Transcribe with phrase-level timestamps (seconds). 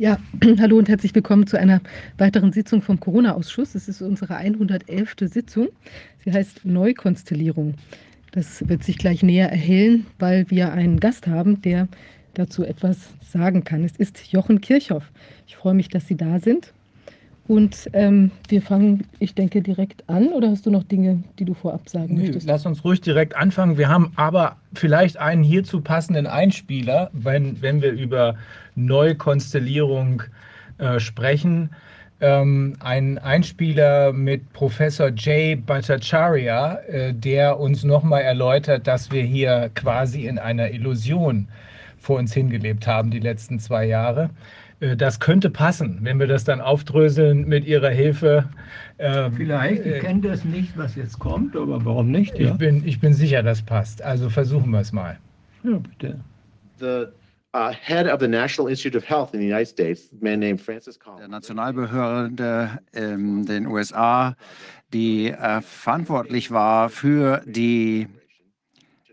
[0.00, 0.16] Ja,
[0.58, 1.82] hallo und herzlich willkommen zu einer
[2.16, 3.74] weiteren Sitzung vom Corona-Ausschuss.
[3.74, 5.14] Es ist unsere 111.
[5.24, 5.68] Sitzung.
[6.24, 7.74] Sie heißt Neukonstellierung.
[8.32, 11.86] Das wird sich gleich näher erhellen, weil wir einen Gast haben, der
[12.32, 13.84] dazu etwas sagen kann.
[13.84, 15.12] Es ist Jochen Kirchhoff.
[15.46, 16.72] Ich freue mich, dass Sie da sind.
[17.50, 20.28] Und ähm, wir fangen, ich denke, direkt an.
[20.28, 22.46] Oder hast du noch Dinge, die du vorab sagen nee, möchtest?
[22.46, 23.76] Lass uns ruhig direkt anfangen.
[23.76, 28.36] Wir haben aber vielleicht einen hierzu passenden Einspieler, wenn, wenn wir über
[28.76, 30.22] Neukonstellierung
[30.78, 31.70] äh, sprechen.
[32.20, 39.72] Ähm, ein Einspieler mit Professor Jay Bhattacharya, äh, der uns nochmal erläutert, dass wir hier
[39.74, 41.48] quasi in einer Illusion
[41.98, 44.30] vor uns hingelebt haben die letzten zwei Jahre.
[44.80, 48.48] Äh, das könnte passen, wenn wir das dann aufdröseln mit Ihrer Hilfe.
[48.98, 52.38] Ähm, Vielleicht, ich äh, kenne das nicht, was jetzt kommt, aber warum nicht?
[52.38, 52.50] Ja?
[52.50, 54.02] Ich, bin, ich bin sicher, das passt.
[54.02, 55.18] Also versuchen wir es mal.
[55.62, 56.20] Ja, bitte.
[56.78, 57.06] The
[57.54, 60.60] uh, head of the National Institute of Health in the United States, a man named
[60.60, 61.20] Francis Collins.
[61.20, 64.34] Der Nationalbehörde in den USA,
[64.92, 68.08] die äh, verantwortlich war für die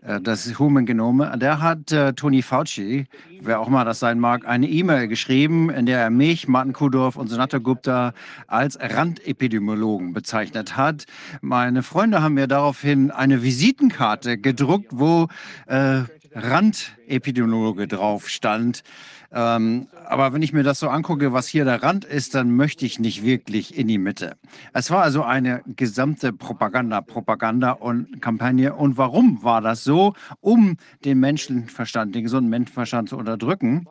[0.02, 3.06] das Human Genome, der hat äh, Tony Fauci,
[3.40, 7.16] wer auch immer das sein mag, eine E-Mail geschrieben, in der er mich, Martin Kudorf
[7.16, 8.12] und Sonata Gupta
[8.46, 11.04] als Randepidemiologen bezeichnet hat.
[11.40, 15.28] Meine Freunde haben mir daraufhin eine Visitenkarte gedruckt, wo
[15.66, 16.02] äh,
[16.32, 18.82] Randepidemiologe drauf stand.
[19.30, 22.86] Ähm, aber wenn ich mir das so angucke, was hier der Rand ist, dann möchte
[22.86, 24.36] ich nicht wirklich in die Mitte.
[24.72, 28.74] Es war also eine gesamte Propaganda, Propaganda und Kampagne.
[28.74, 30.14] Und warum war das so?
[30.40, 33.86] Um den Menschenverstand, den gesunden Menschenverstand zu unterdrücken.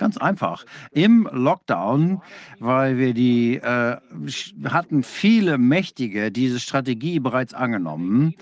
[0.00, 0.64] Ganz einfach.
[0.92, 2.22] Im Lockdown,
[2.58, 3.98] weil wir die äh,
[4.64, 8.34] hatten viele Mächtige diese Strategie bereits angenommen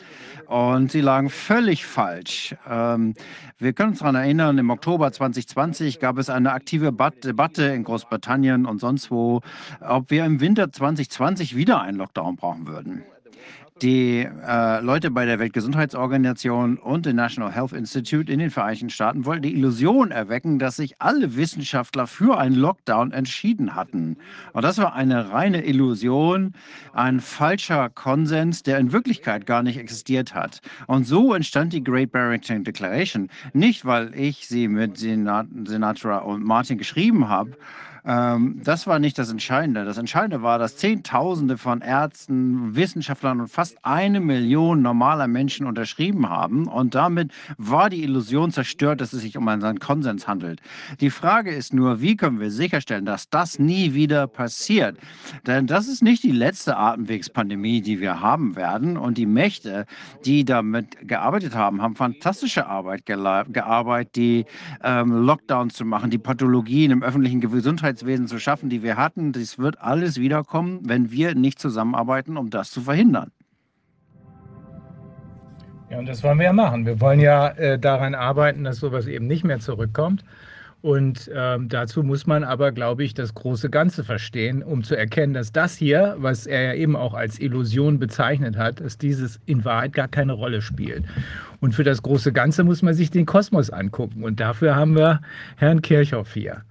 [0.46, 2.54] und sie lagen völlig falsch.
[2.70, 3.14] Ähm,
[3.58, 8.64] wir können uns daran erinnern, im Oktober 2020 gab es eine aktive Debatte in Großbritannien
[8.64, 9.40] und sonst wo,
[9.80, 13.02] ob wir im Winter 2020 wieder einen Lockdown brauchen würden
[13.82, 19.24] die äh, Leute bei der Weltgesundheitsorganisation und dem National Health Institute in den Vereinigten Staaten
[19.24, 24.16] wollten die Illusion erwecken, dass sich alle Wissenschaftler für einen Lockdown entschieden hatten.
[24.52, 26.52] Und das war eine reine Illusion,
[26.92, 30.60] ein falscher Konsens, der in Wirklichkeit gar nicht existiert hat.
[30.86, 33.28] Und so entstand die Great Barrington Declaration.
[33.52, 37.56] Nicht, weil ich sie mit Senat Sinatra und Martin geschrieben habe,
[38.08, 39.84] ähm, das war nicht das Entscheidende.
[39.84, 46.30] Das Entscheidende war, dass Zehntausende von Ärzten, Wissenschaftlern und fast eine Million normaler Menschen unterschrieben
[46.30, 46.68] haben.
[46.68, 50.62] Und damit war die Illusion zerstört, dass es sich um einen Konsens handelt.
[51.00, 54.96] Die Frage ist nur, wie können wir sicherstellen, dass das nie wieder passiert?
[55.46, 58.96] Denn das ist nicht die letzte Atemwegspandemie, die wir haben werden.
[58.96, 59.84] Und die Mächte,
[60.24, 64.46] die damit gearbeitet haben, haben fantastische Arbeit gearbeitet, die
[64.82, 69.32] ähm, Lockdowns zu machen, die Pathologien im öffentlichen Gesundheits Gesundheitswesen zu schaffen, die wir hatten.
[69.32, 73.30] Das wird alles wiederkommen, wenn wir nicht zusammenarbeiten, um das zu verhindern.
[75.90, 76.84] Ja, und das wollen wir ja machen.
[76.86, 80.22] Wir wollen ja äh, daran arbeiten, dass sowas eben nicht mehr zurückkommt.
[80.80, 85.32] Und ähm, dazu muss man aber, glaube ich, das große Ganze verstehen, um zu erkennen,
[85.34, 89.64] dass das hier, was er ja eben auch als Illusion bezeichnet hat, dass dieses in
[89.64, 91.04] Wahrheit gar keine Rolle spielt.
[91.60, 94.22] Und für das große Ganze muss man sich den Kosmos angucken.
[94.22, 95.20] Und dafür haben wir
[95.56, 96.62] Herrn Kirchhoff hier.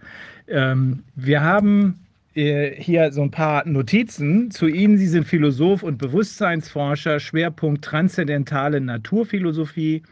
[0.48, 4.98] Ähm, wir haben äh, hier so ein paar Notizen zu Ihnen.
[4.98, 10.04] Sie sind Philosoph und Bewusstseinsforscher, Schwerpunkt transzendentale Naturphilosophie.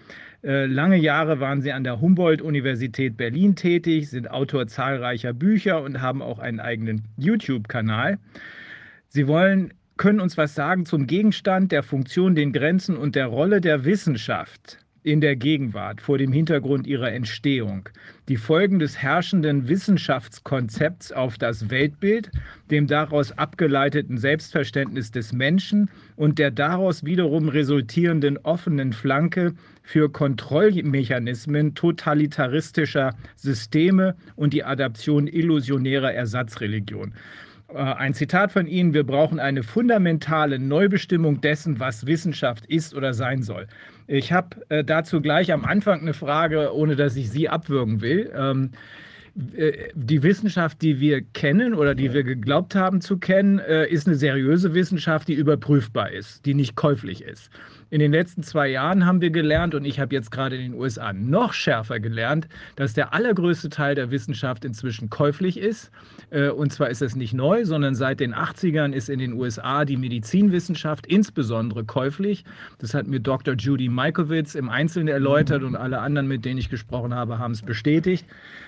[0.43, 6.01] Äh, lange Jahre waren Sie an der Humboldt-Universität Berlin tätig, sind Autor zahlreicher Bücher und
[6.01, 8.19] haben auch einen eigenen YouTube-Kanal.
[9.07, 13.61] Sie wollen, können uns was sagen zum Gegenstand, der Funktion, den Grenzen und der Rolle
[13.61, 17.87] der Wissenschaft in der Gegenwart vor dem Hintergrund ihrer Entstehung,
[18.27, 22.31] die Folgen des herrschenden Wissenschaftskonzepts auf das Weltbild,
[22.71, 31.75] dem daraus abgeleiteten Selbstverständnis des Menschen und der daraus wiederum resultierenden offenen Flanke für Kontrollmechanismen
[31.75, 37.13] totalitaristischer Systeme und die Adaption illusionärer Ersatzreligion.
[37.75, 43.13] Äh, ein Zitat von Ihnen, wir brauchen eine fundamentale Neubestimmung dessen, was Wissenschaft ist oder
[43.13, 43.67] sein soll.
[44.07, 48.31] Ich habe äh, dazu gleich am Anfang eine Frage, ohne dass ich Sie abwürgen will.
[48.35, 48.71] Ähm,
[49.57, 54.07] äh, die Wissenschaft, die wir kennen oder die wir geglaubt haben zu kennen, äh, ist
[54.07, 57.49] eine seriöse Wissenschaft, die überprüfbar ist, die nicht käuflich ist.
[57.95, 60.73] In den letzten zwei Jahren haben wir gelernt, und ich habe jetzt gerade in den
[60.73, 65.91] USA noch schärfer gelernt, dass der allergrößte Teil der Wissenschaft inzwischen käuflich ist.
[66.29, 69.85] Äh, und zwar ist es nicht neu, sondern seit den 80ern ist in den USA
[69.85, 72.43] die Medizinwissenschaft insbesondere käuflich.
[72.79, 73.55] Das hat mir Dr.
[73.55, 77.61] Judy Mikovits im Einzelnen erläutert und alle anderen, mit denen ich gesprochen habe, haben es
[77.61, 78.25] bestätigt.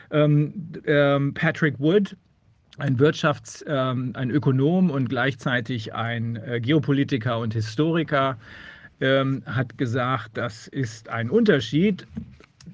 [0.09, 2.15] Ähm, ähm, Patrick Wood
[2.77, 8.37] ein Wirtschafts-, ähm, ein Ökonom und gleichzeitig ein äh, Geopolitiker und Historiker,
[9.01, 12.07] ähm, hat gesagt, das ist ein Unterschied.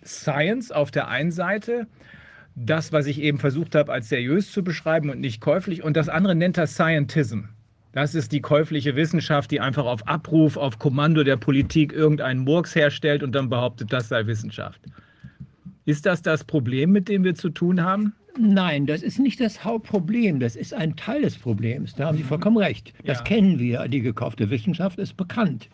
[0.05, 1.87] Science auf der einen Seite,
[2.55, 6.09] das, was ich eben versucht habe, als seriös zu beschreiben und nicht käuflich, und das
[6.09, 7.41] andere nennt er Scientism.
[7.93, 12.75] Das ist die käufliche Wissenschaft, die einfach auf Abruf, auf Kommando der Politik irgendeinen Murks
[12.75, 14.81] herstellt und dann behauptet, das sei Wissenschaft.
[15.85, 18.13] Ist das das Problem, mit dem wir zu tun haben?
[18.39, 20.39] Nein, das ist nicht das Hauptproblem.
[20.39, 21.93] Das ist ein Teil des Problems.
[21.93, 22.93] Da haben Sie vollkommen recht.
[23.05, 23.23] Das Ja.
[23.25, 23.87] kennen wir.
[23.87, 25.69] Die gekaufte Wissenschaft ist bekannt.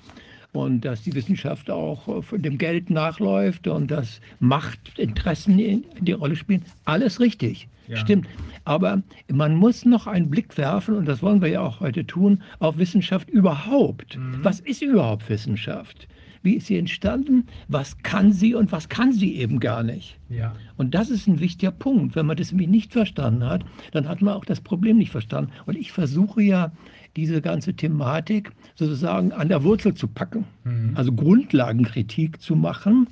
[0.51, 6.13] Und dass die Wissenschaft auch äh, von dem Geld nachläuft und dass Machtinteressen in die
[6.13, 6.65] Rolle spielen.
[6.85, 7.67] Alles richtig.
[7.87, 7.97] Ja.
[7.97, 8.27] Stimmt.
[8.65, 9.01] Aber
[9.31, 12.77] man muss noch einen Blick werfen, und das wollen wir ja auch heute tun, auf
[12.77, 14.19] Wissenschaft überhaupt.
[14.43, 16.07] Was ist überhaupt Wissenschaft?
[16.41, 17.47] Wie ist sie entstanden?
[17.67, 20.17] Was kann sie und was kann sie eben gar nicht?
[20.29, 20.55] Ja.
[20.77, 22.15] Und das ist ein wichtiger Punkt.
[22.15, 25.51] Wenn man das nämlich nicht verstanden hat, dann hat man auch das Problem nicht verstanden.
[25.65, 26.71] Und ich versuche ja,
[27.15, 30.45] diese ganze Thematik sozusagen an der Wurzel zu packen.
[30.95, 33.07] Also Grundlagenkritik zu machen.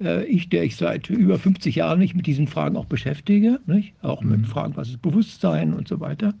[0.00, 3.94] Äh, Ich, der ich seit über 50 Jahren mich mit diesen Fragen auch beschäftige, nicht?
[4.02, 6.34] auch mit Fragen, was ist Bewusstsein und so weiter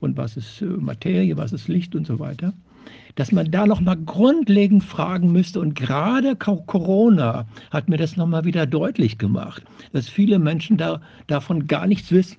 [0.00, 2.52] und was ist äh, Materie, was ist Licht und so weiter,
[3.14, 5.60] dass man da noch mal grundlegend fragen müsste.
[5.60, 9.62] Und gerade Co- Corona hat mir das noch mal wieder deutlich gemacht,
[9.92, 12.38] dass viele Menschen da, davon gar nichts wissen.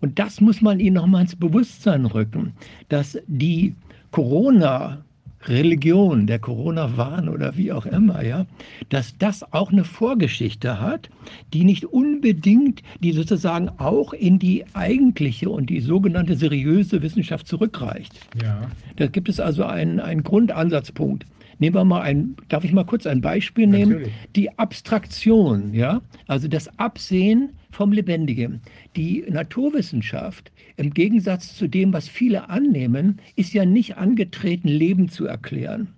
[0.00, 2.52] Und das muss man ihnen noch mal ins Bewusstsein rücken,
[2.90, 3.74] dass die
[4.16, 5.04] Corona
[5.42, 8.46] Religion, der Corona-Wahn oder wie auch immer, ja,
[8.88, 11.10] dass das auch eine Vorgeschichte hat,
[11.52, 18.18] die nicht unbedingt, die sozusagen auch in die eigentliche und die sogenannte seriöse Wissenschaft zurückreicht.
[18.42, 18.70] Ja.
[18.96, 21.26] Da gibt es also einen, einen Grundansatzpunkt.
[21.58, 23.92] Nehmen wir mal ein, darf ich mal kurz ein Beispiel nehmen?
[23.92, 24.14] Natürlich.
[24.34, 28.60] Die Abstraktion, ja, also das Absehen vom Lebendigen.
[28.96, 35.26] Die Naturwissenschaft, im Gegensatz zu dem, was viele annehmen, ist ja nicht angetreten, Leben zu
[35.26, 35.88] erklären.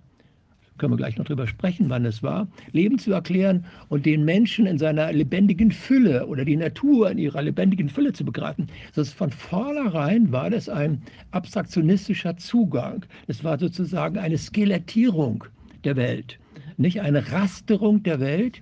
[0.79, 2.47] Können wir gleich noch drüber sprechen, wann es war.
[2.71, 7.41] Leben zu erklären und den Menschen in seiner lebendigen Fülle oder die Natur in ihrer
[7.41, 8.67] lebendigen Fülle zu begreifen.
[8.95, 13.05] Das von vornherein war das ein abstraktionistischer Zugang.
[13.27, 15.43] Das war sozusagen eine Skelettierung
[15.83, 16.39] der Welt,
[16.77, 18.61] nicht eine Rasterung der Welt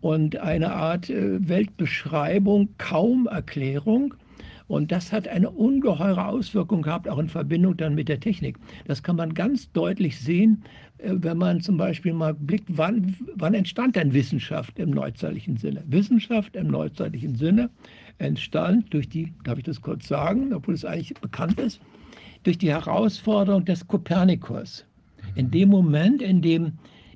[0.00, 4.14] und eine Art äh, Weltbeschreibung, kaum Erklärung.
[4.68, 8.58] Und das hat eine ungeheure Auswirkung gehabt, auch in Verbindung dann mit der Technik.
[8.86, 10.62] Das kann man ganz deutlich sehen,
[11.02, 15.82] wenn man zum Beispiel mal blickt, wann, wann entstand denn Wissenschaft im neuzeitlichen Sinne?
[15.86, 17.70] Wissenschaft im neuzeitlichen Sinne
[18.18, 21.80] entstand durch die, darf ich das kurz sagen, obwohl es eigentlich bekannt ist,
[22.42, 24.84] durch die Herausforderung des Kopernikus.
[25.34, 26.72] In dem Moment, in dem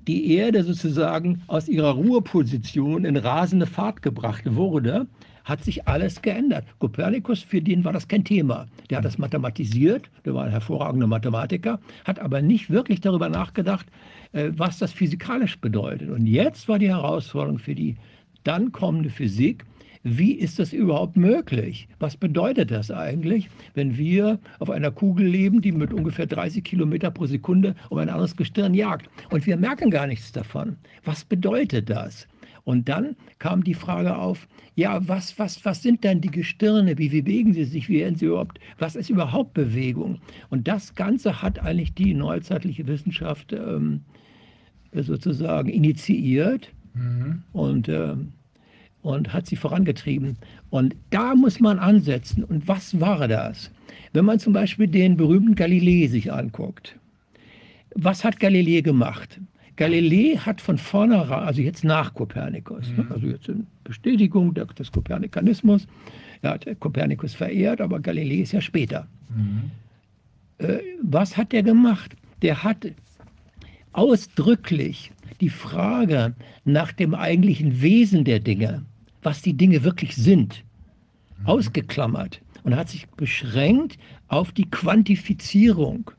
[0.07, 5.07] die Erde sozusagen aus ihrer Ruheposition in rasende Fahrt gebracht wurde,
[5.45, 6.65] hat sich alles geändert.
[6.79, 8.67] Kopernikus, für den war das kein Thema.
[8.91, 13.87] Der hat das mathematisiert, der war ein hervorragender Mathematiker, hat aber nicht wirklich darüber nachgedacht,
[14.33, 16.11] äh, was das physikalisch bedeutet.
[16.11, 17.97] Und jetzt war die Herausforderung für die
[18.45, 19.65] dann kommende Physik,
[20.05, 21.87] wie ist das überhaupt möglich?
[22.01, 27.13] Was bedeutet das eigentlich, wenn wir auf einer Kugel leben, die mit ungefähr 30 Kilometer
[27.13, 29.09] pro Sekunde um ein anderes Gestirn jagt?
[29.31, 30.77] Und wir merken gar nichts davon.
[31.05, 32.27] Was bedeutet das?
[32.65, 36.97] Und dann kam die Frage auf, ja, was, was, was sind denn die Gestirne?
[36.97, 37.89] Wie bewegen sie sich?
[37.89, 38.59] Wie werden sie überhaupt?
[38.79, 40.21] Was ist überhaupt Bewegung?
[40.49, 44.03] Und das Ganze hat eigentlich die neuzeitliche Wissenschaft ähm,
[44.93, 46.71] sozusagen initiiert
[47.53, 48.33] und, ähm,
[49.03, 50.37] und hat sie vorangetrieben.
[50.71, 52.45] Und da muss man ansetzen.
[52.45, 53.71] Und was war das?
[54.13, 56.99] Wenn man zum Beispiel den berühmten Galilei sich anguckt.
[57.95, 59.41] Was hat Galilei gemacht?
[59.83, 65.89] Galilei hat von vornherein, also jetzt nach Kopernikus, ne, also jetzt in Bestätigung des Kopernikanismus,
[66.41, 69.09] er hat Kopernikus verehrt, aber Galilei ist ja später.
[70.59, 72.15] Äh, was hat er gemacht?
[72.43, 72.93] Der hat
[73.93, 75.11] ausdrücklich
[75.41, 78.85] die Frage nach dem eigentlichen Wesen der Dinge,
[79.25, 80.63] was die Dinge wirklich sind,
[81.43, 83.99] ausgeklammert und hat sich beschränkt
[84.29, 86.13] auf die Quantifizierung,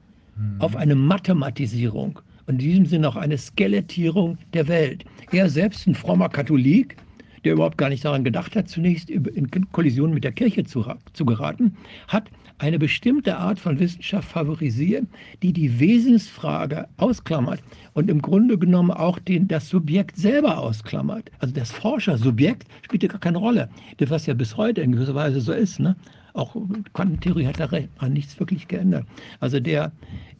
[0.59, 5.05] auf eine Mathematisierung und in diesem Sinne auch eine Skelettierung der Welt.
[5.31, 6.97] Er selbst ein frommer Katholik,
[7.43, 11.25] der überhaupt gar nicht daran gedacht hat, zunächst in Kollision mit der Kirche zu, zu
[11.25, 11.75] geraten,
[12.07, 15.05] hat eine bestimmte Art von Wissenschaft favorisiert,
[15.41, 17.61] die die Wesensfrage ausklammert
[17.93, 21.29] und im Grunde genommen auch den, das Subjekt selber ausklammert.
[21.39, 25.15] Also das Forschersubjekt spielt ja gar keine Rolle, das was ja bis heute in gewisser
[25.15, 25.79] Weise so ist.
[25.79, 25.95] Ne?
[26.33, 26.55] Auch
[26.93, 29.05] Quantentheorie hat daran nichts wirklich geändert.
[29.39, 29.91] Also der,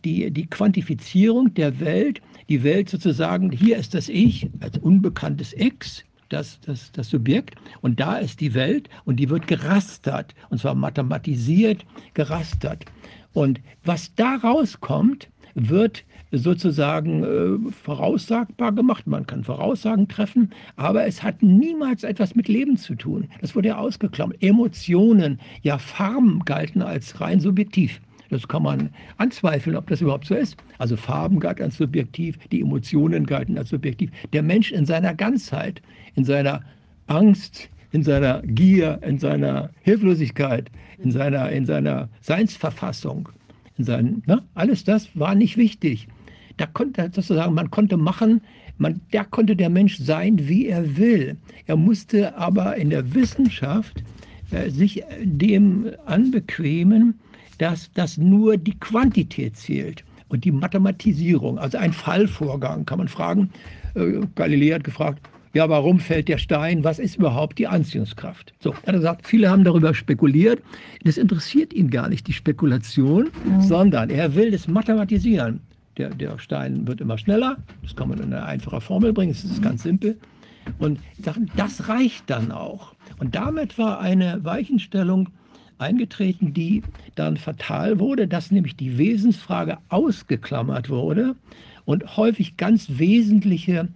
[0.06, 6.04] die, die Quantifizierung der Welt, die Welt sozusagen, hier ist das Ich als unbekanntes X,
[6.30, 10.76] das, das, das Subjekt und da ist die Welt und die wird gerastert und zwar
[10.76, 12.86] mathematisiert gerastert.
[13.34, 19.06] Und was da rauskommt, wird sozusagen äh, voraussagbar gemacht.
[19.06, 23.30] Man kann Voraussagen treffen, aber es hat niemals etwas mit Leben zu tun.
[23.42, 24.42] Das wurde ja ausgeklammert.
[24.42, 28.02] Emotionen, ja Farben galten als rein subjektiv.
[28.34, 30.58] Das kann man anzweifeln, ob das überhaupt so ist.
[30.80, 34.10] Also Farben galten als subjektiv, die Emotionen galten als subjektiv.
[34.34, 35.82] Der Mensch in seiner Ganzheit,
[36.16, 36.62] in seiner
[37.06, 43.30] Angst, in seiner Gier, in seiner Hilflosigkeit, in seiner, in seiner Seinsverfassung,
[43.78, 44.42] in seinen, ne?
[44.56, 46.08] alles das war nicht wichtig.
[46.58, 48.42] Da konnte sozusagen, man konnte machen,
[48.80, 51.38] man, da konnte der Mensch sein, wie er will.
[51.68, 54.04] Er musste aber in der Wissenschaft
[54.50, 57.20] äh, sich dem anbequemen,
[57.64, 63.52] dass, dass nur die Quantität zählt und die Mathematisierung, also ein Fallvorgang, kann man fragen.
[63.96, 65.22] Äh, Galilei hat gefragt,
[65.54, 66.84] ja, warum fällt der Stein?
[66.84, 68.54] Was ist überhaupt die Anziehungskraft?
[68.60, 70.62] So, er hat gesagt, viele haben darüber spekuliert.
[71.06, 73.62] Das interessiert ihn gar nicht, die Spekulation, mhm.
[73.62, 75.62] sondern er will das mathematisieren.
[75.96, 77.56] Der, der Stein wird immer schneller.
[77.82, 79.32] Das kann man in eine einfache Formel bringen.
[79.32, 80.18] Das ist ganz simpel.
[80.80, 81.00] Und
[81.56, 82.94] das reicht dann auch.
[83.20, 85.30] Und damit war eine Weichenstellung
[85.78, 86.84] eingetreten, die
[87.16, 91.36] dann fatal wurde, dass nämlich die Wesensfrage ausgeklammert wurde
[91.86, 93.90] und häufig ganz wesentliche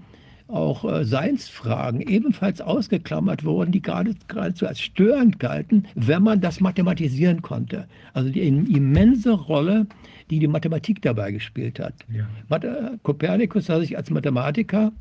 [0.47, 6.59] auch äh, Seinsfragen ebenfalls ausgeklammert wurden, die gerade, geradezu als störend galten, wenn man das
[6.59, 7.87] mathematisieren konnte.
[8.13, 9.87] Also die immense Rolle,
[10.29, 11.93] die die Mathematik dabei gespielt hat.
[12.09, 12.97] Ja.
[13.03, 14.91] Kopernikus sah sich als Mathematiker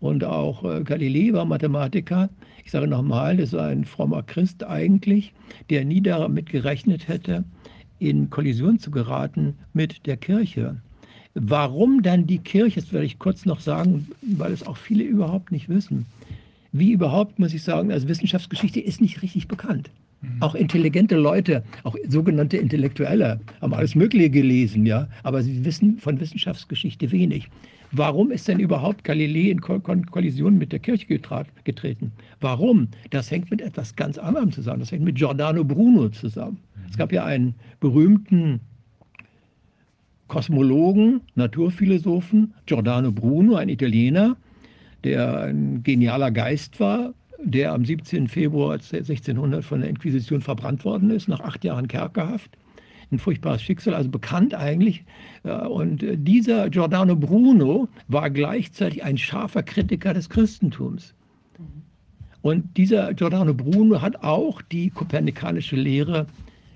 [0.00, 2.28] und auch äh, Galilei war Mathematiker.
[2.66, 5.32] Ich sage nochmal, das war ein frommer Christ eigentlich,
[5.70, 7.44] der nie damit gerechnet hätte,
[8.00, 10.74] in Kollision zu geraten mit der Kirche.
[11.34, 15.52] Warum dann die Kirche, das werde ich kurz noch sagen, weil es auch viele überhaupt
[15.52, 16.06] nicht wissen.
[16.72, 19.92] Wie überhaupt, muss ich sagen, also Wissenschaftsgeschichte ist nicht richtig bekannt.
[20.20, 20.42] Mhm.
[20.42, 26.18] Auch intelligente Leute, auch sogenannte Intellektuelle, haben alles Mögliche gelesen, ja, aber sie wissen von
[26.18, 27.48] Wissenschaftsgeschichte wenig.
[27.92, 31.06] Warum ist denn überhaupt Galilei in Kollision mit der Kirche
[31.64, 32.12] getreten?
[32.40, 32.88] Warum?
[33.10, 34.80] Das hängt mit etwas ganz anderem zusammen.
[34.80, 36.58] Das hängt mit Giordano Bruno zusammen.
[36.90, 38.60] Es gab ja einen berühmten
[40.28, 44.36] Kosmologen, Naturphilosophen, Giordano Bruno, ein Italiener,
[45.04, 48.26] der ein genialer Geist war, der am 17.
[48.26, 52.50] Februar 1600 von der Inquisition verbrannt worden ist, nach acht Jahren Kerkerhaft.
[53.16, 55.02] Ein furchtbares Schicksal, also bekannt eigentlich.
[55.42, 61.14] Und dieser Giordano Bruno war gleichzeitig ein scharfer Kritiker des Christentums.
[62.42, 66.26] Und dieser Giordano Bruno hat auch die kopernikanische Lehre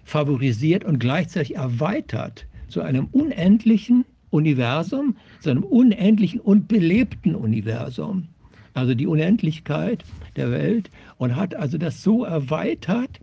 [0.04, 8.28] favorisiert und gleichzeitig erweitert zu einem unendlichen Universum, zu einem unendlichen und belebten Universum.
[8.72, 10.04] Also die Unendlichkeit
[10.36, 13.20] der Welt und hat also das so erweitert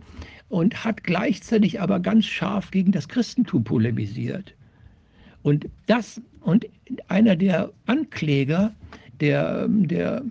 [0.48, 4.54] und hat gleichzeitig aber ganz scharf gegen das Christentum polemisiert.
[5.42, 6.66] Und das und
[7.08, 8.74] einer der Ankläger
[9.20, 10.22] der, der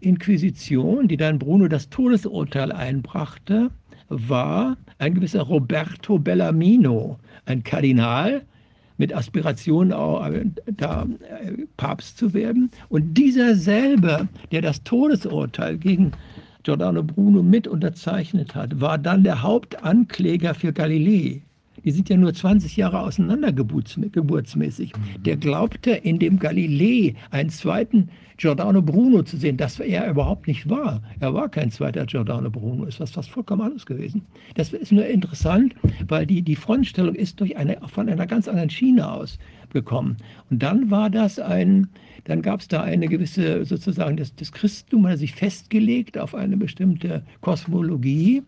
[0.00, 3.70] Inquisition, die dann Bruno das Todesurteil einbrachte,
[4.08, 8.42] war ein gewisser Roberto Bellarmino, ein Kardinal
[8.96, 12.70] mit Aspirationen, auch, äh, da äh, Papst zu werden.
[12.88, 16.12] Und dieser selber, der das Todesurteil gegen
[16.64, 21.42] Giordano Bruno mit unterzeichnet hat, war dann der Hauptankläger für Galilei.
[21.84, 24.92] Die sind ja nur 20 Jahre auseinander geburtsmäßig.
[25.24, 30.68] Der glaubte, in dem Galilei einen zweiten Giordano Bruno zu sehen, das er überhaupt nicht
[30.68, 31.02] war.
[31.20, 34.22] Er war kein zweiter Giordano Bruno, ist was fast vollkommen anders gewesen.
[34.54, 35.74] Das ist nur interessant,
[36.08, 39.38] weil die, die Frontstellung ist durch eine, von einer ganz anderen Schiene aus
[39.74, 40.16] gekommen.
[40.48, 41.88] Und dann war das ein,
[42.24, 46.56] dann gab es da eine gewisse, sozusagen, das, das Christentum hat sich festgelegt auf eine
[46.56, 48.42] bestimmte Kosmologie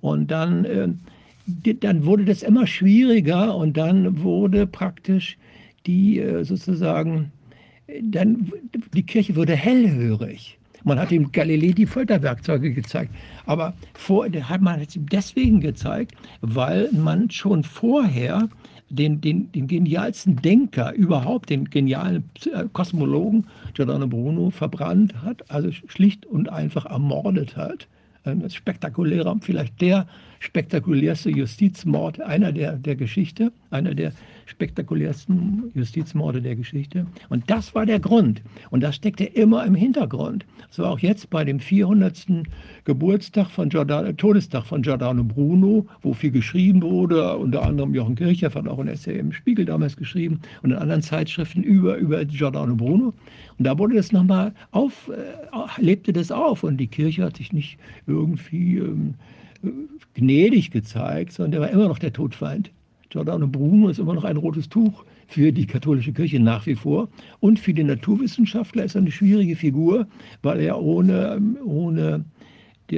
[0.00, 0.88] und dann, äh,
[1.74, 5.38] dann wurde das immer schwieriger und dann wurde praktisch
[5.86, 7.30] die äh, sozusagen
[8.02, 8.52] dann
[8.94, 10.58] die Kirche wurde hellhörig.
[10.84, 13.14] Man hat ihm Galilei die Folterwerkzeuge gezeigt.
[13.44, 14.26] Aber vor,
[14.60, 18.48] man hat es ihm deswegen gezeigt, weil man schon vorher
[18.90, 22.24] den, den, den genialsten Denker überhaupt, den genialen
[22.72, 27.86] Kosmologen Giordano Bruno verbrannt hat, also schlicht und einfach ermordet hat.
[28.24, 30.06] Ein spektakulärer, vielleicht der
[30.40, 34.12] spektakulärste Justizmord einer der, der Geschichte, einer der
[34.50, 37.06] spektakulärsten Justizmorde der Geschichte.
[37.28, 38.42] Und das war der Grund.
[38.70, 40.44] Und das steckte immer im Hintergrund.
[40.70, 42.26] So auch jetzt bei dem 400.
[42.84, 48.54] Geburtstag von Giordano, Todestag von Giordano Bruno, wo viel geschrieben wurde, unter anderem Jochen Kirchhoff
[48.54, 52.74] hat auch ein Essay im Spiegel damals geschrieben und in anderen Zeitschriften über, über Giordano
[52.74, 53.14] Bruno.
[53.58, 57.52] Und da wurde das nochmal auf, äh, lebte das auf und die Kirche hat sich
[57.52, 59.14] nicht irgendwie ähm,
[60.14, 62.70] gnädig gezeigt, sondern der war immer noch der Todfeind.
[63.10, 67.08] Giordano Bruno ist immer noch ein rotes Tuch für die katholische Kirche nach wie vor.
[67.40, 70.06] Und für die Naturwissenschaftler ist er eine schwierige Figur,
[70.42, 72.24] weil er ohne, ohne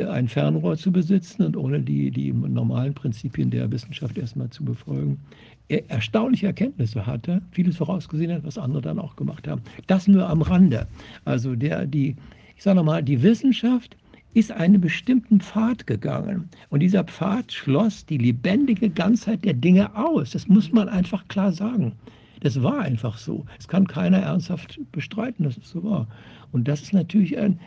[0.01, 5.19] ein Fernrohr zu besitzen und ohne die, die normalen Prinzipien der Wissenschaft erstmal zu befolgen,
[5.69, 9.63] erstaunliche Erkenntnisse hatte, vieles vorausgesehen hat, was andere dann auch gemacht haben.
[9.87, 10.87] Das nur am Rande.
[11.25, 12.17] Also der, die,
[12.57, 13.97] ich sage nochmal, die Wissenschaft
[14.35, 16.49] ist einen bestimmten Pfad gegangen.
[16.71, 20.31] Und dieser Pfad schloss die lebendige Ganzheit der Dinge aus.
[20.31, 21.93] Das muss man einfach klar sagen.
[22.41, 23.45] Das war einfach so.
[23.59, 26.09] Es kann keiner ernsthaft bestreiten, dass es so war.
[26.51, 27.61] Und das ist natürlich ein.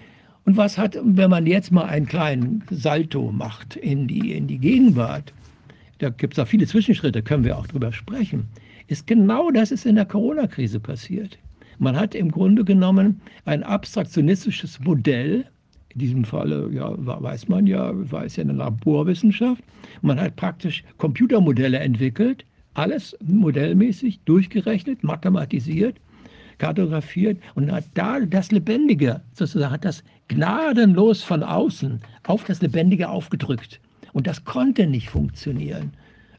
[0.44, 4.60] Und was hat, wenn man jetzt mal einen kleinen Salto macht in die, in die
[4.60, 5.34] Gegenwart,
[6.00, 8.48] da gibt es auch viele Zwischenschritte, können wir auch drüber sprechen,
[8.88, 11.40] ist genau das ist in der Corona-Krise passiert.
[11.80, 15.46] Man hat im Grunde genommen ein abstraktionistisches Modell
[15.96, 19.64] in diesem Falle, ja, weiß man ja, weiß ja eine Laborwissenschaft.
[20.02, 25.96] Man hat praktisch Computermodelle entwickelt, alles modellmäßig durchgerechnet, mathematisiert,
[26.58, 33.10] kartografiert und hat da das Lebendige, sozusagen, hat das gnadenlos von außen auf das Lebendige
[33.10, 33.80] aufgedrückt.
[34.12, 35.94] Und das konnte nicht funktionieren.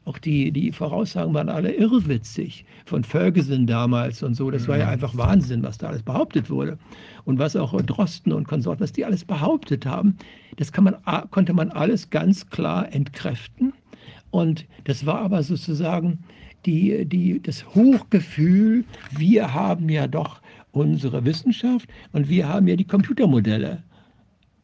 [0.07, 4.49] Auch die, die Voraussagen waren alle irrwitzig von Ferguson damals und so.
[4.49, 4.91] Das war ja mhm.
[4.91, 6.77] einfach Wahnsinn, was da alles behauptet wurde.
[7.25, 10.15] Und was auch Drosten und Konsorten, was die alles behauptet haben,
[10.55, 10.95] das man,
[11.29, 13.73] konnte man alles ganz klar entkräften.
[14.31, 16.19] Und das war aber sozusagen
[16.65, 20.39] die, die, das Hochgefühl, wir haben ja doch
[20.71, 23.83] unsere Wissenschaft und wir haben ja die Computermodelle.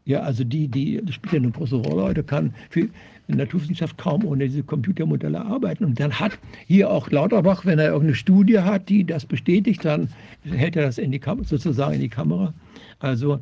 [0.06, 2.04] Ja, also die, die, das spielt ja eine große Rolle.
[2.04, 2.90] Heute kann für,
[3.38, 5.86] Naturwissenschaft kaum ohne diese Computermodelle arbeiten.
[5.86, 6.38] Und dann hat
[6.68, 10.10] hier auch Lauterbach, wenn er irgendeine Studie hat, die das bestätigt, dann
[10.44, 12.54] hält er das in die sozusagen in die Kamera.
[13.00, 13.40] Also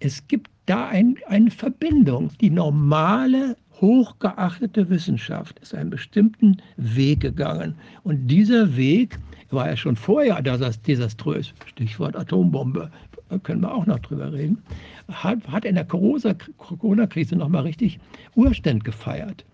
[0.00, 2.30] es gibt da ein, eine Verbindung.
[2.40, 7.74] Die normale, hochgeachtete Wissenschaft ist einen bestimmten Weg gegangen.
[8.04, 9.18] Und dieser Weg
[9.50, 11.52] war ja schon vorher desaströs.
[11.66, 12.90] Stichwort Atombombe,
[13.38, 14.62] können wir auch noch drüber reden
[15.08, 17.98] hat, hat in der Corona-Krise nochmal richtig
[18.34, 19.44] Urstand gefeiert.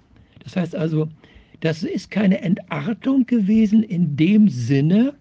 [0.42, 1.08] Das heißt also,
[1.60, 5.14] das ist keine Entartung gewesen in dem Sinne,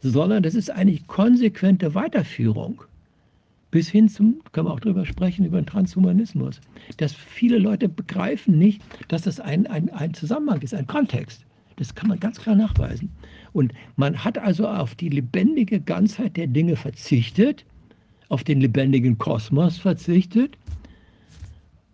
[0.00, 2.82] sondern das ist eigentlich konsequente Weiterführung.
[3.70, 6.60] Bis hin zum, können wir auch drüber sprechen, über den Transhumanismus.
[6.98, 11.44] Dass viele Leute begreifen nicht, dass das ein, ein, ein Zusammenhang ist, ein Kontext.
[11.76, 13.10] Das kann man ganz klar nachweisen.
[13.52, 17.64] Und man hat also auf die lebendige Ganzheit der Dinge verzichtet
[18.28, 20.56] auf den lebendigen Kosmos verzichtet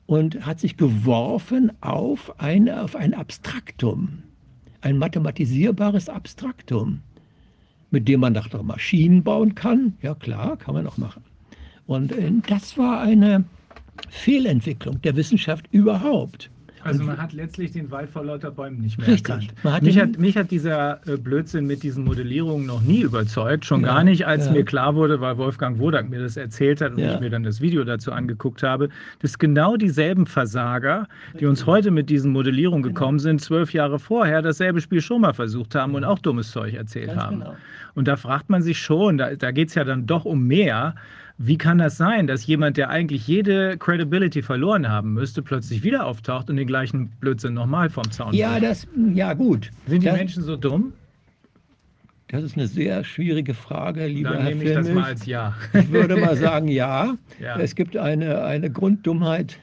[0.07, 4.23] und hat sich geworfen auf ein, auf ein Abstraktum,
[4.81, 7.01] ein mathematisierbares Abstraktum,
[7.91, 9.95] mit dem man doch Maschinen bauen kann.
[10.03, 11.23] Ja klar, kann man auch machen.
[11.87, 13.45] Und äh, das war eine
[14.09, 16.51] Fehlentwicklung der Wissenschaft überhaupt.
[16.83, 19.29] Also man hat letztlich den Wald vor lauter Bäumen nicht mehr Richtig.
[19.29, 19.55] erkannt.
[19.65, 23.65] Hat mich, hat, mich hat dieser äh, Blödsinn mit diesen Modellierungen noch nie überzeugt.
[23.65, 24.53] Schon ja, gar nicht, als ja.
[24.53, 27.15] mir klar wurde, weil Wolfgang Wodak mir das erzählt hat und ja.
[27.15, 28.89] ich mir dann das Video dazu angeguckt habe,
[29.21, 31.07] dass genau dieselben Versager,
[31.39, 32.95] die uns heute mit diesen Modellierungen genau.
[32.95, 36.75] gekommen sind, zwölf Jahre vorher dasselbe Spiel schon mal versucht haben und auch dummes Zeug
[36.75, 37.39] erzählt Ganz haben.
[37.41, 37.57] Genau.
[37.95, 40.95] Und da fragt man sich schon, da, da geht es ja dann doch um mehr.
[41.43, 46.05] Wie kann das sein, dass jemand, der eigentlich jede Credibility verloren haben müsste, plötzlich wieder
[46.05, 49.71] auftaucht und den gleichen Blödsinn nochmal vom Zaun Ja, das, ja gut.
[49.87, 50.93] Sind die das, Menschen so dumm?
[52.29, 55.55] Das ist eine sehr schwierige Frage, lieber Dann Herr nehme ich das mal als Ja.
[55.73, 57.17] Ich würde mal sagen, ja.
[57.41, 57.59] ja.
[57.59, 59.57] Es gibt eine, eine Grunddummheit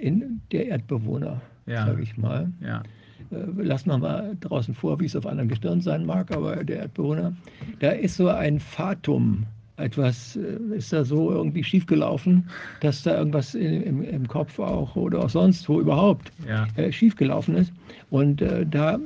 [0.00, 1.86] in der Erdbewohner, ja.
[1.86, 2.50] sage ich mal.
[2.60, 2.82] Ja.
[3.30, 6.78] Äh, lassen wir mal draußen vor, wie es auf anderen Gestirn sein mag, aber der
[6.78, 7.36] Erdbewohner,
[7.78, 9.46] da ist so ein Fatum
[9.82, 12.48] etwas äh, ist da so irgendwie schiefgelaufen,
[12.80, 16.66] dass da irgendwas im, im Kopf auch oder auch sonst wo überhaupt ja.
[16.76, 17.72] äh, schiefgelaufen ist.
[18.10, 18.98] Und äh, da,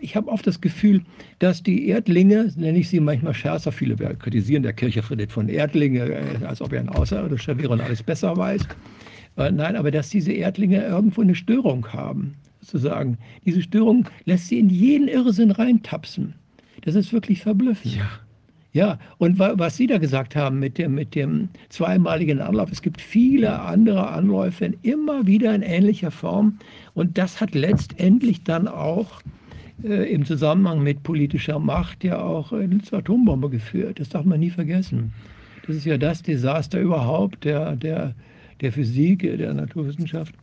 [0.00, 1.02] ich habe oft das Gefühl,
[1.38, 6.00] dass die Erdlinge, nenne ich sie manchmal scherzer, viele kritisieren der Kirche Friedrich von Erdlinge,
[6.00, 8.62] äh, als ob er ein Außerirdischer wäre und alles besser weiß.
[9.36, 13.18] Äh, nein, aber dass diese Erdlinge irgendwo eine Störung haben, sozusagen.
[13.44, 16.34] Diese Störung lässt sie in jeden Irrsinn reintapsen.
[16.82, 17.96] Das ist wirklich verblüffend.
[17.96, 18.08] Ja.
[18.72, 23.00] Ja, und was Sie da gesagt haben mit dem, mit dem zweimaligen Anlauf, es gibt
[23.00, 26.58] viele andere Anläufe immer wieder in ähnlicher Form.
[26.94, 29.22] Und das hat letztendlich dann auch
[29.82, 34.00] äh, im Zusammenhang mit politischer Macht ja auch äh, zur Atombombe geführt.
[34.00, 35.12] Das darf man nie vergessen.
[35.66, 38.14] Das ist ja das Desaster überhaupt der, der,
[38.60, 40.34] der Physik, der Naturwissenschaft.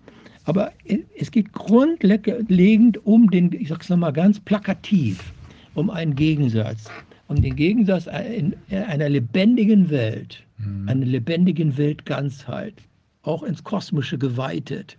[0.46, 0.72] Aber
[1.18, 5.34] es geht grundlegend um den, ich sage es nochmal ganz plakativ,
[5.74, 6.90] um einen Gegensatz.
[7.28, 10.88] Um den Gegensatz in einer lebendigen Welt, mhm.
[10.88, 12.76] einer lebendigen Weltganzheit,
[13.24, 14.98] auch ins Kosmische geweitet,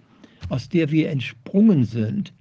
[0.49, 2.33] aus der wir entsprungen sind,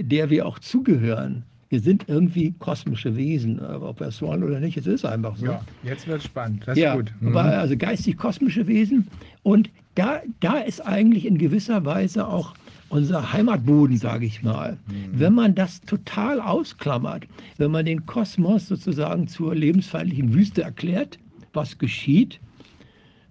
[0.00, 1.44] der wir auch zugehören.
[1.68, 5.46] Wir sind irgendwie kosmische Wesen, ob wir es wollen oder nicht, es ist einfach so.
[5.46, 7.12] Ja, jetzt wird es spannend, das ist ja, gut.
[7.20, 7.36] Mhm.
[7.36, 9.08] Also geistig-kosmische Wesen.
[9.42, 12.54] Und da, da ist eigentlich in gewisser Weise auch
[12.88, 14.78] unser Heimatboden, sage ich mal.
[14.86, 15.18] Mhm.
[15.18, 17.26] Wenn man das total ausklammert,
[17.58, 21.18] wenn man den Kosmos sozusagen zur lebensfeindlichen Wüste erklärt,
[21.52, 22.40] was geschieht,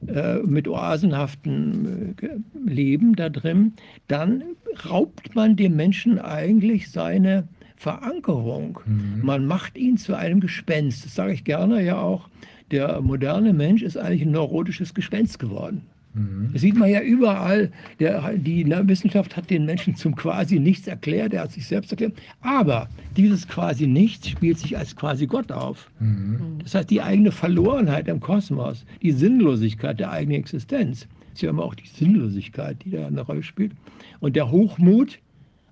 [0.08, 3.74] äh, mit oasenhaftem äh, Leben da drin,
[4.08, 4.44] dann
[4.90, 8.80] raubt man dem Menschen eigentlich seine Verankerung.
[8.86, 9.22] Mhm.
[9.24, 11.06] Man macht ihn zu einem Gespenst.
[11.06, 12.30] Das sage ich gerne ja auch.
[12.72, 15.84] Der moderne Mensch ist eigentlich ein neurotisches Gespenst geworden.
[16.16, 16.50] Mhm.
[16.54, 17.72] Das sieht man ja überall.
[18.00, 21.92] Der, die ne, Wissenschaft hat den Menschen zum quasi nichts erklärt, er hat sich selbst
[21.92, 22.14] erklärt.
[22.42, 25.92] Aber dieses quasi nichts spielt sich als quasi Gott auf.
[26.00, 26.60] Mhm.
[26.64, 31.64] Das heißt, die eigene Verlorenheit im Kosmos, die Sinnlosigkeit der eigenen Existenz, ist ja immer
[31.64, 33.74] auch die Sinnlosigkeit, die da eine Rolle spielt.
[34.22, 35.20] Und der Hochmut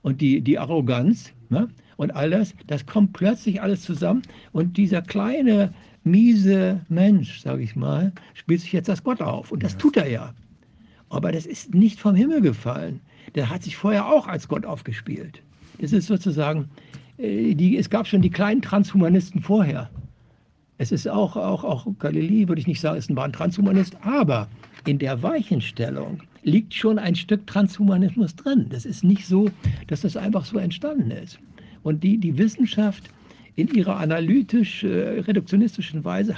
[0.02, 1.70] und die, die Arroganz ne?
[1.96, 4.24] und all das, das kommt plötzlich alles zusammen.
[4.52, 9.52] Und dieser kleine miese Mensch, sage ich mal, spielt sich jetzt als Gott auf.
[9.52, 10.34] Und das tut er ja.
[11.10, 13.02] Aber das ist nicht vom Himmel gefallen.
[13.36, 15.42] Der hat sich vorher auch als Gott aufgespielt.
[15.80, 16.70] Das ist sozusagen,
[17.18, 19.90] äh, die, es gab schon die kleinen Transhumanisten vorher.
[20.78, 24.48] Es ist auch, auch, auch Galilei, würde ich nicht sagen, ist ein Transhumanist, aber
[24.86, 28.68] in der Weichenstellung liegt schon ein Stück Transhumanismus drin.
[28.70, 29.50] Das ist nicht so,
[29.88, 31.40] dass das einfach so entstanden ist.
[31.84, 33.10] Und die, die Wissenschaft
[33.56, 36.36] in ihrer analytisch-reduktionistischen äh, Weise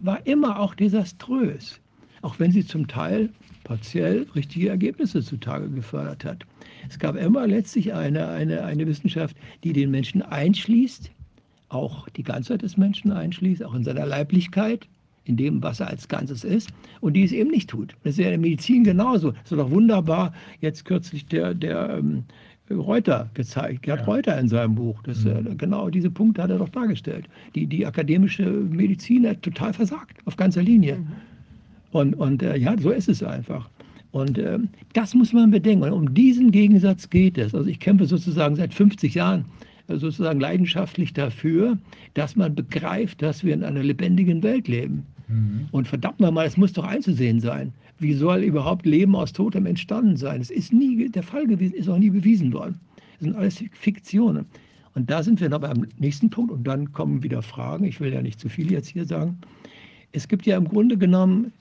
[0.00, 1.80] war immer auch desaströs,
[2.22, 3.30] auch wenn sie zum Teil
[3.64, 6.44] partiell richtige Ergebnisse zutage gefördert hat.
[6.88, 11.10] Es gab immer letztlich eine, eine, eine Wissenschaft, die den Menschen einschließt,
[11.68, 14.86] auch die Ganzheit des Menschen einschließt, auch in seiner Leiblichkeit,
[15.24, 16.70] in dem, was er als Ganzes ist,
[17.00, 17.94] und die es eben nicht tut.
[18.02, 19.30] Das ist ja in der Medizin genauso.
[19.30, 22.24] Das ist doch wunderbar, jetzt kürzlich der, der ähm,
[22.70, 24.06] Reuter gezeigt, Gerd ja.
[24.06, 25.02] Reuter in seinem Buch.
[25.02, 25.30] Das, mhm.
[25.30, 27.26] äh, genau diese Punkte hat er doch dargestellt.
[27.54, 30.96] Die, die akademische Medizin hat total versagt, auf ganzer Linie.
[30.96, 31.06] Mhm.
[31.92, 33.68] Und, und äh, ja, so ist es einfach.
[34.12, 34.58] Und äh,
[34.92, 35.84] das muss man bedenken.
[35.84, 37.54] Und um diesen Gegensatz geht es.
[37.54, 39.44] Also ich kämpfe sozusagen seit 50 Jahren
[39.88, 41.78] äh, sozusagen leidenschaftlich dafür,
[42.14, 45.06] dass man begreift, dass wir in einer lebendigen Welt leben.
[45.30, 45.68] Mhm.
[45.70, 47.72] Und verdammt nochmal, es muss doch einzusehen sein.
[47.98, 50.40] Wie soll überhaupt Leben aus Totem entstanden sein?
[50.40, 52.80] Es ist nie der Fall gewesen, ist auch nie bewiesen worden.
[53.18, 54.46] Das sind alles Fiktionen.
[54.94, 57.84] Und da sind wir noch beim nächsten Punkt und dann kommen wieder Fragen.
[57.84, 59.38] Ich will ja nicht zu viel jetzt hier sagen.
[60.12, 61.52] Es gibt ja im Grunde genommen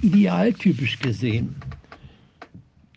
[0.00, 1.56] idealtypisch gesehen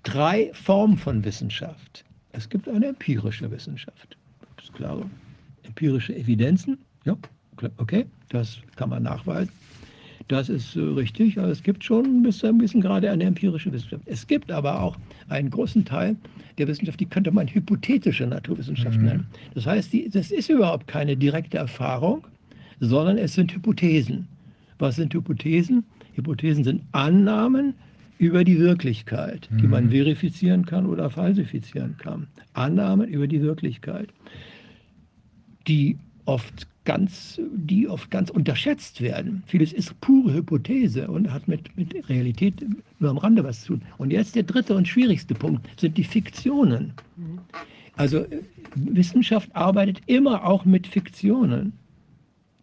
[0.03, 2.03] drei Formen von Wissenschaft.
[2.31, 4.17] Es gibt eine empirische Wissenschaft.
[4.55, 5.09] Das ist klar.
[5.63, 7.15] Empirische Evidenzen, ja,
[7.77, 9.51] okay, das kann man nachweisen.
[10.31, 11.37] Das ist äh, richtig.
[11.37, 14.03] Also es gibt schon bis zu einem gewissen Grade eine empirische Wissenschaft.
[14.05, 14.95] Es gibt aber auch
[15.27, 16.15] einen großen Teil
[16.57, 19.05] der Wissenschaft, die könnte man hypothetische Naturwissenschaft mhm.
[19.05, 19.27] nennen.
[19.55, 22.25] Das heißt, die, das ist überhaupt keine direkte Erfahrung,
[22.79, 24.29] sondern es sind Hypothesen.
[24.79, 25.83] Was sind Hypothesen?
[26.13, 27.73] Hypothesen sind Annahmen
[28.17, 29.91] über die Wirklichkeit, die man mhm.
[29.91, 32.27] verifizieren kann oder falsifizieren kann.
[32.53, 34.07] Annahmen über die Wirklichkeit,
[35.67, 39.43] die oft ganz, die oft ganz unterschätzt werden.
[39.45, 42.65] Vieles ist pure Hypothese und hat mit, mit Realität
[42.99, 43.81] nur am Rande was zu tun.
[43.97, 46.93] Und jetzt der dritte und schwierigste Punkt sind die Fiktionen.
[47.95, 48.41] Also äh,
[48.75, 51.73] Wissenschaft arbeitet immer auch mit Fiktionen.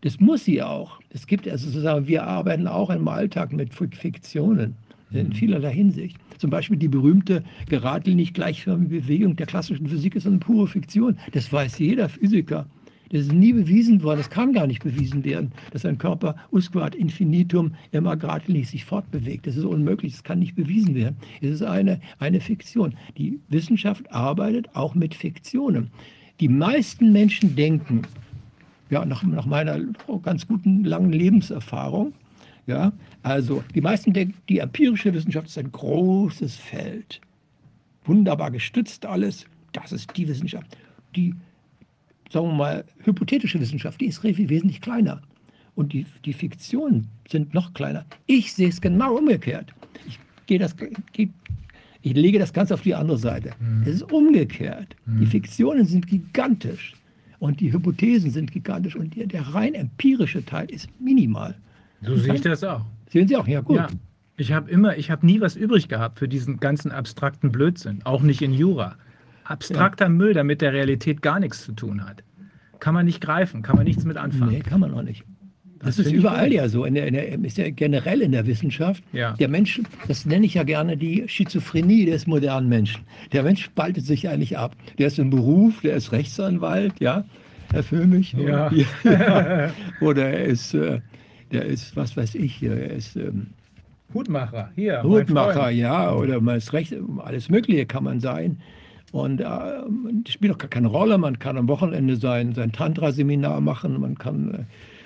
[0.01, 1.01] Das muss sie auch.
[1.11, 4.77] Es gibt also sozusagen, wir arbeiten auch im Alltag mit Fiktionen
[5.11, 5.33] in mhm.
[5.33, 6.19] vielerlei Hinsicht.
[6.39, 11.19] Zum Beispiel die berühmte geradlinig gleichförmige Bewegung der klassischen Physik ist eine pure Fiktion.
[11.33, 12.67] Das weiß jeder Physiker.
[13.11, 16.95] Das ist nie bewiesen worden, das kann gar nicht bewiesen werden, dass ein Körper usquad
[16.95, 19.47] infinitum immer geradlinig sich fortbewegt.
[19.47, 21.17] Das ist unmöglich, das kann nicht bewiesen werden.
[21.41, 22.95] Es ist eine, eine Fiktion.
[23.17, 25.91] Die Wissenschaft arbeitet auch mit Fiktionen.
[26.41, 28.03] Die meisten Menschen denken,
[28.91, 29.81] ja, nach, nach meiner
[30.23, 32.13] ganz guten langen Lebenserfahrung,
[32.67, 32.93] ja,
[33.23, 37.21] also die meisten denken, die empirische Wissenschaft ist ein großes Feld.
[38.05, 40.77] Wunderbar gestützt alles, das ist die Wissenschaft.
[41.17, 41.35] Die
[42.31, 45.23] sagen wir mal, hypothetische Wissenschaft, die ist wesentlich kleiner.
[45.75, 48.05] Und die, die Fiktionen sind noch kleiner.
[48.27, 49.73] Ich sehe es genau umgekehrt.
[50.07, 50.75] Ich, gehe das,
[51.13, 51.29] gehe,
[52.03, 53.53] ich lege das Ganze auf die andere Seite.
[53.61, 53.83] Mhm.
[53.83, 54.97] Es ist umgekehrt.
[55.07, 55.21] Mhm.
[55.21, 56.95] Die Fiktionen sind gigantisch.
[57.39, 61.55] und die Hypothesen sind gigantisch und der, der rein empirische Teil ist minimal.
[62.03, 62.85] So sehe ich das auch.
[63.11, 63.77] Sehen Sie auch, ja gut.
[63.77, 63.89] Ja.
[64.37, 68.23] Ich habe immer, ich habe nie was übrig gehabt für diesen ganzen abstrakten Blödsinn, auch
[68.23, 68.97] nicht in Jura.
[69.49, 72.23] Abstrakter Müll, der mit der Realität gar nichts zu tun hat.
[72.81, 74.53] Kann man nicht greifen, kann man nichts mit anfangen.
[74.53, 75.25] Nee, kann man auch nicht.
[75.81, 76.85] Das, Das ist überall ja so.
[76.85, 79.03] In der, in der, ist ja generell in der Wissenschaft.
[79.13, 79.35] Ja.
[79.35, 83.03] Der Mensch, das nenne ich ja gerne die Schizophrenie des modernen Menschen.
[83.33, 84.75] Der Mensch spaltet sich eigentlich ab.
[84.99, 87.25] Der ist im Beruf, der ist Rechtsanwalt, ja,
[87.73, 88.33] Herr Föhmich.
[88.35, 88.71] Ja.
[88.73, 89.71] ja.
[90.01, 91.01] Oder er ist, äh,
[91.53, 93.49] der ist, was weiß ich, er ist ähm,
[94.13, 95.03] Hutmacher, hier.
[95.03, 98.59] Hutmacher, ja, oder man ist Recht, alles Mögliche kann man sein.
[99.13, 101.19] Und äh, das spielt auch gar keine Rolle.
[101.19, 104.59] Man kann am Wochenende sein, sein Tantra-Seminar machen, man kann äh,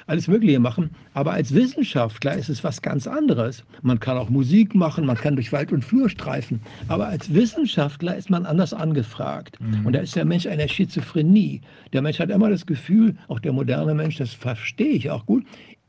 [0.06, 0.90] alles Mögliche machen.
[1.14, 3.64] Aber als Wissenschaftler ist es was ganz anderes.
[3.82, 6.60] Man kann auch Musik machen, man kann durch Wald und Flur streifen.
[6.88, 9.58] Aber als Wissenschaftler ist man anders angefragt.
[9.84, 11.60] Und da ist der Mensch eine Schizophrenie.
[11.92, 15.44] Der Mensch hat immer das Gefühl, auch der moderne Mensch, das verstehe ich auch gut,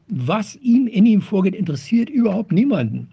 [0.08, 3.10] was ihm in ihm vorgeht, interessiert überhaupt niemanden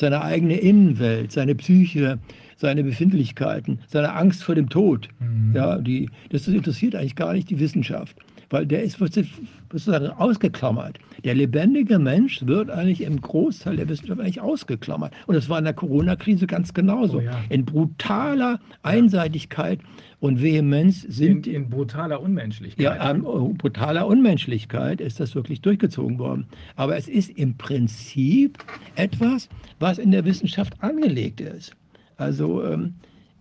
[0.00, 2.18] seine eigene Innenwelt, seine Psyche,
[2.60, 5.08] seine Befindlichkeiten, seine Angst vor dem Tod.
[5.54, 8.16] Ja, die, das interessiert eigentlich gar nicht die Wissenschaft,
[8.50, 10.98] weil der ist sozusagen ausgeklammert.
[11.24, 15.14] Der lebendige Mensch wird eigentlich im Großteil der Wissenschaft eigentlich ausgeklammert.
[15.26, 17.18] Und das war in der Corona-Krise ganz genauso.
[17.18, 17.40] Oh ja.
[17.48, 19.80] In brutaler Einseitigkeit
[20.20, 22.84] und Vehemenz In, sind in brutaler Unmenschlichkeit.
[22.84, 26.46] ja, an brutaler Unmenschlichkeit ist das wirklich durchgezogen worden.
[26.76, 28.58] Aber es ist im Prinzip
[28.96, 31.74] etwas, was in der Wissenschaft angelegt ist.
[32.20, 32.94] Also ähm,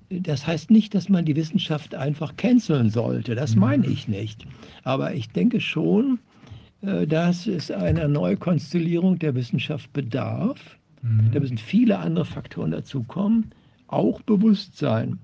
[0.10, 3.36] das heißt nicht, dass man die Wissenschaft einfach canceln sollte.
[3.36, 4.46] Das meine ich nicht.
[4.84, 6.20] Aber ich denke schon,
[6.82, 10.78] äh, dass es einer Neukonstellierung der Wissenschaft bedarf.
[11.02, 13.52] Da müssen viele andere Faktoren dazukommen,
[13.88, 15.18] auch Bewusstsein.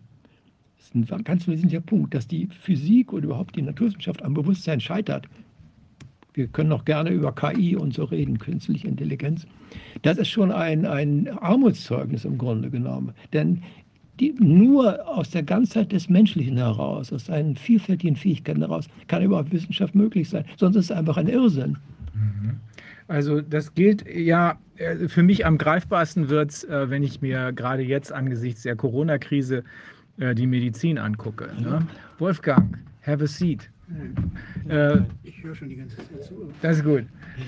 [0.78, 4.80] Das ist ein ganz wesentlicher Punkt, dass die Physik oder überhaupt die Naturwissenschaft am Bewusstsein
[4.80, 5.28] scheitert.
[6.36, 9.48] Wir können noch gerne über KI und so reden, künstliche Intelligenz.
[10.02, 13.14] Das ist schon ein, ein Armutszeugnis im Grunde genommen.
[13.34, 13.64] Denn
[14.20, 19.52] die, nur aus der Ganzheit des Menschlichen heraus, aus seinen vielfältigen Fähigkeiten heraus, kann überhaupt
[19.52, 20.46] Wissenschaft möglich sein.
[20.58, 21.78] Sonst ist es einfach ein Irrsinn.
[23.08, 27.84] Also das gilt ja, äh, für mich am greifbarsten wird es, wenn ich mir gerade
[27.84, 29.64] jetzt angesichts der Corona-Krise
[30.18, 31.50] äh, die Medizin angucke.
[31.60, 31.86] Ne?
[32.18, 33.70] Wolfgang, have a seat.
[34.68, 36.52] Äh, Ich höre schon die ganze Zeit zu.
[36.62, 37.04] Das ist gut.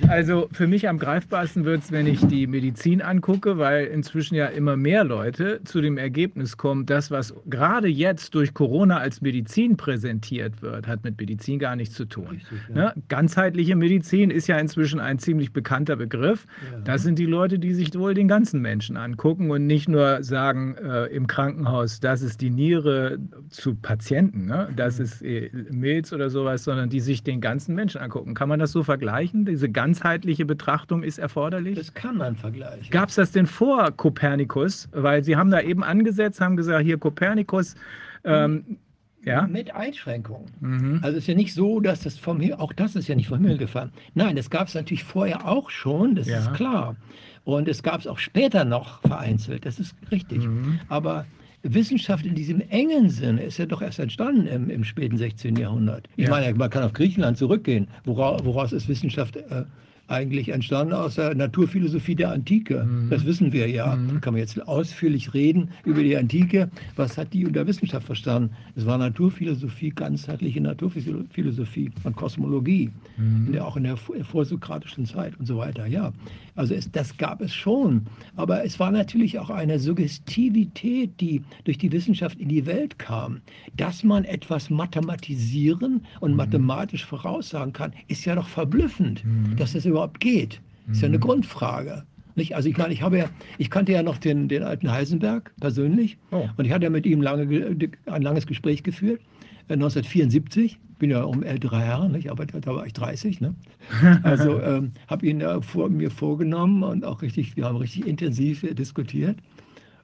[0.08, 4.48] Also für mich am greifbarsten wird es, wenn ich die Medizin angucke, weil inzwischen ja
[4.48, 9.78] immer mehr Leute zu dem Ergebnis kommen, das, was gerade jetzt durch Corona als Medizin
[9.78, 12.42] präsentiert wird, hat mit Medizin gar nichts zu tun.
[12.72, 12.94] Ne?
[13.08, 16.46] Ganzheitliche Medizin ist ja inzwischen ein ziemlich bekannter Begriff.
[16.84, 20.76] Das sind die Leute, die sich wohl den ganzen Menschen angucken und nicht nur sagen
[20.76, 23.18] äh, im Krankenhaus, das ist die Niere
[23.50, 24.70] zu Patienten, ne?
[24.76, 28.34] das ist äh, Milz oder sowas, sondern die sich den ganzen Menschen angucken.
[28.34, 29.46] Kann man das so vergleichen?
[29.46, 31.78] Diese ganzheitliche Betrachtung ist erforderlich?
[31.78, 32.90] Das kann man vergleichen.
[32.92, 34.90] Gab es das denn vor Kopernikus?
[34.92, 37.76] Weil Sie haben da eben angesetzt, haben gesagt, hier Kopernikus,
[38.24, 38.78] ähm,
[39.26, 39.46] ja?
[39.46, 40.46] Mit Einschränkungen.
[40.62, 41.00] Mhm.
[41.02, 43.28] Also es ist ja nicht so, dass das vom Himmel, auch das ist ja nicht
[43.28, 43.92] vom Himmel gefallen.
[44.14, 46.40] Nein, das gab es natürlich vorher auch schon, das Ja.
[46.40, 46.96] ist klar.
[47.44, 50.46] Und es gab es auch später noch vereinzelt, das ist richtig.
[50.46, 50.80] Mhm.
[50.88, 51.26] Aber
[51.74, 55.56] Wissenschaft in diesem engen Sinne ist ja doch erst entstanden im, im späten 16.
[55.56, 56.08] Jahrhundert.
[56.16, 56.32] Ich Ja.
[56.32, 57.88] meine, man kann auf Griechenland zurückgehen.
[58.06, 59.64] Woraus, woraus ist Wissenschaft äh,
[60.10, 60.94] eigentlich entstanden?
[60.94, 62.86] Aus der Naturphilosophie der Antike.
[62.86, 63.10] Mhm.
[63.10, 63.98] Das wissen wir ja.
[63.98, 66.70] Da kann man jetzt ausführlich reden über die Antike.
[66.96, 68.52] Was hat die unter Wissenschaft verstanden?
[68.76, 75.38] Es war Naturphilosophie, ganzheitliche Naturphilosophie und Kosmologie, in der, auch in der vor- vorsokratischen Zeit
[75.40, 75.86] und so weiter.
[75.88, 76.14] Ja,
[76.58, 78.08] also es, das gab es schon.
[78.36, 83.42] Aber es war natürlich auch eine Suggestivität, die durch die Wissenschaft in die Welt kam.
[83.76, 89.24] Dass man etwas mathematisieren und mathematisch voraussagen kann, ist ja doch verblüffend,
[89.58, 90.62] dass das überhaupt geht.
[90.92, 92.04] Ist ja eine Grundfrage.
[92.36, 92.56] Nicht?
[92.56, 96.18] Also ich meine, ich habe ja, ich kannte ja noch den, den alten Heisenberg persönlich
[96.32, 96.48] Oh.
[96.56, 99.22] und ich hatte ja mit ihm lange, ge- ein langes Gespräch geführt.
[99.68, 102.30] Äh, 1974, bin ja um älterer Herr, nicht?
[102.32, 103.42] aber da, da war ich 30.
[103.42, 103.56] Ne?
[104.24, 108.64] Also ähm, habe ihn ja vor, mir vorgenommen und auch richtig, wir haben richtig intensiv
[108.64, 109.38] äh, diskutiert,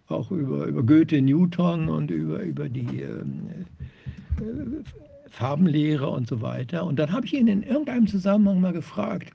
[0.08, 3.47] auch über, über Goethe, Newton und über, über die ähm,
[4.38, 6.86] äh, Farbenlehre und so weiter.
[6.86, 9.32] Und dann habe ich ihn in irgendeinem Zusammenhang mal gefragt,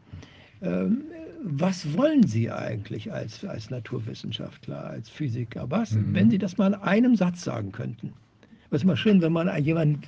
[0.63, 1.03] ähm,
[1.43, 5.71] was wollen Sie eigentlich als, als Naturwissenschaftler, als Physiker?
[5.71, 8.13] Was, wenn Sie das mal in einem Satz sagen könnten?
[8.71, 10.03] Es ist mal schön, wenn man jemanden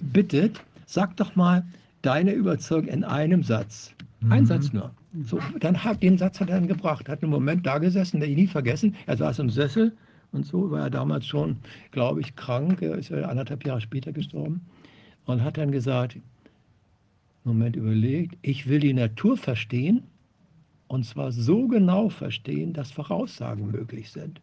[0.00, 1.64] bittet, sag doch mal
[2.02, 3.94] deine Überzeugung in einem Satz.
[4.28, 4.90] Ein Satz nur.
[5.24, 8.28] So, dann hat, den Satz hat er dann gebracht, hat einen Moment da gesessen, der
[8.28, 8.94] ich nie vergessen.
[9.06, 9.96] Er saß im Sessel
[10.32, 11.56] und so, war er damals schon,
[11.90, 12.80] glaube ich, krank.
[12.80, 14.60] Er ist anderthalb Jahre später gestorben
[15.24, 16.18] und hat dann gesagt,
[17.44, 20.04] Moment überlegt, ich will die Natur verstehen
[20.88, 24.40] und zwar so genau verstehen, dass Voraussagen möglich sind.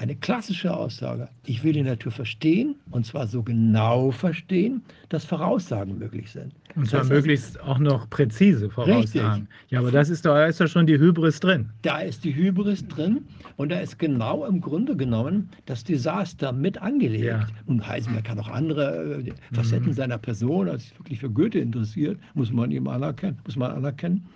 [0.00, 5.98] Eine klassische Aussage, ich will die Natur verstehen und zwar so genau verstehen, dass Voraussagen
[5.98, 6.54] möglich sind.
[6.74, 9.42] Und Das zwar heißt, möglichst auch noch präzise Voraussagen.
[9.42, 9.70] Richtig.
[9.70, 11.70] Ja, aber das ist da ist doch schon die Hybris drin.
[11.82, 13.22] Da ist die Hybris drin
[13.56, 17.24] und da ist genau im Grunde genommen das Desaster mit angelegt.
[17.24, 17.46] Ja.
[17.66, 22.18] Und Heisenberg hat auch andere äh, Facetten seiner Person, als sich wirklich für Goethe interessiert,
[22.34, 24.26] muss man ihm anerkennen, muss man anerkennen.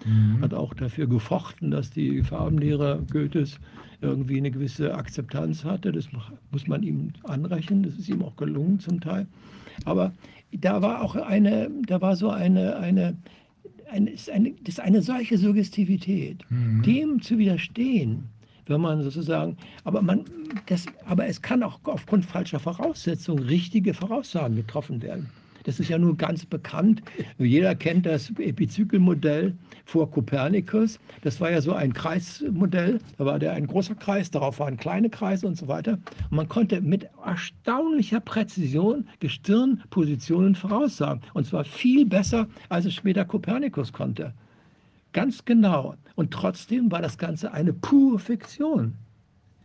[0.40, 3.58] Hat auch dafür gefochten, dass die Farbenlehre Goethes
[4.00, 5.92] irgendwie eine gewisse Akzeptanz hatte.
[5.92, 6.08] Das
[6.50, 7.82] muss man ihm anrechnen.
[7.82, 9.26] Das ist ihm auch gelungen zum Teil.
[9.84, 10.12] Aber
[10.58, 13.16] da war auch eine, da war so eine, eine,
[13.90, 18.24] eine, ist eine, das ist eine solche Suggestivität, dem zu widerstehen,
[18.66, 20.24] wenn man sozusagen, aber man,
[20.66, 25.30] das, aber es kann auch aufgrund falscher Voraussetzungen richtige Voraussagen getroffen werden.
[25.64, 27.02] Das ist ja nun ganz bekannt.
[27.38, 31.00] Jeder kennt das Epizykelmodell vor Kopernikus.
[31.22, 33.00] Das war ja so ein Kreismodell.
[33.16, 35.98] Da war der ein großer Kreis, darauf waren kleine Kreise und so weiter.
[36.30, 41.22] Und man konnte mit erstaunlicher Präzision Gestirnpositionen voraussagen.
[41.32, 44.34] Und zwar viel besser, als es später Kopernikus konnte.
[45.12, 45.94] Ganz genau.
[46.14, 48.94] Und trotzdem war das Ganze eine pure Fiktion.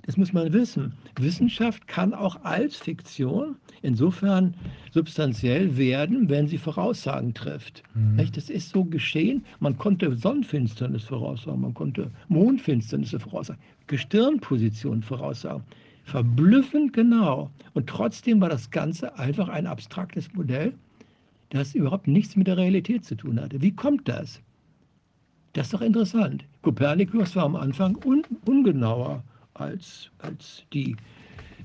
[0.10, 0.94] Das muss man wissen.
[1.20, 4.56] Wissenschaft kann auch als Fiktion insofern
[4.90, 7.84] substanziell werden, wenn sie Voraussagen trifft.
[8.16, 8.36] Nicht?
[8.36, 9.46] Das ist so geschehen.
[9.60, 15.62] Man konnte Sonnenfinsternis voraussagen, man konnte Mondfinsternisse voraussagen, Gestirnpositionen voraussagen.
[16.06, 17.52] Verblüffend genau.
[17.76, 20.74] Und trotzdem war das Ganze einfach ein abstraktes Modell,
[21.52, 23.62] das überhaupt nichts mit der Realität zu tun hatte.
[23.62, 24.42] Wie kommt das?
[25.54, 26.46] Das ist doch interessant.
[26.64, 29.24] Kopernikus war am Anfang un ungenauer
[29.60, 30.96] als, als die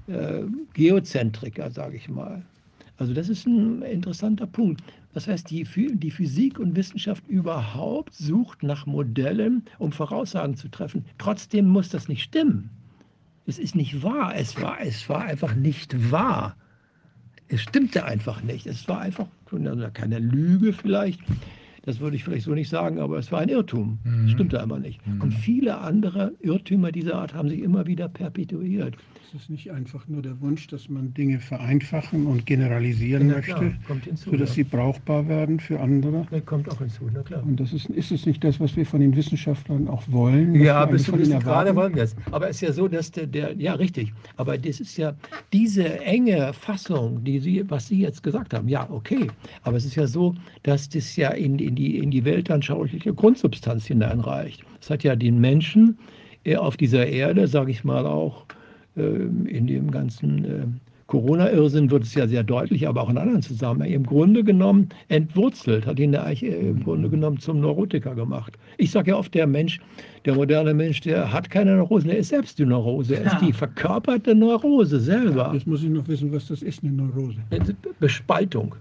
[0.06, 0.42] äh,
[0.74, 2.42] Geozentriker, sage ich mal.
[2.96, 4.82] Also das ist ein interessanter Punkt.
[5.14, 11.04] Das heißt, die, die Physik und Wissenschaft überhaupt sucht nach Modellen, um Voraussagen zu treffen.
[11.18, 12.70] Trotzdem muss das nicht stimmen.
[13.46, 14.34] Es ist nicht wahr.
[14.36, 16.56] Es war, es war einfach nicht wahr.
[17.48, 18.66] Es stimmte einfach nicht.
[18.66, 19.26] Es war einfach
[19.92, 21.20] keine Lüge vielleicht.
[21.84, 23.98] Das würde ich vielleicht so nicht sagen, aber es war ein Irrtum.
[24.24, 25.00] Es stimmte einfach nicht.
[25.20, 28.96] Und viele andere Irrtümer dieser Art haben sich immer wieder perpetuiert.
[29.34, 34.04] Es ist nicht einfach nur der Wunsch, dass man Dinge vereinfachen und generalisieren klar, möchte,
[34.04, 34.54] hinzu, sodass ja.
[34.54, 36.24] sie brauchbar werden für andere.
[36.30, 37.42] Das kommt auch hinzu, na klar.
[37.42, 40.54] Und das ist, ist es nicht das, was wir von den Wissenschaftlern auch wollen?
[40.54, 41.74] Ja, bis zu erwarten?
[41.74, 42.14] wollen wir es.
[42.30, 45.16] Aber es ist ja so, dass der, der, ja richtig, aber das ist ja
[45.52, 49.26] diese enge Fassung, die Sie, was Sie jetzt gesagt haben, ja, okay.
[49.64, 53.86] Aber es ist ja so, dass das ja in, in, die, in die weltanschauliche Grundsubstanz
[53.86, 54.64] hineinreicht.
[54.80, 55.98] Es hat ja den Menschen
[56.44, 58.46] äh, auf dieser Erde, sage ich mal auch,
[58.96, 60.66] in dem ganzen äh,
[61.06, 65.86] Corona-Irrsinn wird es ja sehr deutlich, aber auch in anderen Zusammenhängen, im Grunde genommen entwurzelt,
[65.86, 68.56] hat ihn ja eigentlich äh, im Grunde genommen zum Neurotiker gemacht.
[68.78, 69.80] Ich sage ja oft, der Mensch,
[70.24, 73.52] der moderne Mensch, der hat keine Neurosen, er ist selbst die Neurose, er ist die
[73.52, 75.50] verkörperte Neurose selber.
[75.52, 77.36] Jetzt muss ich noch wissen, was das ist, eine Neurose.
[78.00, 78.74] Bespaltung.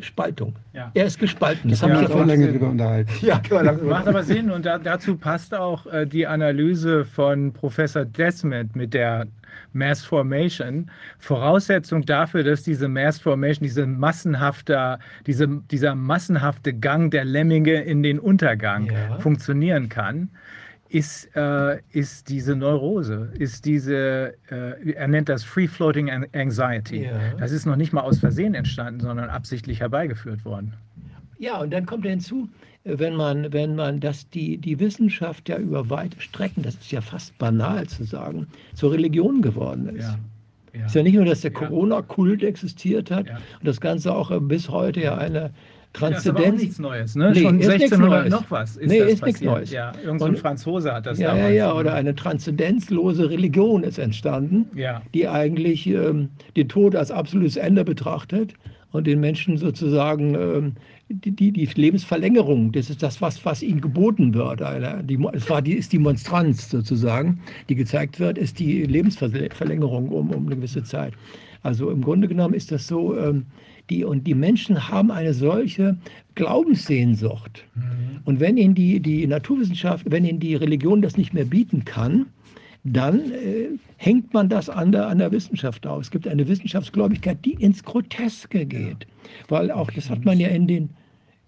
[0.00, 0.54] Spaltung.
[0.72, 0.90] Ja.
[0.94, 1.70] Er ist gespalten.
[1.70, 3.10] Das Da habe haben wir auch lange drüber unterhalten.
[3.20, 3.40] Ja,
[3.82, 8.94] Macht aber Sinn und da, dazu passt auch äh, die Analyse von Professor Desmond mit
[8.94, 9.26] der
[9.72, 10.90] Mass Formation.
[11.18, 18.02] Voraussetzung dafür, dass diese Mass Formation, diese massenhafte, diese, dieser massenhafte Gang der Lemminge in
[18.02, 19.18] den Untergang Ja.
[19.18, 20.30] funktionieren kann,
[20.94, 27.06] ist, äh, ist diese Neurose, ist diese, äh, er nennt das Free Floating An- Anxiety.
[27.06, 27.34] Ja.
[27.36, 30.74] Das ist noch nicht mal aus Versehen entstanden, sondern absichtlich herbeigeführt worden.
[31.36, 32.48] Ja, und dann kommt hinzu,
[32.84, 37.00] wenn man, wenn man das, die, die Wissenschaft ja über weite Strecken, das ist ja
[37.00, 40.04] fast banal zu sagen, zur Religion geworden ist.
[40.04, 40.18] Ja.
[40.74, 40.80] Ja.
[40.82, 41.52] Es ist ja nicht nur, dass der.
[41.52, 45.50] Corona-Kult existiert hat und das Ganze auch äh, bis heute ja eine
[46.00, 46.60] Das ist aber auch Transzendenz.
[46.62, 47.30] nichts Neues, ne?
[47.32, 48.30] Nee, Schon ist nichts 1600 Neues.
[48.32, 49.52] noch was ist Nee, das ist nichts passiert.
[49.52, 49.70] Neues.
[49.70, 51.54] Ja, irgend so ein Franzose hat das ja, ja, damals.
[51.56, 55.02] ja, oder eine transzendenzlose Religion ist entstanden, Ja.
[55.14, 58.54] die eigentlich ähm, den Tod als absolutes Ende betrachtet
[58.90, 60.72] und den Menschen sozusagen ähm,
[61.08, 64.62] die, die, die Lebensverlängerung, das ist das, was, was ihnen geboten wird.
[64.62, 70.08] Eine, die, es war die, ist die Monstranz sozusagen, die gezeigt wird, ist die Lebensverlängerung
[70.08, 71.12] um, um eine gewisse Zeit.
[71.62, 73.46] Also im Grunde genommen ist das so, ähm,
[73.90, 75.96] die, und die Menschen haben eine solche
[76.34, 77.64] Glaubenssehnsucht.
[78.24, 82.26] Und wenn ihnen die, die Naturwissenschaft, wenn ihnen die Religion das nicht mehr bieten kann,
[82.84, 86.06] dann äh, hängt man das an der, an der Wissenschaft aus.
[86.06, 89.06] Es gibt eine Wissenschaftsgläubigkeit, die ins Groteske geht.
[89.48, 90.90] Weil auch, das hat man ja in den,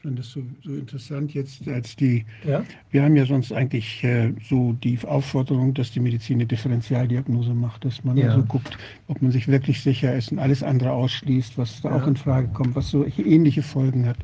[0.06, 4.32] finde das so, so interessant jetzt als die, ja, wir haben ja sonst eigentlich äh,
[4.48, 8.28] so die Aufforderung, dass die Medizin eine Differentialdiagnose macht, dass man Ja.
[8.28, 8.78] also guckt,
[9.08, 12.46] ob man sich wirklich sicher ist und alles andere ausschließt, was da auch in Frage
[12.48, 14.18] kommt, was so ähnliche Folgen hat.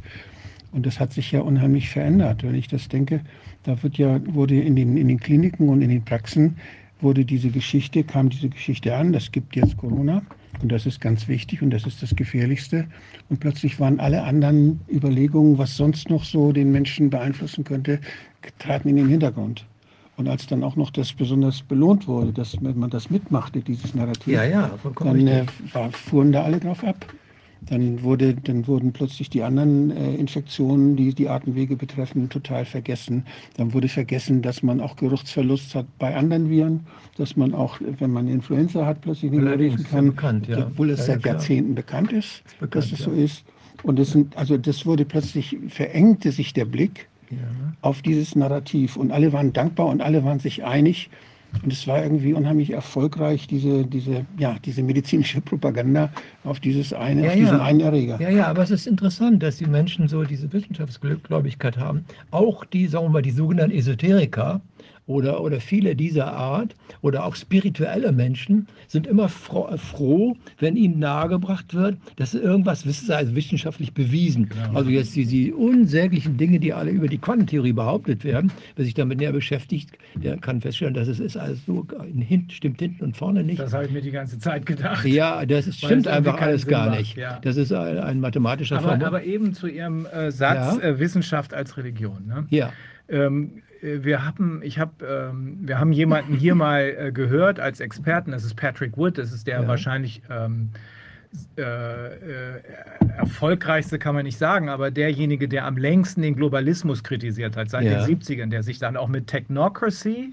[0.71, 2.45] Und das hat sich ja unheimlich verändert.
[2.45, 3.21] Wenn ich das denke,
[3.65, 6.59] da wird ja, wurde in den, in den Kliniken und in den Praxen
[7.01, 10.23] wurde diese Geschichte, kam diese Geschichte an, das gibt jetzt Corona
[10.63, 12.87] und das ist ganz wichtig und das ist das Gefährlichste.
[13.29, 18.01] Und plötzlich waren alle anderen Überlegungen, was sonst noch so den Menschen beeinflussen könnte,
[18.59, 19.67] traten in den Hintergrund.
[20.17, 24.33] Und als dann auch noch das besonders belohnt wurde, dass man das mitmachte, dieses Narrativ,
[24.33, 25.45] Ja, ja, dann äh,
[25.91, 27.07] fuhren da alle drauf ab.
[27.67, 33.25] Dann, wurde, dann wurden plötzlich die anderen äh, Infektionen, die die Atemwege betreffen, total vergessen.
[33.57, 36.81] Dann wurde vergessen, dass man auch Geruchsverlust hat bei anderen Viren,
[37.17, 40.67] dass man auch, wenn man Influenza hat, plötzlich nicht mehr riechen ist kann, bekannt, ja.
[40.67, 41.33] obwohl es Ja, seit ja.
[41.33, 43.45] Jahrzehnten bekannt ist, bekannt, dass es so ist.
[43.83, 47.09] Und das, sind, also das wurde plötzlich, verengte sich der Blick
[47.81, 48.97] auf dieses Narrativ.
[48.97, 51.11] Und alle waren dankbar und alle waren sich einig.
[51.63, 56.11] Und es war irgendwie unheimlich erfolgreich, diese, diese, ja, diese medizinische Propaganda
[56.45, 57.63] auf, dieses eine, Ja, auf diesen ja.
[57.63, 58.21] einen Erreger.
[58.21, 62.05] Ja, ja, aber es ist interessant, dass die Menschen so diese Wissenschaftsgläubigkeit haben.
[62.31, 64.61] Auch die, sagen wir mal, die sogenannten Esoteriker
[65.07, 70.99] oder, oder viele dieser Art oder auch spirituelle Menschen sind immer froh, froh wenn ihnen
[71.01, 74.51] nahegebracht wird, dass irgendwas wissen, also wissenschaftlich bewiesen.
[74.75, 78.95] Also jetzt die, die unsäglichen Dinge, die alle über die Quantentheorie behauptet werden, wer sich
[78.95, 81.87] damit näher beschäftigt, der kann feststellen, dass es ist alles so,
[82.51, 83.59] stimmt hinten und vorne nicht.
[83.59, 85.05] Das habe ich mir die ganze Zeit gedacht.
[85.07, 87.17] Ja, das ist, stimmt einfach alles Sinn gar macht, nicht.
[87.17, 87.39] ja.
[87.43, 89.07] Das ist ein, ein mathematischer Aber, Formel.
[89.07, 90.89] aber eben zu Ihrem äh, Satz Ja.
[90.91, 92.27] äh, Wissenschaft als Religion.
[92.27, 92.47] Ne?
[92.51, 92.73] ja,
[93.09, 97.81] Ähm, äh, wir haben, ich habe, ähm, wir haben jemanden hier mal äh, gehört als
[97.81, 98.31] Experten.
[98.31, 99.19] Das ist Patrick Wood.
[99.19, 99.69] Das ist der Ja.
[99.69, 100.71] wahrscheinlich ähm,
[101.57, 102.61] äh, äh,
[103.17, 107.85] erfolgreichste, kann man nicht sagen, aber derjenige, der am längsten den Globalismus kritisiert hat seit
[107.85, 108.05] Ja.
[108.05, 110.33] den 70ern, der sich dann auch mit Technocracy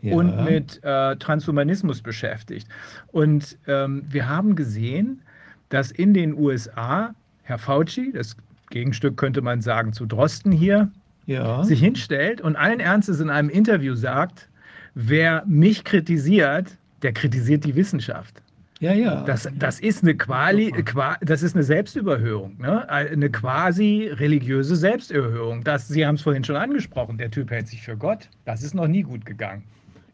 [0.00, 0.14] ja.
[0.14, 2.68] und mit äh, Transhumanismus beschäftigt.
[3.08, 5.22] Und ähm, wir haben gesehen,
[5.68, 8.36] dass in den USA Herr Fauci, das
[8.70, 10.90] Gegenstück könnte man sagen zu Drosten hier,
[11.30, 11.62] ja.
[11.64, 14.48] sich hinstellt und allen Ernstes in einem Interview sagt,
[14.94, 18.42] wer mich kritisiert, der kritisiert die Wissenschaft.
[18.80, 19.22] ja, ja.
[19.22, 22.88] Das, das ist eine Quali, qua, das ist eine Selbstüberhöhung, ne?
[22.88, 25.62] eine quasi religiöse Selbstüberhöhung.
[25.62, 28.28] Das, Sie haben es vorhin schon angesprochen, der Typ hält sich für Gott.
[28.44, 29.62] Das ist noch nie gut gegangen.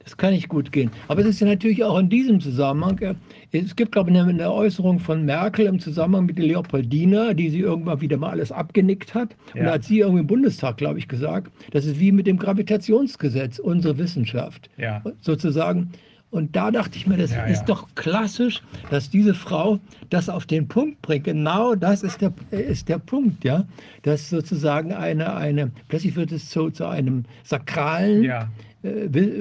[0.06, 0.92] Das kann nicht gut gehen.
[1.08, 3.14] Aber es ist ja natürlich auch in diesem Zusammenhang, äh,
[3.50, 7.58] es gibt, glaube ich, eine, Äußerung von Merkel im Zusammenhang mit der Leopoldina, die sie
[7.58, 9.34] irgendwann wieder mal alles abgenickt hat.
[9.52, 9.64] Und Ja.
[9.66, 13.58] da hat sie irgendwie im Bundestag, glaube ich, gesagt, das ist wie mit dem Gravitationsgesetz,
[13.58, 14.70] unsere Wissenschaft.
[14.78, 15.02] Ja.
[15.22, 15.90] Sozusagen.
[16.30, 19.80] Und da dachte ich mir, das Ja, ist doch klassisch, dass diese Frau
[20.10, 21.24] das auf den Punkt bringt.
[21.24, 23.64] Genau das ist der, ist der Punkt, ja.
[24.02, 28.22] Dass sozusagen eine, eine, plötzlich wird es zu, zu einem sakralen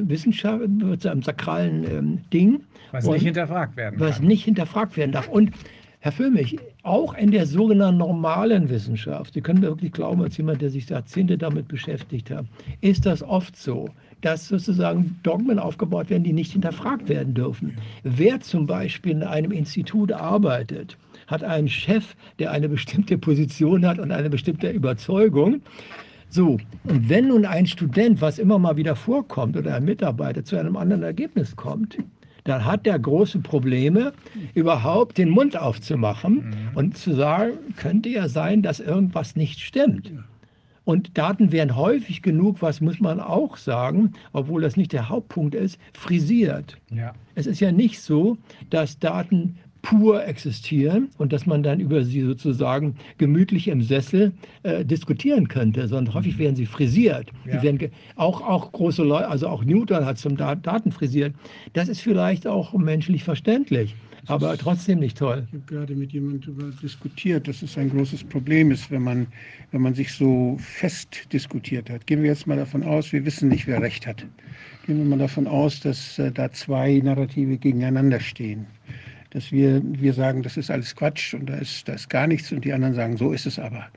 [0.10, 4.28] Wissenschaft, wird zu einem sakralen ähm, Ding, was nicht hinterfragt werden was kann.
[4.28, 5.28] nicht hinterfragt werden darf.
[5.28, 5.52] Und
[6.00, 10.62] Herr Füllmich, auch in der sogenannten normalen Wissenschaft, Sie können mir wirklich glauben, als jemand,
[10.62, 12.46] der sich Jahrzehnte damit beschäftigt hat,
[12.82, 13.90] ist das oft so,
[14.22, 17.78] dass sozusagen Dogmen aufgebaut werden, die nicht hinterfragt werden dürfen.
[18.04, 20.96] Wer zum Beispiel in einem Institut arbeitet,
[21.28, 25.62] hat einen Chef, der eine bestimmte Position hat und eine bestimmte Überzeugung.
[26.36, 30.58] So, und wenn nun ein Student, was immer mal wieder vorkommt, oder ein Mitarbeiter zu
[30.58, 31.98] einem anderen Ergebnis kommt,
[32.44, 34.12] dann hat der große Probleme,
[34.54, 40.12] überhaupt den Mund aufzumachen und zu sagen, könnte ja sein, dass irgendwas nicht stimmt.
[40.84, 45.56] Und Daten werden häufig genug, was muss man auch sagen, obwohl das nicht der Hauptpunkt
[45.56, 46.78] ist, frisiert.
[46.92, 47.14] Ja.
[47.36, 48.38] Es ist ja nicht so,
[48.70, 49.56] dass Daten
[49.86, 54.32] pur existieren und dass man dann über sie sozusagen gemütlich im Sessel
[54.64, 57.28] äh, diskutieren könnte, sondern häufig werden sie frisiert.
[57.46, 57.58] Ja.
[57.58, 61.36] Die werden auch, auch große Leute, also auch Newton hat zum Da- Daten frisiert.
[61.74, 65.46] Das ist vielleicht auch menschlich verständlich, aber trotzdem nicht toll.
[65.48, 69.28] Ich habe gerade mit jemandem darüber diskutiert, dass es ein großes Problem ist, wenn man,
[69.72, 72.08] wenn man sich so fest diskutiert hat.
[72.08, 74.26] Gehen wir jetzt mal davon aus, wir wissen nicht, wer recht hat.
[74.88, 78.66] Gehen wir mal davon aus, dass äh, da zwei Narrative gegeneinander stehen.
[79.36, 82.54] Dass wir, wir sagen, das ist alles Quatsch und da ist, da ist gar nichts
[82.54, 83.88] und die anderen sagen, so ist es aber.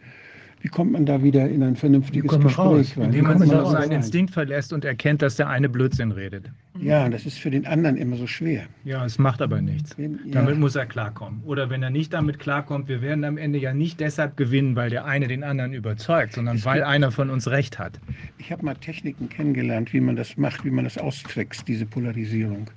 [0.61, 2.79] Wie kommt man da wieder in ein vernünftiges kommt man raus?
[2.79, 3.05] Gespräch rein?
[3.11, 3.93] Indem man sich auf raus seinen?
[3.93, 6.51] Instinkt verlässt und erkennt, dass der eine Blödsinn redet.
[6.81, 8.65] Ja, das ist für den anderen immer so schwer.
[8.85, 9.97] Ja, es macht aber nichts.
[9.97, 10.59] Wenn- Damit ja.
[10.59, 11.41] muss er klarkommen.
[11.47, 14.91] Oder wenn er nicht damit klarkommt, wir werden am Ende ja nicht deshalb gewinnen, weil
[14.91, 18.01] der eine den anderen überzeugt, sondern weil einer von uns recht hat.
[18.39, 22.69] Ich habe mal Techniken kennengelernt, wie man das macht, wie man das austrickst, diese Polarisierung.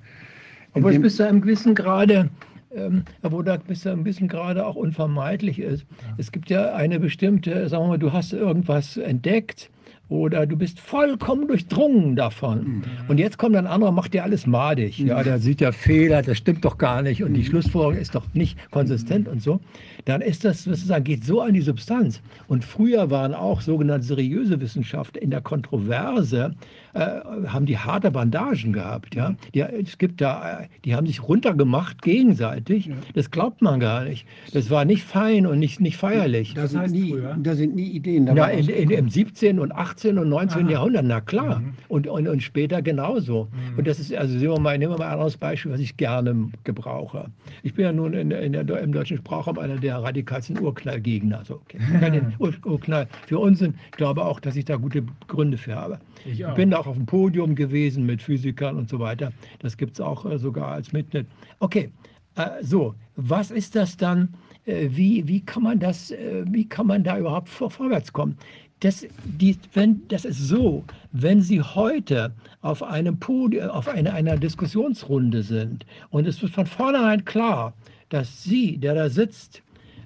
[0.74, 2.30] Obwohl es bis zu einem gewissen Grade,
[2.74, 5.86] ähm, obwohl das bis zu einem gewissen Grade auch unvermeidlich ist.
[6.16, 9.70] Es gibt ja eine bestimmte, sagen wir mal, du hast irgendwas entdeckt
[10.12, 12.82] oder du bist vollkommen durchdrungen davon.
[13.08, 14.98] Und jetzt kommt ein anderer, macht dir alles madig.
[14.98, 18.26] Ja, der sieht ja Fehler, das stimmt doch gar nicht und die Schlussfolgerung ist doch
[18.34, 19.60] nicht konsistent und so.
[20.04, 22.20] Dann ist das sozusagen, geht so an die Substanz.
[22.46, 26.54] Und früher waren auch sogenannte seriöse Wissenschaftler in der Kontroverse,
[26.94, 29.14] haben die harte Bandagen gehabt.
[29.14, 29.34] Ja?
[29.54, 32.90] Die, es gibt da, äh, die haben sich runtergemacht gegenseitig.
[33.14, 34.26] Das glaubt man gar nicht.
[34.52, 36.54] Das war nicht fein und nicht, nicht feierlich.
[36.54, 38.54] Da sind, nie, da sind nie Ideen Ja, dabei.
[38.54, 39.58] in, in, im 17.
[39.58, 40.18] und 18.
[40.18, 40.64] und 19.
[40.64, 40.70] Aha.
[40.70, 41.62] Jahrhundert, na klar.
[41.88, 43.48] Und, und, und später genauso.
[43.76, 45.96] Und das ist, also nehmen wir, mal, nehmen wir mal ein anderes Beispiel, was ich
[45.96, 47.26] gerne gebrauche.
[47.62, 51.38] Ich bin ja nun in, in der, im deutschen Sprachraum einer der radikalsten Urknallgegner.
[51.38, 51.78] Also, okay.
[52.38, 55.98] Ur, Urknall für Unsinn, ich glaube auch, dass ich da gute Gründe für habe.
[56.24, 56.54] Ich auch.
[56.54, 59.32] bin auch auf dem Podium gewesen mit Physikern und so weiter.
[59.58, 61.26] Das gibt es auch äh, sogar als Mitschnitt.
[61.58, 61.90] Okay,
[62.36, 64.34] äh, so, was ist das dann?
[64.64, 68.36] Äh, wie, wie, kann man das, äh, wie kann man da überhaupt vor, vorwärts kommen?
[68.80, 74.36] Das, die, wenn, das ist so, wenn Sie heute auf einem Podium, auf eine, einer
[74.36, 77.74] Diskussionsrunde sind und es wird von vornherein klar,
[78.08, 79.62] dass Sie, der da sitzt,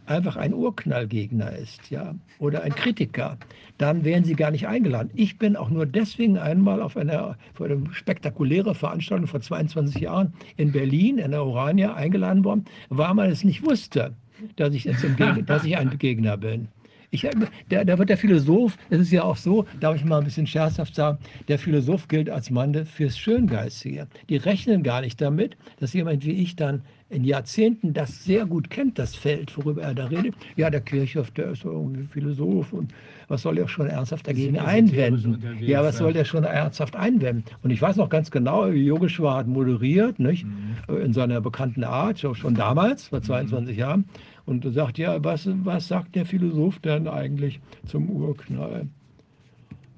[0.07, 3.39] einfach ein Urknallgegner ist, ja, oder ein Kritiker,
[3.79, 5.11] dann wären sie gar nicht eingeladen.
[5.15, 10.33] Ich bin auch nur deswegen einmal auf einer, für eine spektakuläre Veranstaltung vor 22 Jahren
[10.57, 14.15] in Berlin, in der Orania, eingeladen worden, weil man es nicht wusste,
[14.57, 15.05] dass ich, jetzt
[15.47, 16.69] dass ich ein Gegner bin.
[17.11, 17.27] Ich,
[17.69, 20.47] da, da wird der Philosoph, es ist ja auch so, darf ich mal ein bisschen
[20.47, 24.09] scherzhaft sagen, der Philosoph gilt als Mann fürs Schöngeistige.
[24.29, 28.69] Die rechnen gar nicht damit, dass jemand wie ich dann in Jahrzehnten das sehr gut
[28.69, 30.35] kennt, das Feld, worüber er da redet.
[30.57, 32.93] Ja, der Kirchhoff, der ist so irgendwie Philosoph und
[33.29, 35.41] was soll er schon ernsthaft dagegen einwenden?
[35.61, 37.45] Ja, was soll der schon ernsthaft einwenden?
[37.63, 40.47] Und ich weiß noch ganz genau, Yogeshwar hat moderiert, nicht?
[40.47, 40.97] Mhm.
[40.97, 44.07] in seiner bekannten Art, schon, damals, vor 22 Jahren,
[44.45, 48.89] und sagt, ja, was, was sagt der Philosoph denn eigentlich zum Urknall?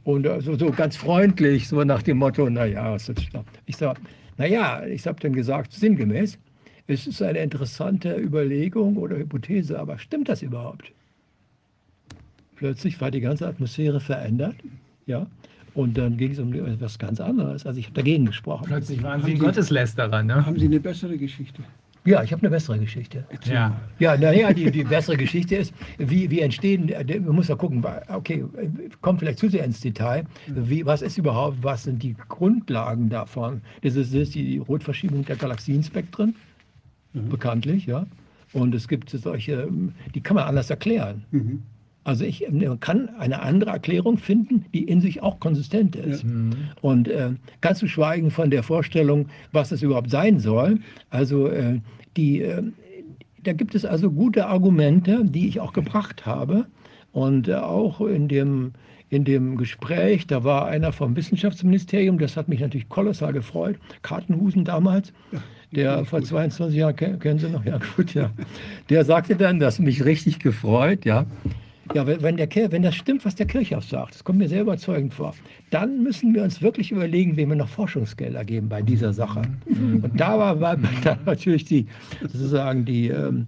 [0.05, 3.45] Und also so ganz freundlich, so nach dem Motto, naja, was ist das?
[3.67, 4.01] Ich sage,
[4.39, 6.39] naja, ich habe dann gesagt, sinngemäß,
[6.89, 10.91] es ist eine interessante Überlegung oder Hypothese, aber stimmt das überhaupt?
[12.57, 14.57] Plötzlich war die ganze Atmosphäre verändert,
[15.07, 15.27] ja,
[15.75, 17.67] und dann ging es um etwas ganz anderes.
[17.67, 18.65] Also ich habe dagegen gesprochen.
[18.67, 20.45] Plötzlich waren Sie Gotteslästerer, ne?
[20.45, 21.63] Haben Sie eine bessere Geschichte?
[22.05, 23.25] Ja, ich habe eine bessere Geschichte.
[23.45, 23.79] Ja.
[23.99, 27.85] Ja, naja, die, die bessere Geschichte ist, wie, wie entstehen, äh, man muss ja gucken,
[28.09, 28.69] okay, äh,
[29.03, 33.61] kommt vielleicht zu sehr ins Detail, wie, was ist überhaupt, was sind die Grundlagen davon?
[33.83, 36.35] Das ist, das ist die Rotverschiebung der Galaxienspektren,
[37.13, 38.07] bekanntlich, ja.
[38.53, 39.69] Und es gibt solche,
[40.15, 41.25] die kann man anders erklären.
[41.31, 41.63] Mhm.
[42.05, 46.25] Also ich man kann eine andere Erklärung finden, die in sich auch konsistent ist.
[46.81, 50.81] Und äh, ganz zu schweigen von der Vorstellung, was es überhaupt sein soll.
[51.11, 51.81] Also äh,
[52.17, 52.63] die, äh,
[53.43, 56.65] da gibt es also gute Argumente, die ich auch gebracht habe.
[57.13, 58.73] Und äh, auch in dem,
[59.11, 64.65] in dem Gespräch, da war einer vom Wissenschaftsministerium, das hat mich natürlich kolossal gefreut, Kartenhusen
[64.65, 65.13] damals,
[65.73, 68.31] der vor 22 Jahren, ken- kennen Sie noch, ja gut, ja.
[68.89, 71.27] Der sagte dann, das hat mich richtig gefreut, ja.
[71.95, 75.15] Ja, wenn, der, wenn das stimmt, was der Kirchhoff sagt, das kommt mir sehr überzeugend
[75.15, 75.35] vor,
[75.71, 79.41] dann müssen wir uns wirklich überlegen, wem wir noch Forschungsgelder geben bei dieser Sache.
[79.67, 81.87] Und da war, war dann natürlich die,
[82.21, 83.47] sozusagen die, ähm,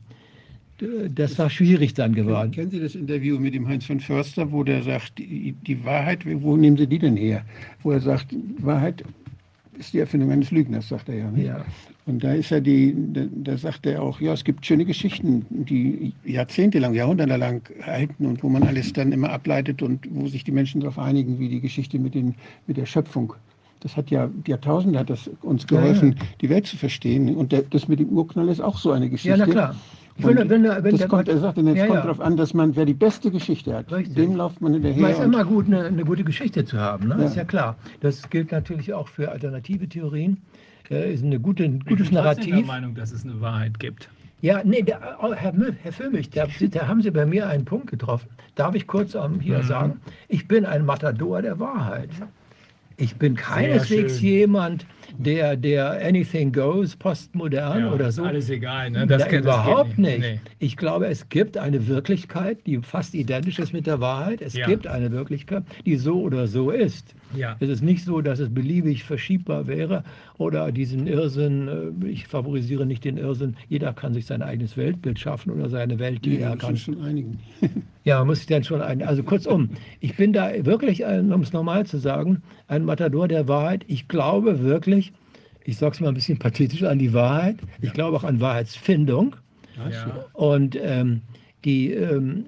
[1.15, 2.51] das war schwierig dann geworden.
[2.53, 6.21] Kennen Sie das Interview mit dem Heinz von Förster, wo der sagt, die, die Wahrheit,
[6.25, 7.43] wo nehmen Sie die denn her?
[7.83, 9.05] Wo er sagt, Wahrheit
[9.79, 11.31] ist die Erfindung eines Lügners, sagt er ja.
[11.31, 11.47] Nicht?
[11.47, 11.63] Ja.
[12.07, 15.45] Und da ist er die, da, da sagt er auch, ja, es gibt schöne Geschichten,
[15.51, 20.53] die jahrzehntelang, jahrhundertelang halten und wo man alles dann immer ableitet und wo sich die
[20.53, 22.35] Menschen darauf einigen, wie die Geschichte mit, den,
[22.67, 23.35] mit der Schöpfung.
[23.81, 25.83] Das hat ja, Jahrtausende hat das uns Ja, ja.
[25.83, 27.35] geholfen, die Welt zu verstehen.
[27.37, 29.39] Und der, das mit dem Urknall ist auch so eine Geschichte.
[29.39, 29.75] Ja, na klar.
[30.19, 32.03] Will, wenn, wenn das kommt, er sagt, jetzt Ja, kommt ja.
[32.03, 34.17] darauf an, dass man, wer die beste Geschichte hat, Richtig.
[34.17, 35.11] dem läuft man Es hinterher.
[35.13, 37.17] ist und- immer gut, eine, eine gute Geschichte zu haben, ne?
[37.19, 37.25] Ja.
[37.25, 37.77] ist ja klar.
[38.01, 40.37] Das gilt natürlich auch für alternative Theorien.
[40.91, 42.23] Äh, ist eine gute, ein Ich bin gutes trotzdem der
[42.55, 42.67] Narrativ.
[42.67, 44.09] Meinung, dass es eine Wahrheit gibt.
[44.43, 47.89] Ja, nee, der, oh, Herr, Herr Füllmich, da, da haben Sie bei mir einen Punkt
[47.91, 48.29] getroffen.
[48.55, 49.63] Darf ich kurz ähm, hier Mhm.
[49.65, 52.09] sagen, ich bin ein Matador der Wahrheit.
[52.97, 54.85] Ich bin keineswegs jemand,
[55.17, 58.25] der, der Anything Goes, postmodern Ja, oder so.
[58.25, 59.07] Alles egal, ne?
[59.07, 60.21] Das Na, geht- das geht überhaupt nicht.
[60.21, 60.41] Nee.
[60.59, 64.43] Ich glaube, es gibt eine Wirklichkeit, die fast identisch ist mit der Wahrheit.
[64.43, 64.67] Es Ja.
[64.67, 67.15] gibt eine Wirklichkeit, die so oder so ist.
[67.37, 67.57] Ja.
[67.61, 70.05] Es ist nicht so, dass es beliebig verschiebbar wäre
[70.39, 71.69] oder diesen Irrsinn,
[72.03, 75.99] äh, ich favorisiere nicht den Irrsinn, jeder kann sich sein eigenes Weltbild schaffen oder seine
[75.99, 76.77] Welt, die Ja, er kann.
[76.77, 77.39] schon einigen.
[78.03, 79.03] Ja, man muss sich dann schon ein.
[79.03, 79.69] Also kurzum,
[80.01, 83.85] ich bin da wirklich, ein, um es normal zu sagen, ein Matador der Wahrheit.
[83.89, 85.13] Ich glaube wirklich,
[85.65, 87.59] ich sage es mal ein bisschen pathetisch, an die Wahrheit.
[87.83, 89.37] Ich glaube auch an Wahrheitsfindung.
[89.77, 90.25] Ja.
[90.33, 91.21] Und ähm,
[91.67, 92.47] die, ähm,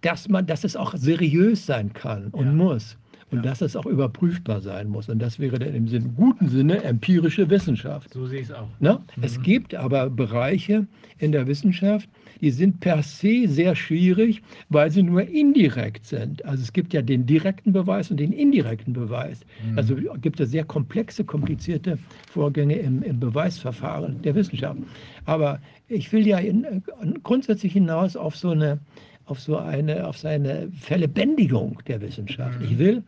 [0.00, 2.52] dass man, dass es auch seriös sein kann und Ja.
[2.52, 2.96] muss.
[3.30, 3.42] Und Ja.
[3.50, 5.08] dass es auch überprüfbar sein muss.
[5.08, 8.12] Und das wäre dann im Sinn, guten Sinne empirische Wissenschaft.
[8.14, 8.68] So sehe ich es auch.
[8.80, 9.00] Ne?
[9.20, 10.86] Es gibt aber Bereiche
[11.18, 12.08] in der Wissenschaft,
[12.40, 16.44] die sind per se sehr schwierig, weil sie nur indirekt sind.
[16.44, 19.40] Also es gibt ja den direkten Beweis und den indirekten Beweis.
[19.76, 21.98] Also gibt es sehr komplexe, komplizierte
[22.30, 24.78] Vorgänge im, im Beweisverfahren der Wissenschaft.
[25.24, 26.80] Aber ich will ja in, äh,
[27.24, 28.78] grundsätzlich hinaus auf so eine,
[29.26, 32.60] auf so eine, auf seine Verlebendigung der Wissenschaft.
[32.62, 33.02] Ich will äh,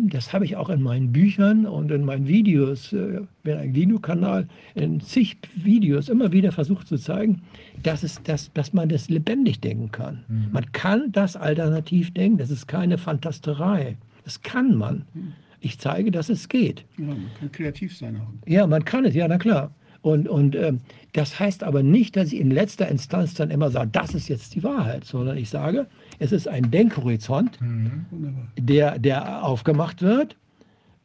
[0.00, 4.48] das habe ich auch in meinen Büchern und in meinen Videos, äh, bin ein Videokanal,
[4.74, 7.42] in zig Videos immer wieder versucht zu zeigen,
[7.82, 10.24] dass, es, dass, dass man das lebendig denken kann.
[10.52, 13.96] Man kann das alternativ denken, das ist keine Fantasterei.
[14.24, 15.06] Das kann man.
[15.60, 16.84] Ich zeige, dass es geht.
[16.98, 18.48] Ja, man kann kreativ sein auch.
[18.48, 19.72] Ja, man kann es, ja, na klar.
[20.02, 20.80] Und, und ähm,
[21.12, 24.54] das heißt aber nicht, dass ich in letzter Instanz dann immer sage, das ist jetzt
[24.54, 25.86] die Wahrheit, sondern ich sage,
[26.20, 28.46] es ist ein Denkhorizont, Wunderbar.
[28.56, 30.36] der, der aufgemacht wird.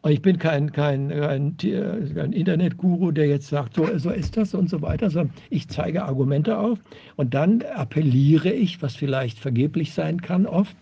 [0.02, 4.54] Und ich bin kein, kein, kein, kein Internetguru, der jetzt sagt, so, so ist das
[4.54, 6.80] und so weiter, sondern ich zeige Argumente auf
[7.16, 10.76] und dann appelliere ich, was vielleicht vergeblich sein kann, oft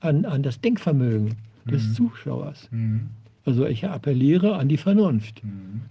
[0.00, 2.68] an, an das Denkvermögen des Zuschauers.
[3.46, 5.40] Also ich appelliere an die Vernunft.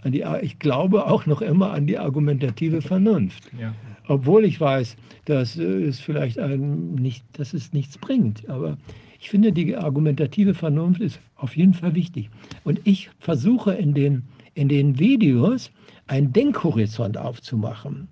[0.02, 3.50] An die, ich glaube auch noch immer an die argumentative Vernunft.
[3.58, 3.74] Ja.
[4.08, 8.48] Obwohl ich weiß, dass äh, es vielleicht ein nicht, dass es nichts bringt.
[8.48, 8.78] Aber
[9.20, 12.30] ich finde, die argumentative Vernunft ist auf jeden Fall wichtig.
[12.64, 15.70] Und ich versuche in den, in den Videos
[16.06, 18.08] einen Denkhorizont aufzumachen.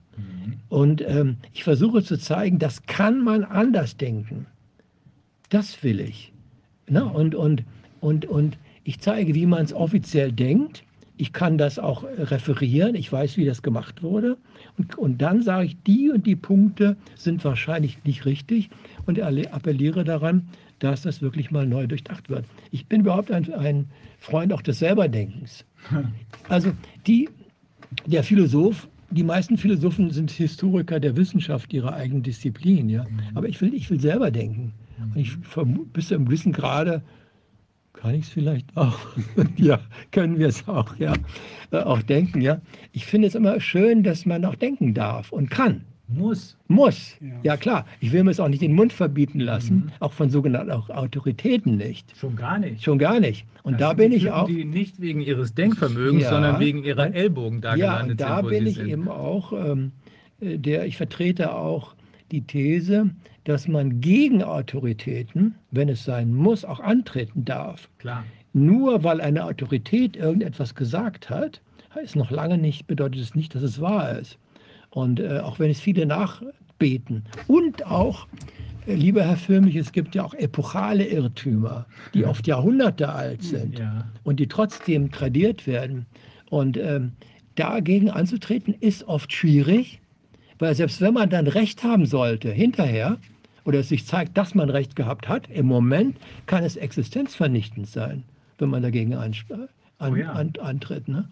[0.69, 4.47] Und ähm, ich versuche zu zeigen, das kann man anders denken.
[5.49, 6.33] Das will ich.
[6.89, 7.65] Na, und, und,
[8.01, 10.85] und, und ich zeige, wie man es offiziell denkt.
[11.17, 12.95] Ich kann das auch referieren.
[12.95, 14.37] Ich weiß, wie das gemacht wurde.
[14.77, 18.71] Und, und dann sage ich, die und die Punkte sind wahrscheinlich nicht richtig
[19.07, 20.49] und appelliere daran,
[20.81, 22.45] dass das wirklich mal neu durchdacht wird.
[22.71, 23.87] Ich bin überhaupt ein, ein
[24.19, 25.65] Freund auch des Selberdenkens.
[26.49, 26.73] Also
[27.07, 27.31] die,
[28.07, 32.89] der Philosoph, die meisten Philosophen sind Historiker der Wissenschaft ihrer eigenen Disziplin.
[32.89, 33.07] Ja?
[33.35, 34.75] Aber ich will, ich will selber denken.
[34.99, 35.37] Und ich
[35.93, 37.03] bis zu einem gewissen Grade
[38.05, 38.99] kann ich es vielleicht auch.
[39.57, 39.81] ja,
[40.13, 41.15] können wir es auch, ja.
[41.71, 42.61] Äh, auch denken, ja.
[42.93, 45.87] Ich finde es immer schön, dass man auch denken darf und kann.
[46.07, 46.59] Muss.
[46.69, 47.17] Muss.
[47.23, 47.29] Ja.
[47.43, 47.87] Ja, klar.
[48.01, 51.79] Ich will mir es auch nicht den Mund verbieten lassen, auch von sogenannten auch Autoritäten
[51.79, 52.15] nicht.
[52.15, 52.85] Schon gar nicht.
[52.85, 53.47] Schon gar nicht.
[53.63, 54.47] Und Das da bin ich auch.
[54.47, 56.29] Die nicht wegen ihres Denkvermögens, Ja.
[56.29, 58.89] sondern wegen ihrer Ellbogen da ja, gelandet da sind, wo bin sie ich sind.
[58.91, 59.93] eben auch, ähm,
[60.43, 61.95] äh, der, ich vertrete auch
[62.31, 63.09] die These,
[63.45, 67.89] dass man gegen Autoritäten, wenn es sein muss, auch antreten darf.
[67.99, 68.25] Klar.
[68.53, 71.61] Nur weil eine Autorität irgendetwas gesagt hat,
[71.95, 74.39] heißt noch lange nicht, bedeutet es nicht, dass es wahr ist.
[74.91, 77.25] Und äh, auch wenn es viele nachbeten.
[77.49, 78.27] Und auch,
[78.87, 83.79] äh, lieber Herr Firmich, es gibt ja auch epochale Irrtümer, die oft Jahrhunderte alt sind
[83.79, 84.07] Ja.
[84.23, 86.07] und die trotzdem tradiert werden.
[86.49, 87.13] Und ähm,
[87.57, 90.01] dagegen anzutreten ist oft schwierig,
[90.61, 93.19] weil selbst wenn man dann Recht haben sollte, hinterher,
[93.65, 98.23] oder es sich zeigt, dass man Recht gehabt hat, im Moment kann es existenzvernichtend sein,
[98.59, 100.33] wenn man dagegen ansp- an, Oh ja.
[100.33, 101.09] an, antritt.
[101.09, 101.29] Ne?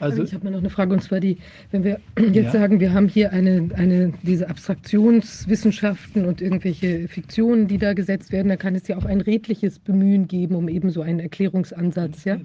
[0.00, 1.38] Also ich habe mal noch eine Frage, und zwar die,
[1.70, 2.50] wenn wir jetzt Ja.
[2.52, 8.48] sagen, wir haben hier eine, eine, diese Abstraktionswissenschaften und irgendwelche Fiktionen, die da gesetzt werden,
[8.48, 12.38] dann kann es ja auch ein redliches Bemühen geben, um eben so einen Erklärungsansatz, ja.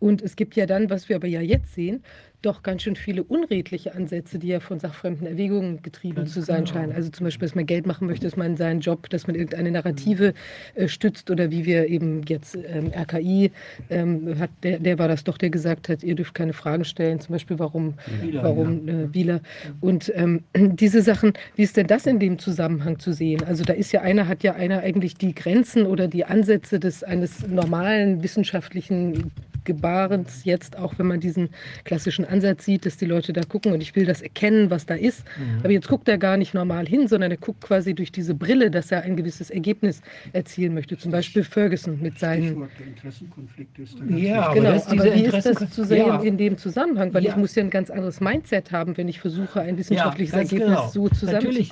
[0.00, 2.02] Und es gibt ja dann, was wir aber ja jetzt sehen,
[2.44, 6.64] doch ganz schön viele unredliche Ansätze, die ja von sachfremden Erwägungen getrieben Ganz zu sein
[6.64, 6.72] genau.
[6.72, 6.92] scheinen.
[6.92, 9.70] Also zum Beispiel, dass man Geld machen möchte, dass man seinen Job, dass man irgendeine
[9.70, 10.34] Narrative
[10.74, 13.50] äh, stützt oder wie wir eben jetzt ähm, RKI
[13.90, 17.20] ähm, hat, der, der war das doch, der gesagt hat, ihr dürft keine Fragen stellen,
[17.20, 19.40] zum Beispiel warum, Wieler, warum äh, Wieler.
[19.80, 23.42] Und ähm, diese Sachen, wie ist denn das in dem Zusammenhang zu sehen?
[23.44, 27.02] Also da ist ja einer, hat ja einer eigentlich die Grenzen oder die Ansätze des
[27.02, 29.32] eines normalen wissenschaftlichen
[29.64, 31.48] Gebarens jetzt, auch wenn man diesen
[31.84, 34.94] klassischen Ansatz sieht, dass die Leute da gucken und ich will das erkennen, was da
[34.94, 35.24] ist.
[35.60, 38.70] Aber jetzt guckt er gar nicht normal hin, sondern er guckt quasi durch diese Brille,
[38.70, 40.02] dass er ein gewisses Ergebnis
[40.32, 40.96] erzielen möchte.
[40.98, 42.68] Zum Beispiel Ferguson mit seinen.
[42.78, 46.20] Der Interessenkonflikt ist da Ja, aber Genau, aber diese wie ist das zu sehen Ja.
[46.20, 47.12] in dem Zusammenhang?
[47.14, 47.36] Weil ich Ja.
[47.36, 50.88] muss ja ein ganz anderes Mindset haben, wenn ich versuche, ein wissenschaftliches ganz Ergebnis genau.
[50.88, 51.18] so Natürlich,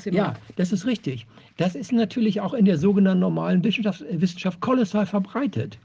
[0.00, 0.14] zusammenzuziehen.
[0.16, 1.26] ja, das ist richtig.
[1.56, 5.78] Das ist natürlich auch in der sogenannten normalen Wissenschaft, Wissenschaft kolossal verbreitet.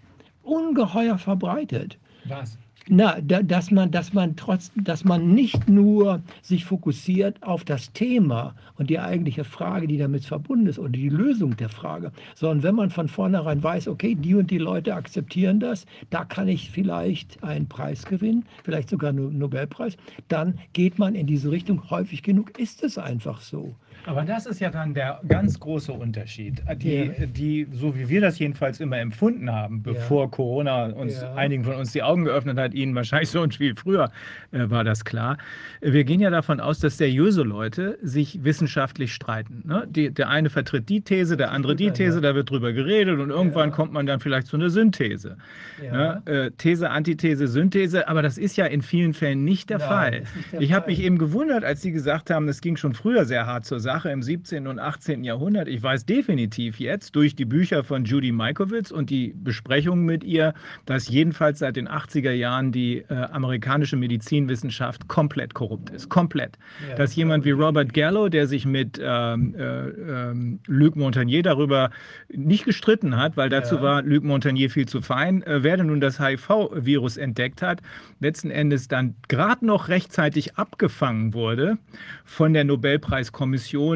[0.47, 1.97] Ungeheuer verbreitet.
[2.25, 2.57] Was?
[2.89, 7.91] Na, da, dass man, dass man trotz, dass man nicht nur sich fokussiert auf das
[7.91, 12.63] Thema und die eigentliche Frage, die damit verbunden ist, oder die Lösung der Frage, sondern
[12.63, 16.71] wenn man von vornherein weiß, okay, die und die Leute akzeptieren das, da kann ich
[16.71, 19.97] vielleicht einen Preis gewinnen, vielleicht sogar einen Nobelpreis,
[20.29, 21.89] dann geht man in diese Richtung.
[21.89, 23.75] Häufig genug ist es einfach so.
[24.07, 27.25] Aber das ist ja dann der ganz große Unterschied, die, Ja.
[27.25, 31.35] die so wie wir das jedenfalls immer empfunden haben, bevor Corona uns Ja.
[31.35, 34.09] einigen von uns die Augen geöffnet hat, Ihnen wahrscheinlich so und viel früher
[34.51, 35.37] äh, war das klar.
[35.81, 39.63] Wir gehen ja davon aus, dass seriöse Leute sich wissenschaftlich streiten.
[39.67, 39.85] Ne?
[39.89, 42.21] Die, der eine vertritt die These, der andere die Ja, These, ja.
[42.21, 43.75] da wird drüber geredet und irgendwann Ja.
[43.75, 45.37] kommt man dann vielleicht zu einer Synthese.
[45.83, 45.91] Ja.
[45.91, 46.21] Ne?
[46.25, 50.11] Äh, These, Antithese, Synthese, aber das ist ja in vielen Fällen nicht der Nein, Fall.
[50.21, 53.25] nicht der Ich habe mich eben gewundert, als Sie gesagt haben, das ging schon früher
[53.25, 54.67] sehr hart zur Sache, im 17.
[54.67, 55.23] und 18.
[55.23, 55.67] Jahrhundert.
[55.67, 60.53] Ich weiß definitiv jetzt durch die Bücher von Judy Mikovits und die Besprechungen mit ihr,
[60.85, 66.09] dass jedenfalls seit den 80er Jahren die äh, amerikanische Medizinwissenschaft komplett korrupt ist.
[66.09, 66.57] Komplett.
[66.89, 71.89] Ja, dass jemand wie Robert Gallo, der sich mit ähm, äh, ähm, Luc Montagnier darüber
[72.29, 73.81] nicht gestritten hat, weil dazu Ja.
[73.81, 77.81] war Luc Montagnier viel zu fein, äh, wer denn nun das HIV-Virus entdeckt hat,
[78.19, 81.77] letzten Endes dann gerade noch rechtzeitig abgefangen wurde
[82.25, 83.37] von der Nobelpreiskommission,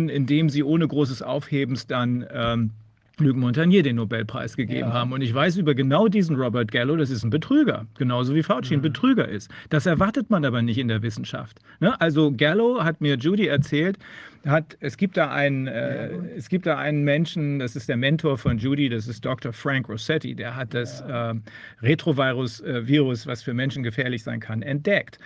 [0.09, 2.71] indem sie ohne großes Aufhebens dann ähm,
[3.19, 4.93] Luc Montagnier den Nobelpreis gegeben Ja.
[4.93, 5.11] haben.
[5.11, 8.73] Und ich weiß über genau diesen Robert Gallo, das ist ein Betrüger, genauso wie Fauci
[8.73, 8.79] Mhm.
[8.79, 9.51] ein Betrüger ist.
[9.69, 11.59] Das erwartet man aber nicht in der Wissenschaft.
[11.79, 11.99] Ne?
[12.01, 13.97] Also Gallo hat mir Judy erzählt,
[14.45, 18.37] hat, es, gibt da einen, äh, es gibt da einen Menschen, das ist der Mentor
[18.37, 19.53] von Judy, das ist Dr.
[19.53, 21.33] Frank Rossetti, der hat das äh,
[21.81, 25.19] Retrovirus-Virus, was für Menschen gefährlich sein kann, entdeckt.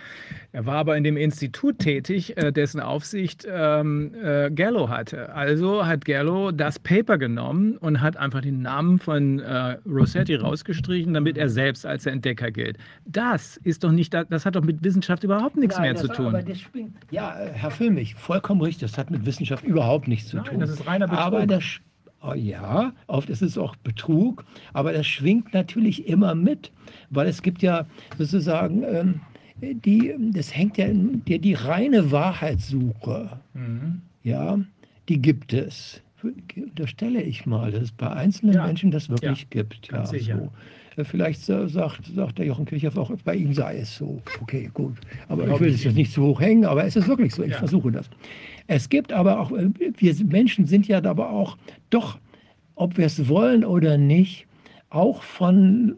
[0.52, 5.34] Er war aber in dem Institut tätig, äh, dessen Aufsicht ähm, äh, Gallo hatte.
[5.34, 11.14] Also hat Gallo das Paper genommen und hat einfach den Namen von äh, Rossetti rausgestrichen,
[11.14, 12.78] damit er selbst als der Entdecker gilt.
[13.04, 16.16] Das ist doch nicht, das hat doch mit Wissenschaft überhaupt nichts Nein, mehr zu war-
[16.16, 16.26] tun.
[16.26, 16.58] Aber das
[17.10, 18.90] ja, äh, Herr Füllmich, vollkommen richtig.
[18.90, 20.60] Das hat mit Wissenschaft überhaupt nichts zu Nein, tun.
[20.60, 21.24] das ist reiner Betrug.
[21.24, 21.64] Aber das,
[22.22, 26.70] oh ja, oft ist es auch Betrug, aber das schwingt natürlich immer mit,
[27.10, 27.86] weil es gibt ja
[28.18, 29.20] sozusagen ähm,
[29.60, 34.02] die, das hängt ja, die, die reine Wahrheitssuche, Mhm.
[34.22, 34.58] ja,
[35.08, 36.02] die gibt es.
[36.56, 38.66] Unterstelle ich mal, dass es bei einzelnen Ja.
[38.66, 39.86] Menschen das wirklich Ja, gibt.
[39.88, 40.38] Ja, ganz sicher.
[40.96, 41.00] so.
[41.00, 44.20] Äh, Vielleicht sa- sagt, sagt der Jochen Kirchhoff auch, bei ihm sei es so.
[44.40, 44.94] Okay, gut.
[45.28, 47.34] Aber ich Glaub will ich es jetzt nicht zu hoch hängen, aber es ist wirklich
[47.34, 47.42] so.
[47.44, 47.58] Ich Ja.
[47.58, 48.08] versuche das.
[48.66, 51.56] Es gibt aber auch, äh, wir Menschen sind ja aber auch
[51.90, 52.18] doch,
[52.74, 54.46] ob wir es wollen oder nicht,
[54.90, 55.96] auch von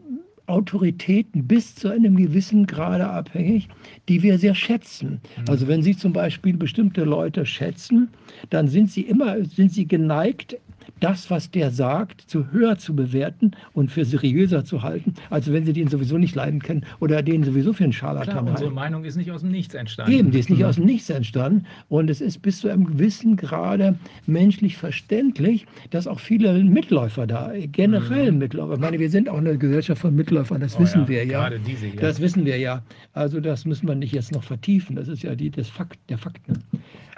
[0.49, 3.67] Autoritäten bis zu einem gewissen Grade abhängig,
[4.07, 5.21] die wir sehr schätzen.
[5.47, 8.09] Also wenn Sie zum Beispiel bestimmte Leute schätzen,
[8.49, 10.57] dann sind Sie immer, sind Sie geneigt,
[10.99, 15.65] das, was der sagt, zu höher zu bewerten und für seriöser zu halten, als wenn
[15.65, 18.75] Sie den sowieso nicht leiden können oder den sowieso für einen Klar, Scharlatan unsere halten.
[18.75, 20.11] Meinung ist nicht aus dem Nichts entstanden.
[20.11, 21.65] Eben, die ist nicht aus dem Nichts entstanden.
[21.87, 27.53] Und es ist bis zu einem gewissen Grade menschlich verständlich, dass auch viele Mitläufer da,
[27.71, 30.79] generell Mitläufer, ich meine, wir sind auch eine Gesellschaft von Mitläufern, das Mhm.
[30.79, 31.39] Oh wissen ja, wir ja.
[31.39, 31.99] gerade diese hier.
[31.99, 32.83] Das wissen wir ja.
[33.13, 34.95] Also das müssen wir nicht jetzt noch vertiefen.
[34.95, 36.47] Das ist ja die, das Fakt, der Fakt.
[36.47, 36.55] Ne?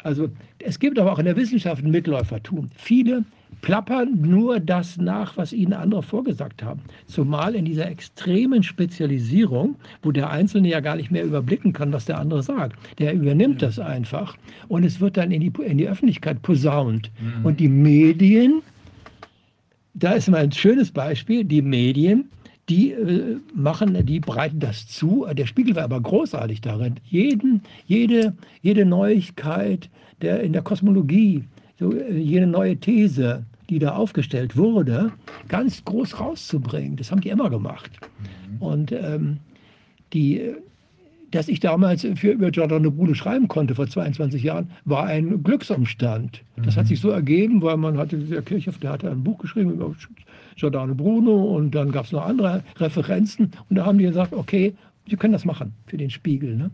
[0.04, 2.70] Also es gibt aber auch in der Wissenschaft ein Mitläufertum.
[2.76, 3.24] Viele
[3.62, 6.82] plappern nur das nach, was ihnen andere vorgesagt haben.
[7.06, 12.06] Zumal in dieser extremen Spezialisierung, wo der Einzelne ja gar nicht mehr überblicken kann, was
[12.06, 12.78] der andere sagt.
[13.00, 14.36] Der übernimmt das einfach
[14.68, 17.12] und es wird dann in die, in die Öffentlichkeit posaunt.
[17.44, 18.62] Und die Medien,
[19.94, 22.30] da ist mal ein schönes Beispiel, die Medien,
[22.70, 25.26] die äh, machen, die breiten das zu.
[25.34, 29.90] Der Spiegel war aber großartig darin, jeden, jede, jede Neuigkeit
[30.22, 31.44] der, in der Kosmologie,
[31.80, 35.14] so, äh, jede neue These, die da aufgestellt wurde,
[35.48, 36.98] ganz groß rauszubringen.
[36.98, 37.90] Das haben die immer gemacht.
[38.60, 39.38] Und ähm,
[40.12, 40.52] die,
[41.32, 46.44] dass ich damals für über Giordano Bruno schreiben konnte vor 22 Jahren, war ein Glücksumstand.
[46.58, 49.72] Das hat sich so ergeben, weil man hatte, der Kirchhoff, der hatte ein Buch geschrieben
[49.72, 49.96] über
[50.58, 54.76] Giordano Bruno und dann gab es noch andere Referenzen und da haben die gesagt, okay,
[55.08, 56.56] Sie können das machen für den Spiegel.
[56.56, 56.70] Ne?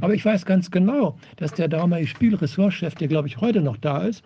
[0.00, 4.02] Aber ich weiß ganz genau, dass der damalige Spielressortchef, der glaube ich heute noch da
[4.02, 4.22] ist,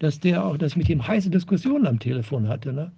[0.00, 2.72] dass der auch das mit ihm heiße Diskussionen am Telefon hatte.
[2.72, 2.90] Ne?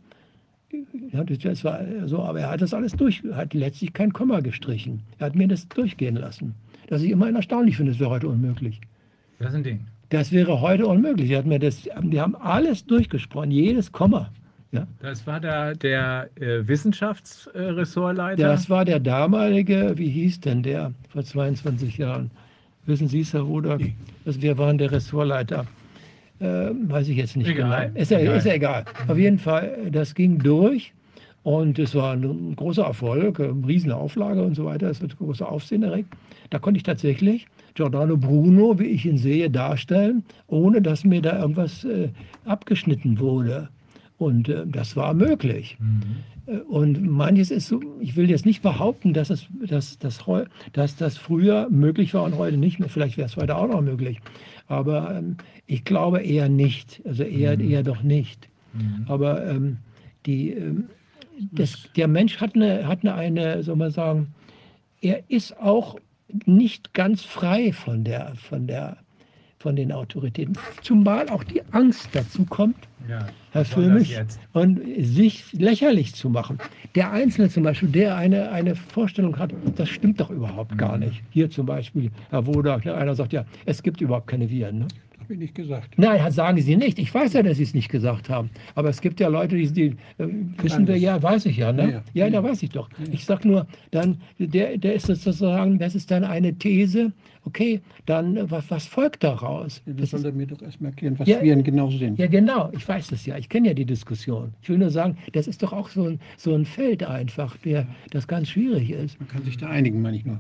[1.13, 5.03] Ja, das- war so, aber er hat das alles durch, hat letztlich kein Komma gestrichen.
[5.19, 6.55] Er hat mir das durchgehen lassen.
[6.87, 8.81] Das ich immerhin erstaunlich finde, das wäre heute unmöglich.
[9.39, 9.81] Das ist ein Ding.
[10.09, 11.31] Das wäre heute unmöglich.
[11.31, 14.31] Er hat mir das, die haben alles durchgesprochen, jedes Komma.
[14.71, 14.87] Ja?
[15.01, 18.43] Das war da der äh, Wissenschaftsressortleiter.
[18.43, 22.31] Das war der damalige, wie hieß denn der vor 22 Jahren?
[22.87, 23.79] Wissen Sie es, Herr Ruder?
[24.25, 25.67] Das, wir waren der Ressortleiter.
[26.43, 27.89] Äh, weiß ich jetzt nicht Egal.
[27.89, 28.01] genau.
[28.01, 28.37] Ist ja Egal.
[28.39, 28.85] ist ja egal.
[29.09, 30.93] Auf jeden Fall, das ging durch
[31.45, 34.89] und es war ein großer Erfolg, eine riesen Auflage und so weiter.
[34.91, 36.09] Es hat große Aufsehen erregt.
[36.51, 41.39] Da konnte ich tatsächlich Giordano Bruno, wie ich ihn sehe, darstellen, ohne dass mir da
[41.41, 42.09] irgendwas äh,
[42.45, 43.69] abgeschnitten wurde.
[44.19, 45.77] Und äh, das war möglich.
[45.81, 46.03] Mhm.
[46.53, 50.21] Äh, Und manches ist so, ich will jetzt nicht behaupten, dass, es, dass, dass,
[50.73, 52.89] dass das früher möglich war und heute nicht mehr.
[52.89, 54.21] Vielleicht wäre es heute auch noch möglich.
[54.67, 55.37] Aber ähm,
[55.67, 57.03] ich glaube eher nicht.
[57.05, 58.49] Also eher, eher doch nicht.
[58.73, 59.05] Mhm.
[59.09, 59.79] Aber ähm,
[60.27, 60.89] die, ähm,
[61.51, 64.35] das, der Mensch hat eine, hat eine, eine, soll man sagen,
[65.01, 65.97] er ist auch
[66.47, 68.99] nicht ganz frei von, der, von, der,
[69.63, 70.55] von den Autoritäten.
[70.83, 72.77] Zumal auch die Angst dazu kommt,
[73.09, 73.27] Ja.
[73.53, 73.65] Herr
[74.01, 74.41] jetzt?
[74.53, 76.59] und sich lächerlich zu machen.
[76.95, 81.05] Der Einzelne zum Beispiel, der eine, eine Vorstellung hat, das stimmt doch überhaupt gar Mhm.
[81.07, 81.23] nicht.
[81.31, 84.81] Hier zum Beispiel, Herr Wodak, einer sagt ja, es gibt überhaupt keine Viren.
[84.81, 84.89] Ne?
[85.21, 85.91] Habe ich nicht gesagt.
[85.97, 86.99] Nein, sagen Sie nicht.
[86.99, 88.51] Ich weiß ja, dass Sie es nicht gesagt haben.
[88.75, 89.87] Aber es gibt ja Leute, die, die
[90.19, 90.27] äh,
[90.61, 91.03] wissen wir das.
[91.03, 91.83] ja, weiß ich ja, ne?
[91.83, 92.31] Ja, Ja, ja.
[92.31, 92.89] da weiß ich doch.
[93.13, 97.13] Ich sag nur, dann, der, der ist sozusagen, das ist dann eine These.
[97.45, 99.83] Okay, dann äh, was, was folgt daraus?
[99.87, 101.43] Ja, Das Das soll er mir doch erstmal erklären, was Ja.
[101.43, 102.19] Viren genau sind.
[102.19, 103.37] ja, genau, ich weiß das ja.
[103.37, 104.55] Ich kenne ja die Diskussion.
[104.63, 107.87] Ich will nur sagen, das ist doch auch so ein, so ein Feld einfach, der,
[108.11, 109.19] das ganz schwierig ist.
[109.19, 110.39] Man kann sich da einigen, meine ich nur.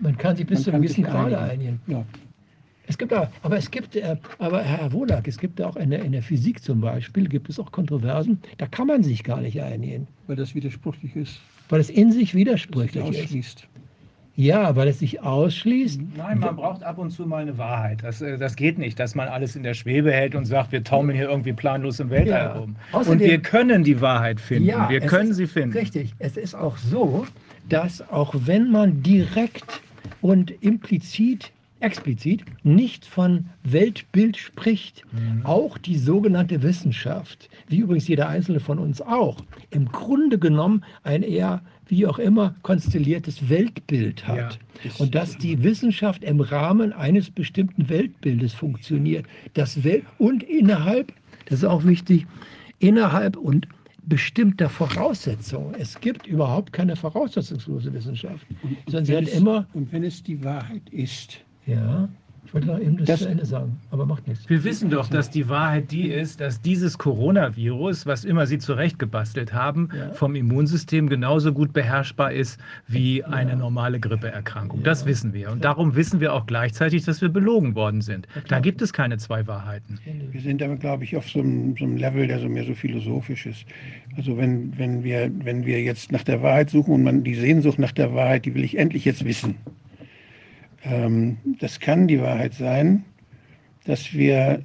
[0.00, 1.80] Man kann sich bis Man zu einem gewissen Grade einigen.
[1.86, 2.04] Ja.
[2.86, 6.02] Es gibt auch, aber es gibt, äh, aber Herr Wodak, es gibt auch in der,
[6.04, 9.62] in der Physik zum Beispiel, gibt es auch Kontroversen, da kann man sich gar nicht
[9.62, 11.38] einigen, Weil das widersprüchlich ist.
[11.68, 13.68] weil es in sich widersprüchlich ist.
[14.40, 16.00] Ja, weil es sich ausschließt.
[16.16, 18.02] Nein, man braucht ab und zu mal eine Wahrheit.
[18.02, 20.82] Das, äh, das geht nicht, dass man alles in der Schwebe hält und sagt, wir
[20.82, 22.52] taumeln hier irgendwie planlos im Weltall Ja.
[22.54, 22.76] rum.
[22.92, 24.68] Außerdem- und wir können die Wahrheit finden.
[24.88, 25.76] wir es können ist, sie finden.
[25.76, 26.14] Richtig.
[26.18, 27.26] Es ist auch so,
[27.68, 29.82] dass auch wenn man direkt
[30.22, 35.02] und implizit, explizit nicht von Weltbild spricht,
[35.44, 39.38] auch die sogenannte Wissenschaft, wie übrigens jeder einzelne von uns auch,
[39.70, 44.58] im Grunde genommen ein eher wie auch immer konstelliertes Weltbild hat.
[44.84, 44.90] Ja.
[44.98, 49.26] Und dass die Wissenschaft im Rahmen eines bestimmten Weltbildes funktioniert.
[49.54, 51.12] Das Welt und innerhalb,
[51.46, 52.26] das ist auch wichtig,
[52.78, 53.66] innerhalb und
[54.02, 55.74] bestimmter Voraussetzungen.
[55.78, 58.46] Es gibt überhaupt keine voraussetzungslose Wissenschaft,
[58.86, 61.40] sondern sie wenn hat es, immer, Und wenn es die Wahrheit ist,
[61.70, 62.08] ja,
[62.46, 64.48] ich wollte noch eben das, Das- zu Ende sagen, aber macht nichts.
[64.50, 69.52] Wir wissen doch, dass die Wahrheit die ist, dass dieses Coronavirus, was immer Sie zurechtgebastelt
[69.52, 70.10] haben, Ja.
[70.14, 72.58] vom Immunsystem genauso gut beherrschbar ist
[72.88, 74.82] wie eine normale Grippeerkrankung.
[74.82, 75.52] Das wissen wir.
[75.52, 78.26] Und darum wissen wir auch gleichzeitig, dass wir belogen worden sind.
[78.48, 79.98] Da gibt es keine zwei Wahrheiten.
[80.32, 82.74] wir sind aber, glaube ich, auf so einem, so einem Level, der so mehr so
[82.74, 83.64] philosophisch ist.
[84.16, 87.78] Also wenn, wenn, wir, wenn wir jetzt nach der Wahrheit suchen und man die Sehnsucht
[87.78, 89.54] nach der Wahrheit, die will ich endlich jetzt wissen.
[90.84, 93.04] Ähm, das kann die Wahrheit sein,
[93.84, 94.62] dass wir,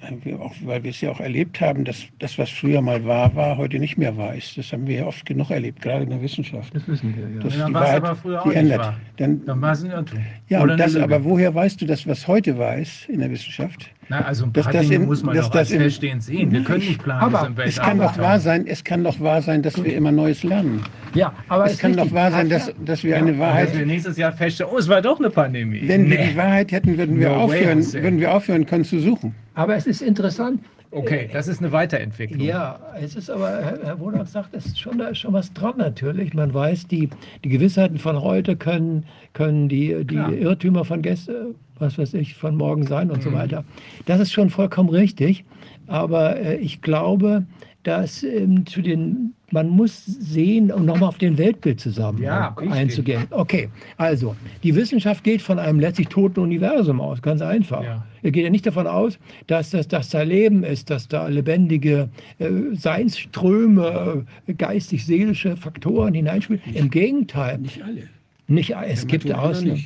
[0.00, 3.04] äh, wir auch, weil wir es ja auch erlebt haben, dass das, was früher mal
[3.04, 4.58] wahr war, heute nicht mehr wahr ist.
[4.58, 6.74] Das haben wir ja oft genug erlebt, gerade in der Wissenschaft.
[6.74, 7.40] Das wissen wir, ja.
[7.40, 8.80] Das dann die war es aber früher auch nicht ändert.
[8.80, 9.00] wahr.
[9.16, 10.18] Dann, Dann war es ein Irrtum.
[10.48, 13.90] ja, und das, aber woher weißt du das, was heute wahr ist in der Wissenschaft?
[14.10, 16.50] Na, also ein dass paar das Dinge in- muss man dass doch als feststehend sehen.
[16.50, 19.62] Wir können nicht planlos Aber Es kann doch wahr sein, es kann doch wahr sein,
[19.62, 20.82] dass wir immer Neues lernen.
[21.14, 24.16] Ja, aber Es kann doch wahr sein, dass, dass wir eine Dass wir Wahrheit, nächstes
[24.16, 25.82] Jahr feststellen, oh, es war doch eine Pandemie.
[25.86, 26.28] wenn wir Nee.
[26.30, 29.34] die Wahrheit hätten, würden wir, No aufhören, würden wir aufhören können zu suchen.
[29.54, 32.40] Aber es ist interessant, Okay, das ist eine Weiterentwicklung.
[32.40, 35.52] Ja, es ist aber, Herr, Herr Wodak sagt, es ist schon, da ist schon was
[35.52, 36.32] dran natürlich.
[36.32, 37.10] Man weiß, die,
[37.44, 39.04] die Gewissheiten von heute können,
[39.34, 40.32] können die, die Klar.
[40.32, 43.34] Irrtümer von gestern, was weiß ich, von morgen sein und so Mhm.
[43.34, 43.64] weiter.
[44.06, 45.44] Das ist schon vollkommen richtig.
[45.86, 47.44] Aber äh, ich glaube,
[47.84, 52.72] dass ähm, zu den, man muss sehen, um nochmal auf den Weltbild zusammen Ja, richtig.
[52.72, 53.22] einzugehen.
[53.30, 57.82] Okay, also die Wissenschaft geht von einem letztlich toten Universum aus, ganz einfach.
[57.82, 58.04] Ja.
[58.22, 62.10] Er geht ja nicht davon aus, dass, das, dass da Leben ist, dass da lebendige
[62.38, 66.60] äh, Seinsströme, äh, geistig-seelische Faktoren hineinspielen.
[66.74, 68.02] Im Gegenteil, Nicht alle.
[68.48, 69.84] nicht, es gibt Ausnahmen.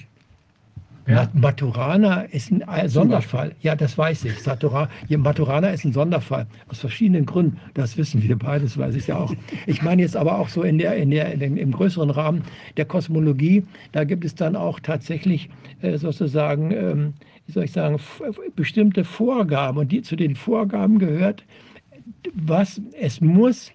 [1.06, 1.14] Ja.
[1.14, 3.54] Mat- Maturana ist ein äh, Sonderfall.
[3.60, 4.38] Ja, das weiß ich.
[4.40, 6.46] Satura, Maturana ist ein Sonderfall.
[6.68, 7.58] Aus verschiedenen Gründen.
[7.74, 9.34] Das wissen wir beides, weiß ich ja auch.
[9.66, 12.42] Ich meine jetzt aber auch so in der, in der, in dem, im größeren Rahmen
[12.76, 13.64] der Kosmologie.
[13.90, 15.50] Da gibt es dann auch tatsächlich
[15.80, 17.14] äh, sozusagen, ähm,
[17.46, 17.98] wie soll ich sagen,
[18.54, 19.78] bestimmte Vorgaben.
[19.78, 21.44] Und die zu den Vorgaben gehört,
[22.34, 23.72] was es muss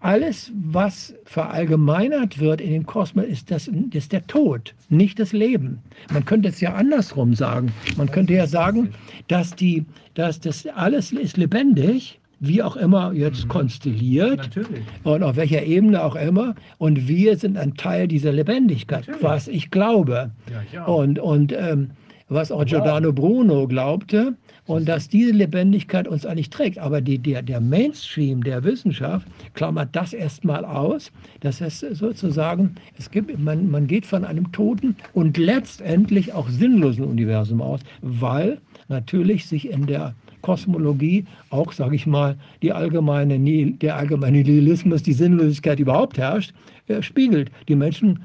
[0.00, 5.80] alles, was verallgemeinert wird in dem Kosmos, ist, das, ist der Tod, nicht das Leben.
[6.12, 7.72] Man könnte es ja andersrum sagen.
[7.96, 8.94] Man könnte ja sagen,
[9.28, 9.84] dass, die,
[10.14, 14.80] dass das alles ist lebendig, wie auch immer jetzt konstelliert Natürlich.
[15.04, 16.54] und auf welcher Ebene auch immer.
[16.78, 19.22] Und wir sind ein Teil dieser Lebendigkeit, Natürlich.
[19.22, 20.30] was ich glaube.
[20.50, 20.88] Ja, ich.
[20.88, 21.90] Und, und ähm,
[22.30, 24.36] was auch Giordano Bruno glaubte.
[24.70, 26.78] Und dass diese Lebendigkeit uns eigentlich trägt.
[26.78, 31.10] Aber die, der, der Mainstream der Wissenschaft klammert das erstmal aus.
[31.40, 37.02] Das heißt sozusagen, es gibt, man, man geht von einem toten und letztendlich auch sinnlosen
[37.02, 43.40] Universum aus, weil natürlich sich in der Kosmologie auch, sage ich mal, die allgemeine,
[43.72, 46.54] der allgemeine Nihilismus, die Sinnlosigkeit überhaupt herrscht,
[46.86, 47.50] äh, spiegelt.
[47.66, 48.20] Die Menschen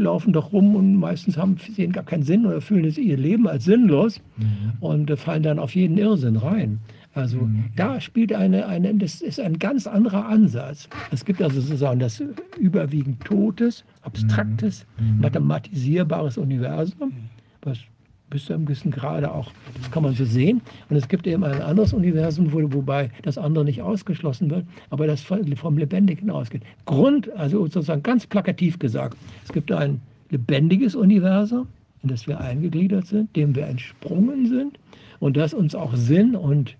[0.00, 3.46] laufen doch rum und meistens haben, sehen gar keinen Sinn oder fühlen es ihr Leben
[3.48, 4.20] als sinnlos
[4.80, 6.80] und äh, fallen dann auf jeden Irrsinn rein.
[7.14, 10.88] Also da spielt eine, eine, das ist ein ganz anderer Ansatz.
[11.10, 12.22] Es gibt also sozusagen das
[12.58, 14.86] überwiegend totes, abstraktes,
[15.20, 17.12] mathematisierbares Universum,
[17.62, 17.78] was
[18.30, 19.50] bis zu einem gewissen Grade auch,
[19.80, 20.60] das kann man so sehen.
[20.88, 25.06] Und es gibt eben ein anderes Universum, wo, wobei das andere nicht ausgeschlossen wird, aber
[25.06, 26.62] das vom Lebendigen ausgeht.
[26.84, 30.00] Grund, also sozusagen ganz plakativ gesagt, es gibt ein
[30.30, 31.68] lebendiges Universum,
[32.02, 34.78] in das wir eingegliedert sind, dem wir entsprungen sind
[35.20, 36.76] und das uns auch Sinn und,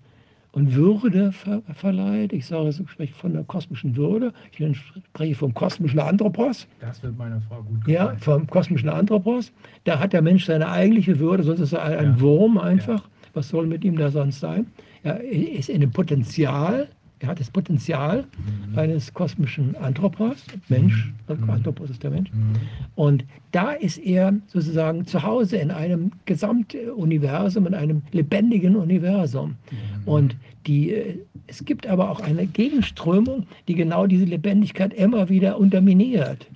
[0.59, 2.33] und Würde ver verleiht.
[2.33, 4.77] Ich sage, ich spreche von der kosmischen Würde, ich
[5.13, 6.67] spreche vom kosmischen Anthropos.
[6.81, 8.19] Das wird meiner Frau gut Ja, gefallen.
[8.19, 9.53] vom kosmischen Anthropos.
[9.85, 12.21] Da hat der Mensch seine eigentliche Würde, sonst ist er ein, Ja.
[12.21, 13.09] Wurm einfach.
[13.35, 14.67] Was soll mit ihm da sonst sein?
[15.05, 16.89] Er ist in dem Potenzial,
[17.21, 18.25] er hat das Potenzial
[18.73, 18.79] Mhm.
[18.79, 21.13] eines kosmischen Anthropos, Mensch,
[21.49, 22.31] Anthropos ist der Mensch.
[22.33, 22.53] Mhm.
[22.97, 29.57] Und da ist er sozusagen zu Hause in einem Gesamtuniversum, in einem lebendigen Universum.
[30.05, 30.37] Und
[30.67, 36.47] die, äh, es gibt aber auch eine Gegenströmung, die genau diese Lebendigkeit immer wieder unterminiert.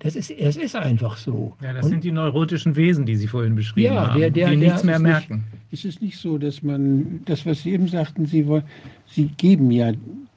[0.00, 1.54] Das ist, es ist einfach so.
[1.62, 4.50] Ja, das Und- sind die neurotischen Wesen, die Sie vorhin beschrieben Ja, haben, der- der-
[4.50, 5.44] die der nichts mehr ist nicht- merken.
[5.70, 8.62] Ist es nicht so, dass man, das, was Sie eben sagten, Sie, wollen,
[9.06, 9.92] Sie geben ja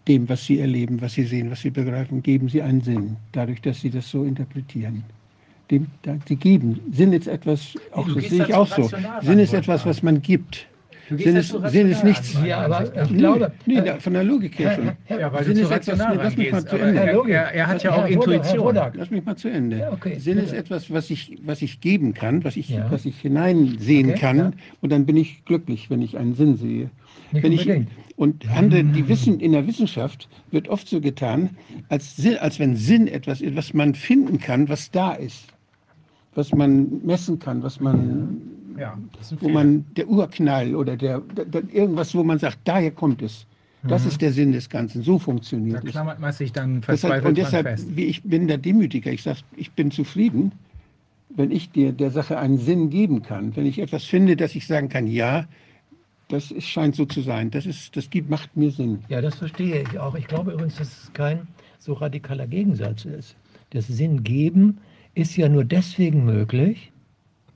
[0.07, 3.61] dem, was Sie erleben, was Sie sehen, was Sie begreifen, geben Sie einen Sinn, dadurch,
[3.61, 5.03] dass Sie das so interpretieren.
[5.69, 6.79] Dem, da, Sie geben.
[6.91, 8.89] Sinn ist etwas, auch das sehe ich zu auch so.
[9.21, 10.65] Sinn ist etwas, was man gibt.
[11.17, 12.35] Ist, zu Sinn ist rational nichts.
[12.35, 12.45] an.
[12.45, 15.17] Ja, aber ich Nee, glaube, nee, da- von der Logik her schon.
[15.19, 16.69] Ja, weil Sinn du ist zu etwas- rational nee, lass mich mal rangehst.
[16.69, 16.85] zu Aber
[17.23, 17.31] Ende.
[17.53, 18.59] er, hat ja auch Herr Intuition.
[18.65, 18.95] Wodak.
[18.95, 19.77] Lass mich mal zu Ende.
[19.79, 22.85] Ja, okay, Sinn ist etwas, was ich, was ich geben kann, was ich, Ja.
[22.91, 24.37] was ich hineinsehen Okay, kann.
[24.37, 24.51] ja.
[24.81, 26.89] Und dann bin ich glücklich, wenn ich einen Sinn sehe.
[27.31, 27.69] Nicht wenn ich,
[28.15, 31.51] und andere, die wissen, in der Wissenschaft wird oft so getan,
[31.87, 35.45] als, Sinn, als wenn Sinn etwas ist, was man finden kann, was da ist.
[36.35, 38.41] Was man messen kann, was man,
[38.79, 38.97] Ja,
[39.39, 43.45] wo man, der Urknall oder der, der, der, irgendwas, wo man sagt, daher kommt es.
[43.83, 45.03] Das ist der Sinn des Ganzen.
[45.03, 45.91] So da funktioniert es.
[45.91, 47.87] klammert man sich dann Deshalb, verzweifelt und dran deshalb, fest.
[47.95, 49.11] wie ich bin der Demütiger.
[49.11, 50.51] Ich sage, ich bin zufrieden,
[51.29, 53.55] wenn ich dir der Sache einen Sinn geben kann.
[53.55, 55.45] Wenn ich etwas finde, dass ich sagen kann, ja,
[56.27, 57.51] das ist, scheint so zu sein.
[57.51, 58.99] Das, ist, das gibt, macht mir Sinn.
[59.07, 60.15] Ja, das verstehe ich auch.
[60.15, 61.47] Ich glaube übrigens, dass es kein
[61.79, 63.35] so radikaler Gegensatz ist.
[63.69, 64.79] Das Sinn geben
[65.15, 66.91] ist ja nur deswegen möglich,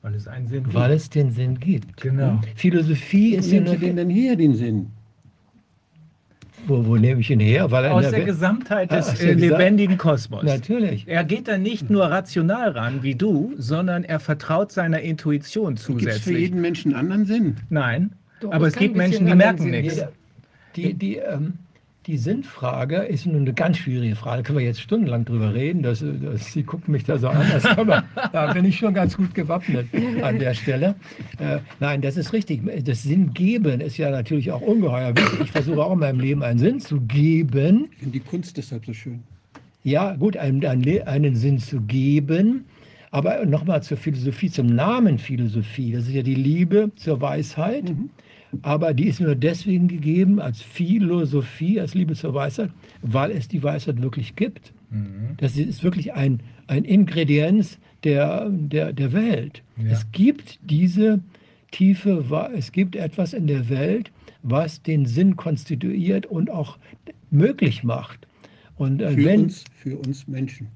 [0.03, 1.01] Weil es einen Sinn weil gibt.
[1.01, 2.01] es den Sinn gibt.
[2.01, 2.39] Genau.
[2.55, 4.87] Philosophie Wo ist ja nur Sie denn her, den Sinn?
[6.67, 7.69] wo, wo nehme ich ihn her?
[7.71, 10.43] Weil Aus der der Welt- Gesamtheit des der äh, lebendigen Kosmos.
[10.43, 11.05] Natürlich.
[11.07, 15.79] Er geht da nicht nur rational ran wie du, sondern er vertraut seiner Intuition Gibt
[15.79, 16.37] es für zusätzlich.
[16.39, 17.55] jeden Menschen einen anderen Sinn?
[17.69, 19.71] Nein, Doch, aber es gibt Menschen, die merken Sinn.
[19.71, 20.03] nichts.
[20.75, 21.53] Die, die, ähm,
[22.05, 24.37] die Sinnfrage ist nun eine ganz schwierige Frage.
[24.37, 25.83] Da können wir jetzt stundenlang drüber reden.
[25.83, 27.47] Das, das, Sie gucken mich da so an.
[27.51, 29.87] Das man, da bin ich schon ganz gut gewappnet
[30.21, 30.95] an der Stelle.
[31.39, 32.61] Äh, nein, das ist richtig.
[32.83, 35.39] Das Sinngeben ist ja natürlich auch ungeheuer wichtig.
[35.45, 37.87] Ich versuche auch in meinem Leben einen Sinn zu geben.
[37.91, 39.23] Ich finde die Kunst deshalb so schön.
[39.83, 42.65] Ja, gut, einen, einen, einen Sinn zu geben.
[43.11, 45.93] Aber nochmal zur Philosophie, zum Namen Philosophie.
[45.93, 47.93] Das ist ja die Liebe zur Weisheit.
[48.61, 52.69] Aber die ist nur deswegen gegeben als Philosophie, als Liebe zur Weisheit,
[53.01, 54.73] weil es die Weisheit wirklich gibt.
[55.37, 59.63] Das ist wirklich ein, ein Ingredienz der, der, der Welt.
[59.77, 59.91] Ja.
[59.91, 61.19] Es gibt diese
[61.71, 62.23] tiefe,
[62.55, 64.11] es gibt etwas in der Welt,
[64.43, 66.77] was den Sinn konstituiert und auch
[67.31, 68.27] möglich macht.
[68.75, 70.67] Und äh, Für, wenn, uns, für uns Menschen.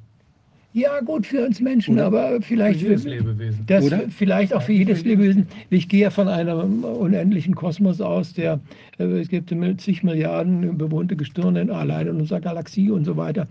[0.78, 2.06] Ja, gut für uns Menschen, Oder?
[2.06, 3.64] aber vielleicht Für jedes Lebewesen.
[3.68, 4.02] Das Oder?
[4.10, 5.48] vielleicht auch für jedes Lebewesen.
[5.70, 8.60] Ich gehe ja von einem unendlichen Kosmos aus, der
[9.00, 13.48] äh, es gibt zig Milliarden bewohnte Gestirne allein in unserer Galaxie und so weiter.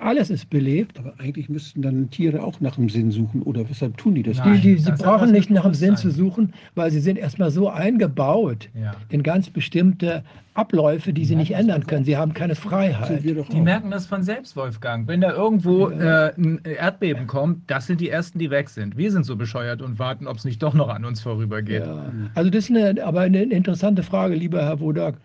[0.00, 0.98] Alles ist belebt.
[0.98, 3.42] Aber eigentlich müssten dann Tiere auch nach dem Sinn suchen.
[3.42, 4.52] Oder weshalb tun die das Nein.
[4.52, 4.64] nicht?
[4.64, 6.24] Die, die, sie das brauchen nicht nach dem Sinn zu Bewusstsein.
[6.46, 8.92] suchen, weil sie sind erstmal so eingebaut Ja.
[9.10, 10.24] in ganz bestimmte
[10.60, 12.04] Abläufe, die sie nicht ändern können.
[12.04, 13.24] Sie haben keine Freiheit.
[13.24, 15.08] Die merken das von selbst, Wolfgang.
[15.08, 18.96] Wenn da irgendwo äh, ein Erdbeben kommt, das sind die Ersten, die weg sind.
[18.96, 21.86] Wir sind so bescheuert und warten, ob es nicht doch noch an uns vorübergeht.
[21.86, 22.12] Ja.
[22.34, 25.16] Also das ist eine, aber eine interessante Frage, lieber Herr Wodak.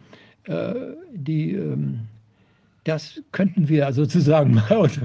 [0.46, 0.74] Äh,
[1.14, 2.02] die, ähm,
[2.86, 5.00] das könnten wir sozusagen mal, und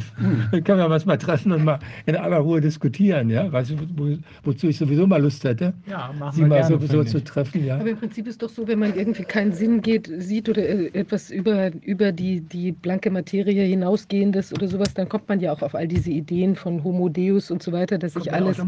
[0.52, 3.76] dann können wir uns mal treffen und mal in aller Ruhe diskutieren, ja, weißt du,
[3.96, 7.10] wo, wozu ich sowieso mal Lust hätte, Ja, machen sie wir mal gerne, sowieso finde
[7.10, 7.78] zu treffen, ja.
[7.78, 10.88] Aber im Prinzip ist doch so, wenn man irgendwie keinen Sinn geht, sieht oder äh,
[10.92, 15.62] etwas über, über die, die blanke Materie hinausgehendes oder sowas, dann kommt man ja auch
[15.62, 18.58] auf all diese Ideen von Homo Deus und so weiter, dass ich alles,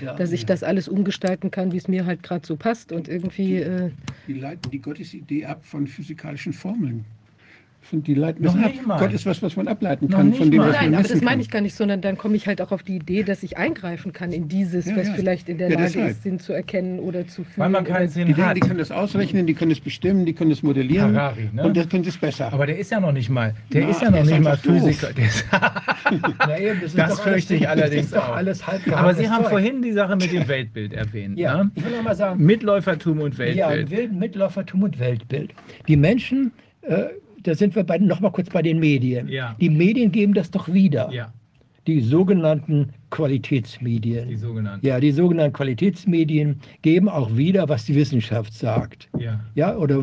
[0.00, 0.14] ja.
[0.14, 3.56] dass ich das alles umgestalten kann, wie es mir halt gerade so passt und irgendwie
[3.56, 3.90] äh,
[4.26, 7.04] Die leiten die Gottesidee ab von physikalischen Formeln.
[7.84, 8.70] Von- Die leiten Noch das ab.
[8.70, 8.98] nicht mal.
[8.98, 10.68] Gott ist was, was man ableiten Noch kann nicht von dem, mal.
[10.68, 12.70] was man Nein, aber das meine ich gar nicht, sondern dann komme ich halt auch
[12.70, 15.14] auf die Idee, dass ich eingreifen kann in dieses, Ja, was ja.
[15.14, 16.10] vielleicht in der Ja, Lage deshalb.
[16.12, 17.54] ist, Sinn zu erkennen oder zu fühlen.
[17.56, 18.56] Weil man keinen Sinn Die, Dinge, hat.
[18.56, 21.16] die können das ausrechnen, die können es bestimmen, die können es modellieren.
[21.16, 21.64] Harari, ne?
[21.64, 22.52] Und das können sie es besser.
[22.52, 24.56] Aber der ist ja noch nicht mal, der Na, ist ja noch ist nicht mal.
[24.56, 25.08] Physiker.
[26.38, 28.36] Na eben, ist das doch fürchte ich allerdings ist doch auch.
[28.36, 31.38] alles halb Aber gehacktes Sie haben vorhin die Sache mit dem Weltbild erwähnt.
[31.38, 31.70] Ja, Ne?
[31.74, 33.90] ich will noch mal sagen, Mitläufertum und Ja, Weltbild.
[33.90, 35.52] Wild- Mitläufertum und Weltbild.
[35.88, 36.52] Die Menschen,
[36.82, 37.04] äh,
[37.42, 39.28] da sind wir bei, noch mal kurz bei den Medien.
[39.28, 39.56] Ja.
[39.60, 41.10] Die Medien geben das doch wieder.
[41.12, 41.32] Ja,
[41.86, 44.28] Die sogenannten Qualitätsmedien.
[44.28, 44.86] die sogenannten.
[44.86, 49.08] ja, die sogenannten Qualitätsmedien geben auch wieder, was die Wissenschaft sagt.
[49.18, 49.40] Ja.
[49.54, 50.02] Ja, oder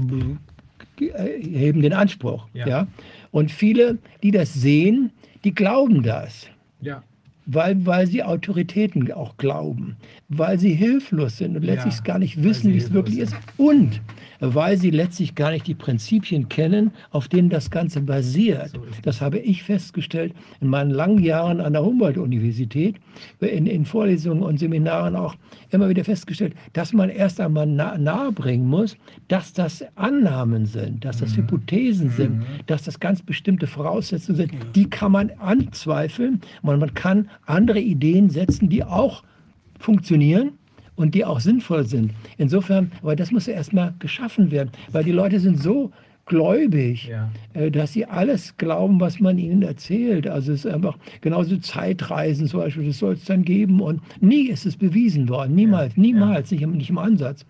[1.00, 2.48] heben den Anspruch.
[2.54, 2.68] Ja.
[2.68, 2.88] Ja.
[3.32, 5.12] Und viele, die das sehen,
[5.44, 6.48] die glauben das.
[6.82, 7.04] Ja.
[7.46, 9.96] Weil, weil sie Autoritäten auch glauben,
[10.28, 13.32] weil sie hilflos sind und letztlich Ja, gar nicht wissen, wie es wirklich ist.
[13.32, 13.42] sind.
[13.58, 14.02] Und
[14.40, 18.72] weil sie letztlich gar nicht die Prinzipien kennen, auf denen das Ganze basiert.
[19.04, 22.96] Das habe ich festgestellt in meinen langen Jahren an der Humboldt-Universität,
[23.40, 25.36] in, in Vorlesungen und Seminaren auch
[25.72, 31.18] immer wieder festgestellt, dass man erst einmal na, nahebringen muss, dass das Annahmen sind, dass
[31.20, 31.26] Mhm.
[31.26, 34.52] das Hypothesen sind, dass das ganz bestimmte Voraussetzungen sind.
[34.76, 36.42] Die kann man anzweifeln.
[36.64, 39.24] Man, man kann andere Ideen setzen, die auch
[39.80, 40.52] funktionieren
[41.00, 42.12] und die auch sinnvoll sind.
[42.38, 45.92] Insofern, aber das muss ja erstmal geschaffen werden, weil die Leute sind so
[46.26, 47.32] gläubig, Ja.
[47.54, 50.28] äh, dass sie alles glauben, was man ihnen erzählt.
[50.28, 54.48] Also es ist einfach genauso Zeitreisen zum Beispiel, das soll es dann geben und nie
[54.50, 57.46] ist es bewiesen worden, niemals, niemals, nicht, im- nicht im Ansatz.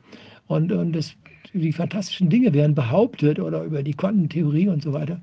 [0.48, 1.16] Und, und das,
[1.54, 5.20] die fantastischen Dinge werden behauptet oder über die Quantentheorie und so weiter.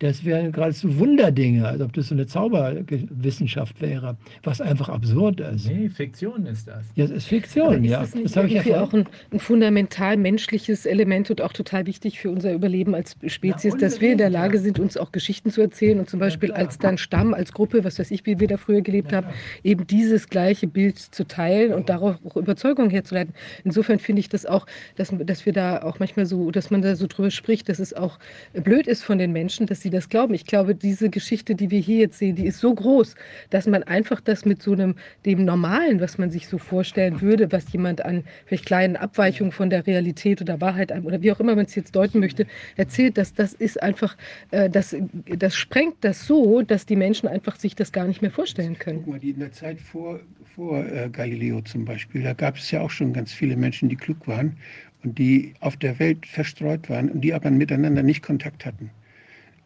[0.00, 0.08] Ja.
[0.08, 5.68] Das wären geradezu Wunderdinge, als ob das so eine Zauberwissenschaft wäre, was einfach absurd ist.
[5.68, 6.84] Nee, Fiktion ist das.
[6.94, 8.02] Ja, es ist Fiktion, ja.
[8.02, 11.52] Ist es nicht Das habe ich ja auch ein, ein fundamental menschliches Element und auch
[11.52, 14.62] total wichtig für unser Überleben als Spezies, Ja, dass wir in der Lage ja.
[14.62, 16.60] sind, uns auch Geschichten zu erzählen und zum Beispiel klar.
[16.60, 19.28] als dann Stamm, als Gruppe, was weiß ich, wie wir da früher gelebt haben,
[19.64, 23.34] eben dieses gleiche Bild zu teilen und darauf auch Überzeugung herzuleiten.
[23.64, 26.94] Insofern finde ich das auch, dass, dass wir da auch manchmal so, dass man da
[26.96, 28.18] so drüber spricht, dass es auch
[28.52, 30.34] blöd ist von den Menschen, dass sie das glauben.
[30.34, 33.14] Ich glaube, diese Geschichte, die wir hier jetzt sehen, die ist so groß,
[33.50, 37.52] dass man einfach das mit so einem, dem Normalen, was man sich so vorstellen würde,
[37.52, 41.54] was jemand an vielleicht kleinen Abweichungen von der Realität oder Wahrheit oder wie auch immer
[41.54, 44.16] man es jetzt deuten möchte, erzählt, dass das ist einfach,
[44.50, 48.30] äh, das, das sprengt das so, dass die Menschen einfach sich das gar nicht mehr
[48.30, 49.00] vorstellen können.
[49.04, 50.20] Guck mal, die in der Zeit vor,
[50.54, 53.96] vor äh, Galileo zum Beispiel, da gab es ja auch schon ganz viele Menschen, die
[53.96, 54.56] klug waren
[55.04, 58.90] und die auf der Welt verstreut waren und die aber miteinander nicht Kontakt hatten.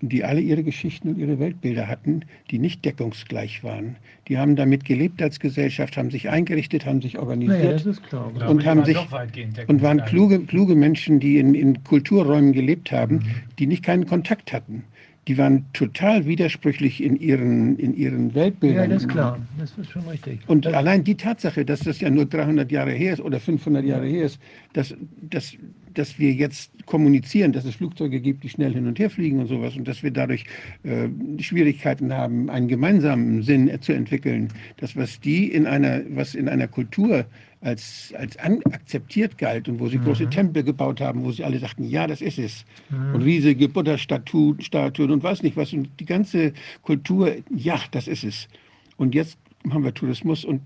[0.02, 3.96] Und die alle ihre Geschichten und ihre Weltbilder hatten, die nicht deckungsgleich waren.
[4.28, 8.02] Die haben damit gelebt als Gesellschaft, haben sich eingerichtet, haben sich Naja, organisiert das ist
[8.02, 8.26] klar.
[8.48, 12.90] Und die haben waren sich und waren kluge, kluge Menschen, die in, in Kulturräumen gelebt
[12.90, 13.22] haben, Mhm.
[13.60, 14.84] die nicht keinen Kontakt hatten.
[15.28, 18.90] Die waren total widersprüchlich in ihren, in ihren Ja, Weltbildern.
[18.90, 19.38] das ist klar.
[19.56, 20.40] Das ist schon richtig.
[20.48, 24.06] Und allein die Tatsache, dass das ja nur 300 Jahre her ist oder 500 Jahre
[24.08, 24.40] her ist,
[24.72, 24.96] dass,
[25.30, 25.56] dass,
[25.94, 29.46] dass wir jetzt kommunizieren, dass es Flugzeuge gibt, die schnell hin und her fliegen und
[29.46, 30.44] sowas und dass wir dadurch
[30.82, 31.08] äh,
[31.40, 34.48] Schwierigkeiten haben, einen gemeinsamen Sinn zu entwickeln.
[34.78, 37.26] Das, was die in einer, was in einer Kultur
[37.62, 41.58] als, als an, akzeptiert galt und wo sie große Tempel gebaut haben, wo sie alle
[41.58, 42.64] sagten, ja, das ist es.
[42.90, 45.72] Und riesige Buddha-Statuen Statuen und weiß nicht was.
[45.72, 48.48] Und die ganze Kultur, ja, das ist es.
[48.96, 49.38] Und jetzt
[49.70, 50.60] haben wir Tourismus und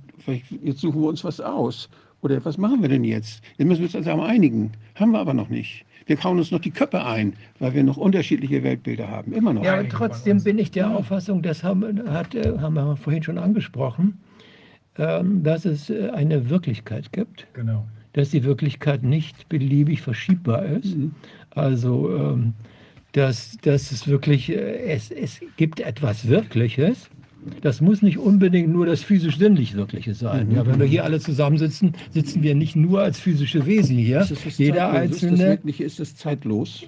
[0.63, 1.91] jetzt suchen wir uns was aus.
[2.27, 3.41] Oder was machen wir denn jetzt?
[3.57, 4.73] Jetzt müssen wir uns also einmal einigen.
[4.97, 5.85] Haben wir aber noch nicht.
[6.07, 9.33] Wir kauen uns noch die Köpfe ein, weil wir noch unterschiedliche Weltbilder haben.
[9.33, 9.63] Immer noch.
[9.63, 13.39] Ja, und trotzdem bin ich der Auffassung, das haben, hat, äh, haben wir vorhin schon
[13.39, 14.19] angesprochen,
[14.99, 17.87] ähm, dass es äh, eine Wirklichkeit gibt, Genau.
[18.13, 20.97] dass die Wirklichkeit nicht beliebig verschiebbar ist.
[21.51, 22.55] Also, ähm,
[23.13, 27.09] dass, dass es wirklich, äh, es, es gibt etwas Wirkliches.
[27.63, 30.51] Das muss nicht unbedingt nur das physisch-sinnlich Wirkliche sein.
[30.51, 34.21] Ja, wenn wir hier alle zusammensitzen, sitzen wir nicht nur als physische Wesen hier.
[34.21, 35.13] Ist das Jeder Zeitloses?
[35.13, 35.51] Ist das einzelne.
[35.51, 36.85] Wirkliche, ist das zeitlos?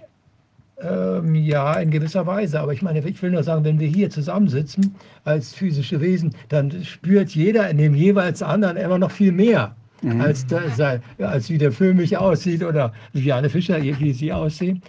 [0.81, 2.61] Ähm, ja, in gewisser Weise.
[2.61, 6.73] Aber ich meine, ich will nur sagen, wenn wir hier zusammensitzen als physische Wesen, dann
[6.85, 9.75] spürt jeder in dem jeweils anderen immer noch viel mehr.
[10.21, 14.33] Als, da, sei- als wie der Film mich aussieht oder wie Anne Fischer, wie sie
[14.33, 14.81] aussehen.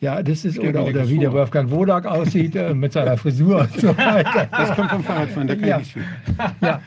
[0.00, 1.32] Ja, das ist, oder, oder wie der.
[1.32, 4.46] Wolfgang Wodak aussieht äh, mit seiner Frisur und so weiter.
[4.50, 5.80] Das kommt vom Fahrradfahren, da kann Ja.
[5.80, 6.06] ich nicht.
[6.60, 6.80] Ja,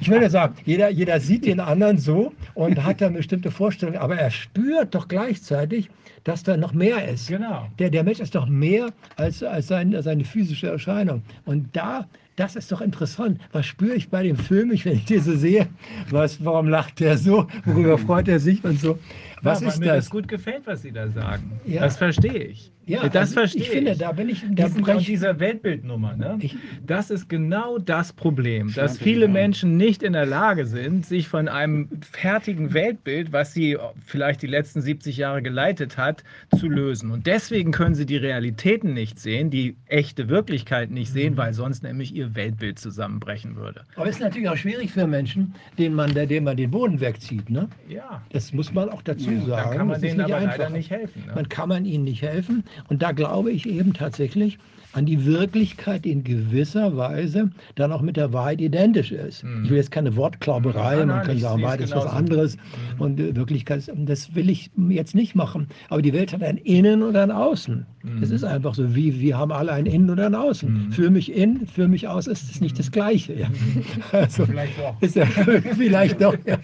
[0.00, 4.16] ich würde sagen, jeder, jeder sieht den anderen so und hat dann bestimmte Vorstellungen, aber
[4.16, 5.88] er spürt doch gleichzeitig,
[6.24, 7.28] dass da noch mehr ist.
[7.28, 7.68] Genau.
[7.78, 11.22] Der, der Mensch ist doch mehr als, als sein, seine physische Erscheinung.
[11.44, 13.40] Und da, das ist doch interessant.
[13.52, 15.68] Was spüre ich bei dem Film, ich, wenn ich den so sehe?
[16.10, 17.46] Was, warum lacht der so?
[17.64, 18.98] Worüber freut er sich und so?
[19.46, 20.04] Was ja, weil ist mir das?
[20.04, 21.60] das gut gefällt, was Sie da sagen.
[21.64, 21.82] Ja.
[21.82, 22.72] Das verstehe ich.
[22.86, 26.38] Ja, das also verstehe ich finde, da bin ich- da Diesen, brech- dieser Weltbildnummer, ne?
[26.40, 26.56] Ich-
[26.86, 29.26] das ist genau das Problem, dass viele.
[29.26, 34.46] Menschen nicht in der Lage sind, sich von einem fertigen Weltbild, was sie vielleicht die
[34.46, 36.22] letzten 70 Jahre geleitet hat,
[36.56, 37.10] zu lösen.
[37.10, 41.38] Und deswegen können sie die Realitäten nicht sehen, die echte Wirklichkeit nicht sehen, Mhm.
[41.38, 43.82] weil sonst nämlich ihr Weltbild zusammenbrechen würde.
[43.96, 47.50] Aber es ist natürlich auch schwierig für Menschen, denen man, denen man den Boden wegzieht.
[47.50, 47.68] Ne?
[47.88, 48.22] Ja.
[48.30, 49.70] Das muss man auch dazu Ja, sagen.
[49.70, 50.58] Da kann man Das denen aber einfach.
[50.58, 51.24] leider nicht helfen.
[51.26, 51.32] Ne?
[51.34, 52.62] Man kann man ihnen nicht helfen.
[52.88, 54.58] Und da glaube ich eben tatsächlich
[54.92, 59.44] an die Wirklichkeit, die in gewisser Weise dann auch mit der Wahrheit identisch ist.
[59.64, 62.56] Ich will jetzt keine Wortklauberei, Nein, man nein, kann ich sagen, Wahrheit ist was anderes
[62.98, 65.68] und äh, Wirklichkeit ist, das will ich jetzt nicht machen.
[65.88, 67.86] Aber die Welt hat ein Innen und ein Außen.
[68.22, 70.92] Es ist einfach so, wie wir haben alle ein Innen und ein Außen.
[70.92, 73.34] Für mich in, für mich aus ist es nicht das Gleiche.
[73.34, 73.48] Ja.
[74.12, 74.94] Also, Vielleicht doch.
[75.02, 75.26] Ist ja,
[75.76, 76.36] vielleicht doch.
[76.46, 76.58] Ja.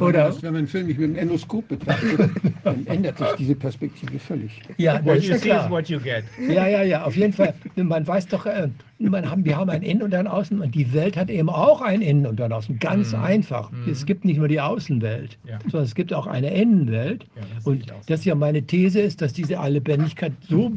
[0.00, 2.30] Oder, Das, wenn man einen Film nicht mit dem Endoskop betrachtet,
[2.64, 4.60] dann ändert sich diese Perspektive völlig.
[4.76, 5.70] ja, das What ist you ja see is klar.
[5.70, 6.24] what you get.
[6.48, 7.54] Ja, ja, ja, auf jeden Fall.
[7.76, 8.68] Man weiß doch, äh,
[8.98, 11.80] man haben, wir haben ein Innen und ein Außen und die Welt hat eben auch
[11.80, 12.78] ein Innen und ein Außen.
[12.78, 13.70] Ganz einfach.
[13.90, 15.58] Es gibt nicht nur die Außenwelt, Ja.
[15.62, 17.24] sondern es gibt auch eine Innenwelt.
[17.36, 20.72] Ja, das und das ist ja meine These ist, dass diese Alllebendigkeit so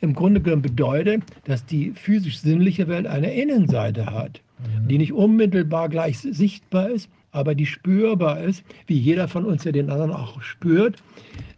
[0.00, 4.40] im Grunde genommen bedeutet, dass die physisch-sinnliche Welt eine Innenseite hat,
[4.88, 9.72] die nicht unmittelbar gleich sichtbar ist, aber die spürbar ist, wie jeder von uns ja
[9.72, 11.02] den anderen auch spürt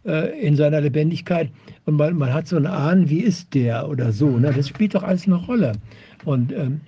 [0.05, 1.49] äh, in seiner Lebendigkeit.
[1.85, 4.37] Und man, man hat so einen Ahnen, wie ist der oder so.
[4.37, 4.51] Ne?
[4.53, 5.73] Das spielt doch alles eine Rolle.
[6.25, 6.81] Und ähm,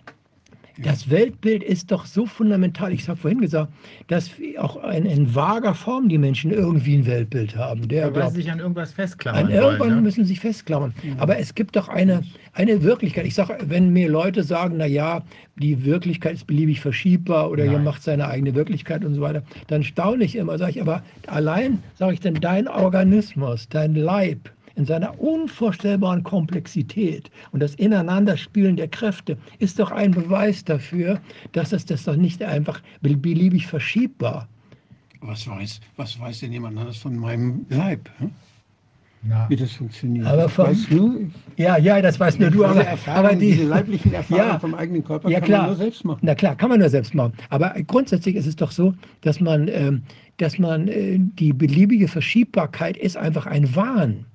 [0.80, 2.94] das Weltbild ist doch so fundamental.
[2.94, 3.72] Ich habe vorhin gesagt,
[4.07, 7.88] dass auch in, in vager Form die Menschen irgendwie ein Weltbild haben.
[7.88, 9.95] Der Weil sie sich an irgendwas festklammern an irgendwann wollen.
[9.95, 10.02] Ne?
[10.02, 10.94] müssen sie sich festklammern.
[11.18, 12.22] Aber es gibt doch eine,
[12.53, 13.26] eine Wirklichkeit.
[13.26, 15.24] Ich sage, wenn mir Leute sagen, na ja,
[15.56, 17.84] die Wirklichkeit ist beliebig verschiebbar oder ihr Nein.
[17.84, 20.57] macht seine eigene Wirklichkeit und so weiter, dann staune ich immer.
[20.57, 27.29] Sage ich, aber allein, sage ich, denn dein Organismus, dein Leib in seiner unvorstellbaren Komplexität
[27.51, 31.19] und das Ineinanderspielen der Kräfte ist doch ein Beweis dafür,
[31.51, 34.47] dass es das doch nicht einfach beliebig verschiebbar
[35.21, 38.09] Was weiß, was weiß denn jemand anderes von meinem Leib?
[38.19, 38.31] hm?
[39.23, 40.27] Na, Wie das funktioniert?
[40.27, 41.19] Aber Ich vom- weiß nur,
[41.57, 44.59] Ja, ja, das weißt nur du, aber, aber die, diese leiblichen Erfahrungen Ja.
[44.59, 45.61] vom eigenen Körper Ja, kann klar.
[45.61, 46.19] man nur selbst machen.
[46.21, 47.33] Na klar, kann man nur selbst machen.
[47.49, 50.03] Aber grundsätzlich ist es doch so, dass man, ähm,
[50.37, 54.25] dass man äh, die beliebige Verschiebbarkeit ist einfach ein Wahn.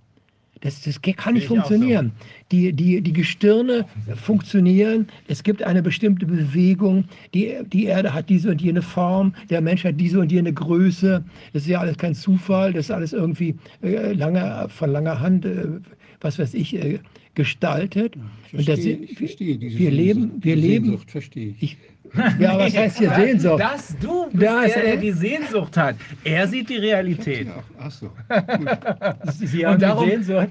[0.62, 2.12] Das, das kann nicht funktionieren.
[2.52, 3.84] Die, die, die Gestirne
[4.14, 5.08] funktionieren.
[5.26, 7.04] Es gibt eine bestimmte Bewegung.
[7.34, 9.34] Die, die Erde hat diese und jene Form.
[9.50, 11.24] Der Mensch hat diese und jene Größe.
[11.52, 12.72] Das ist ja alles kein Zufall.
[12.72, 15.64] Das ist alles irgendwie äh, lange, von langer Hand, äh,
[16.20, 17.00] was weiß ich, äh,
[17.34, 18.14] gestaltet.
[18.52, 20.84] Ich Und das- verstehe, ich verstehe diese wir leben, wir leben.
[20.86, 21.62] Sehnsucht verstehe ich.
[21.62, 21.76] Ich,
[22.38, 23.60] ja, was heißt hier Sehnsucht?
[23.60, 24.90] Das du bist Da ist der, er.
[24.92, 25.96] der die Sehnsucht hat.
[26.24, 27.48] Er sieht die Realität.
[27.78, 28.10] Ach so.
[29.32, 30.48] Sie Und haben darum- die Sehnsucht.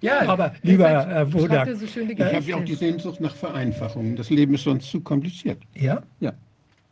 [0.00, 2.74] Ja, Aber lieber Herr Wodak, er so Ich habe ja auch die.
[2.74, 4.14] Sehnsucht nach Vereinfachung.
[4.16, 5.58] Das Leben ist sonst zu kompliziert.
[5.74, 6.02] ja?
[6.20, 6.32] Ja.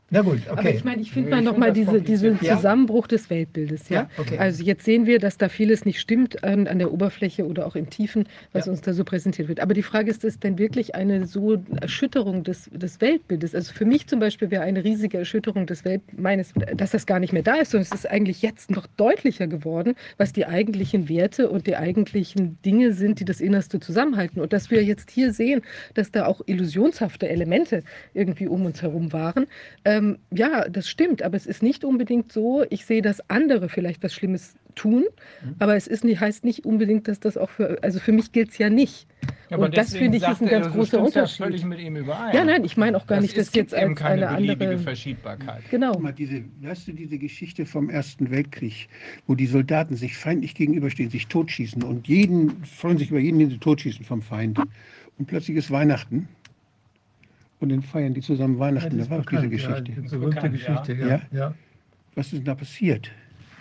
[0.08, 0.74] Na gut, Aber okay.
[0.76, 2.38] ich meine, ich finde mal nochmal diese, diesen.
[2.40, 2.56] Ja.
[2.56, 3.88] Zusammenbruch des Weltbildes.
[3.88, 4.02] Ja?
[4.02, 4.38] Ja, okay.
[4.38, 7.74] Also jetzt sehen wir, dass da vieles nicht stimmt an, an der Oberfläche oder auch
[7.74, 8.72] im Tiefen, was Ja.
[8.72, 9.58] uns da so präsentiert wird.
[9.58, 13.52] Aber die Frage ist, ist denn wirklich eine so Erschütterung des, des Weltbildes?
[13.56, 17.18] Also für mich zum Beispiel wäre eine riesige Erschütterung des Welt meines, dass das gar
[17.18, 21.08] nicht mehr da ist, sondern es ist eigentlich jetzt noch deutlicher geworden, was die eigentlichen
[21.08, 24.40] Werte und die eigentlichen Dinge sind, die das Innerste zusammenhalten.
[24.40, 25.62] Und dass wir jetzt hier sehen,
[25.94, 27.82] dass da auch illusionshafte Elemente
[28.14, 29.46] irgendwie um uns herum waren.
[29.96, 34.02] Ähm, ja, das stimmt, aber es ist nicht unbedingt so, ich sehe, dass andere vielleicht
[34.02, 35.04] was Schlimmes tun,
[35.42, 35.54] Mhm.
[35.58, 38.50] aber es ist nicht, heißt nicht unbedingt, dass das auch für, also für mich gilt
[38.50, 39.06] es ja nicht.
[39.50, 41.44] aber und das deswegen finde ich ist ein ganz er, großer stimmst ja Unterschied.
[41.46, 42.34] völlig mit ihm überein.
[42.34, 44.36] Ja, nein, ich meine auch gar nicht, ist- dass jetzt gibt eben als keine eine
[44.36, 44.82] beliebige andere.
[44.82, 45.62] Verschiebbarkeit.
[45.70, 45.92] Genau.
[45.92, 48.88] Guck mal, diese, weißt du, diese Geschichte vom Ersten Weltkrieg,
[49.26, 53.50] wo die Soldaten sich feindlich gegenüberstehen, sich totschießen und jeden, freuen sich über jeden, den
[53.50, 54.58] sie totschießen vom Feind.
[55.18, 56.28] Und plötzlich ist Weihnachten
[57.60, 58.98] und dann feiern die zusammen Weihnachten.
[58.98, 59.74] da war auch diese Geschichte.
[59.74, 61.06] Ja, die berühmte Bekannt, Geschichte, ja.
[61.08, 61.20] Ja.
[61.32, 61.54] ja.
[62.14, 63.10] Was ist denn da passiert?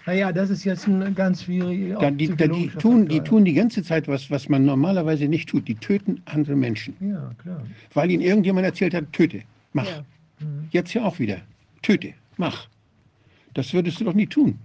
[0.05, 1.95] Naja, das ist jetzt ein ganz schwierig.
[1.99, 5.49] Da, die, da, die, tun, die tun die ganze Zeit was, was man normalerweise nicht
[5.49, 5.67] tut.
[5.67, 6.95] Die töten andere Menschen.
[6.99, 7.63] Ja, klar.
[7.93, 9.41] Weil ihnen irgendjemand erzählt hat, töte,
[9.73, 9.87] mach.
[9.87, 10.05] Ja.
[10.69, 11.37] Jetzt ja auch wieder.
[11.81, 12.67] Töte, mach.
[13.55, 14.59] Das würdest du doch nie tun.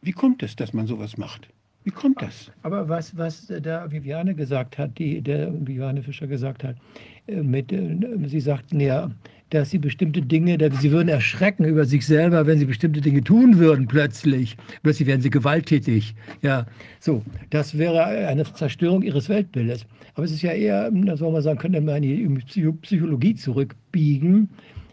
[0.00, 1.48] Wie kommt es, dass man sowas macht?
[1.82, 2.50] Wie kommt das?
[2.62, 6.78] Aber was, was da Viviane gesagt hat, die, der Viviane Fischer gesagt hat, äh,
[7.26, 7.96] mit, äh,
[8.26, 9.10] sie sagten ja,
[9.50, 13.22] dass sie bestimmte Dinge, dass sie würden erschrecken über sich selber, wenn sie bestimmte Dinge
[13.22, 14.56] tun würden plötzlich.
[14.82, 16.14] Plötzlich werden sie gewalttätig.
[16.42, 16.66] Ja,
[16.98, 17.22] so.
[17.50, 19.86] Das wäre eine Zerstörung ihres Weltbildes.
[20.14, 24.48] Aber es ist ja eher, da soll man sagen, könnte man in die Psychologie zurückbiegen.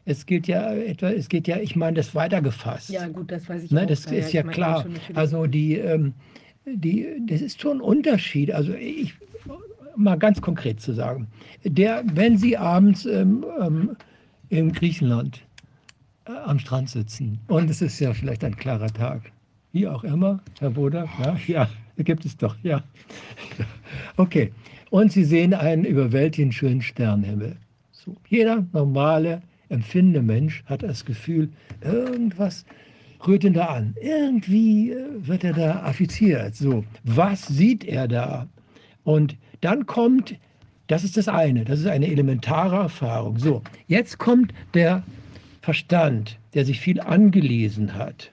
[0.05, 2.89] Es geht ja etwa, es geht ja, ich meine, das weitergefasst.
[2.89, 3.85] Ja, gut, das weiß ich Ne, auch.
[3.87, 4.85] das Ja, ist ja, klar.
[5.13, 6.13] Also die, ähm,
[6.65, 8.51] die, das ist schon ein Unterschied.
[8.51, 9.13] Also ich,
[9.95, 11.27] mal ganz konkret zu sagen,
[11.63, 13.97] der, wenn Sie abends ähm, ähm,
[14.49, 15.41] in Griechenland
[16.25, 19.31] äh, am Strand sitzen und es ist ja vielleicht ein klarer Tag,
[19.71, 22.83] wie auch immer, Herr Boder, ja, ja, gibt es doch, ja.
[24.17, 24.51] Okay,
[24.89, 27.55] und Sie sehen einen überwältigend schönen Sternenhimmel.
[27.91, 31.49] So, jeder normale, empfindende Mensch hat das Gefühl,
[31.81, 32.65] irgendwas
[33.25, 33.95] rührt ihn da an.
[34.01, 36.55] Irgendwie äh, wird er da affiziert.
[36.55, 38.47] So, was sieht er da?
[39.03, 40.35] Und dann kommt,
[40.87, 43.37] das ist das eine, das ist eine elementare Erfahrung.
[43.37, 45.03] So, jetzt kommt der
[45.61, 48.31] Verstand, der sich viel angelesen hat.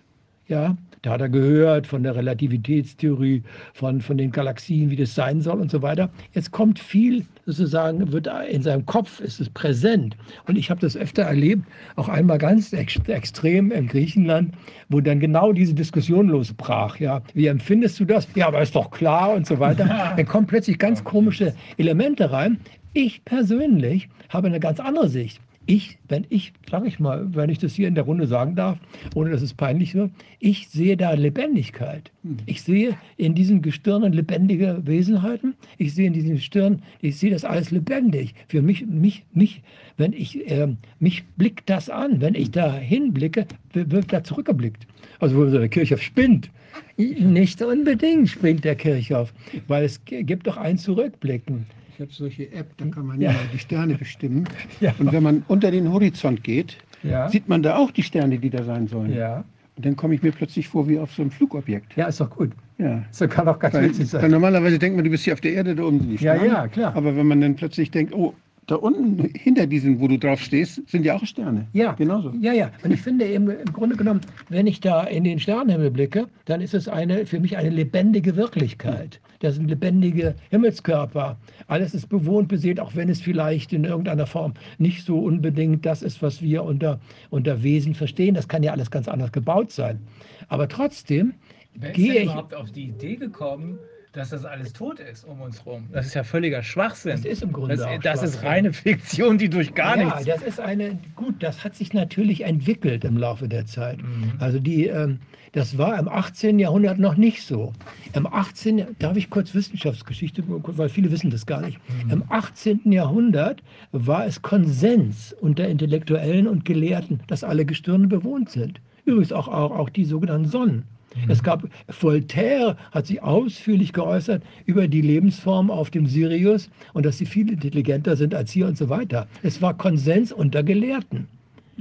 [0.49, 3.43] Ja, da hat er gehört von der Relativitätstheorie,
[3.73, 6.11] von, von den Galaxien, wie das sein soll und so weiter.
[6.33, 10.17] Jetzt kommt viel, sozusagen, wird in seinem Kopf, ist es präsent.
[10.47, 11.63] Und ich habe das öfter erlebt,
[11.97, 14.55] auch einmal ganz ex extrem in Griechenland,
[14.89, 16.99] wo dann genau diese Diskussion losbrach.
[16.99, 18.29] Ja, wie empfindest du das?
[18.35, 20.15] Ja, aber ist doch klar und so weiter.
[20.17, 22.59] Dann kommen plötzlich ganz komische Elemente rein.
[22.93, 27.59] Ich persönlich habe eine ganz andere Sicht ich, wenn ich, sage ich mal, wenn ich
[27.59, 28.79] das hier in der Runde sagen darf,
[29.15, 32.11] ohne dass es peinlich wird, ich sehe da Lebendigkeit.
[32.47, 35.55] Ich sehe in diesen Gestirnen lebendige Wesenheiten.
[35.77, 38.35] Ich sehe in diesen Gestirnen, ich sehe das alles lebendig.
[38.47, 39.63] Für mich, mich, mich,
[39.99, 40.69] wenn ich, äh,
[41.01, 42.23] mich blickt das an.
[42.23, 44.87] Wenn ich da hinblicke, wird da zurückgeblickt.
[45.21, 46.51] Also wo der Kirchhoff spinnt.
[46.97, 49.35] Nicht unbedingt springt der Kirchhoff,
[49.67, 51.67] weil es gibt doch ein Zurückblicken.
[51.99, 53.33] Ich habe solche App, da kann man Ja.
[53.33, 54.45] ja die Sterne bestimmen.
[54.81, 54.95] Ja.
[55.01, 57.29] Und wenn man unter den Horizont geht, Ja.
[57.29, 59.13] sieht man da auch die Sterne, die da sein sollen.
[59.13, 59.43] Ja.
[59.77, 61.97] Und dann komme ich mir plötzlich vor wie auf so einem Flugobjekt.
[61.97, 62.53] Ja, ist doch gut.
[62.79, 63.03] Ja.
[63.11, 64.31] So kann doch ganz Weil, witzig sein.
[64.31, 66.47] normalerweise denkt man, du bist hier auf der Erde, da oben sind die Ja, Sterne.
[66.53, 66.95] ja, klar.
[66.95, 68.33] Aber wenn man dann plötzlich denkt, oh,
[68.69, 71.67] da unten, hinter diesen, wo du drauf stehst, sind ja auch Sterne.
[71.73, 72.33] Ja, Genauso.
[72.41, 72.71] Ja, ja.
[72.85, 74.21] Und ich finde eben im Grunde genommen,
[74.51, 78.37] wenn ich da in den Sternenhimmel blicke, dann ist es eine, für mich eine lebendige
[78.37, 79.19] Wirklichkeit.
[79.41, 81.39] Das sind lebendige Himmelskörper.
[81.67, 86.03] Alles ist bewohnt, beseelt, auch wenn es vielleicht in irgendeiner Form nicht so unbedingt das
[86.03, 87.01] ist, was wir unter,
[87.31, 88.35] unter Wesen verstehen.
[88.35, 90.01] Das kann ja alles ganz anders gebaut sein.
[90.49, 91.35] Aber trotzdem
[91.75, 92.29] Wer ist gehe denn ich.
[92.29, 93.79] überhaupt auf die Idee gekommen,
[94.13, 95.87] dass das alles tot ist um uns rum?
[95.93, 97.13] Das ist ja völliger Schwachsinn.
[97.13, 100.25] Das ist im Grunde Das, das ist reine Fiktion, die durch gar ja, nichts.
[100.25, 103.99] das ist eine, gut, das hat sich natürlich entwickelt im Laufe der Zeit.
[104.03, 104.33] Mhm.
[104.41, 105.21] Also die, ähm,
[105.53, 106.59] das war im 18.
[106.59, 107.73] Jahrhundert noch nicht so.
[108.13, 108.87] Im 18.
[108.99, 111.79] darf ich kurz Wissenschaftsgeschichte, weil viele wissen das gar nicht.
[112.05, 112.11] Mhm.
[112.11, 112.93] Im 18.
[112.93, 113.63] Jahrhundert
[113.93, 118.81] war es Konsens unter Intellektuellen und Gelehrten, dass alle Gestirne bewohnt sind.
[119.05, 120.85] Übrigens auch, auch, auch die sogenannten Sonnen.
[121.15, 121.31] Mhm.
[121.31, 127.19] Es gab, Voltaire hat sich ausführlich geäußert über die Lebensform auf dem Sirius und dass
[127.19, 129.27] sie viel intelligenter sind als hier und so weiter.
[129.43, 131.29] Es war Konsens unter Gelehrten.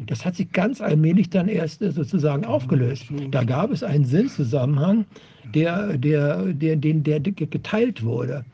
[0.06, 3.06] Das hat sich ganz allmählich dann erst äh, sozusagen aufgelöst.
[3.32, 5.06] Da gab es einen Sinnzusammenhang,
[5.54, 8.46] der, der, der, den, der geteilt wurde.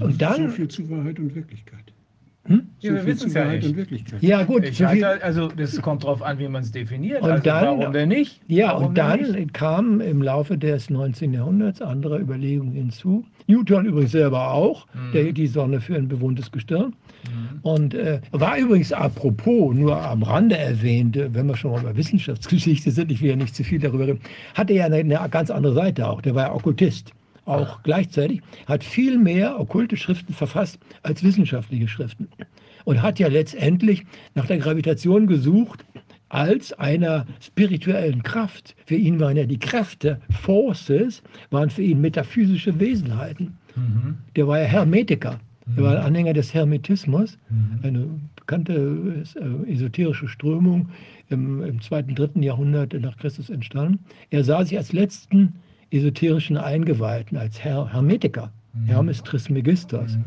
[0.00, 1.87] Und So dann, viel zu Wahrheit und Wirklichkeit.
[2.48, 2.62] Hm?
[2.80, 3.66] So Ja, wir viel wissen's zu ja nicht.
[3.68, 4.22] und Wirklichkeit.
[4.22, 7.22] ja gut, Ich so viel, halte, also das kommt drauf an, wie man es definiert.
[7.22, 8.40] Und also dann- warum denn nicht?
[8.48, 9.54] Ja, warum und dann nicht?
[9.54, 11.32] kamen im Laufe des 19.
[11.34, 13.24] Jahrhunderts andere Überlegungen hinzu.
[13.46, 15.12] Newton übrigens selber auch, Mhm.
[15.12, 16.94] der die Sonne für ein bewohntes Gestirn.
[17.62, 21.96] Und äh, war übrigens apropos, nur am Rande erwähnt, äh, wenn wir schon mal bei
[21.96, 24.20] Wissenschaftsgeschichte sind, ich will ja nicht zu viel darüber reden,
[24.54, 26.20] hatte ja eine, eine ganz andere Seite auch.
[26.22, 27.12] Der war ja Okkultist.
[27.48, 32.28] Auch gleichzeitig, hat viel mehr okkulte Schriften verfasst als wissenschaftliche Schriften.
[32.84, 34.04] Und hat ja letztendlich
[34.34, 35.84] nach der Gravitation gesucht
[36.28, 38.76] als einer spirituellen Kraft.
[38.84, 43.56] Für ihn waren ja die Kräfte, Forces, waren für ihn metaphysische Wesenheiten.
[44.36, 45.40] Der war ja Hermetiker.
[45.76, 47.38] Er war ein Anhänger des Hermetismus,
[47.82, 50.88] eine bekannte äh, esoterische Strömung
[51.28, 54.00] im, im zweiten, dritten Jahrhundert nach Christus entstanden.
[54.30, 55.54] Er sah sich als letzten
[55.90, 58.50] esoterischen Eingeweihten, als Her Hermetiker,
[58.86, 60.18] Hermes Trismegistos.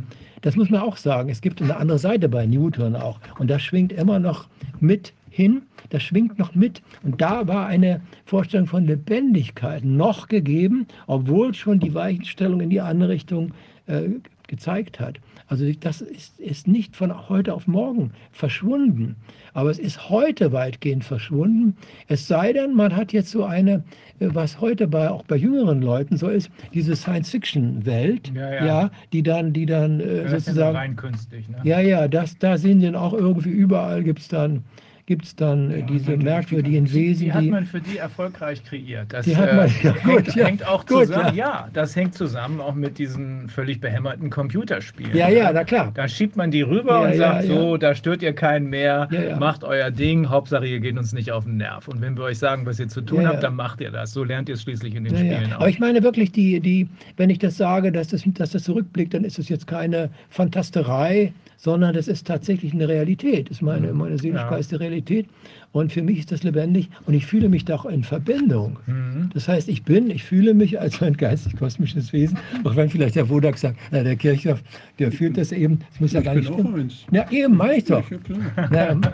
[0.42, 1.30] Das muss man auch sagen.
[1.30, 3.20] Es gibt eine andere Seite bei Newton auch.
[3.38, 4.48] Und das schwingt immer noch
[4.80, 5.64] mit hin.
[5.90, 6.82] Das schwingt noch mit.
[7.04, 12.82] Und da war eine Vorstellung von Lebendigkeit noch gegeben, obwohl schon die Weichenstellung in die
[12.82, 13.52] andere Richtung
[13.86, 14.10] äh,
[14.48, 15.20] gezeigt hat.
[15.52, 19.18] Also das ist, ist nicht von heute auf morgen verschwunden,
[19.54, 21.76] aber es ist heute weitgehend verschwunden.
[22.08, 23.84] Es sei denn, man hat jetzt so eine,
[24.20, 28.92] äh, was heute bei, auch bei jüngeren Leuten so ist, diese Science-Fiction-Welt, Ja, ja, ja.
[29.12, 31.50] die dann, die dann äh, sozusagen rein künstlich.
[31.50, 31.58] Ne?
[31.66, 34.64] ja, ja, das, da sehen Sie dann auch irgendwie überall gibt es dann,
[35.12, 39.12] gibt's dann äh, Ja, diese merkwürdigen die- Wesen, Die hat man für die erfolgreich kreiert.
[39.12, 40.46] Das hat man- äh, ja, hängt, gut, ja.
[40.46, 41.36] hängt auch Gut, zusammen.
[41.36, 41.68] Ja.
[41.74, 45.14] das hängt zusammen auch mit diesen völlig behämmerten Computerspielen.
[45.14, 45.92] ja, ja, na klar.
[45.94, 49.92] Da schiebt man die rüber und sagt so, da stört ihr keinen mehr, macht euer
[49.92, 51.90] Ding, Hauptsache ihr geht uns nicht auf den Nerv.
[51.90, 54.14] Und wenn wir euch sagen, was ihr zu tun habt, dann macht ihr das.
[54.14, 55.56] So lernt ihr es schließlich in den Spielen ja.
[55.58, 55.62] auch.
[55.62, 59.14] Aber ich meine wirklich, die, die, wenn ich das sage, dass das, dass das zurückblickt,
[59.14, 61.34] dann ist es jetzt keine Fantasterei,
[61.64, 63.48] sondern das ist tatsächlich eine Realität.
[63.52, 64.58] Das ist meine, meine Seligkeit Ja.
[64.58, 65.28] ist die Realität.
[65.72, 68.80] Und für mich ist das lebendig und ich fühle mich da auch in Verbindung.
[68.88, 69.30] Mhm.
[69.36, 73.30] Das heißt, ich bin, ich fühle mich als ein geistig-kosmisches Wesen, auch wenn vielleicht der
[73.30, 74.64] Wodak sagt, na, der Kirchhoff,
[74.98, 76.92] der fühlt das eben, das muss ja Ich gar bin nicht stimmen.
[77.12, 78.10] Ja, eben, meine ich doch.
[78.10, 78.40] Ja, klar.
[78.72, 79.12] Na,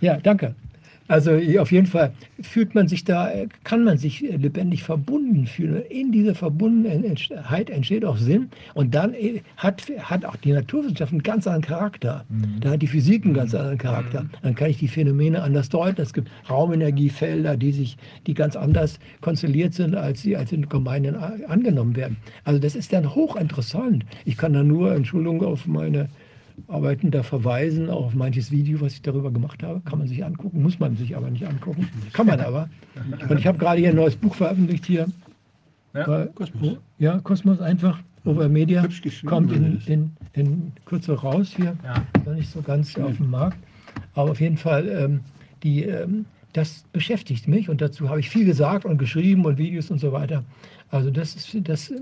[0.00, 0.54] ja, danke.
[1.06, 5.46] Also auf jeden Fall fühlt man sich da, äh, kann man sich äh, lebendig verbunden
[5.46, 5.82] fühlen.
[5.90, 11.22] In dieser Verbundenheit entsteht auch Sinn und dann äh, hat, hat auch die Naturwissenschaft einen
[11.22, 12.24] ganz anderen Charakter.
[12.60, 14.24] Da hat die Physik einen ganz anderen Charakter.
[14.42, 16.00] Dann kann ich die Phänomene anders deuten.
[16.00, 21.16] Es gibt Raumenergiefelder, die sich, die ganz anders konstelliert sind, als sie als in Gemeinden
[21.16, 22.16] angenommen werden.
[22.44, 24.04] Also das ist dann hochinteressant.
[24.24, 26.08] Ich kann da nur, Entschuldigung, auf meine
[26.68, 29.80] Arbeiten da verweisen, auch auf manches Video, was ich darüber gemacht habe.
[29.80, 31.88] Kann man sich angucken, muss man sich aber nicht angucken.
[32.12, 32.68] Kann man aber.
[33.28, 35.06] Und ich habe gerade hier ein neues Buch veröffentlicht hier.
[35.94, 36.78] Ja, bei, Kosmos.
[36.98, 38.00] Ja, Kosmos einfach.
[38.24, 38.86] Over Media.
[39.26, 41.76] Kommt in, in, in Kürze raus hier.
[41.84, 42.32] Ja.
[42.32, 43.58] Nicht so ganz auf dem Markt.
[44.14, 45.20] Aber auf jeden Fall, ähm,
[45.62, 46.24] die, ähm,
[46.54, 50.12] das beschäftigt mich und dazu habe ich viel gesagt und geschrieben und Videos und so
[50.12, 50.44] weiter.
[50.90, 51.92] Also das ist das,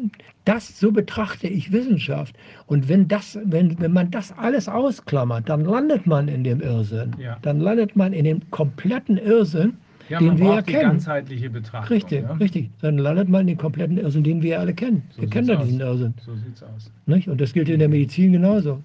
[0.45, 2.37] das so betrachte ich Wissenschaft.
[2.67, 7.13] Und wenn das, wenn, wenn man das alles ausklammert, dann landet man in dem Irrsinn.
[7.19, 7.39] Ja.
[7.43, 9.75] Dann landet man in dem kompletten Irrsinn,
[10.11, 10.83] Ja, den man wir die erkennen.
[10.83, 11.97] ganzheitliche Betrachtung.
[11.97, 12.33] Richtig, ja?
[12.35, 12.71] richtig.
[12.83, 15.03] Dann landet man in den kompletten Irrsinn, den wir alle kennen.
[15.11, 15.81] So wir kennen ja diesen.
[15.81, 16.15] Irrsinn.
[16.25, 16.91] So sieht's aus.
[17.07, 17.29] Nicht?
[17.29, 18.83] Und das gilt in der Medizin genauso.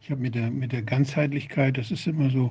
[0.00, 2.50] Ich habe mit der, mit der Ganzheitlichkeit, das ist immer so,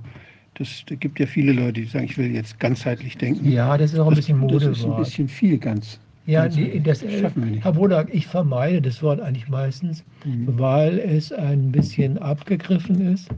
[0.55, 3.51] das, da gibt ja viele Leute, die sagen, ich will jetzt ganzheitlich denken.
[3.51, 5.99] Ja, das ist auch ein bisschen das, das ist ein bisschen viel ganz.
[6.25, 7.63] Ja, die, das, äh, schaffen wir nicht.
[7.65, 10.57] Herr Wodak, ich vermeide das Wort eigentlich meistens, Mhm.
[10.57, 13.29] weil es ein bisschen abgegriffen ist.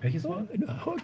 [0.00, 0.48] Welches Wort?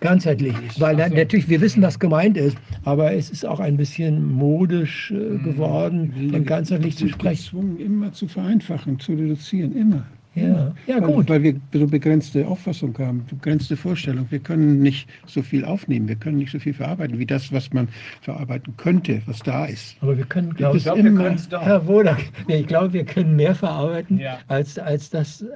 [0.01, 0.55] Ganzheitlich.
[0.79, 1.15] Weil so.
[1.15, 6.13] natürlich, wir wissen, was gemeint ist, aber es ist auch ein bisschen modisch äh, geworden,
[6.15, 7.37] Wir von ganzheitlich zu sprechen.
[7.45, 10.05] gezwungen, immer zu vereinfachen, zu reduzieren, immer.
[10.35, 11.29] Ja, ja weil, gut.
[11.29, 14.27] Weil wir so begrenzte Auffassung haben, begrenzte Vorstellung.
[14.31, 17.73] Wir können nicht so viel aufnehmen, wir können nicht so viel verarbeiten, wie das, was
[17.73, 17.89] man
[18.21, 19.97] verarbeiten könnte, was da ist.
[20.01, 21.63] Aber wir können, glaube Ich glaub, wir immer- doch.
[21.63, 24.39] Herr Wodak, nee, ich glaube, wir können mehr verarbeiten, Ja.
[24.47, 25.47] als, als das, äh,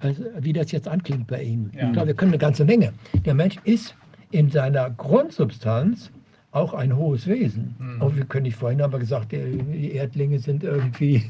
[0.00, 1.70] als, wie das jetzt anklingt bei Ihnen.
[1.76, 1.86] Ja.
[1.86, 2.92] Ich glaube, wir können eine ganze Menge.
[3.24, 3.94] Der Mensch ist
[4.32, 6.10] in seiner Grundsubstanz
[6.52, 7.76] auch ein hohes Wesen.
[7.78, 8.02] Mhm.
[8.02, 11.22] Auch wir können nicht vorhin haben wir gesagt, die Erdlinge sind irgendwie,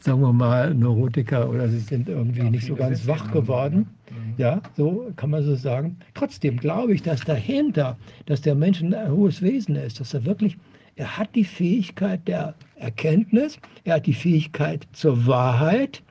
[0.00, 3.88] sagen wir mal, Neurotiker oder sie sind irgendwie Ja, nicht so ganz wach geworden.
[4.10, 4.34] Mhm.
[4.36, 5.96] Ja, so kann man so sagen.
[6.14, 7.96] Trotzdem glaube ich, dass dahinter,
[8.26, 10.56] dass der Mensch ein hohes Wesen ist, dass er wirklich,
[10.96, 16.02] er hat die Fähigkeit der Erkenntnis, er hat die Fähigkeit zur Wahrheit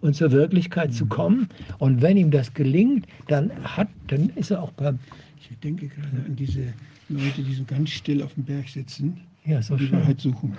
[0.00, 1.48] und zur Wirklichkeit zu kommen.
[1.78, 4.98] Und wenn ihm das gelingt, dann hat, dann ist er auch beim,
[5.40, 6.72] Ich denke gerade an diese
[7.08, 9.98] Leute, die so ganz still auf dem Berg sitzen ja, so und die schön.
[9.98, 10.52] Wahrheit suchen.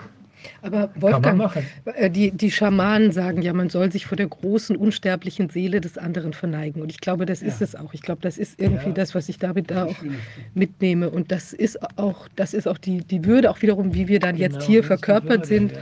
[0.62, 1.52] Aber Wolfgang,
[1.86, 5.98] äh, die, die Schamanen sagen ja, man soll sich vor der großen, unsterblichen Seele des
[5.98, 6.82] anderen verneigen.
[6.82, 7.66] Und ich glaube, das ist Ja.
[7.66, 7.94] es auch.
[7.94, 8.94] Ich glaube, das ist irgendwie Ja.
[8.94, 9.96] das, was ich damit da auch
[10.54, 11.10] mitnehme.
[11.10, 14.38] Und das ist auch, das ist auch die, die Würde, auch wiederum, wie wir dann
[14.38, 15.72] jetzt Genau, hier ist die verkörpert sind.
[15.72, 15.78] ja.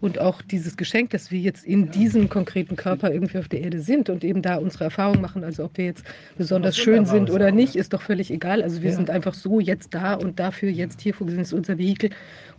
[0.00, 3.80] Und auch dieses Geschenk, dass wir jetzt in diesem konkreten Körper irgendwie auf der Erde
[3.80, 5.44] sind und eben da unsere Erfahrung machen.
[5.44, 6.04] Also ob wir jetzt
[6.38, 8.62] besonders schön sind oder nicht, ist doch völlig egal.
[8.62, 8.96] Also wir Ja.
[8.96, 12.08] sind einfach so jetzt da und dafür jetzt hier vorgesehen ist unser Vehikel.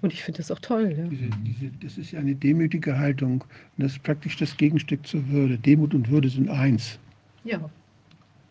[0.01, 0.93] Und ich finde das auch toll.
[0.95, 1.03] Ja.
[1.05, 3.41] Diese, diese, das ist ja eine demütige Haltung.
[3.41, 5.57] Und das ist praktisch das Gegenstück zur Würde.
[5.57, 6.99] Demut und Würde sind eins.
[7.43, 7.69] ja.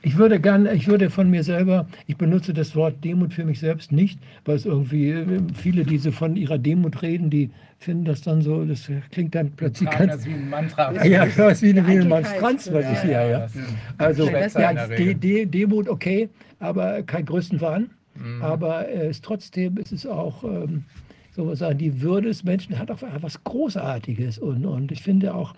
[0.02, 3.60] Ich würde gern, ich würde von mir selber, ich benutze das Wort Demut für mich
[3.60, 8.04] selbst nicht, weil es irgendwie äh, viele, die so von ihrer Demut reden, die finden
[8.04, 10.12] das dann so, das klingt dann plötzlich ganz.
[10.12, 10.92] das wie ein Mantra.
[10.92, 12.08] Ja, ja, das ist wie eine, wie Eitelkeit.
[12.08, 13.44] Monstranz, was ich hier, ja.
[13.44, 13.56] ist
[13.98, 15.14] Also, ja, De.
[15.14, 16.28] De Demut okay,
[16.58, 17.90] aber kein Größenwahn.
[18.14, 18.42] Mhm.
[18.42, 20.84] Aber äh, es trotzdem ist es auch, ähm,
[21.32, 24.38] so was sagen, die Würde des Menschen hat auch was Großartiges.
[24.38, 25.54] Und, und ich finde auch,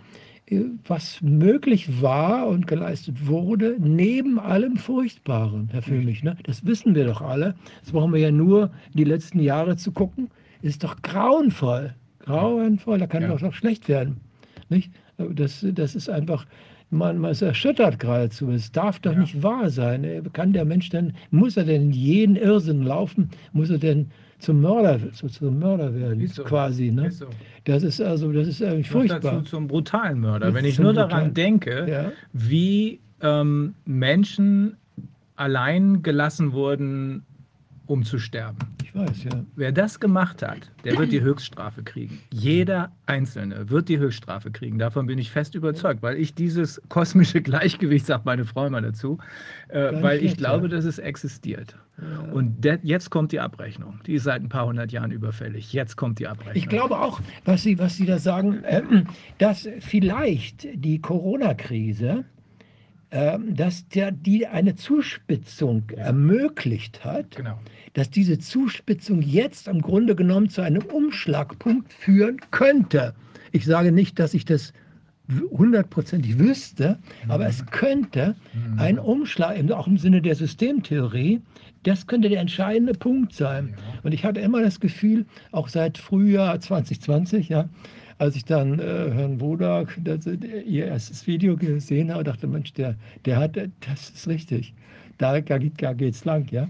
[0.47, 6.37] äh, was möglich war und geleistet wurde, neben allem Furchtbaren, Herr Füllmich, ne?
[6.45, 7.55] das wissen wir doch alle.
[7.83, 10.29] Das brauchen wir ja nur die letzten Jahre zu gucken.
[10.61, 11.95] Ist doch grauenvoll.
[12.21, 13.29] Grauenvoll, da kann Ja.
[13.29, 14.21] doch noch schlecht werden.
[14.69, 14.93] Nicht?
[15.19, 16.47] Das, das ist einfach,
[16.91, 18.51] man, man ist erschüttert geradezu.
[18.51, 20.05] Es darf doch nicht wahr sein.
[20.05, 23.31] Äh, Kann der Mensch denn, muss er denn in jeden Irrsinn laufen?
[23.53, 24.11] Muss er denn
[24.43, 26.43] zum Mörder, so, zum Mörder werden, so.
[26.45, 26.91] quasi?
[26.91, 27.07] Ne?
[27.09, 27.27] Ist so.
[27.65, 29.21] Das ist also, das ist eigentlich furchtbar.
[29.21, 30.47] dazu zum brutalen Mörder.
[30.47, 32.13] Das Wenn ich nur daran brutalen- denke, Ja.
[32.33, 34.77] wie ähm, Menschen
[35.37, 37.23] allein gelassen wurden,
[37.87, 38.59] um zu sterben.
[38.95, 39.45] Ich weiß, ja.
[39.57, 42.21] Wer das gemacht hat, der wird die Höchststrafe kriegen.
[42.31, 44.79] Jeder Einzelne wird die Höchststrafe kriegen.
[44.79, 49.19] Davon bin ich fest überzeugt, weil ich dieses kosmische Gleichgewicht, sagt meine Frau immer dazu,
[49.69, 50.77] äh, weil ich glaube, ja.
[50.77, 51.77] dass es existiert.
[52.33, 54.01] Und de- jetzt kommt die Abrechnung.
[54.07, 55.73] Die ist seit ein paar hundert Jahren überfällig.
[55.73, 56.57] Jetzt kommt die Abrechnung.
[56.57, 58.83] Ich glaube auch, was Sie, was Sie da sagen, äh,
[59.39, 62.25] dass vielleicht die Corona-Krise,
[63.13, 67.59] dass der, die eine Zuspitzung ermöglicht hat, Genau.
[67.93, 73.15] dass diese Zuspitzung jetzt im Grunde genommen zu einem Umschlagpunkt führen könnte.
[73.51, 74.73] Ich sage nicht, dass ich das
[75.51, 76.99] hundertprozentig wüsste,
[77.29, 78.35] aber es könnte
[78.77, 81.41] ein Umschlag, auch im Sinne der Systemtheorie,
[81.85, 83.75] das könnte der entscheidende Punkt sein.
[84.03, 87.69] Und ich hatte immer das Gefühl, auch seit Frühjahr 2020, ja,
[88.23, 90.27] als ich dann äh, Herrn Wodak, das,
[90.65, 92.95] ihr erstes Video gesehen habe, dachte, Mensch, der,
[93.25, 94.75] der hat, das ist richtig.
[95.19, 96.69] Da, da, geht- da geht's lang, ja.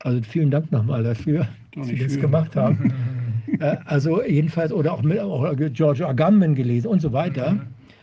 [0.00, 2.20] Also vielen Dank nochmal dafür, dass Sie das für.
[2.20, 2.90] gemacht haben.
[3.60, 7.58] äh, also jedenfalls, oder auch mit auch George Agamben gelesen und so weiter.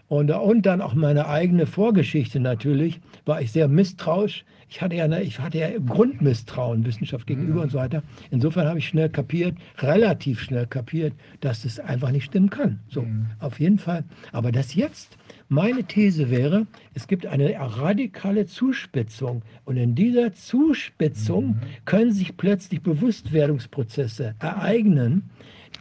[0.08, 4.46] Und, äh, und dann auch meine eigene Vorgeschichte natürlich, war ich sehr misstrauisch.
[4.72, 8.04] Ich hatte ja, eine, ich hatte ja Grundmisstrauen Wissenschaft gegenüber und so weiter.
[8.32, 12.80] Insofern habe ich schnell kapiert, relativ schnell kapiert, dass das einfach nicht stimmen kann.
[12.88, 13.06] So,
[13.40, 14.06] auf jeden Fall.
[14.32, 15.18] Aber das jetzt,
[15.50, 19.42] meine These wäre, es gibt eine radikale Zuspitzung.
[19.66, 25.30] Und in dieser Zuspitzung können sich plötzlich Bewusstwerdungsprozesse ereignen,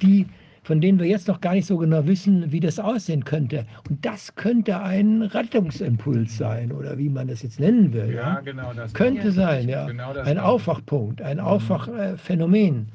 [0.02, 0.26] die
[0.62, 3.66] von denen wir jetzt noch gar nicht so genau wissen, wie das aussehen könnte.
[3.88, 8.14] Und das könnte ein Rettungsimpuls sein oder wie man das jetzt nennen will.
[8.14, 8.92] Ja, genau das.
[8.92, 9.86] Könnte sein, ja.
[9.86, 10.38] Genau das ein.
[10.38, 12.88] Aufwachpunkt, ein Aufwachphänomen,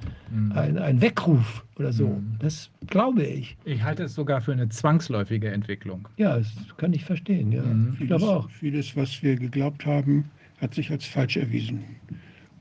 [0.54, 2.22] ein, ein Weckruf oder so.
[2.40, 3.58] Das glaube ich.
[3.66, 6.08] Ich halte es sogar für eine zwangsläufige Entwicklung.
[6.18, 7.52] Ja, das kann ich verstehen.
[7.52, 7.64] Ja.
[8.00, 8.50] Ich glaube auch.
[8.50, 10.30] Vieles, was wir geglaubt haben,
[10.60, 11.84] hat sich als falsch erwiesen.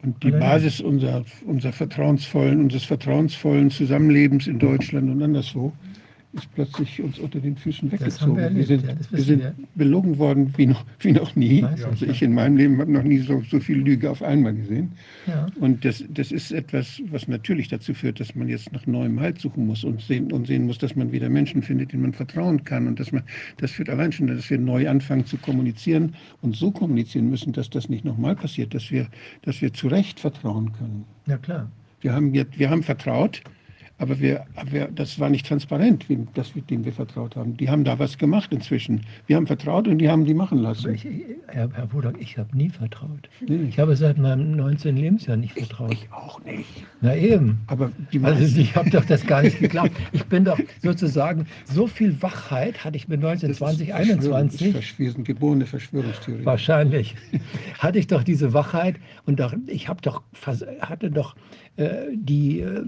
[0.05, 0.31] Und die.
[0.31, 5.73] Basis unserer, unserer vertrauensvollen, unseres vertrauensvollen Zusammenlebens in Deutschland und anderswo
[6.35, 8.37] ist plötzlich uns unter den Füßen weggezogen.
[8.37, 9.55] wir Wir, sind, ja, wir sind wir.
[9.75, 11.63] belogen worden wie noch, wie noch nie.
[11.63, 12.13] Weiß ich, also ja.
[12.13, 14.93] ich in meinem Leben habe noch nie so, so viel Lüge auf einmal gesehen.
[15.27, 15.47] Ja.
[15.61, 19.41] Und das, das ist etwas, was natürlich dazu führt, dass man jetzt nach neuem Halt
[19.41, 22.65] suchen muss und sehen, und sehen muss, dass man wieder Menschen findet, denen man vertrauen
[22.65, 22.87] kann.
[22.87, 23.23] Und dass man,
[23.59, 27.71] das führt allein schon, dass wir neu anfangen zu kommunizieren und so kommunizieren müssen, dass
[27.71, 29.07] das nicht nochmal passiert, dass wir,
[29.43, 31.05] dass wir zu Recht vertrauen können.
[31.27, 31.71] ja, klar.
[32.01, 33.41] Wir haben, jetzt, wir haben vertraut,
[33.97, 37.57] aber wir, wir, das war nicht transparent, wem, das, dem wir vertraut haben.
[37.57, 39.03] Die haben da was gemacht inzwischen.
[39.27, 40.95] Wir haben vertraut und die haben die machen lassen.
[40.95, 43.29] Ich, ich- Herr, Herr Wodak, ich habe nie vertraut.
[43.47, 43.67] Nee.
[43.69, 44.97] Ich habe seit meinem 19.
[44.97, 45.93] Lebensjahr nicht vertraut.
[45.93, 46.85] Ich auch nicht.
[47.01, 47.61] Na eben.
[47.69, 49.93] Aber die Also ich habe doch das gar nicht geglaubt.
[50.13, 54.73] Ich bin doch sozusagen, so viel Wachheit hatte ich mit 19, 20, 21.
[54.73, 56.45] Verschwörung, geborene Verschwörungstheorie.
[56.45, 57.15] Wahrscheinlich
[57.79, 58.97] hatte ich doch diese Wachheit
[59.27, 60.23] und doch, ich habe doch
[60.81, 61.37] hatte doch
[61.77, 62.83] äh, die äh,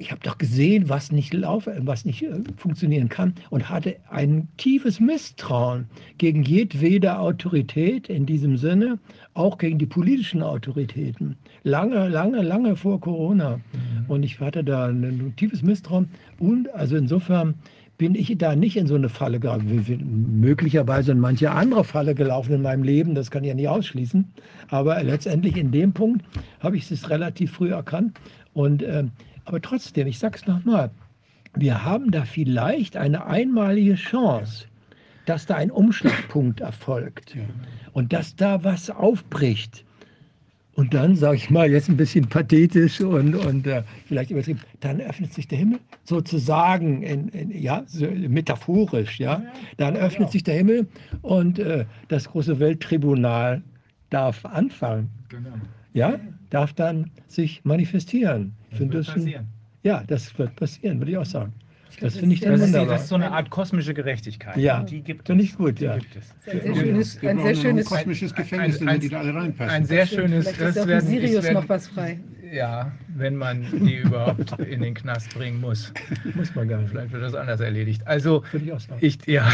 [0.00, 4.48] ich habe doch gesehen, was nicht laufe, was nicht äh, funktionieren kann und hatte ein
[4.56, 5.86] tiefes Misstrauen
[6.16, 8.98] gegen jedwede Autorität in diesem Sinne,
[9.34, 11.36] auch gegen die politischen Autoritäten.
[11.64, 13.60] Lange, lange, lange vor Corona.
[14.08, 16.08] Und ich hatte da ein, tiefes Misstrauen
[16.38, 17.54] und also insofern
[17.98, 22.54] bin ich da nicht in so eine Falle gelaufen, möglicherweise in manche andere Falle gelaufen
[22.54, 24.32] in meinem Leben, das kann ich ja nicht ausschließen.
[24.68, 26.24] Aber letztendlich in dem Punkt
[26.60, 28.18] habe ich es relativ früh erkannt.
[28.54, 29.10] Und, ähm,
[29.50, 30.92] aber trotzdem, ich sage es nochmal,
[31.56, 34.66] wir haben da vielleicht eine einmalige Chance,
[35.26, 37.36] dass da ein Umschlagpunkt erfolgt
[37.92, 39.84] und dass da was aufbricht.
[40.76, 45.00] Und dann, sage ich mal, jetzt ein bisschen pathetisch und, und äh, vielleicht übertrieben, dann
[45.00, 49.42] öffnet sich der Himmel sozusagen, in, in, ja, so metaphorisch, ja.
[49.78, 50.86] Dann öffnet sich der Himmel
[51.22, 53.62] und äh, das große Welttribunal
[54.10, 55.50] darf anfangen, Genau.
[55.92, 56.20] ja,
[56.50, 58.52] darf dann sich manifestieren.
[58.70, 59.46] Das wird das ein, passieren.
[59.82, 61.52] ja, das wird passieren, würde ich auch sagen.
[62.00, 62.94] Das das finde ich ist dann Das ist, wunderbar.
[62.94, 64.56] das ist so eine Art kosmische Gerechtigkeit.
[64.56, 65.50] Ja, die gibt finde es.
[65.50, 65.94] ich gut, ja.
[65.94, 66.00] Ein
[66.62, 69.74] sehr schönes, ein sehr schönes kosmisches Gefängnis, ein- in die da alle reinpassen.
[69.74, 70.48] Ein sehr schönes.
[70.50, 72.20] Vielleicht ist werden- Sirius noch was frei.
[72.52, 75.92] Ja, wenn man die überhaupt in den Knast bringen muss.
[76.34, 76.90] Muss man gar nicht.
[76.90, 78.06] Vielleicht wird das anders erledigt.
[78.06, 78.98] Also, ich auch sagen.
[79.00, 79.48] ich, ja,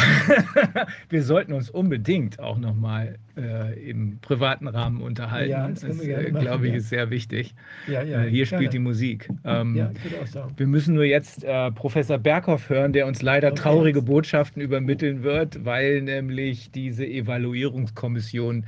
[1.09, 5.51] wir sollten uns unbedingt auch nochmal äh, im privaten Rahmen unterhalten.
[5.51, 6.78] Ja, das gerne äh, glaube ich, ja.
[6.78, 7.55] ist sehr wichtig.
[7.86, 8.89] ja, ja, äh, hier spielt die gerne.
[8.89, 9.28] Musik.
[9.44, 10.55] Ähm, Ja, ich auch sagen.
[10.56, 13.62] Wir müssen nur jetzt äh, Professor Berghoff hören, der uns leider Okay.
[13.62, 18.66] traurige Botschaften übermitteln wird, weil nämlich diese Evaluierungskommission,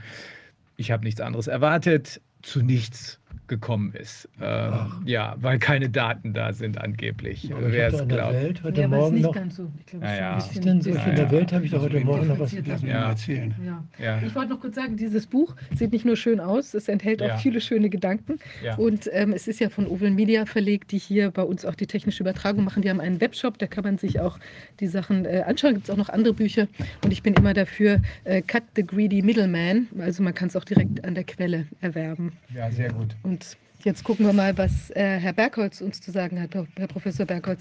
[0.77, 4.29] ich habe nichts anderes erwartet, zu nichts gekommen ist.
[4.41, 7.45] Ähm, ja, weil keine Daten da sind angeblich.
[7.45, 8.35] Ich Wer es doch in der glaubt.
[8.35, 9.35] Welt heute Ja, aber es ist Morgen nicht noch.
[9.35, 9.73] ganz so.
[9.79, 10.29] Ich glaube, Ja, es ist ja.
[10.31, 10.91] ein Was ist bisschen denn so?
[10.91, 11.31] Ja, In der.
[11.31, 12.53] Welt habe ich doch heute Morgen noch was.
[12.53, 13.09] mich Ja.
[13.11, 13.55] erzählen.
[13.65, 13.85] Ja.
[13.99, 17.21] Ja, Ich wollte noch kurz sagen, dieses Buch sieht nicht nur schön aus, es enthält
[17.21, 17.35] Ja.
[17.35, 18.39] auch viele schöne Gedanken.
[18.65, 18.77] ja.
[18.77, 21.87] Und ähm, es ist ja von Oval Media verlegt, die hier bei uns auch die
[21.87, 22.83] technische Übertragung machen.
[22.83, 24.39] Die haben einen Webshop, da kann man sich auch
[24.81, 25.75] die Sachen äh, anschauen.
[25.75, 26.69] Gibt es auch noch andere Bücher.
[27.05, 29.89] Und ich bin immer dafür, äh, Cut the Greedy Middleman.
[29.99, 32.33] Also man kann es auch direkt an der Quelle erwerben.
[32.55, 33.17] ja, sehr gut.
[33.23, 33.38] Und
[33.85, 37.61] jetzt gucken wir mal, was äh, Herr Bergholz uns zu sagen hat, Herr Professor Bergholz.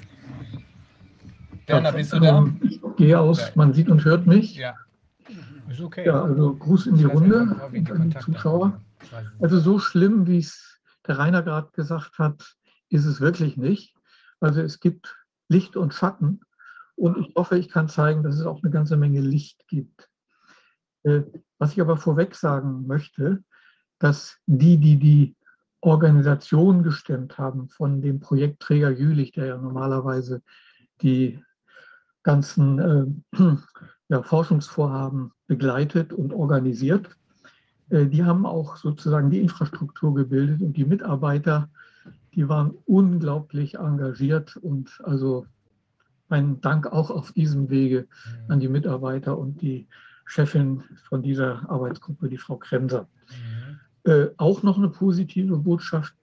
[1.68, 2.48] Jana, bist du da?
[2.62, 4.56] Ich gehe aus, man sieht und hört mich.
[4.56, 4.76] Ja.
[5.70, 6.06] Ist okay.
[6.06, 7.42] Ja, also Gruß in die Runde
[7.72, 8.82] und an die Zuschauer.
[9.40, 12.56] Also so schlimm, wie es der Rainer gerade gesagt hat,
[12.90, 13.96] ist es wirklich nicht.
[14.40, 15.16] Also es gibt
[15.50, 16.42] Licht und Schatten
[16.96, 20.10] und ich hoffe, ich kann zeigen, dass es auch eine ganze Menge Licht gibt.
[21.04, 21.22] Äh,
[21.58, 23.44] Was ich aber vorweg sagen möchte,
[24.00, 25.37] dass die, die die
[25.82, 30.42] Organisation gestemmt haben von dem Projektträger Jülich, der ja normalerweise
[31.02, 31.40] die
[32.24, 33.38] ganzen äh,
[34.10, 37.10] ja, Forschungsvorhaben begleitet und organisiert,
[37.90, 41.70] äh, die haben auch sozusagen die Infrastruktur gebildet und die Mitarbeiter,
[42.34, 45.46] die waren unglaublich engagiert und also
[46.30, 48.08] mein Dank auch auf diesem Wege
[48.50, 49.88] an die Mitarbeiter und die
[50.26, 53.08] Chefin von dieser Arbeitsgruppe, die Frau Kremser.
[54.08, 56.14] Äh, auch noch eine positive Botschaft.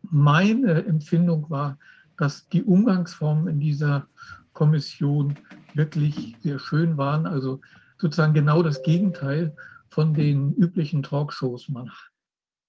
[0.00, 1.78] Meine Empfindung war,
[2.16, 4.06] dass die Umgangsformen in dieser
[4.54, 5.36] Kommission
[5.74, 7.26] wirklich sehr schön waren.
[7.26, 7.60] Also
[7.98, 9.54] sozusagen genau das Gegenteil
[9.90, 11.68] von den üblichen Talkshows.
[11.68, 11.90] Man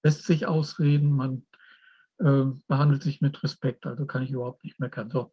[0.02, 1.46] lässt sich ausreden, man
[2.18, 3.86] äh, behandelt sich mit Respekt.
[3.86, 5.10] Also kann ich überhaupt nicht meckern.
[5.10, 5.32] So.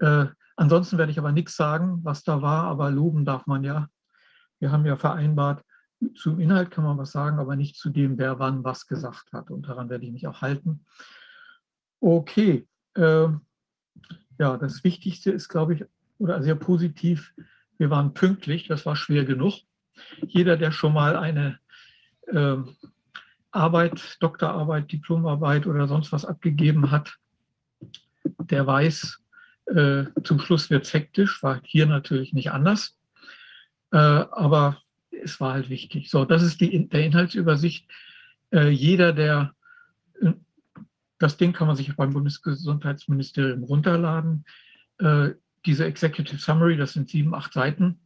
[0.00, 0.26] Äh,
[0.56, 3.86] ansonsten werde ich aber nichts sagen, was da war, aber loben darf man ja.
[4.58, 5.62] Wir haben ja vereinbart,
[6.14, 9.50] zum Inhalt kann man was sagen, aber nicht zu dem, wer wann was gesagt hat.
[9.50, 10.84] Und daran werde ich mich auch halten.
[12.00, 12.66] Okay.
[12.96, 13.40] ähm,
[14.38, 15.84] ja, das Wichtigste ist, glaube ich,
[16.18, 17.32] oder sehr positiv,
[17.78, 19.54] wir waren pünktlich, das war schwer genug.
[20.26, 21.58] Jeder, der schon mal eine
[22.32, 22.76] ähm,
[23.50, 27.16] Arbeit, Doktorarbeit, Diplomarbeit oder sonst was abgegeben hat,
[28.38, 29.18] der weiß,
[29.66, 32.98] äh, zum Schluss wird es hektisch, war hier natürlich nicht anders.
[33.92, 34.78] Äh, aber
[35.22, 36.10] es war halt wichtig.
[36.10, 37.88] So, das ist die, der Inhaltsübersicht.
[38.50, 39.54] Äh, jeder, der
[40.20, 40.32] äh,
[41.18, 44.44] das Ding kann man sich beim Bundesgesundheitsministerium runterladen.
[44.98, 45.30] Äh,
[45.64, 47.98] diese Executive Summary, das sind sieben, acht Seiten.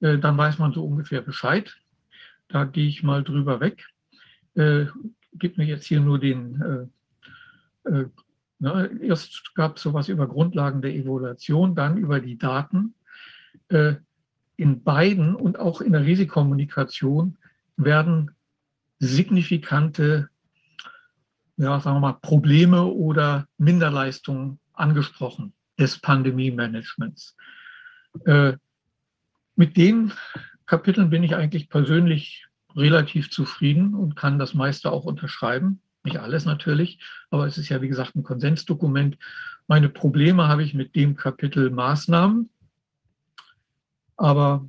[0.00, 1.76] Äh, dann weiß man so ungefähr Bescheid.
[2.48, 3.86] Da gehe ich mal drüber weg.
[4.54, 4.86] Äh,
[5.34, 6.90] gib mir jetzt hier nur den.
[7.84, 8.06] Äh, äh,
[8.58, 12.94] ne, erst gab es sowas über Grundlagen der Evaluation, dann über die Daten.
[14.56, 17.36] In beiden und auch in der Risikokommunikation
[17.76, 18.30] werden
[18.98, 20.30] signifikante
[21.56, 27.36] ja, sagen wir mal, Probleme oder Minderleistungen angesprochen des Pandemie-Managements.
[28.24, 28.54] Äh,
[29.56, 30.12] mit den
[30.66, 35.80] Kapiteln bin ich eigentlich persönlich relativ zufrieden und kann das meiste auch unterschreiben.
[36.04, 37.00] Nicht alles natürlich,
[37.30, 39.16] aber es ist ja, wie gesagt, ein Konsensdokument.
[39.66, 42.50] Meine Probleme habe ich mit dem Kapitel Maßnahmen.
[44.16, 44.66] Aber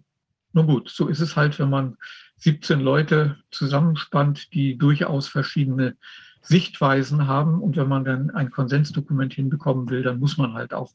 [0.54, 1.98] nun gut, so ist es halt, wenn man
[2.38, 5.98] 17 Leute zusammenspannt, die durchaus verschiedene
[6.42, 7.62] Sichtweisen haben.
[7.62, 10.94] Und wenn man dann ein Konsensdokument hinbekommen will, dann muss man halt auch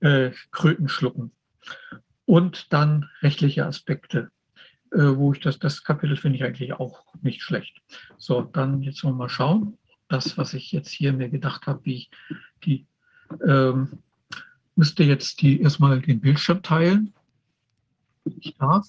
[0.00, 1.32] äh, Kröten schlucken.
[2.24, 4.30] Und dann rechtliche Aspekte,
[4.92, 7.80] äh, wo ich das, das Kapitel finde ich eigentlich auch nicht schlecht.
[8.18, 9.78] So, dann jetzt wollen mal schauen.
[10.08, 12.10] Das, was ich jetzt hier mir gedacht habe, wie ich
[12.64, 12.86] die
[13.46, 13.98] ähm,
[14.76, 17.12] müsste jetzt die erstmal den Bildschirm teilen.
[18.26, 18.86] Ich darf.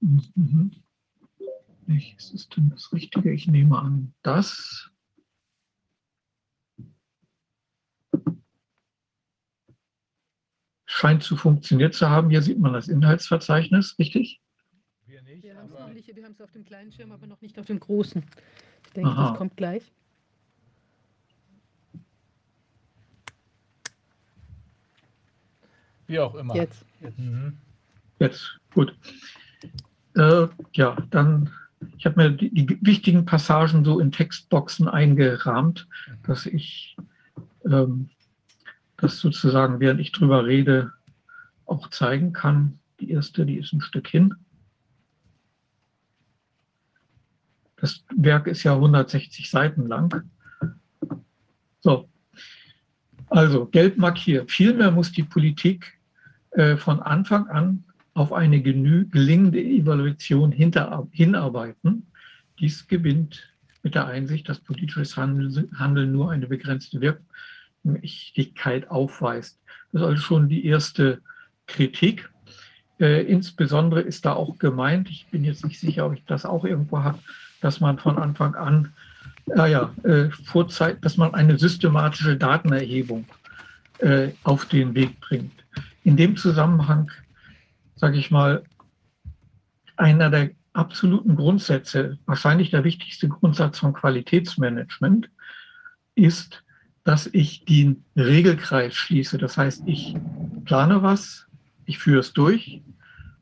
[0.00, 0.72] Mhm.
[1.86, 3.32] Welches ist denn das Richtige?
[3.32, 4.90] Ich nehme an, das.
[10.86, 12.30] Scheint zu funktioniert zu haben.
[12.30, 14.40] Hier sieht man das Inhaltsverzeichnis, richtig?
[15.06, 17.26] Wir nicht, Wir haben es noch nicht, wir haben es auf dem kleinen Schirm, aber
[17.26, 18.24] noch nicht auf dem großen.
[18.86, 19.30] Ich denke, Aha.
[19.30, 19.92] das kommt gleich.
[26.06, 26.54] wie auch immer.
[26.54, 26.84] Jetzt.
[27.16, 27.58] Mhm.
[28.18, 28.96] Jetzt, gut.
[30.16, 31.50] Äh, ja, dann,
[31.96, 35.88] ich habe mir die, die, wichtigen Passagen so in Textboxen eingerahmt,
[36.22, 36.96] dass ich
[37.64, 38.10] ähm,
[38.96, 40.92] das sozusagen, während ich drüber rede,
[41.66, 42.78] auch zeigen kann.
[43.00, 44.34] Die erste, die ist ein Stück hin.
[47.76, 50.30] Das Werk ist ja 160 Seiten lang.
[51.80, 52.08] So,
[53.28, 54.50] also gelb markiert.
[54.50, 55.98] Vielmehr muss die Politik
[56.76, 62.06] von Anfang an auf eine gelingende Evaluation hinarbeiten.
[62.60, 63.42] Dies gewinnt
[63.82, 69.58] mit der Einsicht, dass politisches Handeln nur eine begrenzte Wirkmächtigkeit aufweist.
[69.92, 71.20] Das ist also schon die erste
[71.66, 72.30] Kritik.
[73.00, 76.64] Äh, insbesondere ist da auch gemeint, ich bin jetzt nicht sicher, ob ich das auch
[76.64, 77.18] irgendwo habe,
[77.60, 78.92] dass man von Anfang an,
[79.46, 83.24] naja, äh, vorzeit, dass man eine systematische Datenerhebung
[83.98, 85.52] äh, auf den Weg bringt.
[86.04, 87.10] In dem Zusammenhang
[87.96, 88.64] sage ich mal,
[89.96, 95.30] einer der absoluten Grundsätze, wahrscheinlich der wichtigste Grundsatz von Qualitätsmanagement,
[96.14, 96.62] ist,
[97.04, 99.38] dass ich den Regelkreis schließe.
[99.38, 100.16] Das heißt, ich
[100.64, 101.46] plane was,
[101.86, 102.82] ich führe es durch,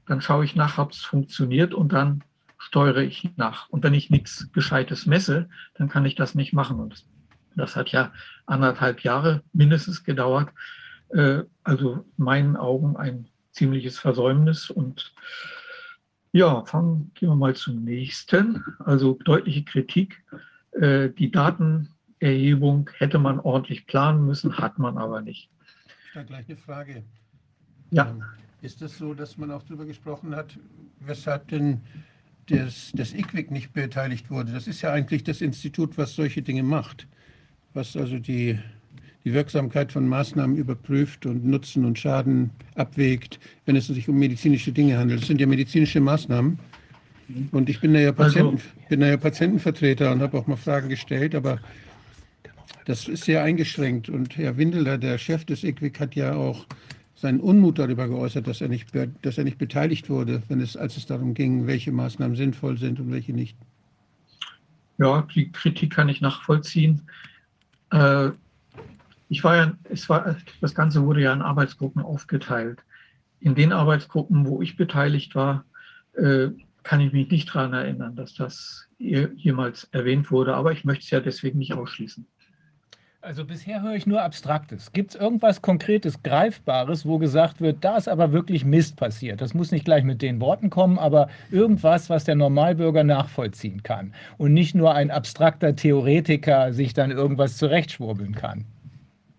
[0.07, 2.23] dann schaue ich nach, ob es funktioniert und dann
[2.59, 3.69] steuere ich nach.
[3.71, 6.79] Und wenn ich nichts Gescheites messe, dann kann ich das nicht machen.
[6.79, 7.05] Und
[7.57, 8.13] das hat ja
[8.47, 10.51] anderthalb Jahre mindestens gedauert.
[11.13, 14.71] Äh, also in meinen Augen ein ziemliches Versäumnis.
[14.71, 15.13] Und
[16.33, 18.65] ja, fangen, gehen wir mal zum nächsten.
[18.79, 20.23] Also deutliche Kritik.
[20.73, 25.51] Äh, die Datenerhebung hätte man ordentlich planen müssen, hat man aber nicht.
[26.15, 27.05] Da gleich eine Frage.
[27.91, 28.11] Ja.
[28.11, 28.25] Ähm,
[28.63, 30.59] ist es das so, dass man auch darüber gesprochen hat,
[31.01, 31.81] weshalb denn
[32.47, 34.53] das, das IQWIC nicht beteiligt wurde?
[34.53, 37.09] Das ist ja eigentlich das Institut, was solche Dinge macht,
[37.75, 38.59] was also die
[39.25, 44.73] die Wirksamkeit von Maßnahmen überprüft und Nutzen und Schaden abwägt, wenn es sich um medizinische
[44.73, 45.21] Dinge handelt.
[45.21, 46.59] Das sind ja medizinische Maßnahmen.
[47.53, 50.57] Und ich bin da ja, Patienten, also, bin da ja Patientenvertreter und habe auch mal
[50.57, 51.61] Fragen gestellt, aber
[52.85, 54.09] das ist sehr eingeschränkt.
[54.09, 56.67] Und Herr Windeler, der Chef des IQWIC, hat ja auch
[57.15, 58.89] seinen Unmut darüber geäußert, dass er nicht,
[59.23, 62.99] dass er nicht beteiligt wurde, wenn es, als es darum ging, welche Maßnahmen sinnvoll sind
[62.99, 63.57] und welche nicht.
[64.99, 67.03] Ja, die Kritik kann ich nachvollziehen.
[67.91, 68.31] Äh,
[69.33, 72.81] ich war ja, es war, das Ganze wurde ja in Arbeitsgruppen aufgeteilt.
[73.41, 75.65] In den Arbeitsgruppen, wo ich beteiligt war,
[76.19, 76.49] äh,
[76.83, 81.11] kann ich mich nicht daran erinnern, dass das jemals erwähnt wurde, aber ich möchte es
[81.11, 82.27] ja deswegen nicht ausschließen.
[83.23, 84.93] Also bisher höre ich nur Abstraktes.
[84.93, 89.41] Gibt es irgendwas Konkretes, Greifbares, wo gesagt wird, da ist aber wirklich Mist passiert?
[89.41, 94.13] Das muss nicht gleich mit den Worten kommen, aber irgendwas, was der Normalbürger nachvollziehen kann
[94.37, 98.67] und nicht nur ein abstrakter Theoretiker sich dann irgendwas zurechtschwurbeln kann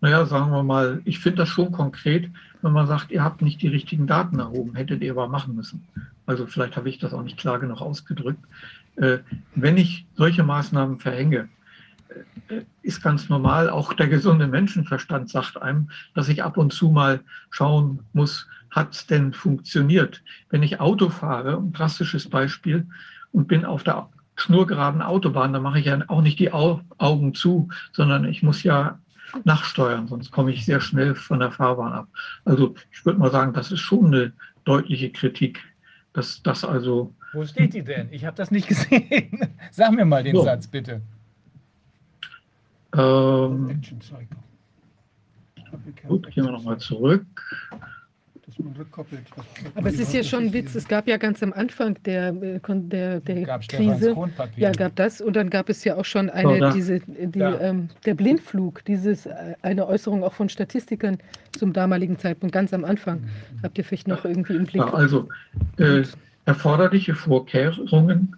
[0.04, 2.30] naja, sagen wir mal, ich finde das schon konkret,
[2.62, 5.88] wenn man sagt, ihr habt nicht die richtigen Daten erhoben, hättet ihr aber machen müssen.
[6.26, 8.44] Also vielleicht habe ich das auch nicht klar genug ausgedrückt.
[8.98, 9.20] Äh,
[9.56, 11.48] wenn ich solche Maßnahmen verhänge,
[12.50, 16.90] äh, ist ganz normal, auch der gesunde Menschenverstand sagt einem, dass ich ab und zu
[16.90, 20.22] mal schauen muss, hat es denn funktioniert?
[20.50, 22.86] Wenn ich Auto fahre, ein drastisches Beispiel,
[23.32, 27.70] und bin auf der schnurgeraden Autobahn, dann mache ich ja auch nicht die Augen zu,
[27.94, 29.00] sondern ich muss ja
[29.44, 32.08] nachsteuern, sonst komme ich sehr schnell von der Fahrbahn ab.
[32.46, 34.34] Also ich würde mal sagen, das ist schon eine
[34.64, 35.60] deutliche Kritik,
[36.14, 37.14] dass das also.
[37.34, 38.10] Wo steht die denn?
[38.12, 39.48] Ich habe das nicht gesehen.
[39.72, 40.44] Sag mir mal den so.
[40.44, 41.02] Satz bitte.
[42.96, 43.82] Ähm,
[46.08, 47.26] gut, gehen wir nochmal zurück
[48.58, 49.26] dass man rückkoppelt.
[49.76, 50.76] Aber es ist ja schon ein Witz.
[50.76, 54.16] Es gab ja ganz am Anfang der, äh, der, der Krise,
[54.56, 55.22] ja, gab das.
[55.22, 59.26] Und dann gab es ja auch schon eine, oh, diese, die, ähm, der Blindflug, dieses,
[59.26, 61.18] äh, eine Äußerung auch von Statistikern
[61.58, 63.22] zum damaligen Zeitpunkt, ganz am Anfang.
[63.22, 63.64] Mhm.
[63.64, 64.82] Habt ihr vielleicht noch irgendwie im Blick?
[64.82, 65.30] Ja, also
[65.78, 66.04] äh,
[66.46, 68.36] erforderliche Vorkehrungen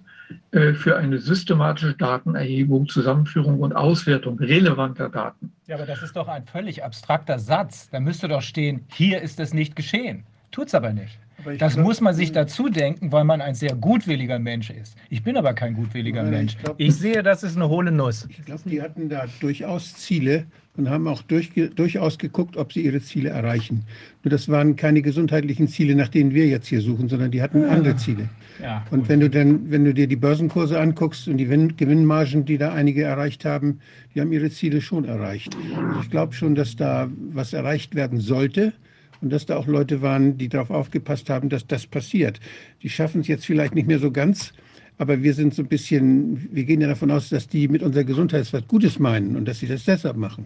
[0.52, 5.52] für eine systematische Datenerhebung, Zusammenführung und Auswertung relevanter Daten.
[5.68, 7.90] Ja, aber das ist doch ein völlig abstrakter Satz.
[7.90, 10.24] Da müsste doch stehen, hier ist es nicht geschehen.
[10.52, 11.20] Tut es aber nicht.
[11.60, 14.96] Das glaub, muss man sich dazu denken, weil man ein sehr gutwilliger Mensch ist.
[15.10, 16.54] Ich bin aber kein gutwilliger Nein, Mensch.
[16.54, 18.28] Ich, glaub, ich, sehe, das ist eine hohle Nuss.
[18.30, 20.46] Ich glaube, die hatten da durchaus Ziele
[20.76, 23.86] und haben auch durch, durchaus geguckt, ob sie ihre Ziele erreichen.
[24.24, 27.62] Nur das waren keine gesundheitlichen Ziele, nach denen wir jetzt hier suchen, sondern die hatten
[27.62, 27.70] ja.
[27.70, 28.30] andere Ziele.
[28.62, 32.58] Ja, und wenn du dann, wenn du dir die Börsenkurse anguckst und die Gewinnmargen, die
[32.58, 33.80] da einige erreicht haben,
[34.14, 35.56] die haben ihre Ziele schon erreicht.
[35.76, 38.74] Also ich glaube schon, dass da was erreicht werden sollte
[39.22, 42.40] und dass da auch Leute waren, die darauf aufgepasst haben, dass das passiert.
[42.82, 44.54] Die schaffen es jetzt vielleicht nicht mehr so ganz,
[44.98, 48.06] aber wir sind so ein bisschen, wir gehen ja davon aus, dass die mit unserer
[48.06, 50.46] Gesundheit was Gutes meinen und dass sie das deshalb machen.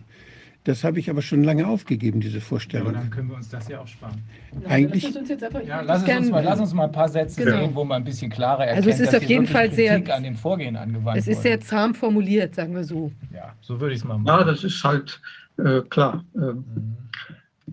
[0.65, 2.93] Das habe ich aber schon lange aufgegeben, diese Ja, aber Vorstellung.
[2.93, 4.21] dann können wir uns das ja auch sparen.
[4.67, 7.07] Eigentlich- Lass uns jetzt einfach, Ja, lass, es uns mal, lass uns mal ein paar
[7.07, 7.57] Sätze Genau.
[7.57, 9.95] sehen, wo man ein bisschen klarer erkennt, Also es ist dass auf jeden Fall sehr-
[9.95, 11.43] Kritik an dem Vorgehen angewandt Es ist wurde.
[11.49, 13.11] sehr zahm formuliert, sagen wir so.
[13.33, 14.47] Ja, so würde ich es mal Ja, machen.
[14.47, 15.21] das ist halt
[15.57, 16.23] äh, klar.
[16.35, 16.41] Ähm,
[16.75, 16.97] Mhm.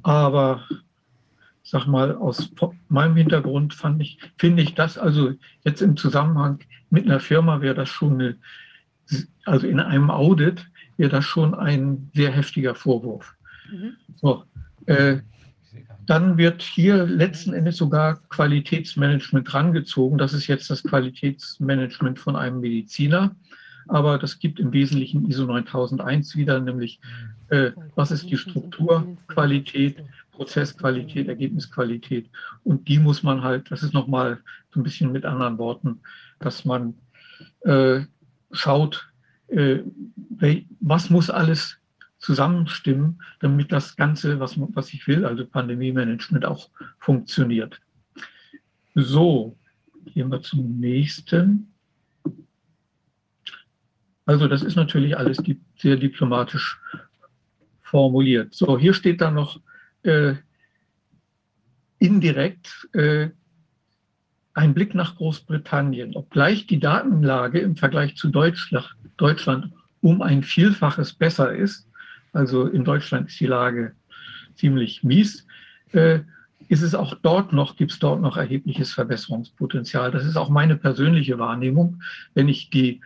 [0.03, 0.63] Aber
[1.63, 2.51] sag mal, aus
[2.89, 5.33] meinem Hintergrund fand ich, finde ich das, also
[5.65, 6.61] jetzt im Zusammenhang
[6.91, 8.37] mit einer Firma wäre das schon eine,
[9.45, 13.35] also in einem Audit wäre das schon ein sehr heftiger Vorwurf.
[13.71, 13.97] Mhm.
[14.17, 14.45] So,
[14.87, 15.19] äh,
[16.07, 20.19] dann wird hier letzten Endes sogar Qualitätsmanagement rangezogen.
[20.19, 23.35] Das ist jetzt das Qualitätsmanagement von einem Mediziner.
[23.89, 27.01] Aber das gibt im Wesentlichen ISO 9001 wieder, nämlich
[27.49, 30.03] äh, was ist die Struktur, Qualität,
[30.33, 32.29] Prozessqualität, Ergebnisqualität.
[32.65, 34.39] Und die muss man halt, das ist nochmal
[34.73, 36.01] so ein bisschen mit anderen Worten,
[36.41, 36.95] dass man
[37.61, 38.01] äh,
[38.53, 39.09] schaut,
[39.49, 39.81] äh,
[40.81, 41.79] was muss alles
[42.19, 47.81] zusammenstimmen, damit das Ganze, was, was ich will, also Pandemie-Management auch funktioniert.
[48.95, 49.57] So,
[50.07, 51.73] gehen wir zum nächsten.
[54.25, 55.43] Also das ist natürlich alles
[55.77, 56.81] sehr diplomatisch
[57.83, 58.55] formuliert.
[58.55, 59.61] So, hier steht dann noch
[60.03, 60.35] äh,
[61.99, 63.31] indirekt äh,
[64.57, 66.17] ein Blick nach Großbritannien.
[66.17, 69.71] Obgleich die Datenlage im Vergleich zu Deutschland,
[70.01, 71.87] um ein Vielfaches besser ist,
[72.33, 73.93] also in Deutschland ist die Lage
[74.55, 75.47] ziemlich mies,
[75.93, 76.21] äh,
[76.69, 80.11] ist es auch dort noch, gibt es dort noch erhebliches Verbesserungspotenzial.
[80.11, 82.03] Das ist auch meine persönliche Wahrnehmung,
[82.33, 83.03] wenn ich die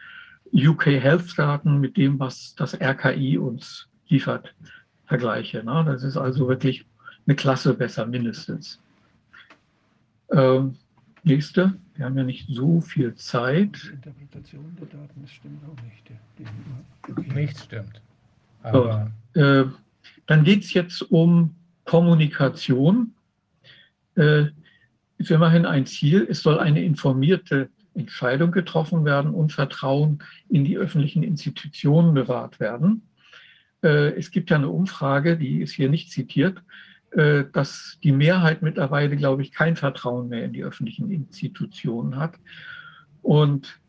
[0.55, 4.55] UK Health Daten mit dem, was das RKI uns liefert,
[5.07, 5.65] vergleiche.
[5.65, 5.85] Ne?
[5.85, 6.87] Das ist also wirklich
[7.27, 8.81] eine Klasse besser, mindestens.
[11.23, 13.77] Nächste, wir haben ja nicht so viel Zeit.
[13.85, 16.11] Die Interpretation der Daten, das stimmt auch nicht.
[17.29, 18.01] Die- Nichts stimmt.
[18.63, 19.65] Aber Äh,
[20.27, 23.15] dann geht es jetzt um Kommunikation.
[24.17, 24.47] Äh,
[25.19, 26.27] ist immerhin ein Ziel.
[26.29, 33.03] Es soll eine informierte Entscheidung getroffen werden und Vertrauen in die öffentlichen Institutionen bewahrt werden.
[33.83, 36.63] Äh, es gibt ja eine Umfrage, die ist hier nicht zitiert, äh,
[37.11, 42.39] dass die Mehrheit mittlerweile, glaube ich, kein Vertrauen mehr in die öffentlichen Institutionen hat.
[43.23, 43.81] Und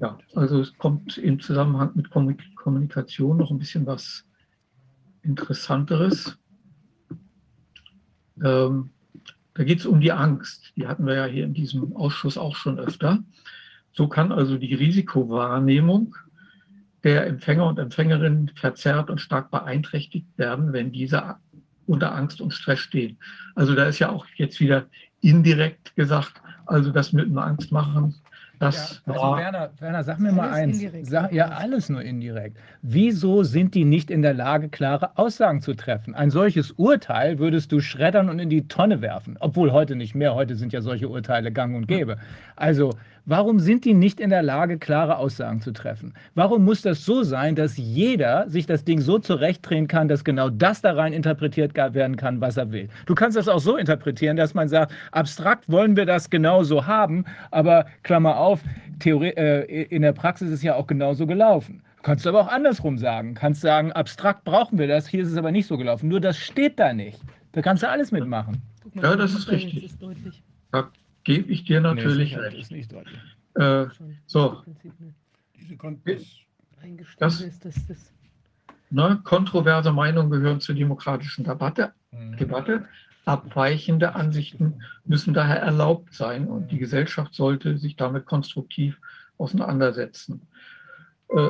[0.00, 4.24] ja, also es kommt im Zusammenhang mit Kommunik- Kommunikation noch ein bisschen was
[5.22, 6.36] Interessanteres.
[8.42, 8.90] Ähm,
[9.54, 10.72] da geht es um die Angst.
[10.76, 13.22] Die hatten wir ja hier in diesem Ausschuss auch schon öfter.
[13.92, 16.16] So kann also die Risikowahrnehmung
[17.04, 21.36] der Empfänger und Empfängerinnen verzerrt und stark beeinträchtigt werden, wenn diese
[21.86, 23.16] unter Angst und Stress stehen.
[23.54, 24.86] Also da ist ja auch jetzt wieder
[25.20, 28.14] indirekt gesagt, also das mit dem Angst machen,
[28.58, 30.82] das Ja, also war Werner, Werner, sag mir mal eins.
[31.02, 31.48] Sag, ja.
[31.48, 32.56] ja, alles nur indirekt.
[32.80, 36.14] Wieso sind die nicht in der Lage, klare Aussagen zu treffen?
[36.14, 39.36] Ein solches Urteil würdest du schreddern und in die Tonne werfen.
[39.40, 40.34] Obwohl heute nicht mehr.
[40.34, 42.16] Heute sind ja solche Urteile gang und gäbe.
[42.56, 42.94] Also,
[43.26, 46.14] warum sind die nicht in der Lage, klare Aussagen zu treffen?
[46.34, 50.48] Warum muss das so sein, dass jeder sich das Ding so zurechtdrehen kann, dass genau
[50.48, 52.88] das da rein interpretiert werden kann, was er will?
[53.04, 57.24] Du kannst das auch so interpretieren, dass man sagt, abstrakt wollen wir das genauso haben,
[57.50, 58.62] aber Klammer auf,
[59.00, 61.82] Theorie, äh, in der Praxis ist ja auch genauso gelaufen.
[61.98, 63.34] Du kannst aber auch andersrum sagen.
[63.34, 66.08] Kannst sagen, abstrakt brauchen wir das, hier ist es aber nicht so gelaufen.
[66.08, 67.20] Nur das steht da nicht.
[67.52, 68.62] Da kannst du alles mitmachen.
[68.94, 69.84] Mal, Ja, das die ist richtig.
[69.84, 69.98] ist
[71.26, 72.70] gebe ich dir natürlich Nee, recht.
[72.70, 72.92] nicht.
[73.56, 73.86] Äh,
[74.26, 74.48] so.
[74.48, 75.14] im Prinzip eine
[75.60, 76.22] Diese Kon das,
[76.80, 78.12] eingestellte Das- ist, dass das
[78.90, 81.92] ne, kontroverse Meinungen gehören zur demokratischen Debatte.
[82.12, 82.36] Mhm.
[82.36, 82.88] Debatte.
[83.24, 89.00] Abweichende Ansichten müssen daher erlaubt sein und die Gesellschaft sollte sich damit konstruktiv
[89.36, 90.42] auseinandersetzen.
[91.30, 91.48] Äh,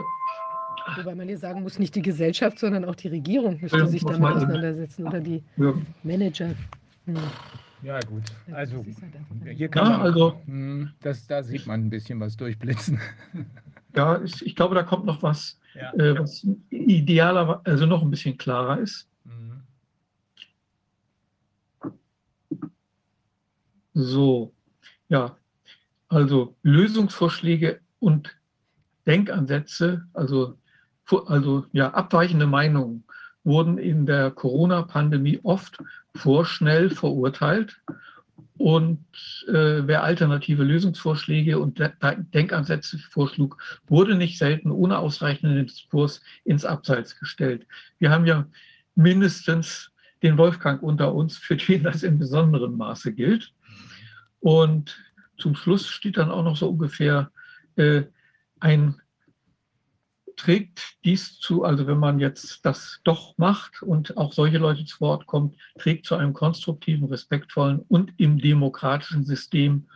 [0.96, 4.36] Wobei man hier sagen muss, nicht die Gesellschaft, sondern auch die Regierung müsste sich damit
[4.36, 6.54] auseinandersetzen oder die ja, Manager.
[7.04, 7.16] Hm.
[7.86, 8.24] Ja, gut.
[8.50, 10.00] Also, halt hier kann Ja, man.
[10.00, 12.98] also- Hm, das, da sieht man ein bisschen was durchblitzen.
[13.94, 15.92] ja ist, ich glaube, da kommt noch was, Ja.
[15.94, 19.08] äh, was idealer, also noch ein bisschen klarer ist.
[19.22, 19.62] Mhm.
[23.94, 24.52] So,
[25.08, 25.36] ja,
[26.08, 28.36] also Lösungsvorschläge und
[29.06, 30.58] Denkansätze, also,
[31.26, 33.04] also ja, abweichende Meinungen
[33.46, 35.78] wurden in der Corona-Pandemie oft
[36.14, 37.80] vorschnell verurteilt.
[38.58, 39.04] Und
[39.48, 46.22] äh, wer alternative Lösungsvorschläge und De De- Denkansätze vorschlug, wurde nicht selten ohne ausreichenden Diskurs
[46.44, 47.66] ins Abseits gestellt.
[47.98, 48.46] Wir haben ja
[48.94, 49.92] mindestens
[50.22, 53.52] den Wolfgang unter uns, für den das in besonderem Maße gilt.
[54.40, 54.96] Und
[55.38, 57.30] zum Schluss steht dann auch noch so ungefähr
[57.76, 58.04] äh,
[58.58, 58.94] ein
[60.36, 65.00] trägt dies zu, also wenn man jetzt das doch macht und auch solche Leute zu
[65.00, 69.88] Wort kommt, trägt zu einem konstruktiven, respektvollen und im demokratischen System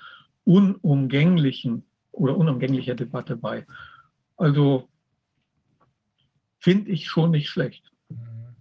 [0.44, 3.66] unumgänglichen oder unumgänglicher Debatte bei.
[4.36, 4.88] Also
[6.58, 7.92] finde ich schon nicht schlecht.
[8.08, 8.56] Mhm.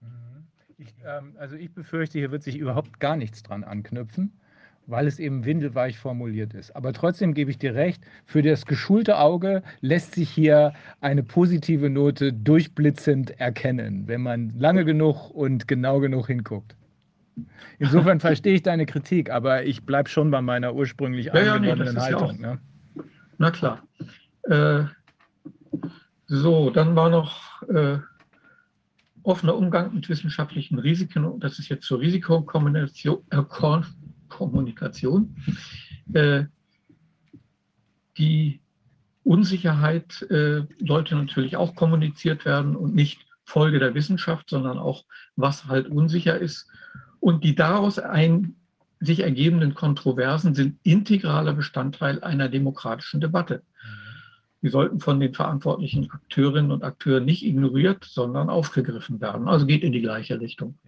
[0.00, 0.46] Mhm.
[0.78, 4.38] Ich, ähm, also ich befürchte, hier wird sich überhaupt gar nichts dran anknüpfen
[4.86, 6.74] weil es eben windelweich formuliert ist.
[6.74, 11.88] Aber trotzdem gebe ich dir recht, für das geschulte Auge lässt sich hier eine positive
[11.90, 16.76] Note durchblitzend erkennen, wenn man lange genug und genau genug hinguckt.
[17.78, 21.92] Insofern verstehe ich deine Kritik, aber ich bleibe schon bei meiner ursprünglich ja, angenommenen ja,
[21.92, 22.40] nee, Haltung.
[22.40, 22.58] Ja ne?
[23.38, 23.82] Na klar.
[24.44, 24.84] Äh,
[26.26, 27.98] so, dann war noch äh,
[29.22, 31.38] offener Umgang mit wissenschaftlichen Risiken.
[31.40, 33.18] Das ist jetzt zur Risikokombination.
[33.30, 33.42] Äh,
[34.32, 35.36] Kommunikation.
[36.12, 36.44] Äh,
[38.18, 38.60] die
[39.22, 45.04] Unsicherheit äh, sollte natürlich auch kommuniziert werden und nicht Folge der Wissenschaft, sondern auch,
[45.36, 46.68] was halt unsicher ist.
[47.20, 48.56] Und die daraus ein,
[49.00, 53.62] sich ergebenden Kontroversen sind integraler Bestandteil einer demokratischen Debatte.
[54.62, 59.48] Die sollten von den verantwortlichen Akteurinnen und Akteuren nicht ignoriert, sondern aufgegriffen werden.
[59.48, 60.78] Also geht in die gleiche Richtung.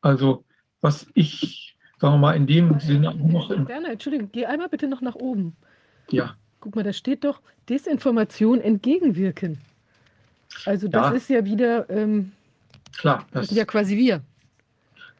[0.00, 0.44] Also
[0.80, 3.50] was ich sagen wir mal, in dem Sinne auch noch.
[3.50, 5.56] Werner, Entschuldigung, geh einmal bitte noch nach oben.
[6.10, 6.36] Ja.
[6.60, 9.58] Guck mal, da steht doch Desinformation entgegenwirken.
[10.64, 11.12] Also das ja.
[11.12, 12.32] ist ja wieder ähm,
[12.96, 14.22] klar, das, das sind ja quasi wir.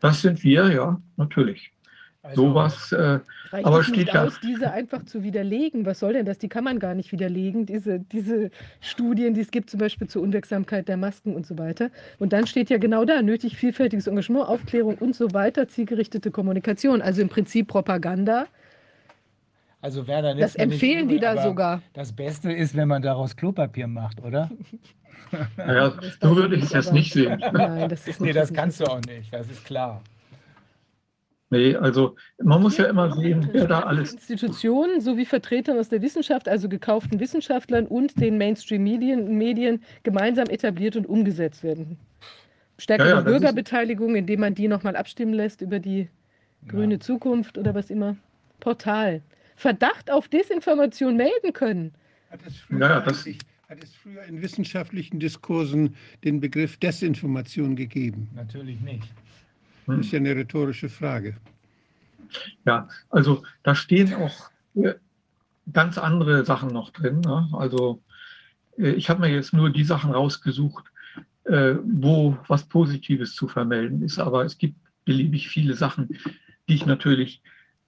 [0.01, 1.73] Das sind wir, ja, natürlich.
[2.29, 3.21] Also, Sowas, äh,
[3.53, 5.87] aber steht nicht aus, diese einfach zu widerlegen.
[5.87, 6.37] Was soll denn das?
[6.37, 8.51] Die kann man gar nicht widerlegen, diese, diese
[8.83, 11.91] Studien, die es gibt, zum Beispiel zur Unwirksamkeit der Masken und so weiter.
[12.19, 17.01] Und dann steht ja genau da, nötig vielfältiges Engagement, Aufklärung und so weiter, zielgerichtete Kommunikation.
[17.01, 18.47] Also im Prinzip Propaganda.
[19.81, 21.81] Also Werner, das empfehlen übel, die da sogar.
[21.95, 24.51] Das Beste ist, wenn man daraus Klopapier macht, oder?
[25.57, 27.43] Naja, so würde ich das nicht sehen.
[27.53, 28.29] Nein, das ist nicht.
[28.29, 30.03] Nee, das kannst du auch nicht, das ist klar.
[31.51, 34.13] Nee, also man muss ja immer sehen, wer da alles.
[34.13, 40.97] Institutionen sowie Vertretern aus der Wissenschaft, also gekauften Wissenschaftlern und den Mainstream-Medien Medien gemeinsam etabliert
[40.97, 41.99] und umgesetzt werden.
[42.77, 46.09] Stärkere ja, ja, Bürgerbeteiligung, indem man die nochmal abstimmen lässt über die
[46.69, 47.01] grüne ja.
[47.01, 48.17] Zukunft oder was immer.
[48.61, 49.23] Portal.
[49.57, 51.93] Verdacht auf Desinformation melden können.
[52.31, 53.27] Hat es früher, ja, das,
[53.69, 58.29] hat es früher in wissenschaftlichen Diskursen den Begriff Desinformation gegeben?
[58.35, 59.09] Natürlich nicht.
[59.97, 61.37] Das ist ja eine rhetorische Frage.
[62.67, 64.95] Ja, also da stehen auch äh,
[65.73, 67.21] ganz andere Sachen noch drin.
[67.21, 67.49] Ne?
[67.53, 68.03] Also
[68.77, 70.85] äh, ich habe mir jetzt nur die Sachen rausgesucht,
[71.45, 74.19] äh, wo was Positives zu vermelden ist.
[74.19, 76.09] Aber es gibt beliebig viele Sachen,
[76.69, 77.41] die ich natürlich,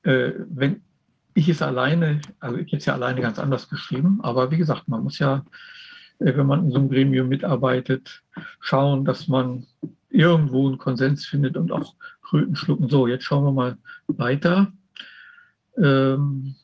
[0.03, 0.81] wenn
[1.35, 4.89] ich es alleine, also ich hätte es ja alleine ganz anders geschrieben, aber wie gesagt,
[4.89, 5.45] man muss ja,
[6.19, 8.23] wenn man in so einem Gremium mitarbeitet,
[8.61, 9.67] schauen, dass man
[10.11, 12.89] irgendwo einen Konsens findet und auch Kröten schlucken.
[12.89, 14.73] So, jetzt schauen wir mal weiter.
[15.77, 16.57] Ähm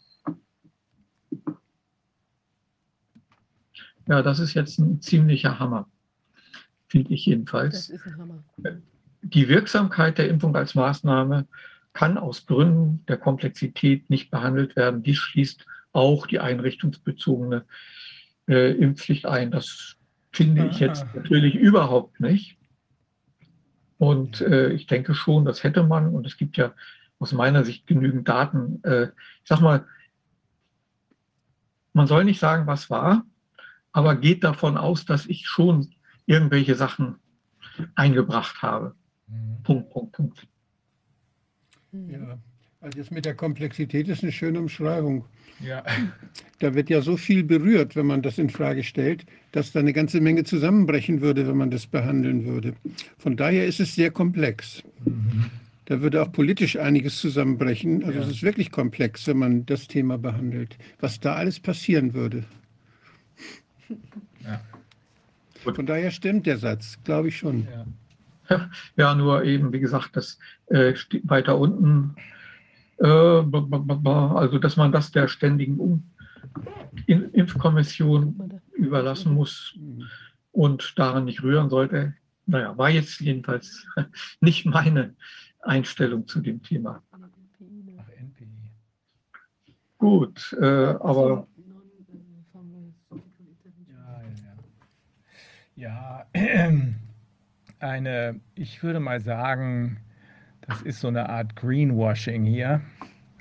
[4.06, 5.88] ja, das ist jetzt ein ziemlicher Hammer,
[6.88, 7.88] finde ich jedenfalls.
[7.88, 8.44] Das ist ein Hammer.
[9.22, 11.46] Die Wirksamkeit der Impfung als Maßnahme
[11.92, 15.02] kann aus Gründen der Komplexität nicht behandelt werden.
[15.02, 17.64] Dies schließt auch die einrichtungsbezogene
[18.48, 19.50] äh, Impfpflicht ein.
[19.50, 19.96] Das
[20.30, 22.55] finde ich jetzt natürlich überhaupt nicht.
[23.98, 26.08] Und äh, ich denke schon, das hätte man.
[26.08, 26.72] Und es gibt ja
[27.18, 28.82] aus meiner Sicht genügend Daten.
[28.84, 29.86] Äh, ich sag mal,
[31.92, 33.24] man soll nicht sagen, was war,
[33.92, 35.94] aber geht davon aus, dass ich schon
[36.26, 37.16] irgendwelche Sachen
[37.94, 38.94] eingebracht habe.
[39.28, 39.62] Mhm.
[39.62, 40.46] Punkt, Punkt, Punkt.
[41.92, 42.38] Ja,
[42.86, 45.24] also jetzt mit der Komplexität ist eine schöne Umschreibung.
[45.60, 45.84] Ja.
[46.58, 49.92] Da wird ja so viel berührt, wenn man das in Frage stellt, dass da eine
[49.92, 52.72] ganze Menge zusammenbrechen würde, wenn man das behandeln würde.
[53.18, 54.82] Von daher ist es sehr komplex.
[55.04, 55.50] Mhm.
[55.84, 58.04] Da würde auch politisch einiges zusammenbrechen.
[58.04, 58.24] Also ja.
[58.24, 60.78] es ist wirklich komplex, wenn man das Thema behandelt.
[60.98, 62.44] Was da alles passieren würde.
[64.42, 64.62] Ja.
[65.62, 67.68] Von daher stimmt der Satz, glaube ich schon.
[68.48, 68.70] Ja.
[68.96, 69.14] ja.
[69.14, 70.38] nur eben, wie gesagt, das
[70.68, 70.94] äh,
[71.24, 72.16] weiter unten
[72.98, 76.10] also, dass man das der ständigen um
[77.06, 79.78] Impfkommission überlassen muss
[80.52, 82.14] und daran nicht rühren sollte.
[82.46, 83.86] Naja, war jetzt jedenfalls
[84.40, 85.14] nicht meine
[85.60, 87.02] Einstellung zu dem Thema.
[89.98, 91.48] Gut, äh, aber.
[95.76, 96.76] Ja, ja, ja.
[97.78, 99.98] eine, ich würde mal sagen,
[100.68, 102.80] das ist so eine Art Greenwashing hier.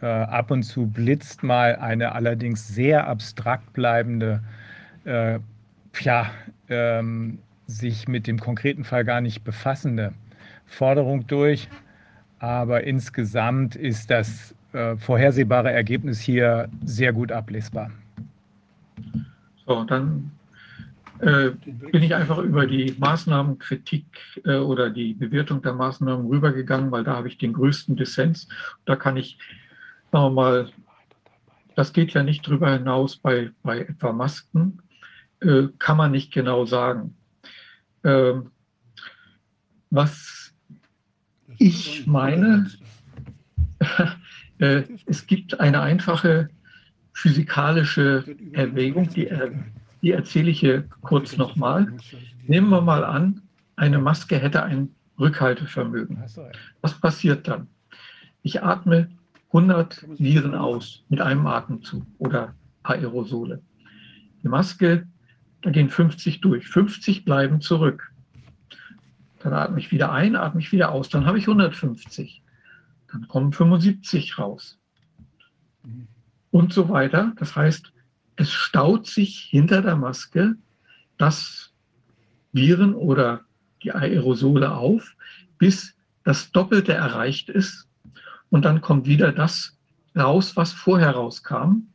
[0.02, 4.42] Äh, ab und zu blitzt mal eine allerdings sehr abstrakt bleibende
[5.06, 5.40] äh,
[6.02, 6.32] ja,
[6.70, 10.14] ähm, sich mit dem konkreten Fall gar nicht befassende
[10.66, 11.70] Forderung durch.
[12.40, 17.92] Aber insgesamt ist das äh, vorhersehbare Ergebnis hier sehr gut ablesbar.
[19.66, 20.32] So, dann
[21.20, 21.52] äh,
[21.92, 24.06] bin ich einfach über die Maßnahmenkritik
[24.44, 28.48] äh, oder die Bewertung der Maßnahmen rübergegangen, weil da habe ich den größten Dissens.
[28.86, 29.38] Da kann ich,
[30.12, 30.70] sagen wir mal,
[31.76, 34.82] das geht ja nicht drüber hinaus bei, bei etwa Masken,
[35.42, 37.16] äh, kann man nicht genau sagen.
[38.04, 38.52] Ähm,
[39.90, 40.54] was
[41.58, 42.70] ich meine,
[44.60, 46.50] äh, es gibt eine einfache
[47.14, 49.30] physikalische Erwägung, die,
[50.06, 51.98] die erzähle ich hier kurz nochmal.
[52.46, 53.42] Nehmen wir mal an,
[53.76, 56.24] eine Maske hätte ein Rückhaltevermögen.
[56.82, 57.70] Was passiert dann?
[58.44, 59.10] Ich atme
[59.48, 62.54] 100 Viren aus mit einem Atemzug oder
[62.84, 63.64] Aerosole.
[64.44, 65.08] Die Maske,
[65.64, 66.68] da gehen 50 durch.
[66.68, 68.12] 50 bleiben zurück.
[69.40, 71.10] Dann atme ich wieder ein, atme ich wieder aus.
[71.10, 72.44] Dann habe ich 150.
[73.12, 74.78] Dann kommen 75 raus.
[76.52, 77.34] Und so weiter.
[77.38, 77.92] Das heißt,
[78.36, 80.56] es staut sich hinter der Maske
[81.18, 81.74] das
[82.52, 83.46] Viren oder
[83.84, 85.16] die Aerosole auf,
[85.58, 87.88] bis das Doppelte erreicht ist.
[88.50, 89.78] Und dann kommt wieder das
[90.16, 91.88] raus, was vorher rauskam,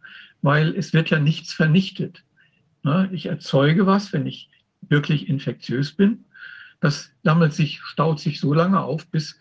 [0.43, 2.25] weil es wird ja nichts vernichtet.
[2.83, 4.49] Ne, ich erzeuge was, wenn ich
[4.83, 6.25] wirklich infektiös bin.
[6.81, 9.39] Das sammelt sich, staut sich so lange auf, bis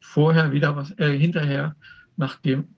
[0.00, 1.76] vorher wieder was, äh, hinterher
[2.16, 2.68] nach dem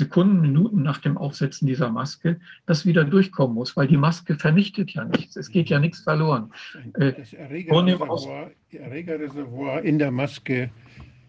[0.00, 4.92] Sekunden, Minuten nach dem Aufsetzen dieser Maske das wieder durchkommen muss, weil die Maske vernichtet
[4.92, 5.36] ja nichts.
[5.36, 6.50] Es geht ja nichts verloren.
[6.94, 10.70] Äh, das Erregerreservoir, Erregerreservoir in der Maske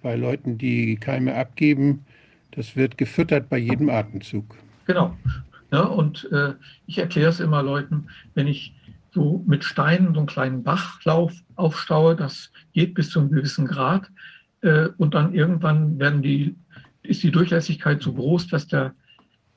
[0.01, 2.05] bei Leuten, die Keime abgeben,
[2.51, 4.55] das wird gefüttert bei jedem Atemzug.
[4.85, 5.17] Genau.
[5.71, 6.53] Ja, und äh,
[6.87, 8.73] ich erkläre es immer Leuten, wenn ich
[9.13, 14.09] so mit Steinen so einen kleinen Bachlauf aufstaue, das geht bis zu einem gewissen Grad.
[14.61, 16.55] Äh, und dann irgendwann werden die
[17.03, 18.93] ist die Durchlässigkeit so groß, dass der,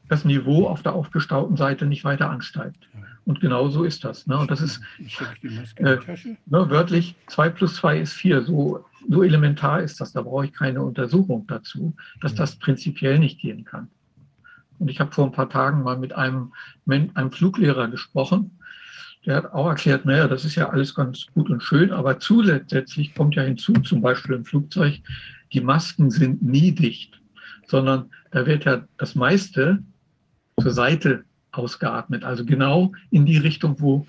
[0.09, 2.89] das Niveau auf der aufgestauten Seite nicht weiter ansteigt.
[3.27, 4.27] Und genau so ist das.
[4.27, 4.37] Ne?
[4.37, 4.81] Und das ist
[5.79, 5.97] äh,
[6.47, 8.43] ne, wörtlich 2 plus 2 ist 4.
[8.43, 10.13] So, so elementar ist das.
[10.13, 13.89] Da brauche ich keine Untersuchung dazu, dass das prinzipiell nicht gehen kann.
[14.79, 16.53] Und ich habe vor ein paar Tagen mal mit einem,
[16.87, 18.59] einem Fluglehrer gesprochen.
[19.25, 23.15] Der hat auch erklärt, naja, das ist ja alles ganz gut und schön, aber zusätzlich
[23.15, 25.01] kommt ja hinzu, zum Beispiel im Flugzeug,
[25.55, 27.19] die Masken sind nie dicht
[27.67, 29.83] sondern da wird ja das meiste
[30.61, 34.07] zur Seite ausgeatmet, also genau in die Richtung, wo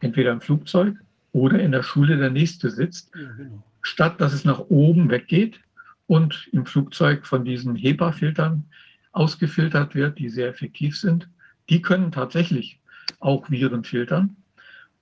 [0.00, 0.96] entweder im Flugzeug
[1.32, 3.62] oder in der Schule der nächste sitzt, ja, genau.
[3.82, 5.60] statt dass es nach oben weggeht
[6.06, 8.64] und im Flugzeug von diesen HEPA-Filtern
[9.12, 11.28] ausgefiltert wird, die sehr effektiv sind.
[11.68, 12.80] Die können tatsächlich
[13.20, 14.36] auch Viren filtern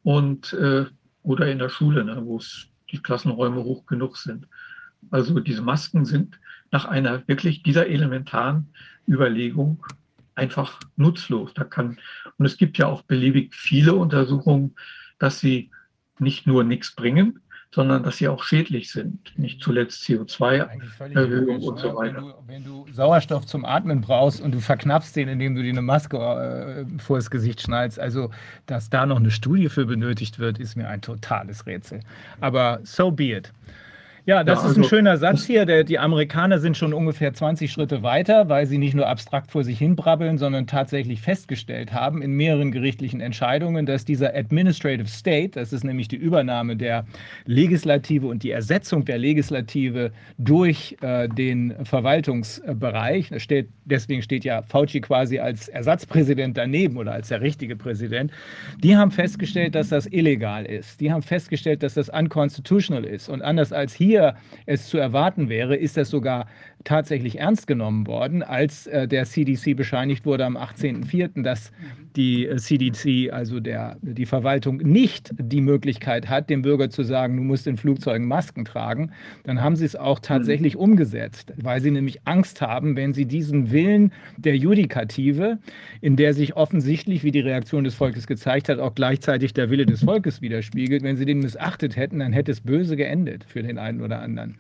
[0.03, 0.87] und äh,
[1.23, 2.41] oder in der Schule, ne, wo
[2.91, 4.47] die Klassenräume hoch genug sind.
[5.11, 6.39] Also diese Masken sind
[6.71, 8.69] nach einer wirklich dieser elementaren
[9.09, 9.85] Überlegung
[10.35, 11.55] einfach nutzlos.
[11.55, 11.99] Da kann,
[12.39, 14.75] und es gibt ja auch beliebig viele Untersuchungen,
[15.19, 15.71] dass sie
[16.19, 17.41] nicht nur nichts bringen,
[17.77, 19.37] sondern dass sie auch schädlich sind.
[19.37, 22.23] Nicht zuletzt CO2-Erhöhung und so weiter.
[22.47, 25.71] Wenn du, wenn du, Sauerstoff zum Atmen brauchst und du verknappst den, indem du dir
[25.71, 28.31] eine Maske äh, vor das Gesicht schnallst, also
[28.67, 32.01] dass da noch eine Studie für benötigt wird, ist mir ein totales Rätsel.
[32.41, 33.53] Aber so be it.
[34.27, 35.67] Ja, das ja, also, ist ein also schöner Satz hier.
[35.67, 39.63] Der, die Amerikaner sind schon ungefähr 20 Schritte weiter, weil sie nicht nur abstrakt vor
[39.63, 45.51] sich hin brabbeln, sondern tatsächlich festgestellt haben in mehreren gerichtlichen Entscheidungen, dass dieser Administrative State,
[45.51, 47.07] das ist nämlich die Übernahme der
[47.45, 55.03] Legislative und die Ersetzung der Legislative durch äh, den Verwaltungsbereich, steht, deswegen steht ja Fauci
[55.03, 58.33] quasi als Ersatzpräsident daneben oder als der richtige Präsident,
[58.83, 61.01] die haben festgestellt, dass das illegal ist.
[61.01, 63.29] Die haben festgestellt, dass das unconstitutional ist.
[63.29, 64.35] Und anders als hier hier
[64.67, 66.47] es zu erwarten wäre, ist das sogar
[66.87, 71.73] tatsächlich ernst genommen worden, als äh, der CDC bescheinigt wurde am 18.04., dass
[72.15, 77.37] die äh, CDC, also der, die Verwaltung, nicht die Möglichkeit hat, dem Bürger zu sagen,
[77.37, 79.11] du musst in Flugzeugen Masken tragen.
[79.45, 80.81] Dann haben sie es auch tatsächlich mhm.
[80.81, 85.59] umgesetzt, weil sie nämlich Angst haben, wenn sie diesen Willen der Judikative,
[86.01, 89.87] in der sich offensichtlich, wie die Reaktion des Volkes gezeigt hat, auch gleichzeitig der Wille
[89.87, 93.77] des Volkes widerspiegelt, wenn sie den missachtet hätten, dann hätte es böse geendet für den
[93.77, 94.57] einen oder anderen.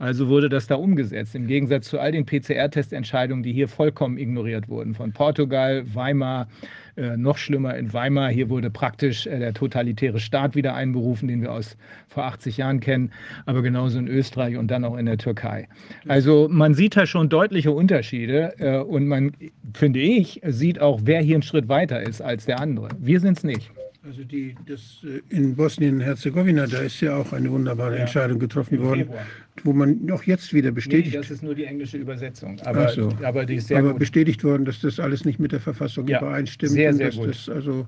[0.00, 4.66] Also wurde das da umgesetzt, im Gegensatz zu all den PCR-Testentscheidungen, die hier vollkommen ignoriert
[4.70, 4.94] wurden.
[4.94, 6.48] Von Portugal, Weimar,
[6.96, 8.30] äh, noch schlimmer in Weimar.
[8.30, 11.76] Hier wurde praktisch äh, der totalitäre Staat wieder einberufen, den wir aus
[12.08, 13.12] vor 80 Jahren kennen,
[13.44, 15.68] aber genauso in Österreich und dann auch in der Türkei.
[16.08, 19.32] Also man sieht da schon deutliche Unterschiede äh, und man,
[19.74, 22.88] finde ich, sieht auch, wer hier einen Schritt weiter ist als der andere.
[22.98, 23.70] Wir sind es nicht.
[24.02, 28.00] Also die, das äh, in Bosnien-Herzegowina, da ist ja auch eine wunderbare Ja.
[28.02, 29.26] Entscheidung getroffen Im worden, Februar.
[29.62, 32.58] wo man auch jetzt wieder Nee, bestätigt, das ist nur die englische Übersetzung.
[32.64, 33.12] Aber, so.
[33.22, 33.98] aber die ist sehr aber gut.
[33.98, 37.16] bestätigt worden, dass das alles nicht mit der Verfassung Ja, übereinstimmt sehr, und sehr dass
[37.16, 37.28] gut.
[37.28, 37.86] das also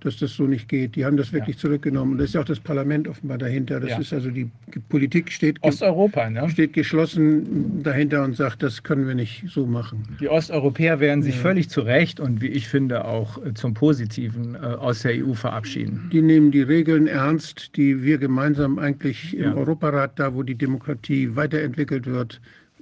[0.00, 0.96] dass das so nicht geht.
[0.96, 3.80] Die haben das wirklich zurückgenommen und da ist ja auch das Parlament offenbar dahinter.
[3.80, 3.98] Das Ja.
[4.00, 4.50] ist also die
[4.88, 6.48] Politik steht, Osteuropa, ne?
[6.50, 10.16] steht geschlossen dahinter und sagt, das können wir nicht so machen.
[10.20, 14.54] Die Osteuropäer werden sich völlig zu Recht und wie ich finde auch äh, zum Positiven
[14.54, 16.08] äh, aus der EU verabschieden.
[16.12, 19.52] Die nehmen die Regeln ernst, die wir gemeinsam eigentlich Ja.
[19.52, 22.40] im Europarat, da wo die Demokratie weiterentwickelt wird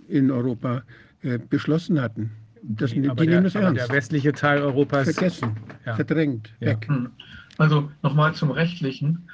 [0.08, 0.82] in Europa,
[1.22, 2.30] äh, beschlossen hatten.
[2.70, 3.88] Das, die aber nehmen der, das aber ernst.
[3.88, 5.94] der westliche Teil Europas Vergessen, Ja.
[5.94, 6.68] verdrängt, Ja.
[6.68, 6.86] weg.
[6.88, 7.10] Hm.
[7.56, 9.28] Also nochmal zum Rechtlichen.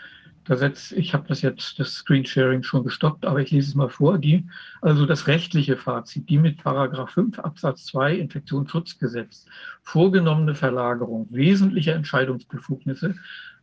[0.44, 3.89] Da setzt, ich habe das jetzt, das Screensharing schon gestoppt, aber ich lese es mal
[3.89, 4.19] vor.
[4.19, 4.47] Die,
[4.82, 9.47] also das rechtliche Fazit, die mit Paragraph 5 Absatz 2 Infektionsschutzgesetz
[9.82, 13.15] vorgenommene Verlagerung wesentlicher Entscheidungsbefugnisse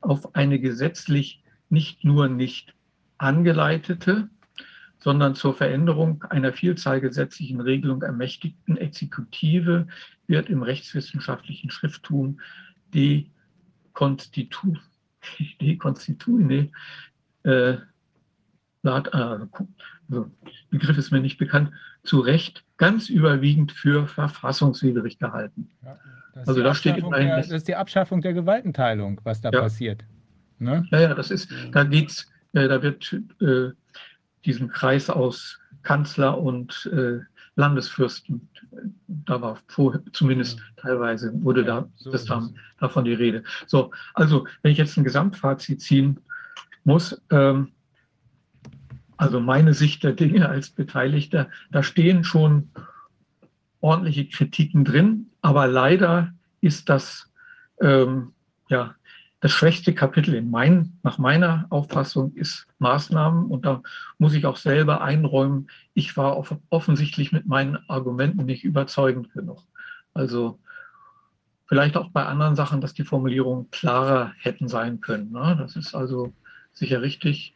[0.01, 2.73] auf eine gesetzlich nicht nur nicht
[3.19, 4.27] angeleitete,
[5.01, 9.87] sondern zur Veränderung einer Vielzahl gesetzlichen Regelung ermächtigten Exekutive
[10.27, 12.39] wird im rechtswissenschaftlichen Schrifttum
[12.93, 13.31] die
[13.93, 14.75] Konstitu,
[15.61, 16.69] die Konstituine,
[17.43, 17.77] äh,
[18.83, 19.45] Lat- äh,
[20.71, 21.71] Begriff ist mir nicht bekannt,
[22.03, 25.69] zu Recht ganz überwiegend für verfassungswidrig gehalten.
[25.83, 25.97] Das
[26.43, 29.51] ist Also die da steht immerhin der, das ist die Abschaffung der Gewaltenteilung, was da
[29.51, 29.61] Ja.
[29.61, 30.03] passiert.
[30.57, 30.85] Ne?
[30.91, 33.69] Ja, ja, das ist, da geht's, äh, da wird äh,
[34.45, 37.19] diesen Kreis aus Kanzler und äh,
[37.55, 38.49] Landesfürsten,
[39.07, 42.53] da war vor, zumindest teilweise wurde da, so das ist da es.
[42.79, 43.43] davon die Rede.
[43.67, 46.19] So, also wenn ich jetzt ein Gesamtfazit ziehen
[46.83, 47.71] muss, ähm,
[49.17, 52.69] also meine Sicht der Dinge als Beteiligter, da stehen schon
[53.81, 57.29] ordentliche Kritiken drin, aber leider ist das
[57.81, 58.33] ähm,
[58.69, 58.95] ja
[59.41, 63.81] das schwächste Kapitel in mein, nach meiner Auffassung ist Maßnahmen und da
[64.19, 69.63] muss ich auch selber einräumen, ich war off offensichtlich mit meinen Argumenten nicht überzeugend genug.
[70.13, 70.59] Also
[71.65, 75.31] vielleicht auch bei anderen Sachen, dass die Formulierungen klarer hätten sein können.
[75.31, 75.55] Ne?
[75.59, 76.31] Das ist also
[76.71, 77.55] sicher richtig.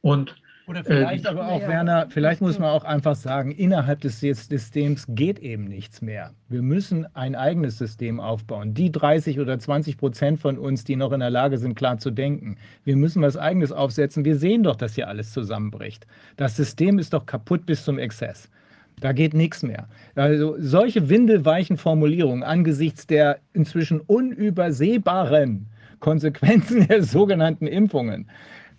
[0.00, 0.34] Und
[0.68, 4.20] Oder vielleicht Äh, aber auch, naja, Werner, vielleicht muss man auch einfach sagen, innerhalb des
[4.20, 6.32] Systems geht eben nichts mehr.
[6.48, 8.74] Wir müssen ein eigenes System aufbauen.
[8.74, 12.10] Die 30 oder 20 Prozent von uns, die noch in der Lage sind, klar zu
[12.10, 12.56] denken.
[12.84, 14.26] Wir müssen was eigenes aufsetzen.
[14.26, 16.06] Wir sehen doch, dass hier alles zusammenbricht.
[16.36, 18.50] Das System ist doch kaputt bis zum Exzess.
[19.00, 19.88] Da geht nichts mehr.
[20.14, 25.66] Also solche windelweichen Formulierungen angesichts der inzwischen unübersehbaren
[26.00, 28.28] Konsequenzen der sogenannten Impfungen.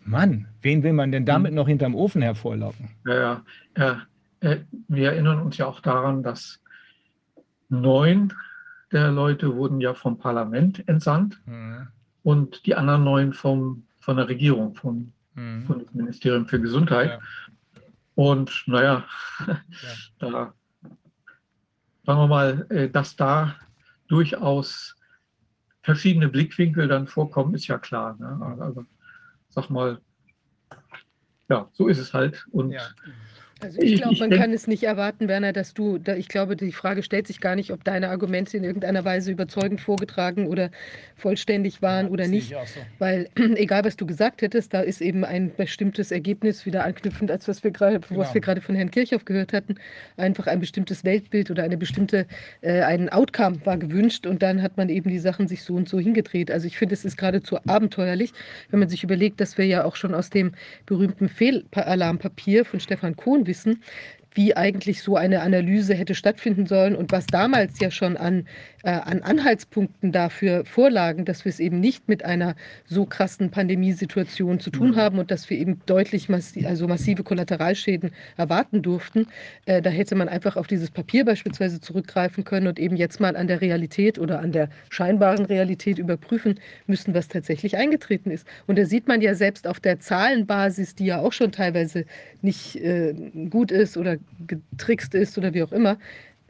[0.10, 2.90] Mann, wen will man denn damit noch hinterm Ofen hervorlocken?
[3.06, 3.44] Ja,
[3.78, 4.02] ja.
[4.42, 4.58] Äh,
[4.88, 6.62] wir erinnern uns ja auch daran, dass
[7.68, 8.34] neun
[8.92, 11.40] der Leute wurden ja vom Parlament entsandt
[12.24, 15.66] und die anderen neun vom, von der Regierung, vom Mhm.
[15.66, 17.12] Bundesministerium für Gesundheit.
[17.12, 17.20] Ja.
[18.16, 19.06] Und naja,
[20.20, 20.54] da
[22.06, 23.56] sagen wir mal, äh, dass da
[24.08, 24.96] durchaus
[25.82, 28.18] verschiedene Blickwinkel dann vorkommen, ist ja klar.
[28.20, 28.58] Ne?
[28.60, 28.86] Also
[29.50, 30.02] sag mal,
[31.50, 32.46] ja, so ist es halt.
[32.52, 32.88] Und Ja.
[33.62, 36.16] Also ich Ich- glaube, ich man denk- kann es nicht erwarten, Werner, dass du, da,
[36.16, 39.82] ich glaube, die Frage stellt sich gar nicht, ob deine Argumente in irgendeiner Weise überzeugend
[39.82, 40.70] vorgetragen oder
[41.16, 42.52] vollständig waren oder Sehe nicht.
[42.52, 42.80] ich so.
[43.00, 47.48] Weil egal, was du gesagt hättest, da ist eben ein bestimmtes Ergebnis wieder anknüpfend, als
[47.50, 48.34] was wir gerade, was Genau.
[48.34, 49.76] wir gerade von Herrn Kirchhoff gehört hatten.
[50.16, 52.28] Einfach ein bestimmtes Weltbild oder eine bestimmte,
[52.62, 55.90] äh, ein Outcome war gewünscht und dann hat man eben die Sachen sich so und
[55.90, 56.50] so hingedreht.
[56.50, 58.32] Also ich finde, es ist geradezu abenteuerlich,
[58.70, 60.54] wenn man sich überlegt, dass wir ja auch schon aus dem
[60.86, 63.82] berühmten Fehlalarmpapier von Stefan Kohn bussen.
[64.34, 68.46] Wie eigentlich so eine Analyse hätte stattfinden sollen und was damals ja schon an,
[68.84, 74.60] äh, an Anhaltspunkten dafür vorlagen, dass wir es eben nicht mit einer so krassen Pandemiesituation
[74.60, 79.28] zu tun haben und dass wir eben deutlich massi also massive Kollateralschäden erwarten durften.
[79.66, 83.36] Äh, da hätte man einfach auf dieses Papier beispielsweise zurückgreifen können und eben jetzt mal
[83.36, 88.46] an der Realität oder an der scheinbaren Realität überprüfen müssen, was tatsächlich eingetreten ist.
[88.68, 92.06] Und da sieht man ja selbst auf der Zahlenbasis, die ja auch schon teilweise
[92.42, 93.14] nicht äh,
[93.50, 95.98] gut ist oder getrickst ist oder wie auch immer,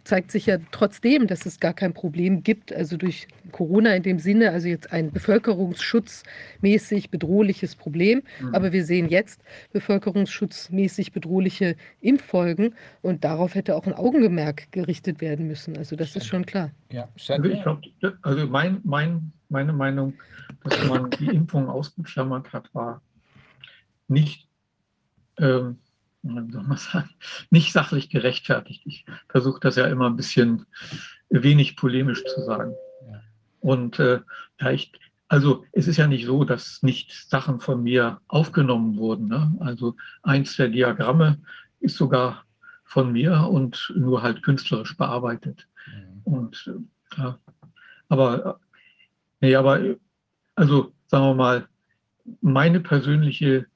[0.04, 4.18] zeigt sich ja trotzdem, dass es gar kein Problem gibt, also durch Corona in dem
[4.18, 8.24] Sinne, also jetzt ein bevölkerungsschutzmäßig bedrohliches Problem.
[8.42, 8.56] Mhm.
[8.56, 9.42] Aber wir sehen jetzt
[9.72, 15.78] bevölkerungsschutzmäßig bedrohliche Impffolgen und darauf hätte auch ein Augengemerk gerichtet werden müssen.
[15.78, 16.72] Also das ist schon klar.
[16.92, 17.82] Ja, Also ich glaube,
[18.24, 20.14] also mein, mein, meine Meinung,
[20.64, 23.02] dass man die Impfung ausgeklammert hat, war
[24.08, 24.48] nicht,
[25.38, 25.78] ähm,
[26.24, 27.10] soll man sagen,
[27.50, 28.84] nicht sachlich gerechtfertigt.
[28.86, 30.66] Ich versuche das ja immer ein bisschen
[31.30, 32.74] wenig polemisch zu sagen.
[33.60, 34.22] Und äh,
[34.60, 34.92] ja, ich,
[35.28, 39.28] also es ist ja nicht so, dass nicht Sachen von mir aufgenommen wurden.
[39.28, 39.56] Ne?
[39.60, 41.40] Also eins der Diagramme
[41.80, 42.46] ist sogar
[42.84, 45.68] von mir und nur halt künstlerisch bearbeitet.
[45.86, 46.22] Mhm.
[46.24, 46.74] Und
[47.18, 47.38] ja,
[48.08, 48.60] aber,
[49.42, 49.80] nee, aber
[50.56, 51.68] also sagen wir mal,
[52.42, 53.68] meine persönliche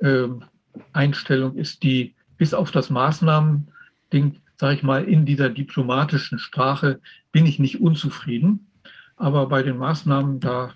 [0.00, 0.44] ähm,
[0.92, 7.00] Einstellung ist die, bis auf das Maßnahmen-Ding, sage ich mal, in dieser diplomatischen Sprache
[7.32, 8.70] bin ich nicht unzufrieden.
[9.16, 10.74] Aber bei den Maßnahmen, da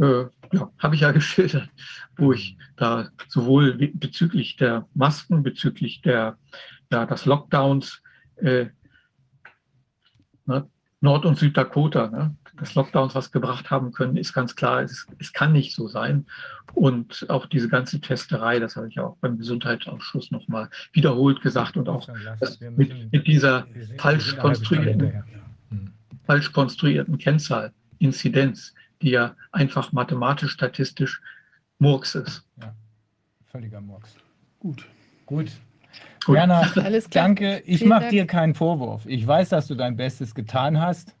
[0.00, 1.68] äh, ja, habe ich ja geschildert,
[2.16, 6.38] wo ich da sowohl bezüglich der Masken, bezüglich der,
[6.90, 8.02] ja, des Lockdowns,
[8.36, 8.66] äh,
[10.46, 10.68] ne,
[11.06, 15.32] Nord- und Süddakota, ne, des Lockdowns was gebracht haben können, ist ganz klar, es, es
[15.32, 16.26] kann nicht so sein.
[16.74, 21.88] Und auch diese ganze Testerei, das habe ich auch beim Gesundheitsausschuss nochmal wiederholt gesagt und
[21.88, 22.08] auch
[22.40, 23.66] das mit, mit dieser
[23.98, 25.22] falsch konstruierten,
[25.70, 25.92] Hm.
[26.24, 31.20] falsch konstruierten Kennzahl, Inzidenz, die ja einfach mathematisch-statistisch
[31.78, 32.44] Murks ist.
[33.46, 34.16] Völliger Murks.
[34.58, 34.86] Gut.
[35.24, 35.52] Gut.
[36.28, 37.24] Werner, Alles klar.
[37.24, 37.62] danke.
[37.66, 39.06] Ich mache dir keinen Vorwurf.
[39.06, 41.14] Ich weiß, dass du dein Bestes getan hast.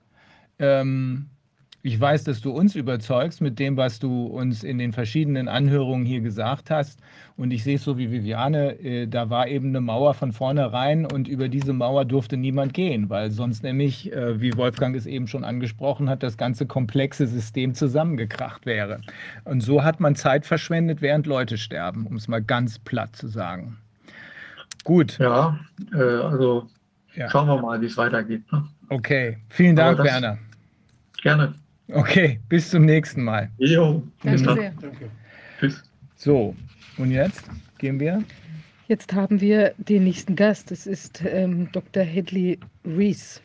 [0.58, 1.26] Ähm,
[1.86, 6.04] ich weiß, dass du uns überzeugst mit dem, was du uns in den verschiedenen Anhörungen
[6.04, 6.98] hier gesagt hast.
[7.36, 11.06] Und ich sehe es so wie Viviane, äh, da war eben eine Mauer von vornherein
[11.06, 15.28] und über diese Mauer durfte niemand gehen, weil sonst nämlich, äh, wie Wolfgang es eben
[15.28, 19.00] schon angesprochen hat, das ganze komplexe System zusammengekracht wäre.
[19.44, 23.28] Und so hat man Zeit verschwendet, während Leute sterben, um es mal ganz platt zu
[23.28, 23.78] sagen.
[24.86, 25.58] Gut, Ja,
[25.92, 26.68] äh, also
[27.16, 27.28] Ja.
[27.28, 28.42] schauen wir mal, wie es weitergeht.
[28.52, 28.64] Ne?
[28.88, 29.36] okay.
[29.48, 30.38] Vielen Dank, das- Werner.
[31.22, 31.54] Gerne.
[31.88, 33.50] Okay, bis zum nächsten Mal.
[33.58, 34.56] Jo, bis Danke dann.
[34.56, 34.70] sehr.
[34.90, 35.10] Danke.
[35.58, 35.82] Tschüss.
[36.14, 36.54] So,
[36.98, 37.48] und jetzt
[37.78, 38.22] gehen wir.
[38.86, 40.70] Jetzt haben wir den nächsten Gast.
[40.70, 42.04] Es ist ähm, Dr.
[42.04, 43.40] Hedley Rees.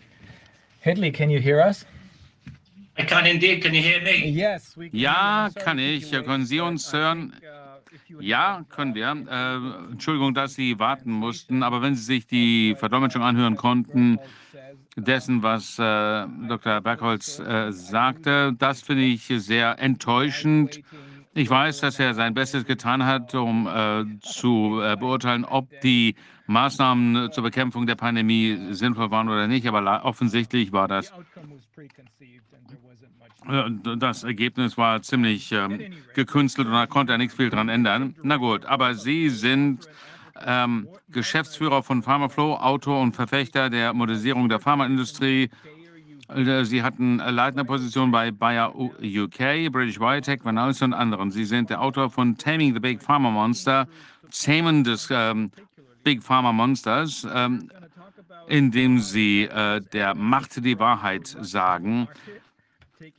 [0.81, 1.87] Hedley, can you hear us?
[2.99, 3.63] I can indeed.
[3.63, 4.27] Can you hear me?
[4.29, 6.11] Yes, we can Ja, kann ich.
[6.11, 7.33] you Können Sie uns hören?
[8.19, 9.07] Ja, können wir.
[9.07, 14.19] Äh, Entschuldigung, dass Sie warten mussten, aber wenn Sie sich die Verdolmetschung anhören konnten,
[14.95, 16.81] dessen, was äh, Dr.
[16.81, 20.81] Bergholz äh, sagte, das finde ich sehr enttäuschend.
[21.33, 26.15] Ich weiß, dass er sein Bestes getan hat, um äh, zu äh, beurteilen, ob die
[26.47, 31.13] Maßnahmen zur Bekämpfung der Pandemie sinnvoll waren oder nicht, aber offensichtlich war das
[33.97, 35.79] Das Ergebnis war ziemlich ähm,
[36.13, 38.15] gekünstelt und da konnte er nichts viel dran ändern.
[38.21, 39.89] Na gut, aber Sie sind
[40.45, 45.49] ähm, Geschäftsführer von Pharmaflow, Autor und Verfechter der Modernisierung der Pharmaindustrie.
[46.29, 51.31] Äh, Sie hatten äh, leitende Position bei Bayer UK, British Biotech, Vanalys und anderen.
[51.31, 53.87] Sie sind der Autor von Taming the Big Pharma Monster,
[54.29, 55.51] Zähmen des ähm,
[56.03, 57.69] Big Pharma Monsters, ähm,
[58.47, 62.07] indem Sie äh, der Macht die Wahrheit sagen.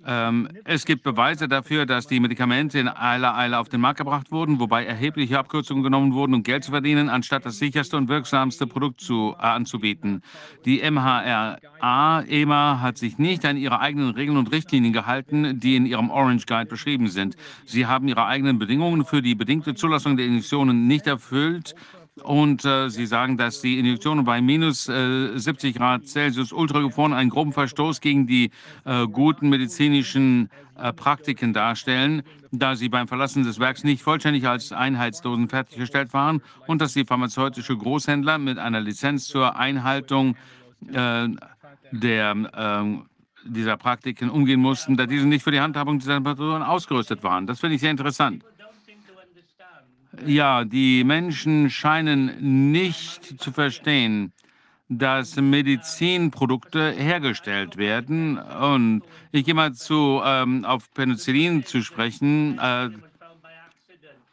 [0.06, 4.30] Ähm, es gibt Beweise dafür, dass die Medikamente in aller Eile auf den Markt gebracht
[4.30, 8.66] wurden, wobei erhebliche Abkürzungen genommen wurden, um Geld zu verdienen, anstatt das sicherste und wirksamste
[8.66, 10.22] Produkt zu, äh, anzubieten.
[10.64, 15.86] Die MHRA, EMA, hat sich nicht an ihre eigenen Regeln und Richtlinien gehalten, die in
[15.86, 17.36] ihrem Orange Guide beschrieben sind.
[17.64, 21.74] Sie haben ihre eigenen Bedingungen für die bedingte Zulassung der Injektionen nicht erfüllt.
[22.20, 27.30] Und äh, Sie sagen, dass die Injektionen bei minus äh, 70 Grad Celsius ultragefroren einen
[27.30, 28.50] groben Verstoß gegen die
[28.84, 34.72] äh, guten medizinischen äh, Praktiken darstellen, da sie beim Verlassen des Werks nicht vollständig als
[34.72, 40.36] Einheitsdosen fertiggestellt waren und dass die pharmazeutische Großhändler mit einer Lizenz zur Einhaltung
[40.92, 41.28] äh,
[41.92, 43.06] der ähm,
[43.44, 47.46] dieser Praktiken umgehen mussten, da diese nicht für die Handhabung dieser Temperaturen ausgerüstet waren.
[47.46, 48.44] Das finde ich sehr interessant.
[50.26, 54.32] Ja, die Menschen scheinen nicht zu verstehen,
[54.88, 58.38] dass Medizinprodukte hergestellt werden.
[58.38, 62.58] Und ich gehe mal zu, ähm, auf Penicillin zu sprechen.
[62.58, 62.90] Äh,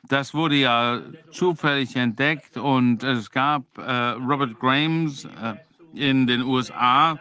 [0.10, 1.02] das wurde ja
[1.32, 5.54] zufällig entdeckt und es gab äh, Robert Grames äh,
[5.94, 7.20] in den USA,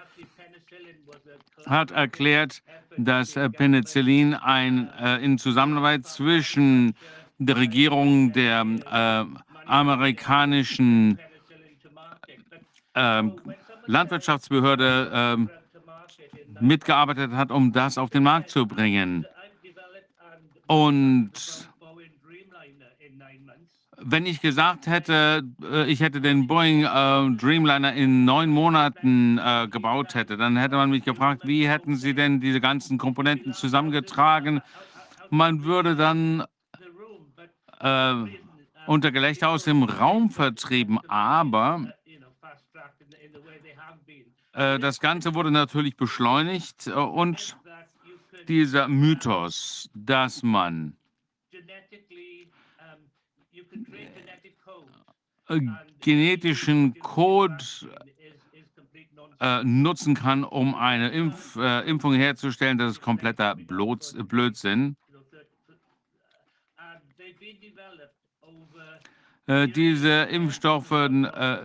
[1.66, 2.62] hat erklärt,
[2.96, 6.94] dass äh, Penicillin ein, äh, in Zusammenarbeit zwischen
[7.38, 9.24] der Regierung der äh,
[9.66, 11.18] amerikanischen
[12.94, 13.22] äh,
[13.86, 15.50] Landwirtschaftsbehörde ähm,
[16.60, 19.24] mitgearbeitet hat, um das auf den Markt zu bringen.
[20.66, 21.30] Und
[24.00, 29.68] wenn ich gesagt hätte, äh, ich hätte den Boeing äh, Dreamliner in neun Monaten äh,
[29.68, 34.60] gebaut hätte, dann hätte man mich gefragt, wie hätten Sie denn diese ganzen Komponenten zusammengetragen?
[35.30, 36.44] Man würde dann
[37.80, 38.14] äh,
[38.86, 41.92] unter Gelächter aus dem Raum vertrieben, aber
[44.52, 47.56] äh, das Ganze wurde natürlich beschleunigt äh, und
[48.48, 50.96] dieser Mythos, dass man
[55.48, 55.60] äh,
[56.00, 57.64] genetischen Code
[59.40, 64.96] äh, nutzen kann, um eine Impf, äh, Impfung herzustellen, das ist kompletter Blöds Blödsinn.
[66.76, 66.98] Äh,
[69.48, 71.58] diese Impfstoffe äh,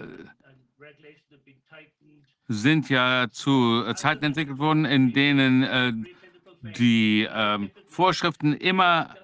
[2.47, 5.93] sind ja zu Zeiten entwickelt worden, in denen äh,
[6.61, 9.15] die ähm, Vorschriften immer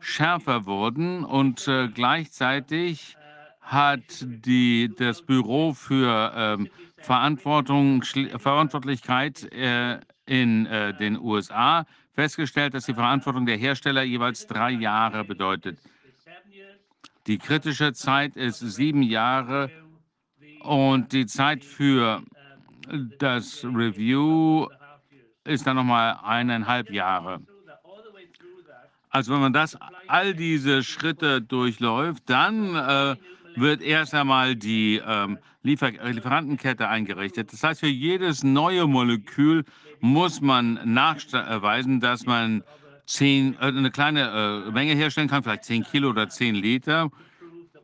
[0.00, 3.16] schärfer wurden und gleichzeitig
[3.64, 6.68] hat die, das Büro für ähm,
[6.98, 14.70] Verantwortung, Verantwortlichkeit äh, in äh, den USA festgestellt, dass die Verantwortung der Hersteller jeweils drei
[14.70, 15.78] Jahre bedeutet.
[17.26, 19.70] Die kritische Zeit ist sieben Jahre
[20.60, 22.22] und die Zeit für
[23.18, 24.68] das Review
[25.44, 27.40] ist dann nochmal eineinhalb Jahre.
[29.08, 29.78] Also wenn man das,
[30.08, 33.16] all diese Schritte durchläuft, dann äh,
[33.54, 37.52] wird erst einmal die ähm, Liefer Lieferantenkette eingerichtet.
[37.52, 39.64] Das heißt, für jedes neue Molekül
[40.00, 42.64] muss man nachweisen, dass man
[43.06, 47.10] zehn, äh, eine kleine äh, Menge herstellen kann, vielleicht 10 Kilo oder 10 Liter.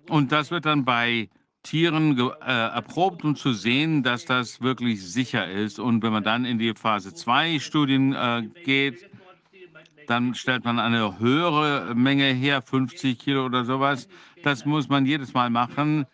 [0.08, 1.28] Und das wird dann bei
[1.62, 5.78] Tieren äh, erprobt, um zu sehen, dass das wirklich sicher ist.
[5.78, 9.10] Und wenn man dann in die Phase 2 Studien äh, geht,
[10.06, 14.08] dann stellt man eine höhere Menge her, 50 Kilo oder sowas.
[14.42, 16.06] Das muss man jedes Mal machen.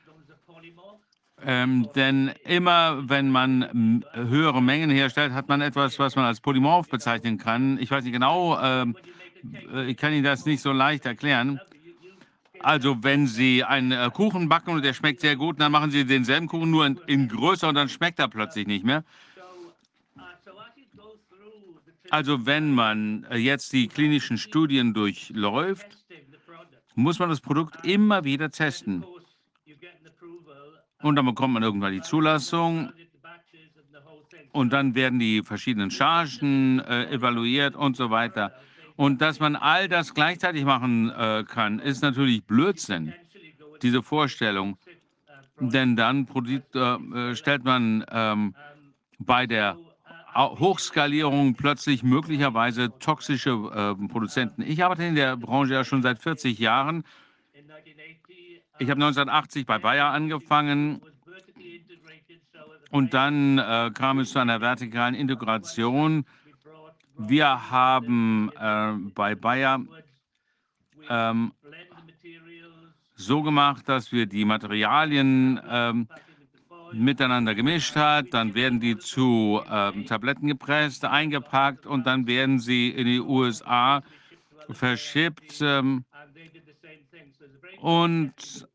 [1.49, 6.89] Ähm, denn immer, wenn man höhere Mengen herstellt, hat man etwas, was man als Polymorph
[6.89, 7.79] bezeichnen kann.
[7.79, 8.97] Ich weiß nicht genau, ähm,
[9.73, 11.61] äh, ich kann Ihnen das nicht so leicht erklären.
[12.59, 16.05] Also, wenn Sie einen äh, Kuchen backen und der schmeckt sehr gut, dann machen Sie
[16.05, 19.05] denselben Kuchen nur in, in größer und dann schmeckt er plötzlich nicht mehr.
[22.11, 25.87] Also wenn man äh, jetzt die klinischen Studien durchläuft,
[26.97, 29.05] muss man das Produkt immer wieder testen.
[31.07, 32.91] Und dann bekommt man irgendwann die Zulassung
[34.51, 38.53] und dann werden die verschiedenen Chargen äh, evaluiert und so weiter.
[38.97, 43.13] Und dass man all das gleichzeitig machen äh, kann, ist natürlich Blödsinn,
[43.83, 44.79] diese Vorstellung.
[45.61, 48.57] Denn dann äh, stellt man ähm,
[49.21, 49.79] bei der
[50.35, 54.63] Hochskalierung plötzlich möglicherweise toxische äh, Produzenten.
[54.63, 57.05] Ich arbeite in der Branche ja schon seit 40 Jahren.
[58.79, 61.01] Ich habe 1980 bei Bayer angefangen
[62.91, 66.25] und dann äh, kam es zu einer vertikalen Integration.
[67.17, 69.81] Wir haben äh, bei Bayer
[71.09, 71.53] ähm,
[73.15, 76.09] so gemacht, dass wir die Materialien ähm,
[76.93, 78.27] miteinander gemischt hat.
[78.33, 84.03] Dann werden die zu ähm, Tabletten gepresst, eingepackt und dann werden sie in die USA
[84.71, 85.61] verschippt.
[85.61, 86.05] Ähm,
[87.81, 88.69] und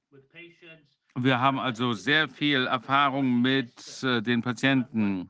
[1.15, 5.27] wir haben also sehr viel Erfahrung mit äh, den Patienten.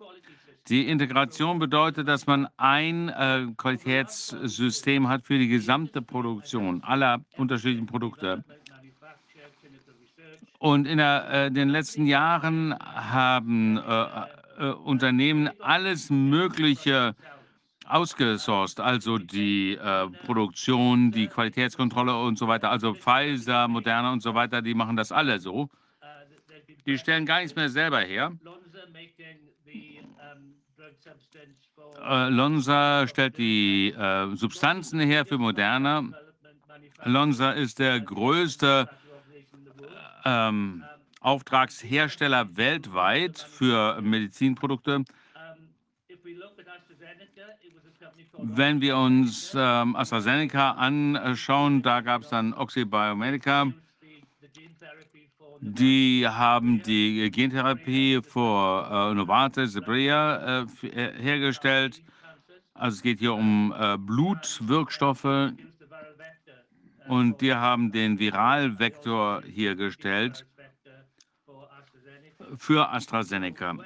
[0.67, 7.87] Die Integration bedeutet, dass man ein äh, Qualitätssystem hat für die gesamte Produktion aller unterschiedlichen
[7.87, 8.43] Produkte.
[10.59, 14.05] Und in der, äh, den letzten Jahren haben äh,
[14.59, 17.15] äh, Unternehmen alles Mögliche
[17.91, 22.69] ausgesourced, also die äh, Produktion, die Qualitätskontrolle und so weiter.
[22.71, 25.69] Also Pfizer, Moderna und so weiter, die machen das alle so.
[26.85, 28.31] Die stellen gar nichts mehr selber her.
[32.03, 36.03] Äh, Lonza stellt die äh, Substanzen her für Moderna.
[37.03, 38.89] Lonza ist der größte
[40.25, 40.83] ähm,
[41.19, 45.03] Auftragshersteller weltweit für Medizinprodukte.
[48.37, 53.71] Wenn wir uns ähm, AstraZeneca anschauen, da gab es dann Oxybiomedica.
[55.59, 62.01] Die haben die Gentherapie vor äh, Novartis, Sebrea äh, hergestellt.
[62.73, 65.53] Also es geht hier um äh, Blutwirkstoffe
[67.07, 70.47] und wir haben den Viralvektor hier gestellt
[72.57, 73.77] für AstraZeneca.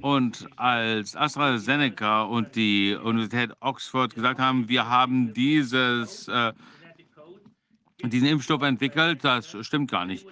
[0.00, 6.52] Und als AstraZeneca und die Universität Oxford gesagt haben, wir haben dieses, äh,
[8.04, 10.26] diesen Impfstoff entwickelt, das stimmt gar nicht.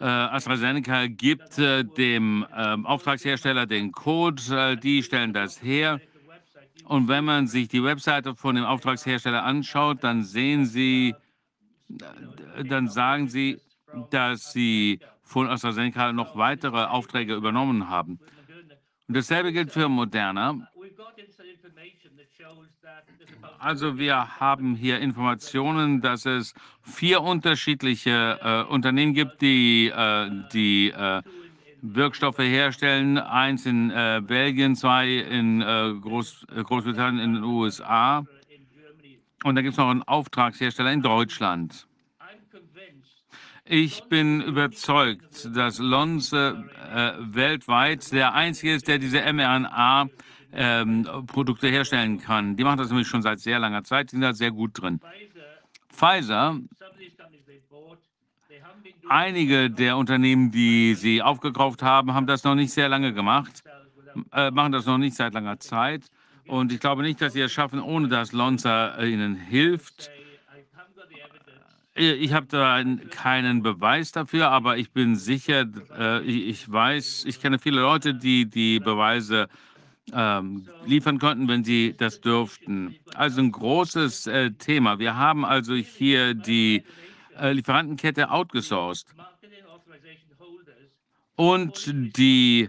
[0.00, 6.00] Äh, AstraZeneca gibt äh, dem äh, Auftragshersteller den Code, äh, die stellen das her.
[6.84, 11.14] Und wenn man sich die Webseite von dem Auftragshersteller anschaut, dann sehen Sie,
[12.56, 13.58] äh, dann sagen Sie,
[14.10, 18.18] dass Sie von AstraZeneca noch weitere Aufträge übernommen haben.
[19.12, 20.68] Dasselbe gilt für Moderna.
[23.58, 30.90] Also wir haben hier Informationen, dass es vier unterschiedliche äh, Unternehmen gibt, die äh, die
[30.90, 31.22] äh,
[31.82, 33.18] Wirkstoffe herstellen.
[33.18, 38.24] Eins in äh, Belgien, zwei in äh, Groß, äh, Großbritannien, in den USA.
[39.42, 41.86] Und dann gibt es noch einen Auftragshersteller in Deutschland.
[43.72, 52.18] Ich bin überzeugt, dass Lonze äh, weltweit der einzige ist, der diese mRNA-Produkte ähm, herstellen
[52.18, 52.56] kann.
[52.56, 54.98] Die machen das nämlich schon seit sehr langer Zeit, die sind da sehr gut drin.
[55.88, 56.58] Pfizer,
[59.08, 63.62] einige der Unternehmen, die sie aufgekauft haben, haben das noch nicht sehr lange gemacht,
[64.32, 66.10] äh, machen das noch nicht seit langer Zeit.
[66.48, 70.10] Und ich glaube nicht, dass sie es schaffen, ohne dass Lonza ihnen hilft.
[72.00, 75.66] Äh, ich habe da keinen Beweis dafür, aber ich bin sicher,
[75.96, 79.48] äh, ich weiß, ich kenne viele Leute, die die Beweise
[80.12, 82.96] ähm, liefern könnten, wenn sie das dürften.
[83.14, 84.98] Also ein großes äh, Thema.
[84.98, 86.82] Wir haben also hier die
[87.38, 89.06] äh, Lieferantenkette outgesourced.
[91.36, 92.68] Und die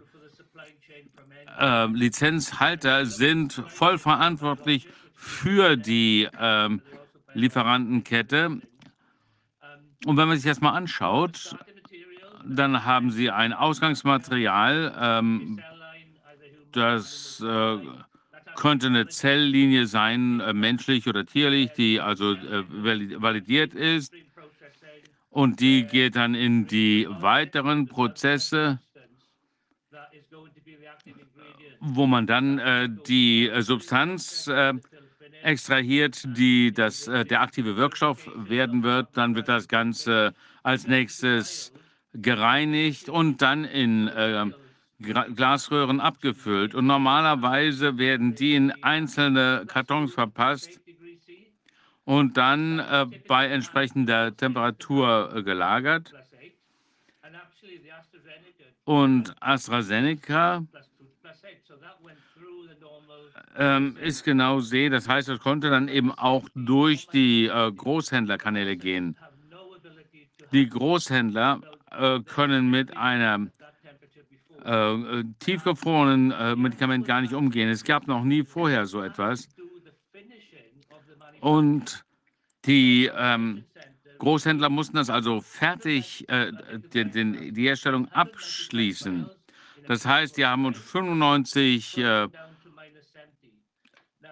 [1.60, 6.82] äh, Lizenzhalter sind voll verantwortlich für die ähm,
[7.34, 8.62] Lieferantenkette.
[10.06, 11.56] Und wenn man sich das mal anschaut,
[12.45, 15.61] dann haben Sie ein Ausgangsmaterial, ähm,
[16.72, 17.78] das äh,
[18.56, 22.64] könnte eine Zelllinie sein, äh, menschlich oder tierlich, die also äh,
[23.22, 24.14] validiert ist.
[25.30, 28.80] Und die geht dann in die weiteren Prozesse,
[31.80, 34.73] wo man dann äh, die äh, Substanz äh,
[35.43, 39.09] extrahiert, die das, äh, der aktive Wirkstoff werden wird.
[39.13, 41.72] Dann wird das Ganze als nächstes
[42.13, 44.45] gereinigt und dann in äh,
[45.01, 46.76] Glasröhren abgefüllt.
[46.76, 50.80] Und normalerweise werden die in einzelne Kartons verpasst
[52.05, 56.13] und dann äh, bei entsprechender Temperatur äh, gelagert.
[58.84, 60.65] Und AstraZeneca
[63.57, 64.89] ähm, ist genau See.
[64.89, 69.18] Das heißt, es konnte dann eben auch durch die äh, Großhändlerkanäle gehen.
[70.52, 71.61] Die Großhändler
[71.91, 73.52] äh, können mit einem
[74.64, 77.69] äh, äh, tiefgefrorenen äh, Medikament gar nicht umgehen.
[77.69, 79.49] Es gab noch nie vorher so etwas.
[81.39, 82.06] Und
[82.65, 83.64] die ähm,
[84.19, 86.52] Großhändler mussten das also fertig, äh,
[86.93, 89.27] den, den, die Herstellung abschließen.
[89.88, 92.27] Das heißt, die haben 95 äh,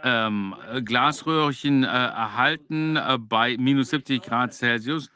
[0.04, 0.56] ähm,
[0.86, 5.10] Glasröhrchen äh, erhalten äh, bei minus 70 Grad Celsius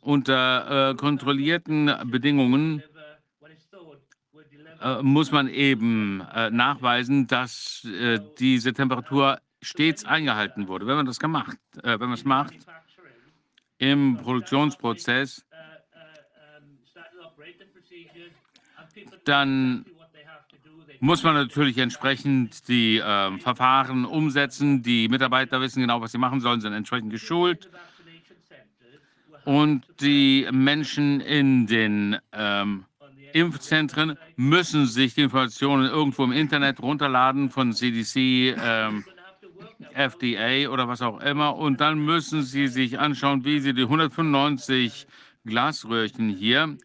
[0.00, 2.82] unter äh, kontrollierten Bedingungen
[4.80, 10.86] äh, muss man eben äh, nachweisen, dass äh, diese Temperatur stets eingehalten wurde.
[10.86, 12.54] Wenn man das gemacht, wenn man es macht
[13.78, 15.44] im Produktionsprozess,
[19.24, 19.84] dann
[21.00, 24.82] muss man natürlich entsprechend die äh, Verfahren umsetzen.
[24.82, 27.70] Die Mitarbeiter wissen genau, was sie machen sollen, sind entsprechend geschult.
[29.44, 32.84] Und die Menschen in den ähm,
[33.32, 39.04] Impfzentren müssen sich die Informationen irgendwo im Internet runterladen von CDC, ähm,
[39.92, 41.56] FDA oder was auch immer.
[41.56, 45.06] Und dann müssen sie sich anschauen, wie sie die 195
[45.44, 46.76] Glasröhrchen hier,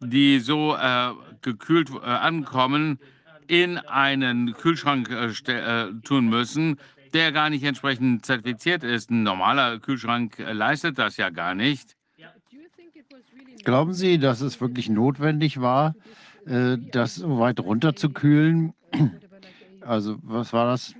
[0.00, 1.12] die so äh,
[1.42, 2.98] gekühlt äh, ankommen,
[3.46, 6.78] in einen Kühlschrank äh, äh, tun müssen,
[7.12, 9.10] der gar nicht entsprechend zertifiziert ist.
[9.10, 11.96] Ein normaler Kühlschrank äh, leistet das ja gar nicht.
[13.64, 15.94] Glauben Sie, dass es wirklich notwendig war,
[16.46, 18.74] äh, das so weit runterzukühlen?
[19.80, 20.94] Also was war das?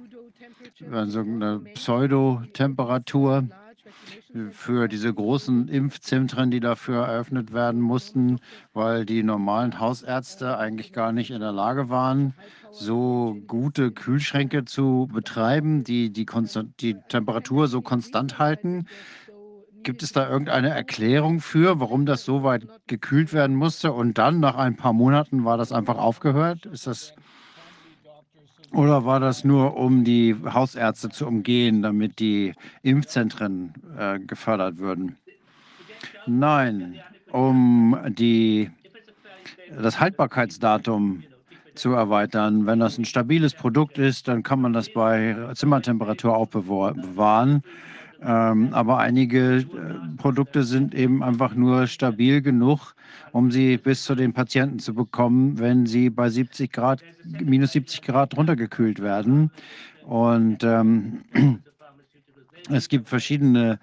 [0.91, 3.49] Also eine Pseudotemperatur
[4.51, 8.41] für diese großen Impfzentren, die dafür eröffnet werden mussten,
[8.73, 12.35] weil die normalen Hausärzte eigentlich gar nicht in der Lage waren,
[12.73, 16.27] so gute Kühlschränke zu betreiben, die die,
[16.81, 18.87] die Temperatur so konstant halten.
[19.85, 24.41] gibt es da irgendeine Erklärung für, warum das so weit gekühlt werden musste und dann
[24.41, 26.67] nach ein paar Monaten war das einfach aufgehört?
[26.67, 27.15] Ist das
[28.75, 35.17] oder war das nur, um die Hausärzte zu umgehen, damit die Impfzentren äh, gefördert würden?
[36.27, 38.71] Nein, um die,
[39.81, 41.25] das Haltbarkeitsdatum
[41.75, 42.67] zu erweitern.
[42.67, 47.63] Wenn das ein stabiles Produkt ist, dann kann man das bei Zimmertemperatur auch bewahren.
[48.27, 49.65] Ähm, aber einige äh,
[50.17, 52.95] Produkte sind eben einfach nur stabil genug,
[53.33, 58.01] um sie bis zu den Patienten zu bekommen, wenn sie bei 70 Grad, minus 70
[58.01, 59.51] Grad runtergekühlt werden.
[60.07, 61.23] Und ähm,
[62.71, 63.79] es gibt verschiedene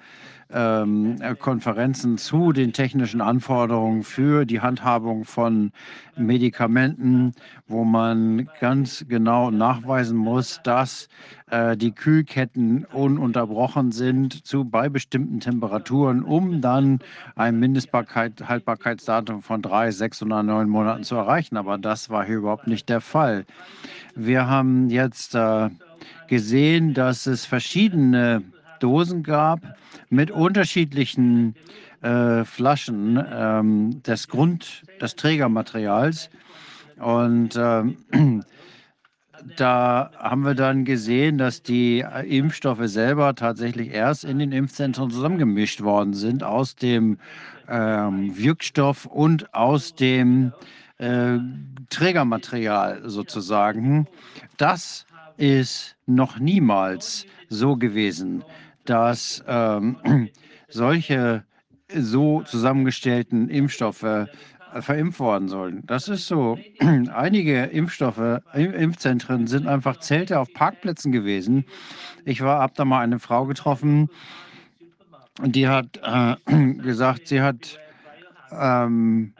[0.53, 5.71] ähm, Konferenzen zu den technischen Anforderungen für die Handhabung von
[6.17, 7.33] Medikamenten,
[7.67, 11.07] wo man ganz genau nachweisen muss, dass
[11.49, 16.99] äh, die Kühlketten ununterbrochen sind zu bei bestimmten Temperaturen, um dann
[17.35, 21.57] ein Mindesthaltbarkeitsdatum von drei, sechs oder neun Monaten zu erreichen.
[21.57, 23.45] Aber das war hier überhaupt nicht der Fall.
[24.15, 25.69] Wir haben jetzt äh,
[26.27, 28.43] gesehen, dass es verschiedene
[28.81, 29.59] Dosen gab
[30.09, 31.55] mit unterschiedlichen
[32.01, 36.29] äh, Flaschen ähm, des Grund, des Trägermaterials.
[36.99, 37.97] Und ähm,
[39.57, 45.81] da haben wir dann gesehen, dass die Impfstoffe selber tatsächlich erst in den Impfzentren zusammengemischt
[45.81, 47.17] worden sind aus dem
[47.67, 50.53] ähm, Wirkstoff und aus dem
[50.97, 51.37] äh,
[51.89, 54.07] Trägermaterial sozusagen.
[54.57, 55.05] Das
[55.37, 58.43] ist noch niemals so gewesen
[58.91, 59.95] dass ähm,
[60.67, 61.45] solche
[61.95, 64.27] so zusammengestellten Impfstoffe äh,
[64.81, 65.83] verimpft worden sollen.
[65.85, 66.59] Das ist so.
[66.79, 71.63] Einige Impfstoffe, Impfzentren sind einfach Zelte auf Parkplätzen gewesen.
[72.25, 74.09] Ich habe da mal eine Frau getroffen,
[75.41, 76.35] die hat äh,
[76.81, 77.79] gesagt, sie hat
[78.51, 79.33] ähm,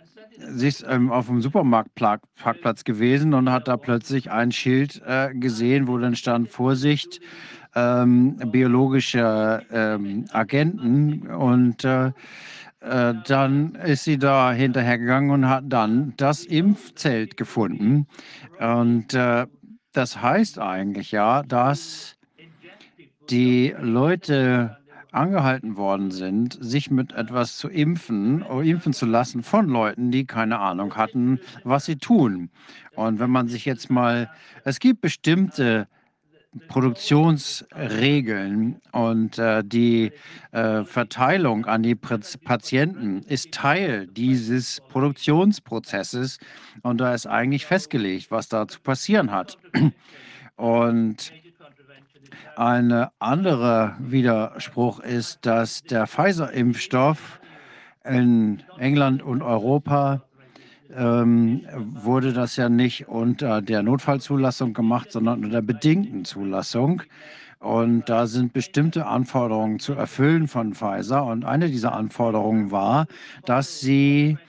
[0.48, 5.90] sie ist ähm, auf dem Supermarktparkplatz gewesen und hat da plötzlich ein Schild äh, gesehen,
[5.90, 7.20] wo dann stand Vorsicht,
[7.76, 12.12] ähm, biologische ähm, Agenten und äh,
[12.82, 18.08] äh, dann ist sie da hinterhergegangen und hat dann das Impfzelt gefunden.
[18.60, 19.46] Und äh,
[19.94, 22.16] das heißt eigentlich ja, dass
[23.30, 24.78] die Leute
[25.12, 30.26] angehalten worden sind, sich mit etwas zu impfen oder impfen zu lassen von Leuten, die
[30.26, 32.50] keine Ahnung hatten, was sie tun.
[32.96, 34.30] Und wenn man sich jetzt mal,
[34.64, 35.88] es gibt bestimmte
[36.68, 40.12] Produktionsregeln und äh, die
[40.52, 46.40] äh, Verteilung an die Patienten ist Teil dieses Produktionsprozesses
[46.82, 49.58] und da ist eigentlich festgelegt, was da zu passieren hat.
[50.58, 51.32] Und
[52.58, 57.40] ein anderer Widerspruch ist, dass der Pfizer-Impfstoff
[58.04, 60.24] in England und Europa
[60.96, 67.04] ähm, wurde das ja nicht unter der Notfallzulassung gemacht, sondern unter der bedingten Zulassung.
[67.62, 71.24] Und da sind bestimmte Anforderungen zu erfüllen von Pfizer.
[71.26, 73.06] Und eine dieser Anforderungen war,
[73.46, 74.40] dass sie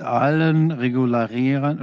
[0.00, 1.80] allen Regularien,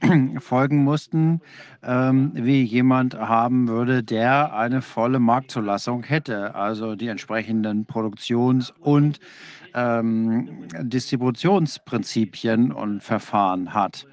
[0.40, 1.40] folgen mussten,
[1.82, 9.18] ähm, wie jemand haben würde, der eine volle Marktzulassung hätte, also die entsprechenden Produktions- und
[9.74, 14.06] ähm, Distributionsprinzipien und Verfahren hat.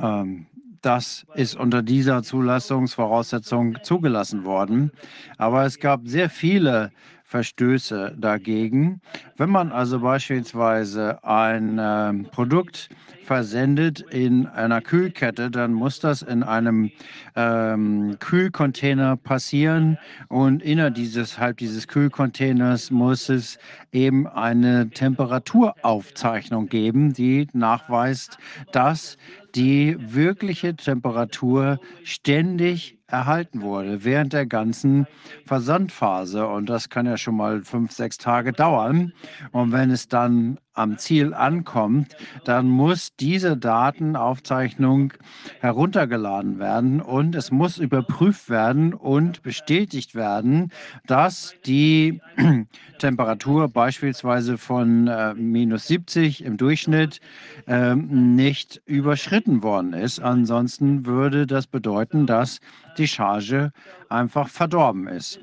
[0.00, 0.46] Ähm,
[0.80, 4.92] das ist unter dieser Zulassungsvoraussetzung zugelassen worden.
[5.38, 6.92] Aber es gab sehr viele
[7.24, 9.00] Verstöße dagegen.
[9.36, 12.90] Wenn man also beispielsweise ein äh, Produkt
[13.24, 16.90] versendet in einer Kühlkette, dann muss das in einem
[17.34, 19.98] ähm, Kühlcontainer passieren
[20.28, 23.58] und innerhalb dieses, dieses Kühlcontainers muss es
[23.92, 28.38] eben eine Temperaturaufzeichnung geben, die nachweist,
[28.72, 29.16] dass
[29.54, 35.06] die wirkliche Temperatur ständig erhalten wurde während der ganzen
[35.46, 36.46] Versandphase.
[36.46, 39.12] Und das kann ja schon mal fünf, sechs Tage dauern.
[39.52, 45.12] Und wenn es dann am Ziel ankommt, dann muss diese Datenaufzeichnung
[45.60, 50.70] heruntergeladen werden und es muss überprüft werden und bestätigt werden,
[51.06, 52.20] dass die
[52.98, 57.20] Temperatur beispielsweise von äh, minus 70 im Durchschnitt
[57.66, 60.20] äh, nicht überschritten worden ist.
[60.20, 62.60] Ansonsten würde das bedeuten, dass
[62.98, 63.72] die Charge
[64.08, 65.40] einfach verdorben ist.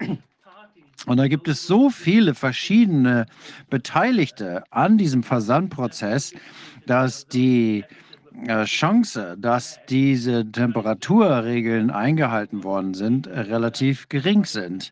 [1.06, 3.26] Und da gibt es so viele verschiedene
[3.70, 6.32] Beteiligte an diesem Versandprozess,
[6.86, 7.84] dass die
[8.46, 14.90] äh, Chance, dass diese Temperaturregeln eingehalten worden sind, relativ gering sind.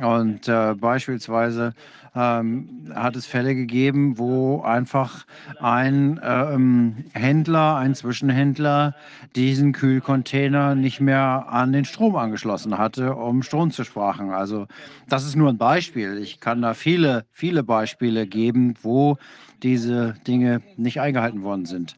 [0.00, 1.74] Und äh, beispielsweise
[2.14, 5.24] ähm, hat es Fälle gegeben, wo einfach
[5.60, 8.94] ein ähm, Händler, ein Zwischenhändler
[9.36, 14.30] diesen Kühlcontainer nicht mehr an den Strom angeschlossen hatte, um Strom zu sparen.
[14.30, 14.66] Also
[15.08, 16.18] das ist nur ein Beispiel.
[16.18, 19.18] Ich kann da viele, viele Beispiele geben, wo
[19.62, 21.96] diese Dinge nicht eingehalten worden sind.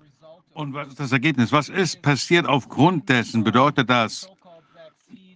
[0.53, 1.51] Und was ist das Ergebnis?
[1.51, 3.43] Was ist passiert aufgrund dessen?
[3.43, 4.29] Bedeutet das,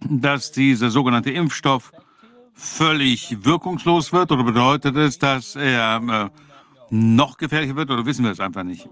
[0.09, 1.91] dass dieser sogenannte Impfstoff
[2.59, 6.29] völlig wirkungslos wird oder bedeutet es, dass er äh,
[6.89, 8.87] noch gefährlicher wird oder wissen wir es einfach nicht?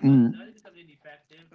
[0.00, 0.34] Hm.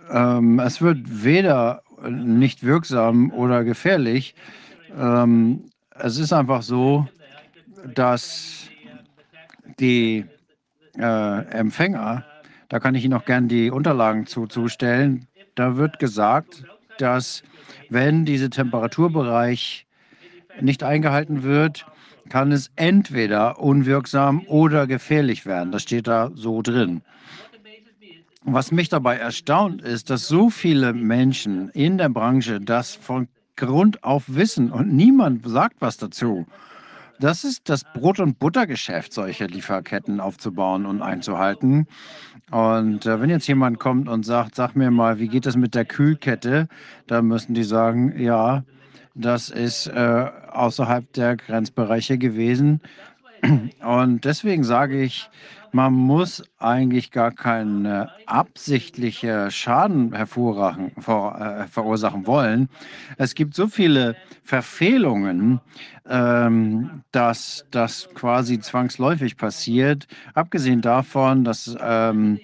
[0.10, 4.34] Ähm, es wird weder nicht wirksam oder gefährlich.
[4.98, 7.08] Ähm, es ist einfach so,
[7.94, 8.70] dass
[9.80, 10.26] die
[10.98, 12.26] äh, Empfänger,
[12.70, 16.64] da kann ich Ihnen auch gerne die Unterlagen zu, zustellen, da wird gesagt,
[16.98, 17.44] dass
[17.90, 19.86] wenn dieser Temperaturbereich
[20.60, 21.86] nicht eingehalten wird,
[22.30, 25.72] kann es entweder unwirksam oder gefährlich werden.
[25.72, 27.02] Das steht da so drin.
[28.44, 34.04] Was mich dabei erstaunt, ist, dass so viele Menschen in der Branche das von Grund
[34.04, 36.48] auf wissen und niemand sagt was dazu.
[37.20, 41.86] Das ist das Brot- und Buttergeschäft, solche Lieferketten aufzubauen und einzuhalten.
[42.50, 45.76] Und äh, wenn jetzt jemand kommt und sagt, sag mir mal, wie geht es mit
[45.76, 46.68] der Kühlkette,
[47.06, 48.64] dann müssen die sagen, ja,
[49.14, 52.82] das ist äh, außerhalb der Grenzbereiche gewesen.
[53.84, 55.30] Und deswegen sage ich,
[55.74, 57.86] man muss eigentlich gar keinen
[58.26, 60.78] absichtlichen Schaden vor,
[61.40, 62.70] äh, verursachen wollen.
[63.18, 65.62] Es gibt so viele Verfehlungen,
[66.10, 70.08] ähm, dass das quasi zwangsläufig passiert.
[70.34, 72.40] Abgesehen davon, dass ähm,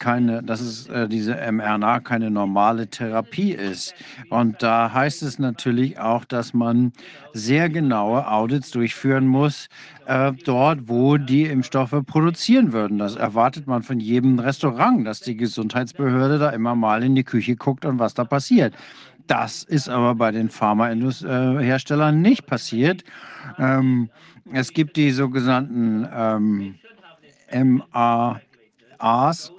[0.00, 3.94] keine, dass es äh, diese mRNA keine normale Therapie ist.
[4.30, 6.92] Und da heißt es natürlich auch, dass man
[7.32, 9.68] sehr genaue Audits durchführen muss,
[10.06, 12.98] äh, dort, wo die Impfstoffe produzieren würden.
[12.98, 17.54] Das erwartet man von jedem Restaurant, dass die Gesundheitsbehörde da immer mal in die Küche
[17.54, 18.74] guckt und was da passiert.
[19.26, 23.04] Das ist aber bei den Pharmaherstellern nicht passiert.
[23.58, 24.10] Ähm,
[24.52, 26.74] es gibt die sogenannten ähm,
[27.52, 28.40] MA
[29.00, 29.52] A's,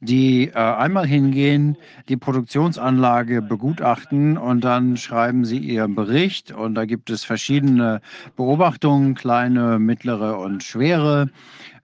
[0.00, 1.76] die äh, einmal hingehen,
[2.08, 8.00] die Produktionsanlage begutachten und dann schreiben sie ihren Bericht und da gibt es verschiedene
[8.36, 11.30] Beobachtungen, kleine, mittlere und schwere.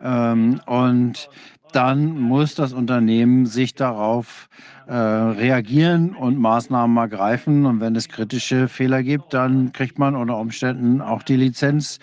[0.01, 1.29] Ähm, und
[1.77, 4.49] dann muss das Unternehmen sich darauf
[4.87, 7.67] äh, reagieren und Maßnahmen ergreifen.
[7.67, 11.99] Und wenn es kritische Fehler gibt, dann kriegt man unter Umständen auch die Lizenz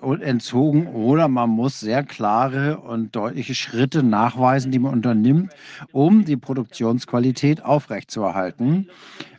[0.00, 5.52] entzogen oder man muss sehr klare und deutliche Schritte nachweisen, die man unternimmt,
[5.92, 8.88] um die Produktionsqualität aufrechtzuerhalten.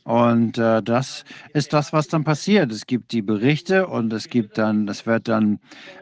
[0.10, 1.24] Und äh, das
[1.54, 2.72] ist das, was dann passiert.
[2.72, 5.60] Es gibt die Berichte und es gibt dann, das wird dann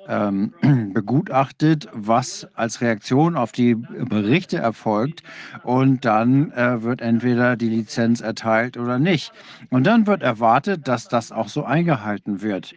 [0.07, 0.53] ähm,
[0.93, 5.23] begutachtet, was als Reaktion auf die Berichte erfolgt.
[5.63, 9.33] Und dann äh, wird entweder die Lizenz erteilt oder nicht.
[9.71, 12.75] Und dann wird erwartet, dass das auch so eingehalten wird.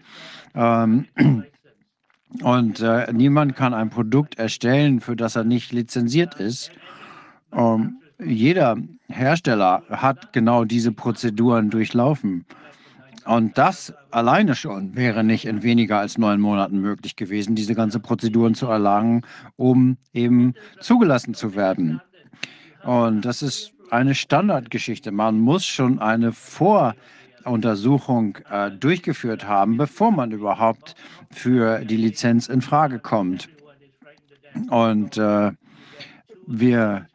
[0.57, 1.07] Ähm,
[2.43, 6.73] und äh, niemand kann ein Produkt erstellen, für das er nicht lizenziert ist.
[7.53, 8.77] Ähm, jeder
[9.09, 12.45] Hersteller hat genau diese Prozeduren durchlaufen.
[13.27, 18.01] Und das alleine schon wäre nicht in weniger als neun Monaten möglich gewesen, diese ganze
[18.01, 19.23] Prozeduren zu erlangen,
[19.57, 22.01] um eben zugelassen zu werden.
[22.83, 25.13] Und das ist eine Standardgeschichte.
[25.13, 30.95] Man muss schon eine Voruntersuchung äh, durchgeführt haben, bevor man überhaupt
[31.31, 33.51] für die Lizenz in Frage kommt.
[34.71, 35.53] Und äh,
[36.47, 37.07] wir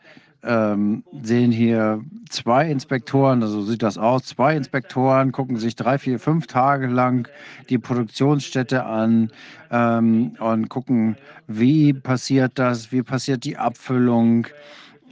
[0.45, 6.19] ähm, sehen hier zwei Inspektoren, also sieht das aus, zwei Inspektoren gucken sich drei, vier,
[6.19, 7.27] fünf Tage lang
[7.69, 9.31] die Produktionsstätte an
[9.71, 11.17] ähm, und gucken,
[11.47, 14.47] wie passiert das, wie passiert die Abfüllung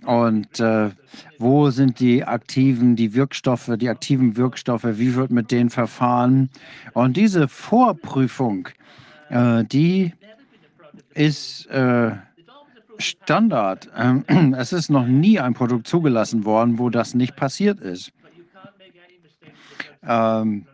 [0.06, 0.92] und äh,
[1.40, 6.50] wo sind die aktiven, die Wirkstoffe, die aktiven Wirkstoffe, wie wird mit denen verfahren.
[6.94, 8.70] Und diese Vorprüfung,
[9.30, 10.14] äh, die
[11.14, 12.12] ist äh,
[12.98, 13.90] Standard.
[13.98, 14.26] Ähm,
[14.58, 18.12] es ist noch nie ein Produkt zugelassen worden, wo das nicht passiert ist.
[20.06, 20.66] Ähm,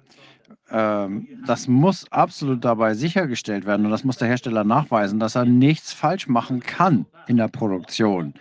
[0.72, 5.46] ähm, das muss absolut dabei sichergestellt werden und das muss der Hersteller nachweisen, dass er
[5.46, 8.34] nichts falsch machen kann in der Produktion.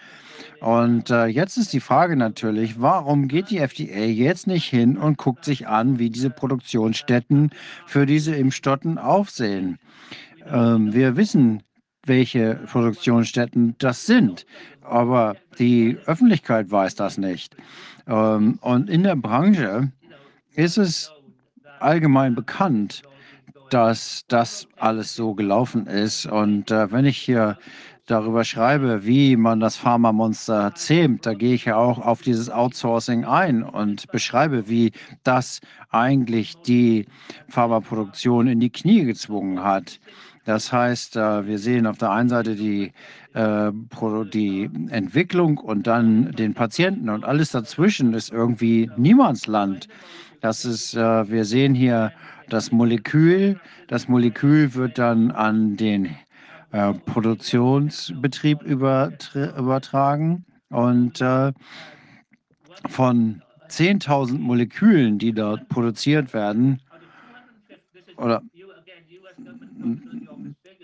[0.61, 5.17] Und äh, jetzt ist die Frage natürlich, warum geht die FDA jetzt nicht hin und
[5.17, 7.51] guckt sich an, wie diese Produktionsstätten
[7.87, 9.79] für diese Impfstoffen aufsehen?
[10.51, 11.63] Ähm, wir wissen,
[12.09, 14.47] welche Produktionsstätten das sind.
[14.83, 17.57] Aber die Öffentlichkeit weiß das nicht.
[18.07, 19.93] Ähm, und in der Branche
[20.55, 21.13] ist es
[21.81, 23.03] allgemein bekannt,
[23.71, 26.27] dass das alles so gelaufen ist.
[26.27, 27.59] Und äh, wenn ich hier
[28.07, 33.25] darüber schreibe, wie man das Pharmamonster zähmt, da gehe ich ja auch auf dieses Outsourcing
[33.25, 37.07] ein und beschreibe, wie das eigentlich die
[37.49, 40.01] Pharmaproduktion in die Knie gezwungen hat.
[40.49, 42.93] Das heißt, äh, wir sehen auf der einen Seite die,
[43.35, 43.71] äh,
[44.33, 49.89] die Entwicklung und dann den Patienten und alles dazwischen ist irgendwie Niemandsland.
[50.41, 52.13] Das ist, äh, wir sehen hier
[52.49, 53.61] das Molekül.
[53.89, 56.17] Das Molekül wird dann an den
[57.05, 61.19] Produktionsbetrieb übertragen und
[62.89, 66.81] von 10.000 Molekülen, die dort produziert werden,
[68.19, 68.43] oder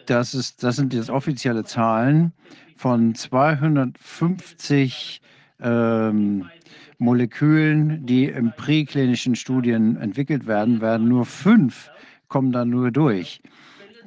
[0.07, 2.33] das, ist, das sind jetzt offizielle Zahlen
[2.77, 5.21] von 250
[5.61, 6.47] ähm,
[6.99, 11.91] Molekülen, die in präklinischen Studien entwickelt werden, werden nur fünf
[12.29, 13.41] kommen dann nur durch.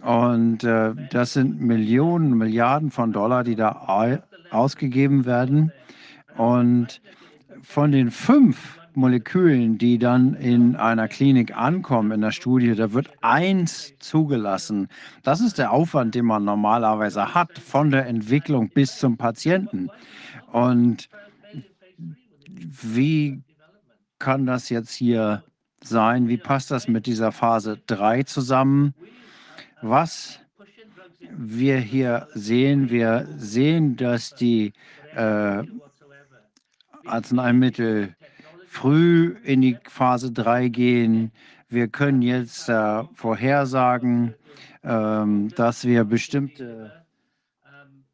[0.02, 4.20] Und äh, das sind Millionen, Milliarden von Dollar, die da
[4.52, 5.72] ausgegeben werden.
[6.36, 7.02] Und
[7.62, 13.12] von den fünf Molekülen, die dann in einer Klinik ankommen, in der Studie, da wird
[13.22, 14.88] eins zugelassen.
[15.22, 19.90] Das ist der Aufwand, den man normalerweise hat, von der Entwicklung bis zum Patienten.
[20.52, 21.10] Und
[22.50, 23.44] wie
[24.18, 25.44] kann das jetzt hier
[25.84, 26.28] sein?
[26.28, 28.96] Wie passt das mit dieser Phase 3 zusammen?
[29.82, 30.40] Was
[31.32, 34.74] wir hier sehen, wir sehen, dass die
[35.16, 35.64] äh,
[37.06, 38.17] Arzneimittel
[38.68, 41.32] früh in die Phase 3 gehen.
[41.70, 44.36] Wir können jetzt äh, vorhersagen,
[44.84, 46.92] ähm, dass wir bestimmte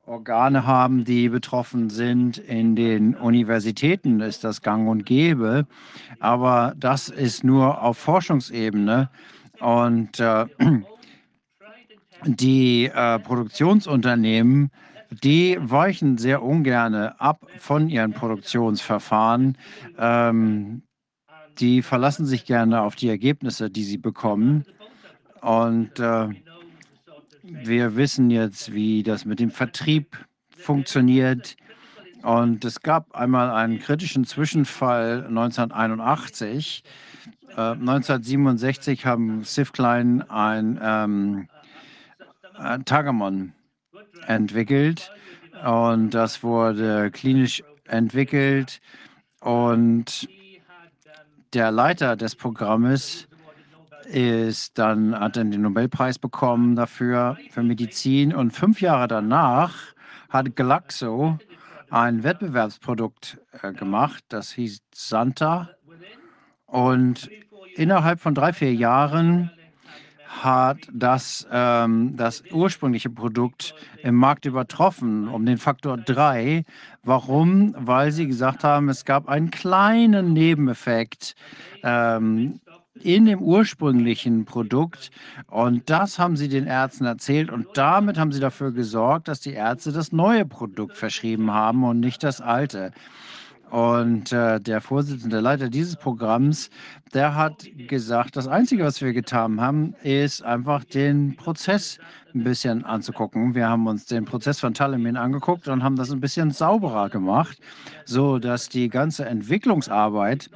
[0.06, 2.38] Organe haben, die betroffen sind.
[2.38, 5.66] In den Universitäten ist das gang und gäbe,
[6.20, 9.10] aber das ist nur auf Forschungsebene.
[9.60, 10.46] Und äh,
[12.26, 14.72] die äh, Produktionsunternehmen,
[15.22, 19.58] die weichen sehr ungern ab von ihren Produktionsverfahren.
[19.98, 20.84] Ähm,
[21.60, 24.66] die verlassen sich gerne auf die Ergebnisse, die sie bekommen.
[25.42, 26.30] Und äh,
[27.44, 30.18] wir wissen jetzt, wie das mit dem Vertrieb
[30.56, 31.56] funktioniert.
[32.24, 36.84] Und es gab einmal einen kritischen Zwischenfall 1981.
[37.50, 41.48] Äh, 1967 haben Sif Klein ein, ähm,
[42.56, 43.54] ein Tagamon
[44.28, 45.12] entwickelt
[45.66, 48.82] und das wurde klinisch entwickelt
[49.40, 50.28] und
[51.54, 53.28] der Leiter des Programmes
[54.06, 58.34] ist dann, hat dann den Nobelpreis bekommen dafür, für Medizin.
[58.34, 59.76] Und fünf Jahre danach
[60.30, 61.38] hat Glaxo
[61.90, 65.70] ein Wettbewerbsprodukt äh, gemacht, das hieß Santa.
[66.66, 67.30] Und
[67.76, 69.52] innerhalb von drei, vier Jahren
[70.42, 76.66] hat das, ähm, das ursprüngliche Produkt im Markt übertroffen, um den Faktor 3.
[77.04, 77.76] Warum?
[77.78, 81.36] Weil sie gesagt haben, es gab einen kleinen Nebeneffekt.
[81.84, 82.60] Ähm,
[83.02, 85.12] in dem ursprünglichen Produkt.
[85.48, 87.52] Und das haben sie den Ärzten erzählt.
[87.52, 92.00] Und damit haben sie dafür gesorgt, dass die Ärzte das neue Produkt verschrieben haben und
[92.00, 92.92] nicht das alte.
[93.74, 96.70] Und äh, der Vorsitzende, Leiter dieses Programms,
[97.12, 101.98] der hat gesagt, das Einzige, was wir getan haben, ist einfach den Prozess
[102.36, 103.56] ein bisschen anzugucken.
[103.56, 107.58] Wir haben uns den Prozess von Talamin angeguckt und haben das ein bisschen sauberer gemacht,
[108.06, 110.52] so dass die ganze Entwicklungsarbeit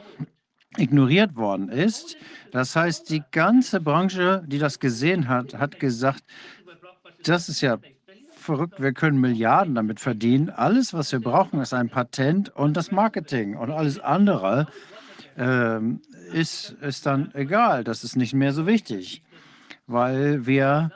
[0.78, 2.18] ignoriert worden ist.
[2.52, 6.24] Das heißt, die ganze Branche, die das gesehen hat, hat gesagt,
[7.24, 7.80] das ist ja
[8.48, 10.50] verrückt, wir können Milliarden damit verdienen.
[10.50, 14.68] Alles, was wir brauchen, ist ein Patent und das Marketing und alles andere
[15.38, 16.02] ähm,
[16.34, 17.84] ist, ist dann egal.
[17.84, 19.22] Das ist nicht mehr so wichtig,
[19.86, 20.92] weil wir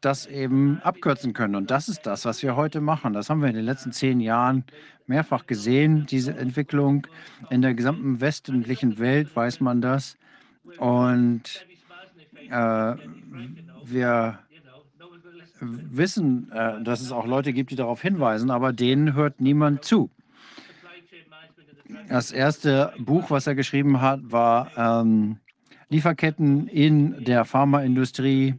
[0.00, 1.56] das eben abkürzen können.
[1.56, 3.14] Und das ist das, was wir heute machen.
[3.14, 4.64] Das haben wir in den letzten zehn Jahren
[5.06, 7.06] mehrfach gesehen, diese Entwicklung.
[7.50, 10.16] In der gesamten westlichen Welt weiß man das.
[10.76, 11.66] Und
[12.50, 12.94] äh,
[13.84, 14.38] wir
[15.60, 20.10] wissen, äh, dass es auch Leute gibt, die darauf hinweisen, aber denen hört niemand zu.
[22.08, 25.38] Das erste Buch, was er geschrieben hat, war ähm,
[25.88, 28.56] Lieferketten in der Pharmaindustrie.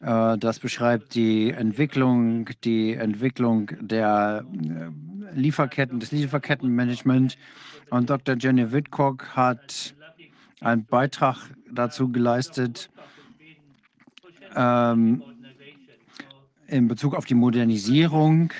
[0.00, 7.38] Äh, das beschreibt die Entwicklung, die Entwicklung der äh, Lieferketten, des Lieferkettenmanagement.
[7.90, 8.36] Und Dr.
[8.38, 9.94] Jenny Whitcock hat
[10.60, 11.36] einen Beitrag
[11.70, 12.90] dazu geleistet
[14.54, 15.22] ähm,
[16.72, 18.52] in Bezug auf die Modernisierung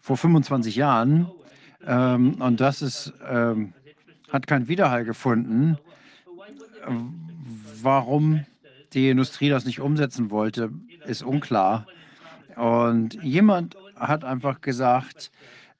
[0.00, 1.30] vor 25 Jahren.
[1.86, 3.74] Ähm, und das ist, ähm,
[4.30, 5.76] hat keinen Widerhall gefunden,
[7.82, 8.46] warum
[8.94, 10.70] die Industrie das nicht umsetzen wollte,
[11.06, 11.86] ist unklar.
[12.56, 15.30] Und jemand hat einfach gesagt,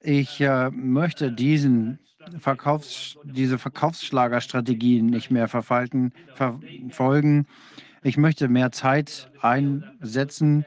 [0.01, 1.99] ich äh, möchte diesen
[2.39, 6.12] Verkaufs-, diese Verkaufsschlagerstrategien nicht mehr verfolgen.
[8.02, 10.65] Ich möchte mehr Zeit einsetzen.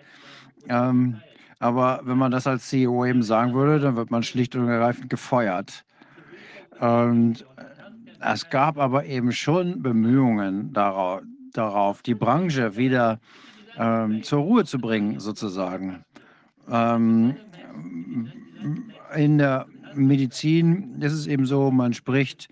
[0.68, 1.22] Ähm,
[1.60, 5.10] aber wenn man das als CEO eben sagen würde, dann wird man schlicht und ergreifend
[5.10, 5.86] gefeuert.
[6.80, 7.46] Und
[8.20, 11.22] es gab aber eben schon Bemühungen darauf,
[11.54, 13.20] darauf die Branche wieder
[13.78, 16.04] ähm, zur Ruhe zu bringen, sozusagen.
[16.70, 17.36] Ähm,
[19.16, 22.50] in der Medizin ist es eben so, man spricht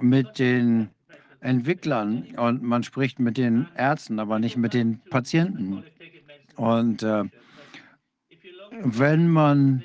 [0.00, 0.88] mit den
[1.40, 5.84] Entwicklern und man spricht mit den Ärzten, aber nicht mit den Patienten.
[6.56, 7.24] Und äh,
[8.84, 9.84] wenn man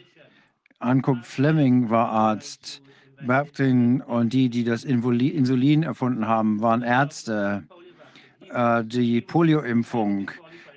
[0.79, 2.81] anguckt, Fleming war Arzt,
[3.25, 7.63] Baptin und die, die das Insulin erfunden haben, waren Ärzte.
[8.49, 10.31] Äh, die Polioimpfung,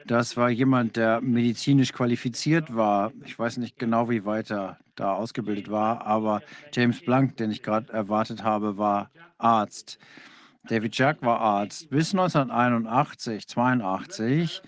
[0.06, 3.12] das war jemand, der medizinisch qualifiziert war.
[3.24, 6.40] Ich weiß nicht genau, wie weit er da ausgebildet war, aber
[6.72, 9.98] James Blank, den ich gerade erwartet habe, war Arzt.
[10.68, 11.90] David Jack war Arzt.
[11.90, 14.62] Bis 1981, 82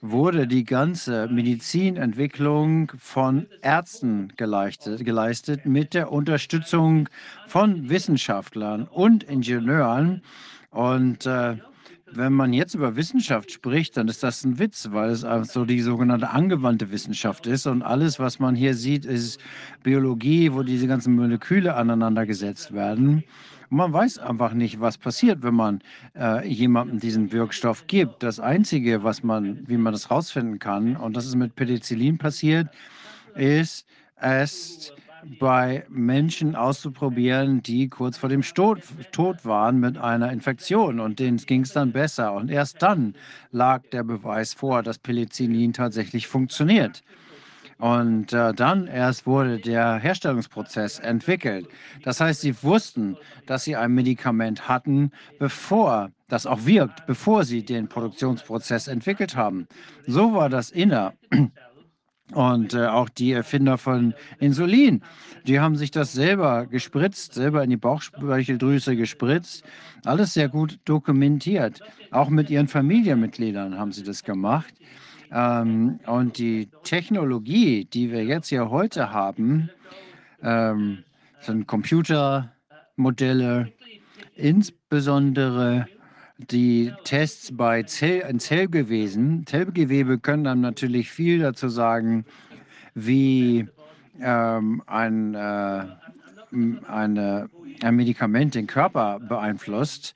[0.00, 7.08] wurde die ganze Medizinentwicklung von Ärzten geleistet, geleistet mit der Unterstützung
[7.46, 10.22] von Wissenschaftlern und Ingenieuren.
[10.70, 11.56] Und äh,
[12.12, 15.20] wenn man jetzt über Wissenschaft spricht, dann ist das ein Witz, weil es
[15.52, 17.66] so die sogenannte angewandte Wissenschaft ist.
[17.66, 19.38] Und alles, was man hier sieht, ist
[19.82, 23.24] Biologie, wo diese ganzen Moleküle aneinander gesetzt werden.
[23.70, 25.80] Und man weiß einfach nicht, was passiert, wenn man
[26.18, 28.22] äh, jemandem diesen Wirkstoff gibt.
[28.22, 32.68] Das Einzige, was man, wie man das rausfinden kann, und das ist mit Penicillin passiert,
[33.34, 34.92] ist, es
[35.38, 38.80] bei Menschen auszuprobieren, die kurz vor dem Tod,
[39.12, 42.32] Tod waren mit einer Infektion und denen ging es dann besser.
[42.32, 43.14] Und erst dann
[43.52, 47.02] lag der Beweis vor, dass Penicillin tatsächlich funktioniert.
[47.80, 51.66] Und äh, dann erst wurde der Herstellungsprozess entwickelt.
[52.02, 57.64] Das heißt, sie wussten, dass sie ein Medikament hatten, bevor das auch wirkt, bevor sie
[57.64, 59.66] den Produktionsprozess entwickelt haben.
[60.06, 61.14] So war das inner.
[62.32, 65.02] Und äh, auch die Erfinder von Insulin,
[65.46, 69.64] die haben sich das selber gespritzt, selber in die Bauchspeicheldrüse gespritzt.
[70.04, 71.80] Alles sehr gut dokumentiert.
[72.12, 74.74] Auch mit ihren Familienmitgliedern haben sie das gemacht.
[75.32, 79.70] Ähm, und die Technologie, die wir jetzt hier heute haben,
[80.42, 81.04] ähm,
[81.40, 83.72] sind Computermodelle,
[84.34, 85.86] insbesondere
[86.38, 89.46] die Tests bei Zell Zellgeweben.
[89.46, 92.24] Zellgewebe können dann natürlich viel dazu sagen,
[92.94, 93.68] wie
[94.20, 95.84] ähm, ein, äh,
[96.86, 97.48] eine,
[97.82, 100.14] ein Medikament den Körper beeinflusst.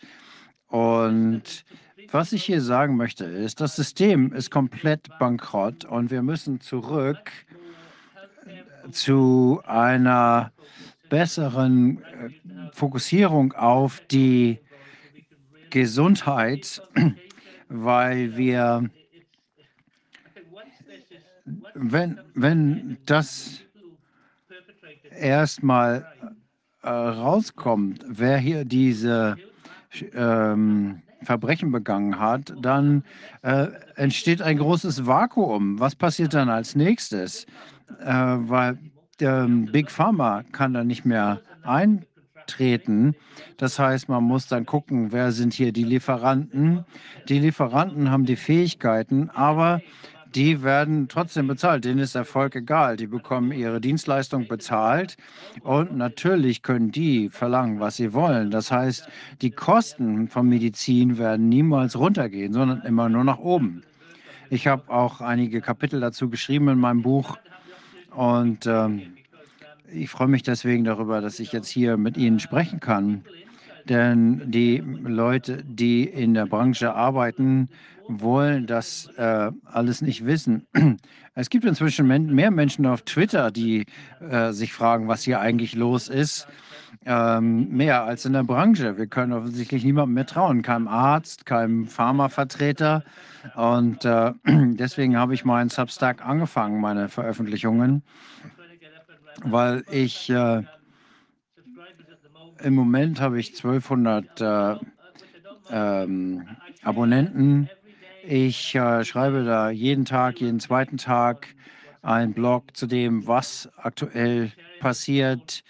[0.68, 1.64] Und
[2.10, 7.30] was ich hier sagen möchte, ist, das System ist komplett bankrott und wir müssen zurück
[8.90, 10.52] zu einer
[11.08, 12.30] besseren äh,
[12.72, 14.58] Fokussierung auf die
[15.70, 16.82] Gesundheit,
[17.68, 18.90] weil wir,
[21.74, 23.60] wenn, wenn das
[25.10, 26.06] erstmal
[26.82, 29.36] äh, rauskommt, wer hier diese
[30.14, 33.04] ähm, Verbrechen begangen hat, dann
[33.42, 35.80] äh, entsteht ein großes Vakuum.
[35.80, 37.46] Was passiert dann als nächstes?
[38.00, 38.78] Äh, weil
[39.20, 43.14] der Big Pharma kann da nicht mehr eintreten.
[43.56, 46.84] Das heißt, man muss dann gucken, wer sind hier die Lieferanten.
[47.28, 49.80] Die Lieferanten haben die Fähigkeiten, aber
[50.34, 51.84] die werden trotzdem bezahlt.
[51.84, 52.96] Denen ist Erfolg egal.
[52.96, 55.16] Die bekommen ihre Dienstleistung bezahlt
[55.62, 58.50] und natürlich können die verlangen, was sie wollen.
[58.50, 59.08] Das heißt,
[59.42, 63.82] die Kosten von Medizin werden niemals runtergehen, sondern immer nur nach oben.
[64.50, 67.38] Ich habe auch einige Kapitel dazu geschrieben in meinem Buch
[68.10, 69.14] und ähm,
[69.92, 73.24] ich freue mich deswegen darüber, dass ich jetzt hier mit Ihnen sprechen kann.
[73.88, 77.68] Denn die Leute, die in der Branche arbeiten,
[78.08, 80.66] wollen das äh, alles nicht wissen.
[81.36, 83.86] Es gibt inzwischen mehr Menschen auf Twitter, die
[84.20, 86.46] äh, sich fragen, was hier eigentlich los ist.
[87.04, 88.96] Ähm, mehr als in der Branche.
[88.96, 93.02] Wir können offensichtlich niemandem mehr trauen, keinem Arzt, keinem Pharmavertreter.
[93.56, 98.04] Und äh, deswegen habe ich meinen Substack angefangen, meine Veröffentlichungen,
[99.42, 100.62] weil ich äh,
[102.64, 104.76] im Moment habe ich 1200 äh,
[105.70, 106.48] ähm,
[106.82, 107.68] Abonnenten
[108.26, 111.48] ich äh, schreibe da jeden Tag, jeden zweiten Tag
[112.02, 115.62] einen Blog zu dem, was aktuell passiert.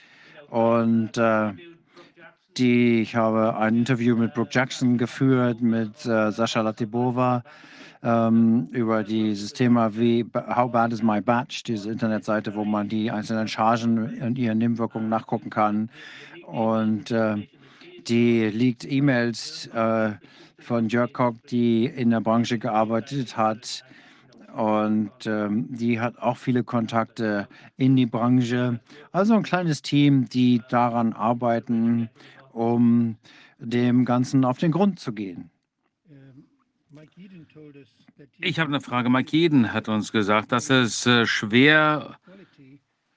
[0.50, 1.52] Und äh,
[2.56, 7.42] Die, ich habe ein Interview mit Brooke Jackson geführt, mit äh, Sascha Latibova
[8.04, 13.10] ähm, über dieses Thema wie How Bad is My Batch, diese Internetseite, wo man die
[13.10, 15.90] einzelnen Chargen und ihre Nebenwirkungen nachgucken kann.
[16.46, 17.46] Und äh,
[18.06, 20.12] die liegt E-Mails äh,
[20.58, 23.84] von Jörg Koch, die in der Branche gearbeitet hat.
[24.54, 28.80] Und ähm, die hat auch viele Kontakte in die Branche.
[29.10, 32.08] Also ein kleines Team, die daran arbeiten,
[32.52, 33.16] um
[33.58, 35.50] dem Ganzen auf den Grund zu gehen.
[38.38, 39.10] Ich habe eine Frage.
[39.10, 42.16] Mike Jeden hat uns gesagt, dass es äh, schwer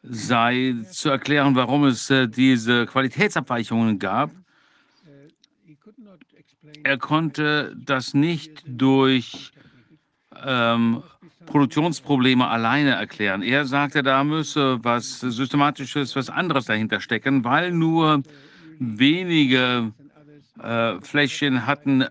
[0.09, 4.31] sei zu erklären, warum es äh, diese Qualitätsabweichungen gab.
[6.83, 9.51] Er konnte das nicht durch
[10.45, 11.03] ähm,
[11.45, 13.41] Produktionsprobleme alleine erklären.
[13.41, 18.23] Er sagte, da müsse was Systematisches, was anderes dahinter stecken, weil nur
[18.79, 19.93] wenige
[20.61, 22.05] äh, Fläschchen hatten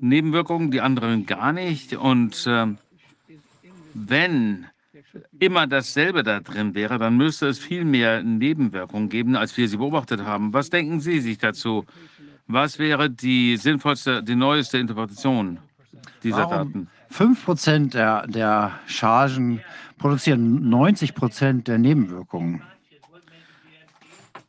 [0.00, 1.94] Nebenwirkungen, die anderen gar nicht.
[1.94, 2.66] Und äh,
[3.94, 4.66] wenn
[5.38, 9.76] immer dasselbe da drin wäre, dann müsste es viel mehr Nebenwirkungen geben, als wir sie
[9.76, 10.52] beobachtet haben.
[10.52, 11.84] Was denken Sie sich dazu?
[12.46, 15.58] Was wäre die sinnvollste, die neueste Interpretation
[16.22, 16.88] dieser Warum Daten?
[17.12, 19.60] 5% der, der Chargen
[19.98, 22.62] produzieren 90% der Nebenwirkungen.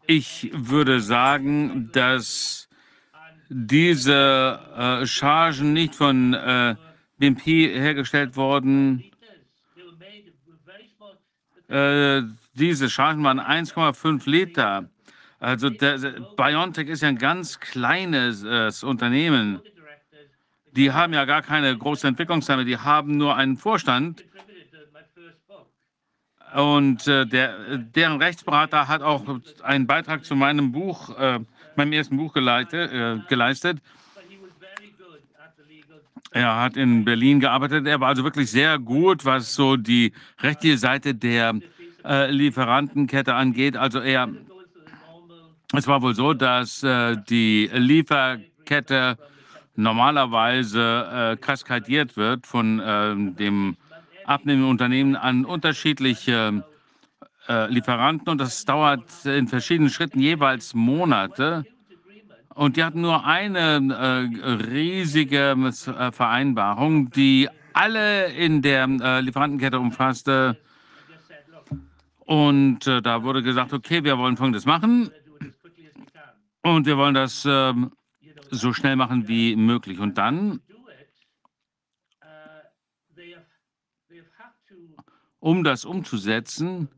[0.05, 2.67] Ich würde sagen, dass
[3.49, 6.75] diese äh, Chargen nicht von äh,
[7.17, 9.03] BMP hergestellt wurden.
[11.67, 12.23] Äh,
[12.53, 14.89] diese Chargen waren 1,5 Liter.
[15.39, 15.97] Also der,
[16.35, 19.61] BioNTech ist ja ein ganz kleines äh, Unternehmen.
[20.71, 24.23] Die haben ja gar keine große Entwicklungszeit, die haben nur einen Vorstand.
[26.55, 29.23] Und äh, der, deren Rechtsberater hat auch
[29.63, 31.39] einen Beitrag zu meinem Buch, äh,
[31.75, 33.79] meinem ersten Buch geleitet, äh, geleistet.
[36.38, 37.88] Er hat in Berlin gearbeitet.
[37.88, 41.56] Er war also wirklich sehr gut, was so die rechtliche Seite der
[42.06, 43.75] äh, Lieferantenkette angeht.
[43.75, 44.30] Also er,
[45.74, 49.17] es war wohl so, dass äh, die Lieferkette
[49.75, 53.75] normalerweise äh, kaskadiert wird von äh, dem
[54.25, 56.64] abnehmenden Unternehmen an unterschiedliche
[57.49, 61.66] äh, Lieferanten und das dauert in verschiedenen Schritten jeweils Monate.
[62.58, 69.80] Und die hatten nur eine äh, riesige äh, Vereinbarung, die alle in der äh, Lieferantenkette
[69.80, 70.58] umfasste.
[72.26, 75.11] Und äh, da wurde gesagt, okay, wir wollen Folgendes machen
[76.64, 77.92] und wir wollen das ähm,
[78.50, 80.00] so schnell machen wie möglich.
[80.00, 80.60] Und dann
[85.40, 86.90] Um das umzusetzen,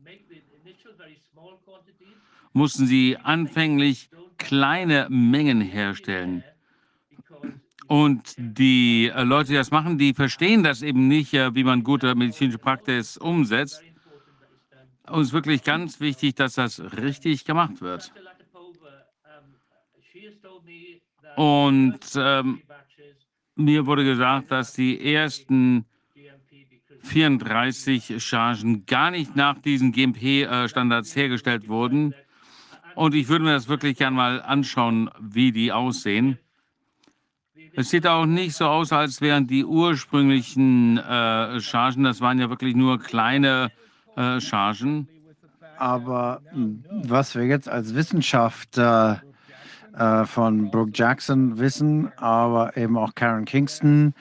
[2.54, 6.42] mussten sie anfänglich kleine Mengen herstellen.
[7.86, 11.82] Und die äh, Leute, die das machen, die verstehen das eben nicht, äh, wie man
[11.82, 13.82] gute medizinische Praxis umsetzt.
[15.08, 18.12] Und es ist wirklich ganz wichtig, dass das richtig gemacht wird.
[21.36, 22.62] Und ähm,
[23.56, 25.84] mir wurde gesagt, dass die ersten
[27.02, 32.14] 34 Chargen gar nicht nach diesen GMP-Standards hergestellt wurden.
[32.94, 36.38] Und ich würde mir das wirklich gerne mal anschauen, wie die aussehen.
[37.74, 42.50] Es sieht auch nicht so aus, als wären die ursprünglichen äh, Chargen, das waren ja
[42.50, 43.70] wirklich nur kleine
[44.16, 45.08] äh, Chargen.
[45.78, 49.22] Aber hm, was wir jetzt als Wissenschaftler
[49.94, 54.14] äh, von Brooke Jackson wissen, aber eben auch Karen Kingston,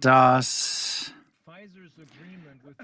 [0.00, 1.14] dass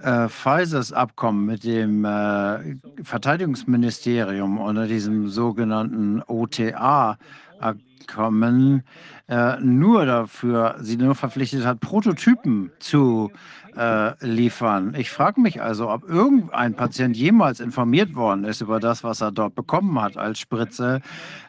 [0.02, 8.84] äh, Pfizers Abkommen mit dem äh, Verteidigungsministerium unter diesem sogenannten OTA-Abkommen
[9.28, 13.30] äh, nur dafür, sie nur verpflichtet hat, Prototypen zu
[13.76, 14.94] äh, liefern.
[14.96, 19.30] Ich frage mich also, ob irgendein Patient jemals informiert worden ist über das, was er
[19.30, 21.00] dort bekommen hat als Spritze.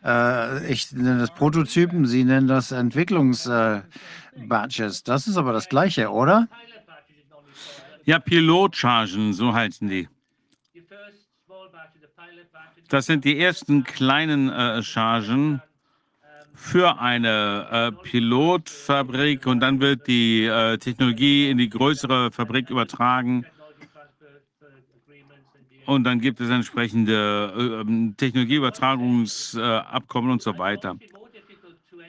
[0.03, 5.03] Äh, ich nenne das Prototypen, Sie nennen das Entwicklungsbatches.
[5.03, 6.47] das ist aber das Gleiche, oder?
[8.09, 10.09] Ja, Pilotchargen, so heißen die.
[12.87, 15.61] Das sind die ersten kleinen äh, Chargen
[16.55, 23.45] für eine äh, Pilotfabrik und dann wird die äh, Technologie in die größere Fabrik übertragen.
[25.85, 30.97] Und dann gibt es entsprechende äh, ähm, Technologieübertragungsabkommen und so weiter.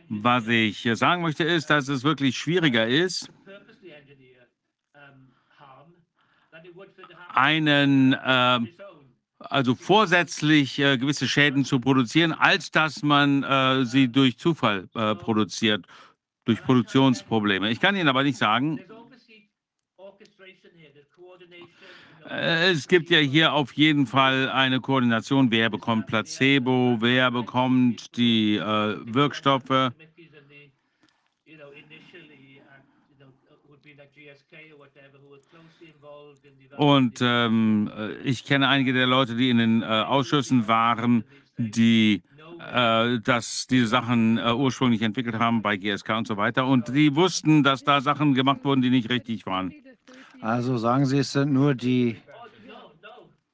[0.08, 3.30] Was ich sagen möchte, ist, dass es wirklich schwieriger ist,
[7.34, 8.60] einen äh,
[9.40, 15.14] also vorsätzlich äh, gewisse Schäden zu produzieren, als dass man äh, sie durch Zufall äh,
[15.14, 15.86] produziert,
[16.44, 17.70] durch Produktionsprobleme.
[17.70, 18.80] Ich kann Ihnen aber nicht sagen,
[22.28, 28.16] äh, es gibt ja hier auf jeden Fall eine Koordination, wer bekommt Placebo, wer bekommt
[28.16, 29.92] die äh, Wirkstoffe.
[36.76, 41.24] Und ähm, äh, ich kenne einige der Leute, die in den äh, Ausschüssen waren,
[41.58, 42.22] die
[42.60, 46.66] äh, dass diese Sachen äh, ursprünglich entwickelt haben bei GSK und so weiter.
[46.66, 49.72] Und die wussten, dass da Sachen gemacht wurden, die nicht richtig waren.
[50.42, 52.16] Also sagen Sie, es sind nur die,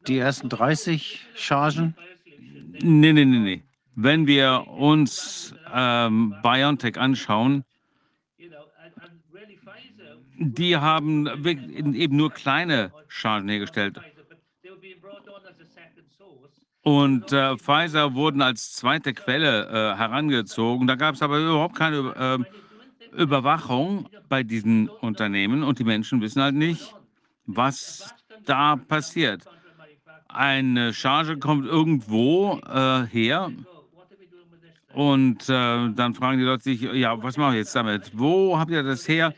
[0.07, 1.95] die ersten 30 Chargen?
[2.83, 3.63] Nee, nee, nee, nee.
[3.95, 7.65] Wenn wir uns ähm, BioNTech anschauen,
[10.39, 14.01] die haben eben nur kleine Chargen hergestellt.
[16.83, 20.87] Und äh, Pfizer wurden als zweite Quelle äh, herangezogen.
[20.87, 22.47] Da gab es aber überhaupt keine
[23.15, 26.95] äh, Überwachung bei diesen Unternehmen und die Menschen wissen halt nicht,
[27.45, 29.45] was da passiert.
[30.29, 33.51] Eine Charge kommt irgendwo äh, her
[34.93, 38.13] und äh, dann fragen die Leute sich, ja, was mache ich jetzt damit?
[38.15, 39.35] Wo habt ihr das her?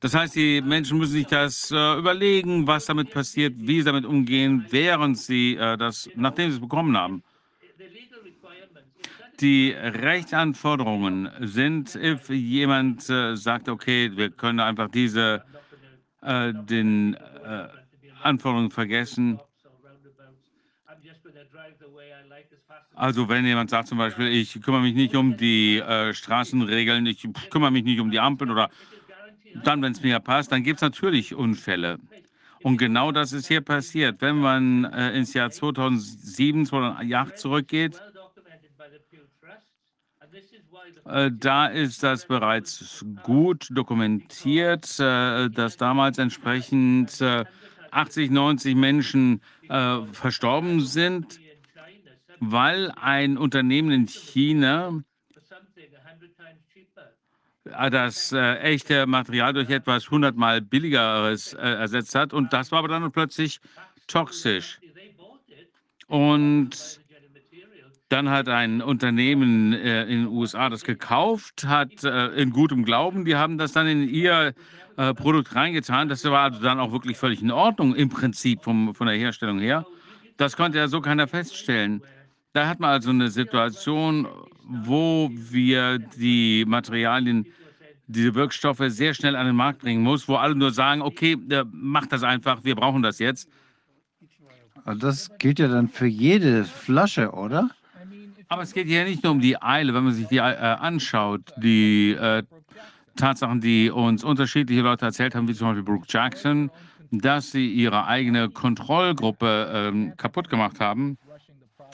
[0.00, 4.06] Das heißt, die Menschen müssen sich das äh, überlegen, was damit passiert, wie sie damit
[4.06, 7.22] umgehen, während sie äh, das, nachdem sie es bekommen haben.
[9.40, 15.44] Die Rechtsanforderungen sind, if jemand äh, sagt, okay, wir können einfach diese
[16.22, 17.68] äh, den äh,
[18.22, 19.38] Anforderungen vergessen.
[22.94, 27.26] Also wenn jemand sagt zum Beispiel, ich kümmere mich nicht um die äh, Straßenregeln, ich
[27.50, 28.70] kümmere mich nicht um die Ampeln oder
[29.64, 31.98] dann, wenn es mir passt, dann gibt es natürlich Unfälle.
[32.62, 34.20] Und genau das ist hier passiert.
[34.20, 38.00] Wenn man äh, ins Jahr 2007, 2008 zurückgeht,
[41.06, 47.22] äh, da ist das bereits gut dokumentiert, äh, dass damals entsprechend
[47.90, 49.40] 80, äh, 90 Menschen
[50.12, 51.38] verstorben sind,
[52.40, 55.02] weil ein Unternehmen in China
[57.64, 62.32] äh, das äh, echte Material durch etwas hundertmal billigeres äh, ersetzt hat.
[62.32, 63.60] Und das war aber dann plötzlich
[64.06, 64.80] toxisch.
[66.08, 67.00] Und
[68.08, 73.24] dann hat ein Unternehmen äh, in den USA das gekauft, hat äh, in gutem Glauben,
[73.24, 74.52] die haben das dann in ihr
[74.96, 76.08] äh, Produkt reingetan.
[76.08, 79.60] Das war also dann auch wirklich völlig in Ordnung im Prinzip vom, von der Herstellung
[79.60, 79.86] her.
[80.36, 82.02] Das konnte ja so keiner feststellen.
[82.52, 84.26] Da hat man also eine Situation,
[84.64, 87.46] wo wir die Materialien,
[88.06, 91.36] diese Wirkstoffe sehr schnell an den Markt bringen muss, wo alle nur sagen, okay,
[91.72, 93.48] macht das einfach, wir brauchen das jetzt.
[94.98, 97.70] Das gilt ja dann für jede Flasche, oder?
[98.48, 101.52] Aber es geht hier nicht nur um die Eile, wenn man sich die äh, anschaut,
[101.58, 102.42] die äh,
[103.14, 106.70] Tatsachen, die uns unterschiedliche Leute erzählt haben, wie zum Beispiel Brooke Jackson,
[107.12, 111.16] dass sie ihre eigene Kontrollgruppe ähm, kaputt gemacht haben.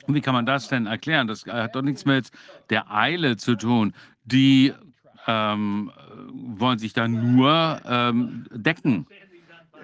[0.09, 1.27] Wie kann man das denn erklären?
[1.27, 2.31] Das hat doch nichts mit
[2.71, 3.93] der Eile zu tun.
[4.25, 4.73] Die
[5.27, 5.91] ähm,
[6.33, 9.07] wollen sich da nur ähm, decken.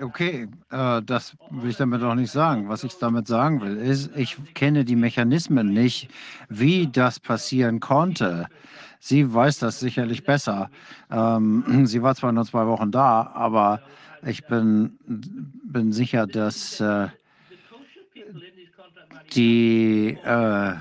[0.01, 2.69] Okay, äh, das will ich damit auch nicht sagen.
[2.69, 6.09] Was ich damit sagen will, ist, ich kenne die Mechanismen nicht,
[6.49, 8.47] wie das passieren konnte.
[9.01, 10.71] Sie weiß das sicherlich besser.
[11.11, 13.81] Ähm, sie war zwar nur zwei Wochen da, aber
[14.25, 14.99] ich bin,
[15.65, 17.09] bin sicher, dass äh,
[19.35, 20.75] die äh,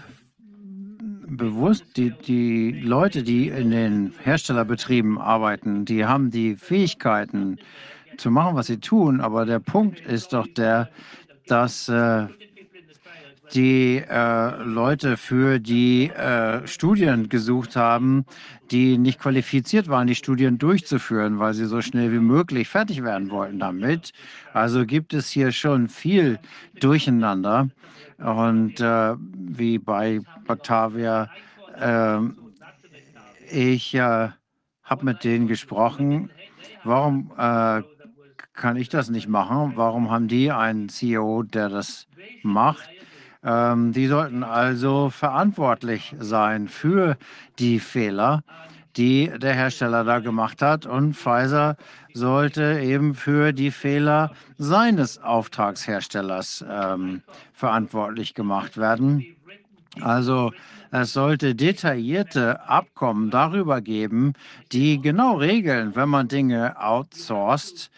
[1.27, 7.57] bewusst, die, die Leute, die in den Herstellerbetrieben arbeiten, die haben die Fähigkeiten
[8.17, 9.21] zu machen, was sie tun.
[9.21, 10.89] Aber der Punkt ist doch der,
[11.47, 12.27] dass äh,
[13.53, 18.25] die äh, Leute für die äh, Studien gesucht haben,
[18.71, 23.29] die nicht qualifiziert waren, die Studien durchzuführen, weil sie so schnell wie möglich fertig werden
[23.29, 24.11] wollten damit.
[24.53, 26.39] Also gibt es hier schon viel
[26.79, 27.69] Durcheinander.
[28.17, 31.29] Und äh, wie bei Batavia,
[31.79, 32.37] ähm,
[33.51, 34.29] ich äh,
[34.83, 36.29] habe mit denen gesprochen,
[36.83, 37.81] warum äh,
[38.53, 39.73] kann ich das nicht machen?
[39.75, 42.07] Warum haben die einen CEO, der das
[42.43, 42.87] macht?
[43.43, 47.17] Ähm, die sollten also verantwortlich sein für
[47.59, 48.43] die Fehler,
[48.97, 50.85] die der Hersteller da gemacht hat.
[50.85, 51.77] Und Pfizer
[52.13, 57.21] sollte eben für die Fehler seines Auftragsherstellers ähm,
[57.53, 59.25] verantwortlich gemacht werden.
[59.99, 60.51] Also
[60.91, 64.33] es sollte detaillierte Abkommen darüber geben,
[64.71, 67.89] die genau regeln, wenn man Dinge outsourced,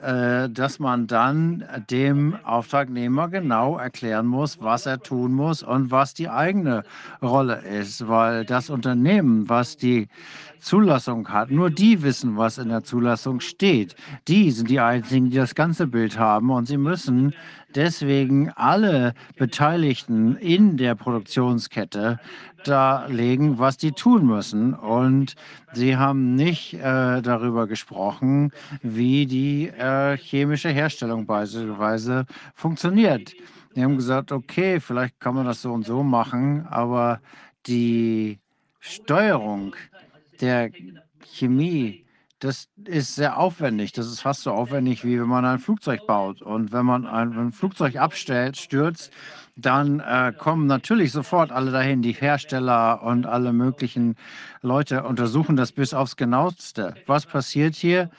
[0.00, 6.28] dass man dann dem Auftragnehmer genau erklären muss, was er tun muss und was die
[6.28, 6.82] eigene
[7.22, 10.08] Rolle ist, weil das Unternehmen, was die
[10.58, 13.94] Zulassung hat, nur die wissen, was in der Zulassung steht.
[14.28, 17.34] Die sind die einzigen, die das ganze Bild haben und sie müssen
[17.74, 22.18] deswegen alle Beteiligten in der Produktionskette
[22.66, 24.74] darlegen, was die tun müssen.
[24.74, 25.34] Und
[25.72, 33.34] sie haben nicht äh, darüber gesprochen, wie die äh, chemische Herstellung beispielsweise funktioniert.
[33.74, 37.20] Die haben gesagt, okay, vielleicht kann man das so und so machen, aber
[37.66, 38.38] die
[38.80, 39.74] Steuerung
[40.40, 40.70] der
[41.24, 42.06] Chemie
[42.38, 43.92] das ist sehr aufwendig.
[43.92, 46.42] Das ist fast so aufwendig, wie wenn man ein Flugzeug baut.
[46.42, 49.10] Und wenn man ein, ein Flugzeug abstellt, stürzt,
[49.56, 54.16] dann äh, kommen natürlich sofort alle dahin, die Hersteller und alle möglichen
[54.60, 56.94] Leute untersuchen das bis aufs Genaueste.
[57.06, 58.10] Was passiert hier?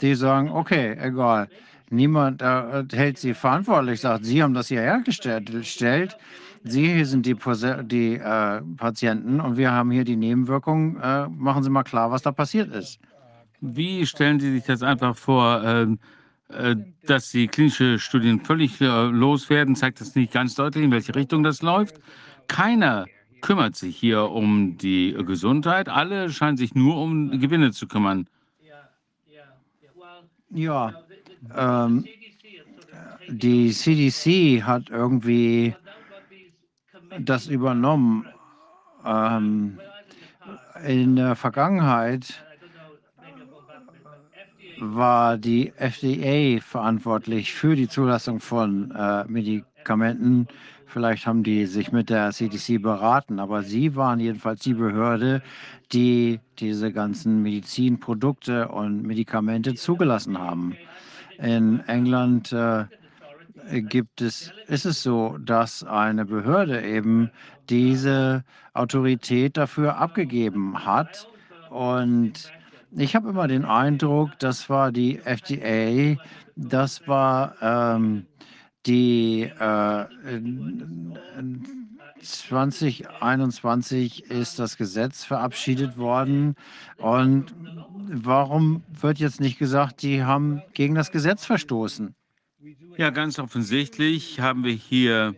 [0.00, 1.48] Die sagen, okay, egal.
[1.90, 6.16] Niemand äh, hält sie verantwortlich, sagt, sie haben das hier hergestellt.
[6.62, 7.36] Sie sind die,
[7.82, 10.98] die äh, Patienten und wir haben hier die Nebenwirkungen.
[11.00, 13.00] Äh, machen Sie mal klar, was da passiert ist.
[13.60, 18.84] Wie stellen Sie sich das einfach vor, ähm, äh, dass die klinische Studien völlig äh,
[18.84, 19.76] loswerden?
[19.76, 22.00] Zeigt das nicht ganz deutlich, in welche Richtung das läuft?
[22.48, 23.06] Keiner
[23.40, 25.88] kümmert sich hier um die Gesundheit.
[25.88, 28.28] Alle scheinen sich nur um Gewinne zu kümmern.
[30.50, 30.94] Ja,
[31.56, 32.04] ähm,
[33.28, 35.74] die CDC hat irgendwie
[37.18, 38.26] das übernommen.
[39.04, 39.80] Ähm,
[40.86, 42.43] in der Vergangenheit
[44.92, 50.48] war die FDA verantwortlich für die Zulassung von äh, Medikamenten.
[50.86, 55.42] Vielleicht haben die sich mit der CDC beraten, aber sie waren jedenfalls die Behörde,
[55.92, 60.76] die diese ganzen Medizinprodukte und Medikamente zugelassen haben.
[61.38, 62.84] In England äh,
[63.70, 67.30] gibt es, ist es so, dass eine Behörde eben
[67.68, 71.28] diese Autorität dafür abgegeben hat
[71.70, 72.52] und
[72.96, 76.20] ich habe immer den Eindruck, das war die FDA,
[76.56, 78.26] das war ähm,
[78.86, 80.04] die äh,
[82.20, 86.54] 2021 ist das Gesetz verabschiedet worden.
[86.98, 87.54] Und
[88.08, 92.14] warum wird jetzt nicht gesagt, die haben gegen das Gesetz verstoßen?
[92.96, 95.34] Ja, ganz offensichtlich haben wir hier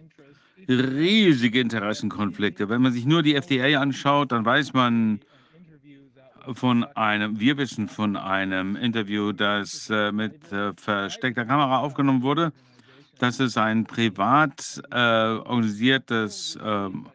[0.68, 2.68] riesige Interessenkonflikte.
[2.68, 5.20] Wenn man sich nur die FDA anschaut, dann weiß man,
[6.54, 12.52] von einem, wir wissen von einem Interview, das äh, mit äh, versteckter Kamera aufgenommen wurde,
[13.18, 17.06] dass es ein privat äh, organisiertes, ähm,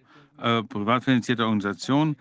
[0.41, 2.15] äh, privat finanzierte Organisation,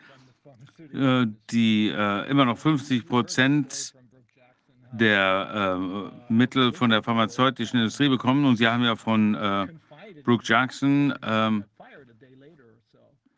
[0.92, 3.94] äh, die äh, immer noch 50 Prozent
[4.92, 5.78] der
[6.28, 8.44] Mittel von der pharmazeutischen Industrie bekommen.
[8.44, 9.36] Und Sie haben ja von
[10.24, 11.62] Brooke Jackson ähm,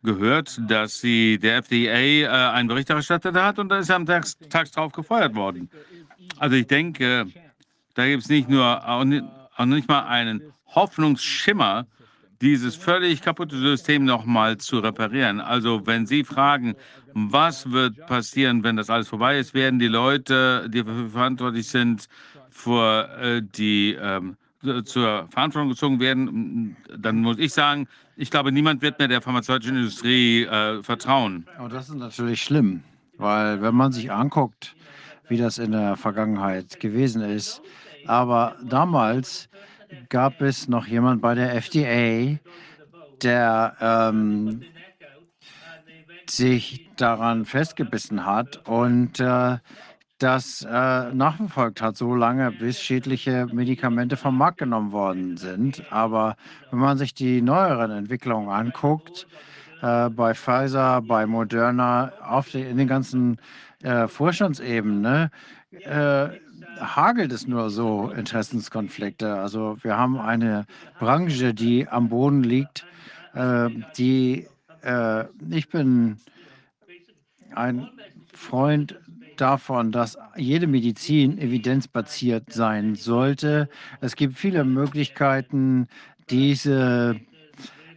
[0.03, 4.07] gehört, dass sie der FDA äh, einen Bericht erstattet hat und da ist er am
[4.07, 5.71] Tag, Tags drauf gefeuert worden.
[6.39, 7.27] Also ich denke,
[7.95, 9.25] da gibt es nicht nur auch nicht,
[9.57, 11.87] auch nicht mal einen Hoffnungsschimmer,
[12.41, 15.41] dieses völlig kaputte System nochmal zu reparieren.
[15.41, 16.75] Also wenn Sie fragen,
[17.15, 22.07] was wird passieren, wenn das alles vorbei ist, werden die Leute, die verantwortlich sind,
[22.51, 24.37] vor äh, die ähm,
[24.85, 29.77] zur Verantwortung gezogen werden, dann muss ich sagen, ich glaube, niemand wird mehr der pharmazeutischen
[29.77, 31.47] Industrie äh, vertrauen.
[31.59, 32.83] Aber das ist natürlich schlimm,
[33.17, 34.75] weil wenn man sich anguckt,
[35.29, 37.63] wie das in der Vergangenheit gewesen ist,
[38.07, 39.49] aber damals
[40.09, 42.39] gab es noch jemand bei der FDA,
[43.23, 44.63] der ähm,
[46.29, 49.59] sich daran festgebissen hat und äh,
[50.23, 55.83] das äh, nachverfolgt hat, so lange bis schädliche Medikamente vom Markt genommen worden sind.
[55.91, 56.37] Aber
[56.71, 59.27] wenn man sich die neueren Entwicklungen anguckt,
[59.83, 63.39] äh, bei Pfizer, bei Moderna, auf die, in den ganzen
[63.83, 65.31] äh, Vorstandsebenen,
[65.71, 66.29] äh,
[66.81, 69.35] hagelt es nur so Interessenskonflikte.
[69.35, 70.67] Also wir haben eine
[70.99, 72.87] Branche, die am Boden liegt,
[73.35, 74.47] äh, die
[74.83, 76.19] äh, ich bin
[77.55, 77.89] ein
[78.33, 78.99] Freund
[79.37, 83.69] davon, dass jede Medizin evidenzbasiert sein sollte.
[84.01, 85.89] Es gibt viele Möglichkeiten,
[86.31, 87.21] diese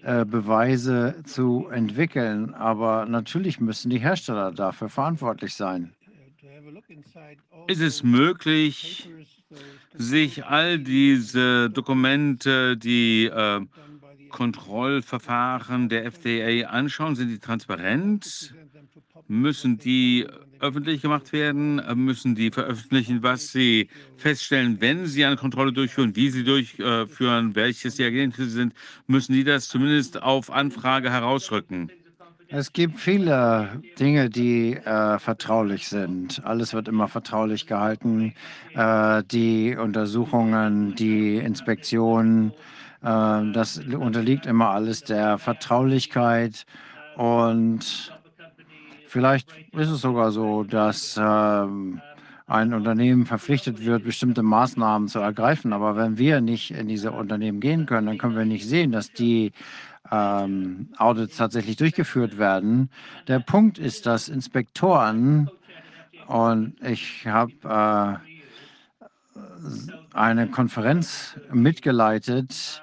[0.04, 5.94] äh, Beweise zu entwickeln, aber natürlich müssen die Hersteller dafür verantwortlich sein.
[7.68, 9.10] Ist es möglich,
[9.94, 13.62] sich all diese Dokumente, die äh,
[14.30, 17.16] Kontrollverfahren der FDA anschauen?
[17.16, 18.54] Sind die transparent?
[19.28, 20.28] Müssen die
[20.60, 21.80] öffentlich gemacht werden?
[21.80, 27.56] Äh, Müssen die veröffentlichen, was sie feststellen, wenn sie eine Kontrolle durchführen, wie sie durchführen,
[27.56, 28.74] welches die Ergebnisse sind?
[29.08, 31.92] Müssen die das zumindest auf Anfrage herausrücken?
[32.48, 36.42] Es gibt viele Dinge, die äh, vertraulich sind.
[36.46, 38.34] Alles wird immer vertraulich gehalten.
[38.76, 42.52] Äh, die Untersuchungen, die Inspektionen,
[43.02, 46.66] äh, das unterliegt immer alles der Vertraulichkeit.
[47.16, 48.15] Und
[49.16, 52.02] vielleicht ist es sogar so, dass ähm,
[52.48, 55.72] ein Unternehmen verpflichtet wird, bestimmte Maßnahmen zu ergreifen.
[55.72, 59.14] Aber wenn wir nicht in diese Unternehmen gehen können, dann können wir nicht sehen, dass
[59.14, 59.54] die
[60.12, 62.90] ähm, Audits tatsächlich durchgeführt werden.
[63.30, 65.50] Der Punkt ist, dass Inspektoren,
[66.28, 68.16] und ich habe äh,
[70.14, 72.82] eine Konferenz mitgeleitet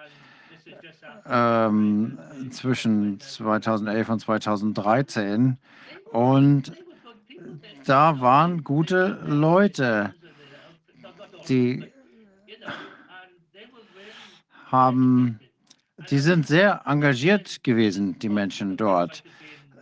[1.28, 2.16] ähm,
[2.48, 5.58] zwischen 2011 und 2013,
[6.12, 6.72] und
[7.84, 10.14] da waren gute Leute,
[11.48, 11.84] die
[14.66, 15.40] haben
[16.10, 19.22] die sind sehr engagiert gewesen, die Menschen dort.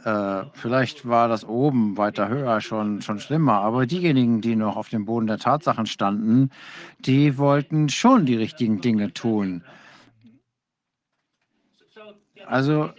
[0.04, 4.88] Äh, vielleicht war das oben weiter höher schon, schon schlimmer, aber diejenigen, die noch auf
[4.88, 6.50] dem Boden der Tatsachen standen,
[7.00, 9.62] die wollten schon die richtigen Dinge tun.
[12.46, 12.90] Also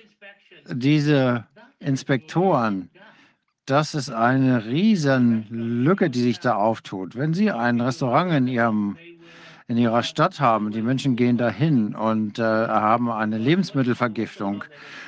[0.70, 1.46] diese
[1.80, 2.90] Inspektoren,
[3.72, 7.16] das ist eine riesen Lücke, die sich da auftut.
[7.16, 8.98] Wenn Sie ein Restaurant in Ihrem
[9.72, 10.72] in ihrer Stadt haben.
[10.72, 14.66] Die Menschen gehen dahin und äh, haben eine Lebensmittelvergiftung.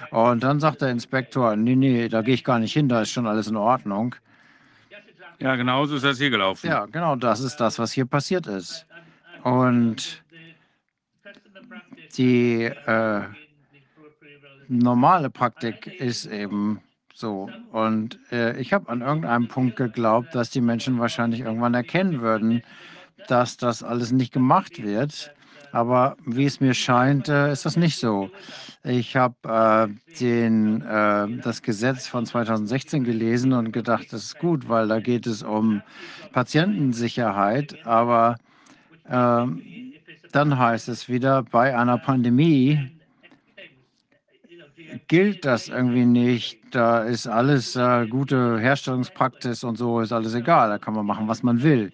[0.09, 3.11] Und dann sagt der Inspektor, nee, nee, da gehe ich gar nicht hin, da ist
[3.11, 4.15] schon alles in Ordnung.
[5.39, 6.67] Ja, genau so ist das hier gelaufen.
[6.67, 8.85] Ja, genau das ist das, was hier passiert ist.
[9.43, 10.23] Und
[12.17, 13.21] die äh,
[14.69, 16.79] normale Praktik ist eben
[17.13, 17.49] so.
[17.71, 22.63] Und äh, ich habe an irgendeinem Punkt geglaubt, dass die Menschen wahrscheinlich irgendwann erkennen würden,
[23.27, 25.31] dass das alles nicht gemacht wird.
[25.71, 28.29] Aber wie es mir scheint, äh, ist das nicht so.
[28.83, 34.87] Ich habe äh, äh, das Gesetz von 2016 gelesen und gedacht, das ist gut, weil
[34.87, 35.81] da geht es um
[36.31, 37.85] Patientensicherheit.
[37.87, 38.37] Aber
[39.05, 39.45] äh,
[40.31, 42.91] dann heißt es wieder, bei einer Pandemie
[45.07, 46.59] gilt das irgendwie nicht.
[46.71, 50.69] Da ist alles äh, gute Herstellungspraxis und so, ist alles egal.
[50.69, 51.91] Da kann man machen, was man will.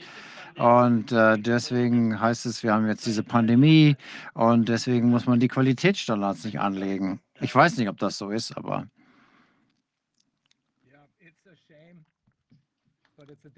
[0.55, 3.95] Und äh, deswegen heißt es, wir haben jetzt diese Pandemie
[4.33, 7.21] und deswegen muss man die Qualitätsstandards nicht anlegen.
[7.39, 8.87] Ich weiß nicht, ob das so ist, aber.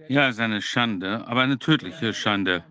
[0.07, 2.63] Ja, es ist eine Schande, aber eine tödliche Schande.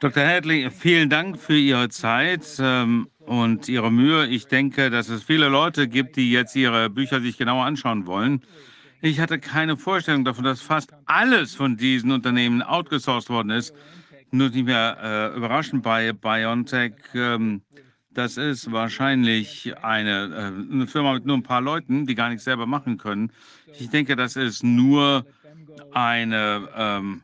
[0.00, 0.26] Dr.
[0.26, 4.26] Hadley, vielen Dank für Ihre Zeit ähm, und Ihre Mühe.
[4.26, 8.42] Ich denke, dass es viele Leute gibt, die jetzt Ihre Bücher sich genauer anschauen wollen.
[9.02, 13.72] Ich hatte keine Vorstellung davon, dass fast alles von diesen Unternehmen outgesourced worden ist.
[14.32, 16.94] Nur nicht mehr äh, überraschend bei BioNTech.
[17.14, 17.62] Ähm,
[18.10, 22.42] das ist wahrscheinlich eine, äh, eine Firma mit nur ein paar Leuten, die gar nichts
[22.42, 23.30] selber machen können.
[23.78, 25.24] Ich denke, das ist nur
[25.92, 27.22] eine, ähm,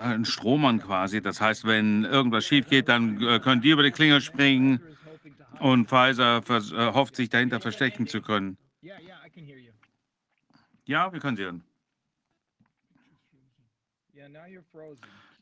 [0.00, 1.20] ein Strohmann quasi.
[1.20, 4.80] Das heißt, wenn irgendwas schief geht, dann äh, können die über die Klinge springen
[5.60, 8.58] und Pfizer äh, hofft, sich dahinter verstecken zu können.
[10.84, 11.64] Ja, wir können Sie hören.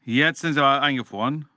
[0.05, 1.49] Jetzt sind Sie aber eingefroren.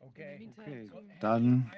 [0.00, 0.53] Okay,
[1.20, 1.70] dann.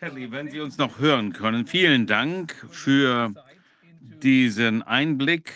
[0.00, 3.32] Hadley, wenn Sie uns noch hören können, vielen Dank für
[4.00, 5.52] diesen Einblick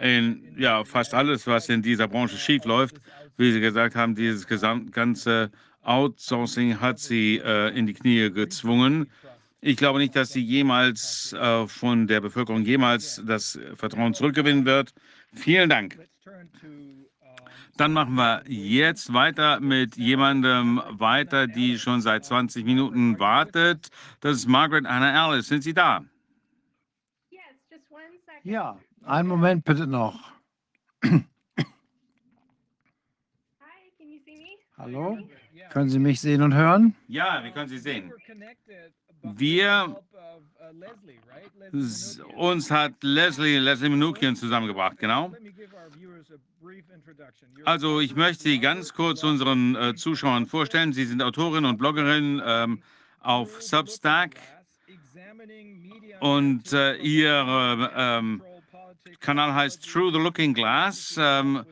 [0.00, 3.00] in ja, fast alles, was in dieser Branche schiefläuft.
[3.36, 5.50] Wie Sie gesagt haben, dieses ganze
[5.88, 9.10] Outsourcing hat sie äh, in die Knie gezwungen.
[9.60, 14.92] Ich glaube nicht, dass sie jemals äh, von der Bevölkerung jemals das Vertrauen zurückgewinnen wird.
[15.32, 15.98] Vielen Dank.
[17.78, 23.90] Dann machen wir jetzt weiter mit jemandem weiter, die schon seit 20 Minuten wartet.
[24.18, 25.46] Das ist Margaret Anna Alice.
[25.46, 26.04] Sind Sie da?
[28.42, 30.32] Ja, einen Moment bitte noch.
[34.76, 35.18] Hallo?
[35.70, 36.96] Können Sie mich sehen und hören?
[37.06, 38.12] Ja, wir können Sie sehen.
[39.22, 40.00] Wir,
[42.36, 45.32] uns hat Leslie, Leslie Minukian zusammengebracht, genau.
[47.64, 50.92] Also ich möchte Sie ganz kurz unseren äh, Zuschauern vorstellen.
[50.92, 52.82] Sie sind Autorin und Bloggerin ähm,
[53.20, 54.36] auf Substack
[56.20, 58.42] und äh, Ihre ähm,
[59.20, 61.16] Kanal heißt Through the Looking Glass.
[61.18, 61.64] Ähm,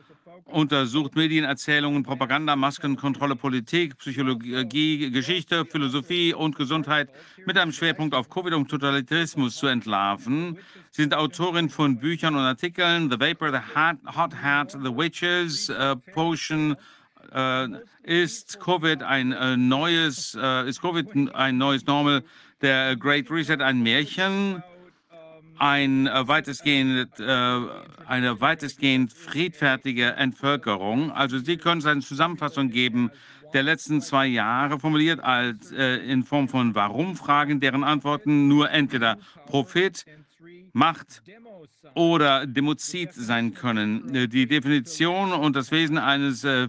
[0.47, 7.09] untersucht Medienerzählungen, Propaganda, Maskenkontrolle, Politik, Psychologie, Geschichte, Philosophie und Gesundheit
[7.45, 10.57] mit einem Schwerpunkt auf Covid und Totalitarismus zu entlarven.
[10.91, 15.69] Sie sind Autorin von Büchern und Artikeln The Vapor, The Hot, Hot Hat, The Witches,
[15.69, 16.75] uh, Potion.
[17.35, 20.33] Uh, ist Covid ein uh, neues,
[20.65, 22.23] ist Covid ein neues Normal?
[22.61, 24.63] Der Great Reset ein Märchen?
[25.59, 27.59] Ein äh, weitestgehend, äh,
[28.05, 31.11] eine weitestgehend friedfertige Entvölkerung.
[31.11, 33.11] Also Sie können eine Zusammenfassung geben
[33.53, 39.17] der letzten zwei Jahre, formuliert als äh, in Form von Warum-Fragen, deren Antworten nur entweder
[39.45, 40.05] Profit,
[40.73, 41.23] Macht
[41.95, 44.29] oder Demozid sein können.
[44.29, 46.67] Die Definition und das Wesen eines äh,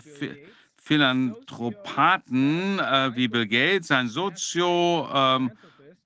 [0.76, 5.50] Philanthropaten äh, wie Bill Gates, ein Sozio- ähm,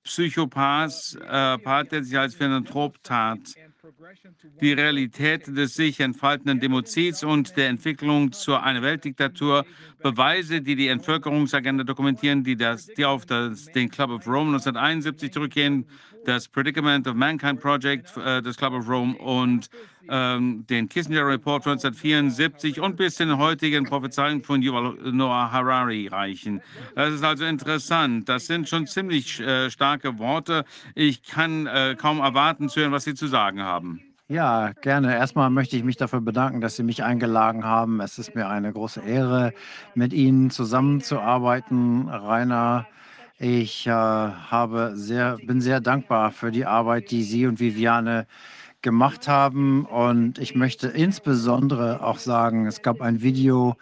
[0.03, 1.57] Psychopath, äh,
[1.89, 3.39] der sich als Philanthrop tat.
[4.61, 9.65] Die Realität des sich entfaltenden Demozids und der Entwicklung zu einer Weltdiktatur,
[10.03, 15.31] Beweise, die die Entvölkerungsagenda dokumentieren, die, das, die auf das, den Club of Rome 1971
[15.31, 15.85] zurückgehen,
[16.25, 19.69] das Predicament of Mankind Project äh, des Club of Rome und
[20.09, 26.07] ähm, den Kissinger Report 1974 und bis zu den heutigen Prophezeiungen von Yuval Noah Harari
[26.07, 26.61] reichen.
[26.95, 28.27] Das ist also interessant.
[28.27, 30.65] Das sind schon ziemlich äh, starke Worte.
[30.95, 34.01] Ich kann äh, kaum erwarten zu hören, was Sie zu sagen haben.
[34.29, 35.13] Ja, gerne.
[35.15, 37.99] Erstmal möchte ich mich dafür bedanken, dass Sie mich eingeladen haben.
[37.99, 39.53] Es ist mir eine große Ehre,
[39.95, 42.87] mit Ihnen zusammenzuarbeiten, Rainer.
[43.37, 48.25] Ich äh, habe sehr, bin sehr dankbar für die Arbeit, die Sie und Viviane
[48.81, 49.85] gemacht haben.
[49.85, 53.75] Und ich möchte insbesondere auch sagen, es gab ein Video,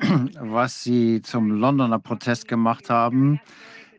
[0.40, 3.40] was Sie zum Londoner Protest gemacht haben,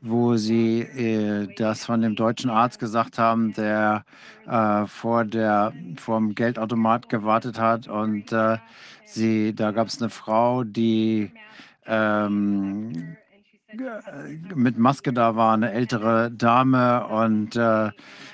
[0.01, 4.05] wo Sie äh, das von dem deutschen Arzt gesagt haben, der
[4.47, 7.87] äh, vor der vom Geldautomat gewartet hat.
[7.87, 8.57] Und äh,
[9.05, 11.31] Sie, da gab es eine Frau, die
[11.85, 13.17] ähm,
[14.55, 17.91] mit Maske da war, eine ältere Dame und äh,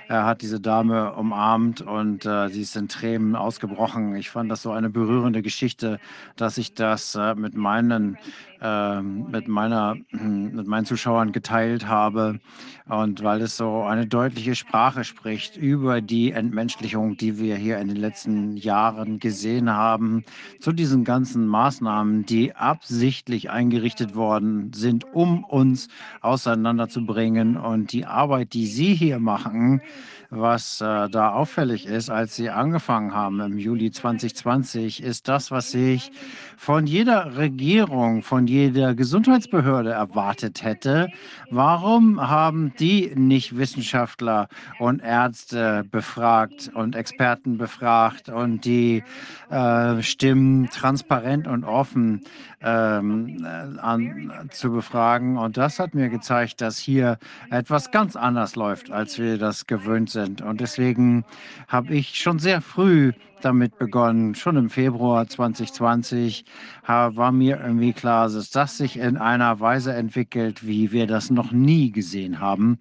[0.07, 4.15] er hat diese Dame umarmt und äh, sie ist in Tränen ausgebrochen.
[4.15, 5.99] Ich fand das so eine berührende Geschichte,
[6.35, 8.17] dass ich das äh, mit meinen
[8.61, 12.39] ähm, mit, meiner, mit meinen Zuschauern geteilt habe.
[12.87, 17.87] Und weil es so eine deutliche Sprache spricht über die Entmenschlichung, die wir hier in
[17.87, 20.23] den letzten Jahren gesehen haben,
[20.59, 25.87] zu diesen ganzen Maßnahmen, die absichtlich eingerichtet worden sind, um uns
[26.21, 27.57] auseinanderzubringen.
[27.57, 29.81] Und die Arbeit, die Sie hier machen,
[30.29, 35.73] was äh, da auffällig ist, als Sie angefangen haben im Juli 2020, ist das, was
[35.73, 36.11] ich
[36.57, 41.09] von jeder Regierung, von jeder Gesundheitsbehörde erwartet hätte.
[41.49, 44.47] Warum haben die nicht Wissenschaftler
[44.79, 49.03] und Ärzte befragt und Experten befragt und die
[49.49, 52.21] äh, Stimmen transparent und offen
[52.61, 55.37] ähm, äh, an, zu befragen?
[55.37, 57.17] Und das hat mir gezeigt, dass hier
[57.49, 60.41] etwas ganz anders läuft, als wir das gewöhnt sind.
[60.41, 61.25] Und deswegen
[61.67, 64.35] habe ich schon sehr früh damit begonnen.
[64.35, 66.44] Schon im Februar 2020
[66.85, 71.51] war mir irgendwie klar, dass das sich in einer Weise entwickelt, wie wir das noch
[71.51, 72.79] nie gesehen haben.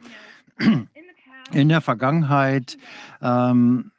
[1.53, 2.79] In der Vergangenheit
[3.21, 3.91] ähm,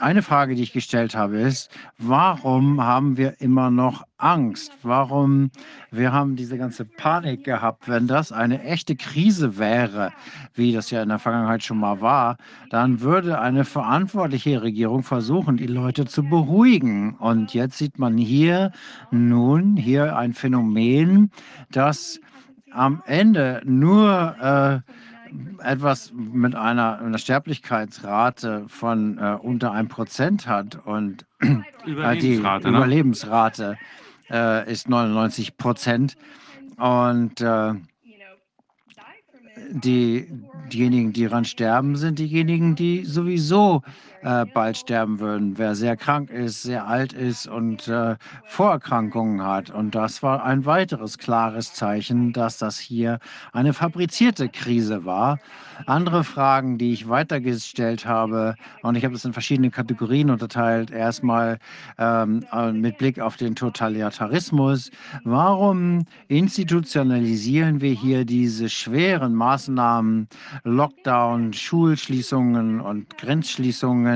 [0.00, 4.72] eine Frage, die ich gestellt habe, ist, warum haben wir immer noch Angst?
[4.82, 5.50] Warum
[5.90, 7.88] wir haben diese ganze Panik gehabt?
[7.88, 10.12] Wenn das eine echte Krise wäre,
[10.54, 12.36] wie das ja in der Vergangenheit schon mal war,
[12.70, 17.14] dann würde eine verantwortliche Regierung versuchen, die Leute zu beruhigen.
[17.14, 18.72] Und jetzt sieht man hier
[19.10, 21.30] nun hier ein Phänomen,
[21.70, 22.20] das
[22.72, 24.92] am Ende nur äh,
[25.62, 32.60] etwas mit einer, einer Sterblichkeitsrate von äh, unter einem Prozent hat und äh, die ne?
[32.64, 33.76] Überlebensrate
[34.30, 36.16] äh, ist 99 Prozent
[36.76, 37.74] und äh,
[39.70, 40.28] die,
[40.72, 43.82] diejenigen, die daran sterben, sind diejenigen, die sowieso
[44.24, 45.56] äh, bald sterben würden.
[45.56, 49.70] Wer sehr krank ist, sehr alt ist und äh, Vorerkrankungen hat.
[49.70, 53.18] Und das war ein weiteres klares Zeichen, dass das hier
[53.52, 55.38] eine fabrizierte Krise war.
[55.86, 60.90] Andere Fragen, die ich weitergestellt habe, und ich habe das in verschiedene Kategorien unterteilt.
[60.90, 61.58] Erstmal
[61.98, 64.90] ähm, äh, mit Blick auf den Totalitarismus.
[65.24, 69.54] Warum institutionalisieren wir hier diese schweren Maßnahmen?
[69.54, 70.28] Maßnahmen,
[70.64, 74.13] Lockdown, Schulschließungen und Grenzschließungen.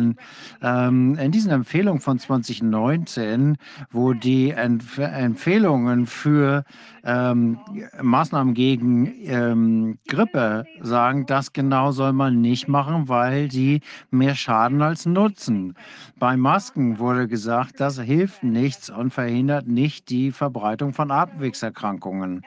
[0.62, 3.56] Ähm, in diesen Empfehlungen von 2019,
[3.90, 6.64] wo die Empf Empfehlungen für
[7.04, 7.58] ähm,
[8.00, 14.82] Maßnahmen gegen ähm, Grippe sagen, das genau soll man nicht machen, weil die mehr schaden
[14.82, 15.74] als nutzen.
[16.18, 22.42] Bei Masken wurde gesagt, das hilft nichts und verhindert nicht die Verbreitung von Atemwegserkrankungen.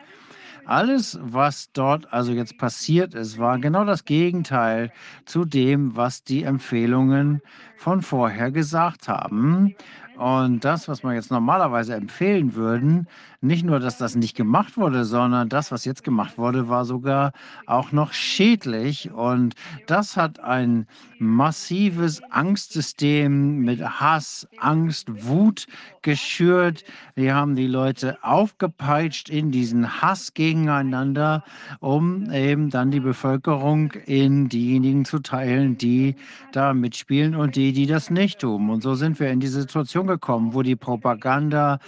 [0.71, 4.93] Alles, was dort also jetzt passiert ist, war genau das Gegenteil
[5.25, 7.41] zu dem, was die Empfehlungen
[7.75, 9.75] von vorher gesagt haben.
[10.15, 13.09] Und das, was man jetzt normalerweise empfehlen würden,
[13.41, 17.33] nicht nur, dass das nicht gemacht wurde, sondern das, was jetzt gemacht wurde, war sogar
[17.65, 19.11] auch noch schädlich.
[19.11, 19.55] Und
[19.87, 20.85] das hat ein
[21.17, 25.65] massives Angstsystem mit Hass, Angst, Wut
[26.03, 26.83] geschürt.
[27.15, 31.43] Wir haben die Leute aufgepeitscht in diesen Hass gegeneinander,
[31.79, 36.15] um eben dann die Bevölkerung in diejenigen zu teilen, die
[36.51, 38.69] da mitspielen und die, die das nicht tun.
[38.69, 41.79] Und so sind wir in die Situation gekommen, wo die Propaganda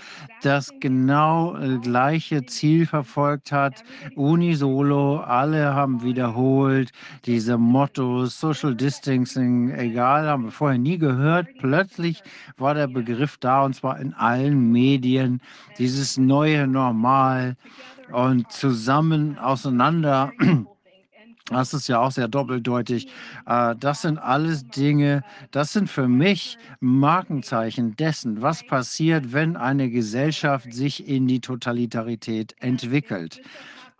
[0.41, 3.84] das genau äh, gleiche Ziel verfolgt hat,
[4.16, 5.18] unisolo.
[5.20, 6.92] Alle haben wiederholt
[7.26, 11.48] diese Mottos, Social Distancing, egal, haben wir vorher nie gehört.
[11.60, 12.24] Plötzlich
[12.58, 15.42] war der Begriff da und zwar in allen Medien,
[15.78, 17.56] dieses neue Normal
[18.12, 20.32] und zusammen auseinander
[21.50, 23.08] das ist ja auch sehr doppeldeutig.
[23.46, 29.90] Äh, das sind alles Dinge, das sind für mich Markenzeichen dessen, was passiert, wenn eine
[29.90, 33.42] Gesellschaft sich in die Totalitarität entwickelt.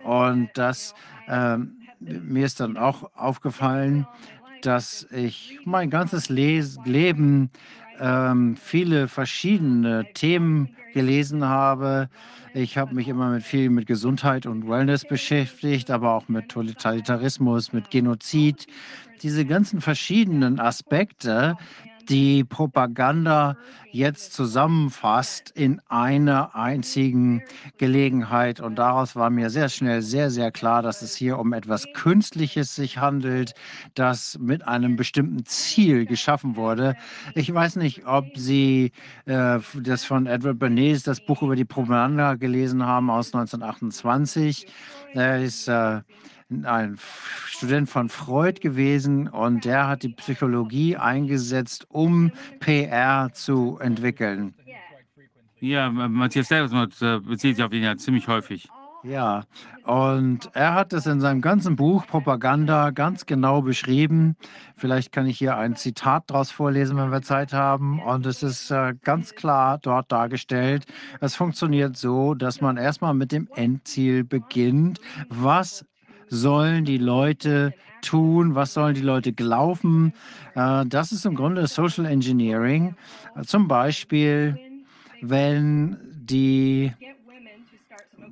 [0.04, 0.94] Und das,
[1.28, 1.58] äh,
[2.00, 4.08] mir ist dann auch aufgefallen,
[4.62, 7.50] dass ich mein ganzes Les Leben
[8.00, 12.10] ähm, viele verschiedene Themen gelesen habe.
[12.54, 17.74] Ich habe mich immer mit viel mit Gesundheit und Wellness beschäftigt, aber auch mit Totalitarismus,
[17.74, 18.68] mit Genozid.
[19.22, 21.58] Diese ganzen verschiedenen Aspekte,
[22.10, 23.58] die Propaganda
[23.92, 27.44] jetzt zusammenfasst in einer einzigen
[27.78, 28.60] Gelegenheit.
[28.60, 32.76] Und daraus war mir sehr schnell sehr, sehr klar, dass es hier um etwas Künstliches
[32.76, 33.54] sich handelt,
[33.94, 36.96] das mit einem bestimmten Ziel geschaffen wurde.
[37.36, 38.92] Ich weiß nicht, ob Sie
[39.26, 44.68] äh, das von Edward Bernays, das Buch über die Propaganda gelesen haben aus 1928.
[45.14, 46.02] Er ist äh,
[46.66, 46.98] ein
[47.48, 54.54] Student von Freud gewesen und der hat die Psychologie eingesetzt, um PR zu entwickeln.
[55.60, 58.70] Ja, Matthias selbst äh, bezieht sich auf ihn ja ziemlich häufig.
[59.04, 59.44] Ja,
[59.86, 64.38] und er hat es in seinem ganzen Buch Propaganda ganz genau beschrieben.
[64.78, 68.02] Vielleicht kann ich hier ein Zitat daraus vorlesen, wenn wir Zeit haben.
[68.02, 70.86] Und es ist äh, ganz klar dort dargestellt.
[71.20, 75.02] Es funktioniert so, dass man erstmal mit dem Endziel beginnt.
[75.28, 75.86] Was
[76.30, 78.56] sollen die Leute tun?
[78.56, 80.14] Was sollen die Leute glauben?
[80.56, 82.96] Äh, das ist im Grunde Social Engineering.
[83.46, 84.58] Zum Beispiel,
[85.22, 86.92] wenn die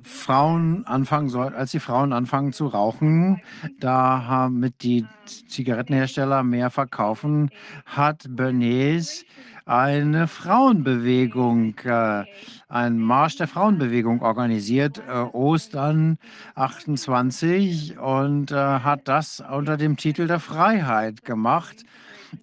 [0.02, 3.40] Frauen anfangen sollten, als die Frauen anfangen zu rauchen,
[3.80, 7.50] da haben mit die Zigarettenhersteller mehr verkaufen,
[7.86, 9.24] hat Bernays
[9.66, 12.24] eine Frauenbewegung, äh,
[12.68, 16.18] einen Marsch der Frauenbewegung organisiert, äh, Ostern
[16.54, 21.84] 28, und äh, hat das unter dem Titel der Freiheit gemacht.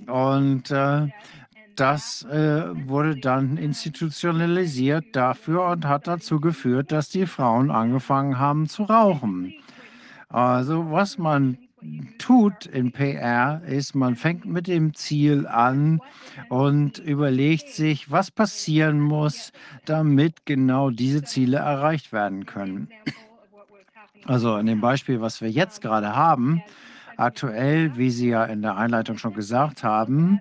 [0.07, 1.07] Und äh,
[1.75, 8.67] das äh, wurde dann institutionalisiert dafür und hat dazu geführt, dass die Frauen angefangen haben
[8.67, 9.53] zu rauchen.
[10.27, 11.57] Also was man
[12.17, 16.01] tut in PR, ist, man fängt mit dem Ziel an
[16.49, 19.51] und überlegt sich, was passieren muss,
[19.85, 22.89] damit genau diese Ziele erreicht werden können.
[24.25, 26.61] Also in dem Beispiel, was wir jetzt gerade haben,
[27.17, 30.39] aktuell, wie Sie ja in der Einleitung schon gesagt haben,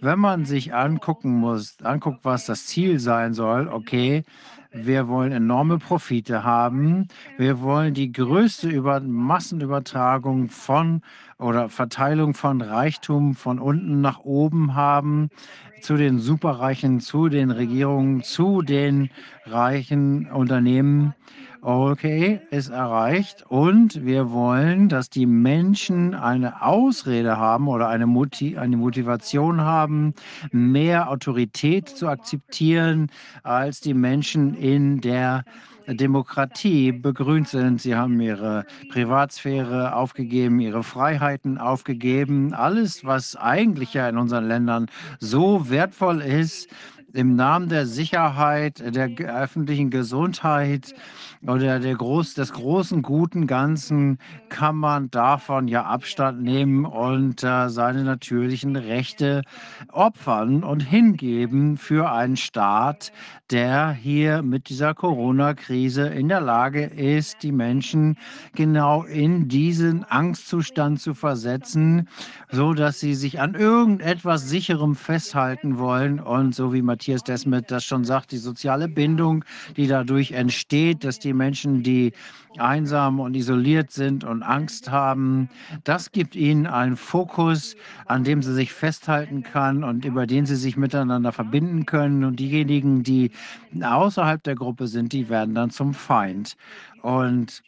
[0.00, 4.24] wenn man sich angucken muss, anguckt, was das Ziel sein soll, okay,
[4.72, 7.08] wir wollen enorme Profite haben.
[7.36, 11.02] Wir wollen die größte Über Massenübertragung von
[11.38, 15.30] oder Verteilung von Reichtum von unten nach oben haben
[15.80, 19.10] zu den Superreichen, zu den Regierungen, zu den
[19.44, 21.14] reichen Unternehmen.
[21.62, 23.44] Okay, ist erreicht.
[23.46, 30.14] Und wir wollen, dass die Menschen eine Ausrede haben oder eine, Motiv eine Motivation haben,
[30.52, 33.10] mehr Autorität zu akzeptieren,
[33.42, 35.44] als die Menschen in der
[35.86, 37.82] Demokratie begrünt sind.
[37.82, 42.54] Sie haben ihre Privatsphäre aufgegeben, ihre Freiheiten aufgegeben.
[42.54, 44.86] Alles, was eigentlich ja in unseren Ländern
[45.18, 46.70] so wertvoll ist,
[47.12, 50.94] im Namen der Sicherheit, der öffentlichen Gesundheit
[51.46, 54.18] oder der Groß, des großen, guten Ganzen
[54.50, 59.42] kann man davon ja Abstand nehmen und äh, seine natürlichen Rechte
[59.90, 63.10] opfern und hingeben für einen Staat,
[63.50, 68.18] der hier mit dieser Corona-Krise in der Lage ist, die Menschen
[68.54, 72.06] genau in diesen Angstzustand zu versetzen,
[72.50, 76.20] so dass sie sich an irgendetwas Sicherem festhalten wollen.
[76.20, 79.44] Und so wie Matthias Desmet das schon sagt, die soziale Bindung,
[79.76, 82.12] die dadurch entsteht, dass die Menschen, die
[82.58, 85.48] einsam und isoliert sind und Angst haben,
[85.84, 87.76] das gibt ihnen einen Fokus,
[88.06, 92.24] an dem sie sich festhalten kann und über den sie sich miteinander verbinden können.
[92.24, 93.30] Und diejenigen, die
[93.80, 96.56] außerhalb der Gruppe sind, die werden dann zum Feind.
[97.02, 97.62] Und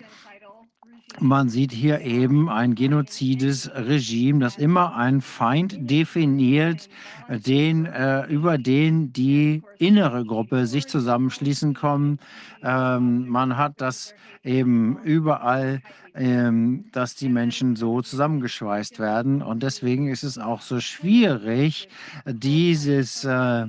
[1.21, 6.89] man sieht hier eben ein genozides Regime, das immer einen Feind definiert,
[7.29, 12.19] den, äh, über den die innere Gruppe sich zusammenschließen kommen.
[12.63, 15.83] Ähm, man hat das eben überall,
[16.15, 19.43] ähm, dass die Menschen so zusammengeschweißt werden.
[19.43, 21.89] Und deswegen ist es auch so schwierig,
[22.27, 23.67] dieses äh,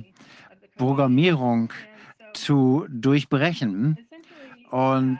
[0.76, 1.72] Programmierung
[2.32, 3.98] zu durchbrechen.
[4.70, 5.18] Und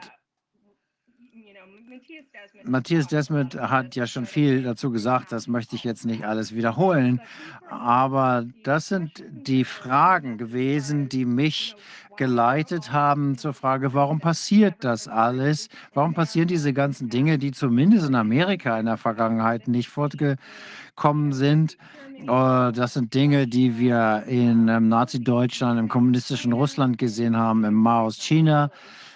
[2.63, 7.21] Matthias Desmet hat ja schon viel dazu gesagt, das möchte ich jetzt nicht alles wiederholen,
[7.69, 11.75] aber das sind die Fragen gewesen, die mich
[12.17, 15.67] geleitet haben zur Frage, warum passiert das alles?
[15.93, 21.77] Warum passieren diese ganzen Dinge, die zumindest in Amerika in der Vergangenheit nicht fortgekommen sind?
[22.21, 27.73] Äh, Das sind Dinge, die wir in ähm, Nazi-Deutschland, im kommunistischen Russland gesehen haben, im
[27.73, 28.71] Maos China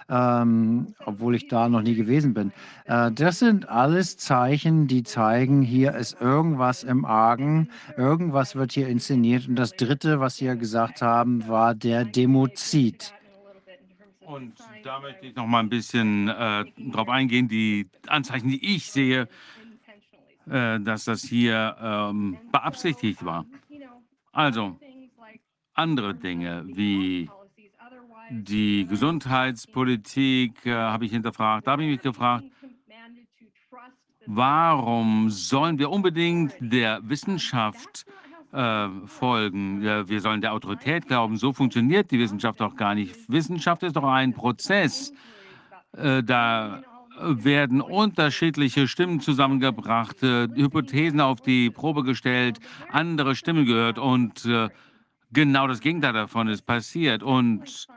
[0.10, 2.52] ähm, obwohl ich da noch nie gewesen bin.
[2.86, 8.88] Äh, das sind alles Zeichen, die zeigen, hier ist irgendwas im Argen, irgendwas wird hier
[8.88, 9.48] inszeniert.
[9.48, 13.14] Und das Dritte, was Sie ja gesagt haben, war der Demozid.
[14.22, 18.92] Und da möchte ich noch mal ein bisschen äh, drauf eingehen, die Anzeichen, die ich
[18.92, 19.28] sehe,
[20.50, 23.46] äh, dass das hier ähm, beabsichtigt war.
[24.32, 24.78] Also
[25.74, 27.30] andere Dinge wie
[28.30, 31.68] die Gesundheitspolitik äh, habe ich hinterfragt.
[31.68, 32.46] Da habe ich mich gefragt,
[34.26, 38.06] warum sollen wir unbedingt der Wissenschaft
[38.52, 39.82] äh, folgen?
[39.82, 41.38] Wir sollen der Autorität glauben.
[41.38, 43.16] So funktioniert die Wissenschaft doch gar nicht.
[43.28, 45.12] Wissenschaft ist doch ein Prozess.
[45.98, 46.84] Äh, da
[47.22, 52.60] werden unterschiedliche Stimmen zusammengebracht, äh, Hypothesen auf die Probe gestellt,
[52.92, 54.70] andere Stimmen gehört und äh,
[55.32, 57.24] genau das Gegenteil davon ist passiert.
[57.24, 57.88] Und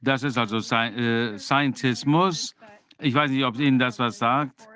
[0.00, 2.54] das ist also äh, Scientismus.
[2.98, 4.68] Ich weiß nicht, ob Ihnen das was sagt,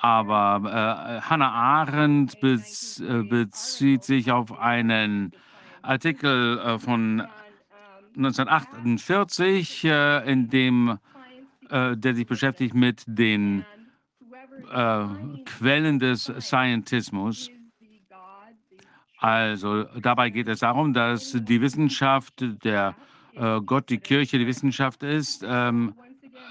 [0.00, 5.32] aber äh, Hannah Arendt bez äh, bezieht sich auf einen
[5.82, 7.26] Artikel äh, von
[8.16, 10.98] 1948, äh, in dem
[11.70, 13.62] der sich beschäftigt mit den
[15.44, 17.50] Quellen des Scientismus.
[19.18, 23.17] Also dabei geht es darum, dass die Wissenschaft, der äh,
[23.64, 25.44] Gott, die Kirche, die Wissenschaft ist.
[25.46, 25.94] Ähm,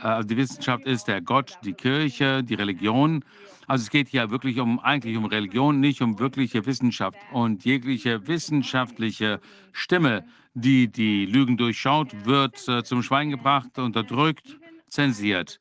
[0.04, 3.24] äh, die Wissenschaft ist der Gott, die Kirche, die Religion.
[3.68, 7.18] Also es geht hier wirklich um eigentlich um Religion, nicht um wirkliche Wissenschaft.
[7.32, 9.42] Und jegliche wissenschaftliche
[9.74, 14.58] Stimme, die die Lügen durchschaut, wird äh, zum Schweigen gebracht, unterdrückt,
[14.88, 15.60] zensiert.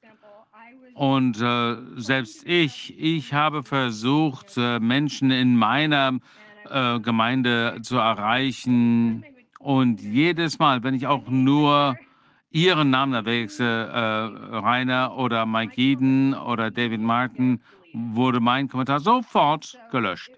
[0.95, 6.21] Und äh, selbst ich, ich habe versucht, äh, Menschen in meiner
[6.71, 9.25] äh, Gemeinde zu erreichen.
[9.59, 11.97] Und jedes Mal, wenn ich auch nur
[12.51, 17.61] ihren Namen erwächse, äh, Rainer oder Mike Eden oder David Martin,
[17.93, 20.31] wurde mein Kommentar sofort gelöscht.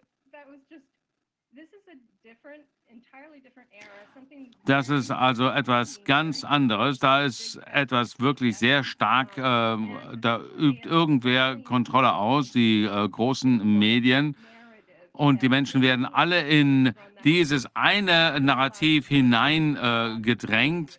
[4.65, 6.99] Das ist also etwas ganz anderes.
[6.99, 13.79] Da ist etwas wirklich sehr stark, äh, da übt irgendwer Kontrolle aus, die äh, großen
[13.79, 14.37] Medien.
[15.13, 16.93] Und die Menschen werden alle in
[17.25, 20.99] dieses eine Narrativ hineingedrängt.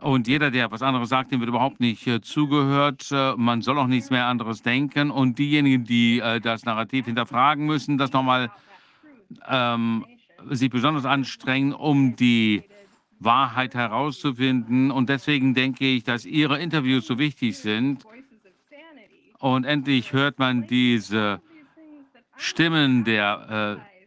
[0.00, 3.08] und jeder, der was anderes sagt, dem wird überhaupt nicht äh, zugehört.
[3.10, 5.10] Äh, man soll auch nichts mehr anderes denken.
[5.10, 8.50] Und diejenigen, die äh, das Narrativ hinterfragen müssen, das nochmal
[9.48, 10.06] ähm,
[10.50, 12.62] sich besonders anstrengen, um die
[13.18, 14.92] Wahrheit herauszufinden.
[14.92, 18.04] Und deswegen denke ich, dass Ihre Interviews so wichtig sind.
[19.38, 21.40] Und endlich hört man diese
[22.36, 23.97] Stimmen der, äh,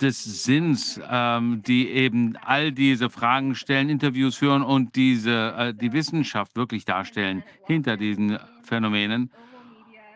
[0.00, 5.92] des Sinns, ähm, die eben all diese Fragen stellen, Interviews führen und diese, äh, die
[5.92, 9.30] Wissenschaft wirklich darstellen hinter diesen Phänomenen.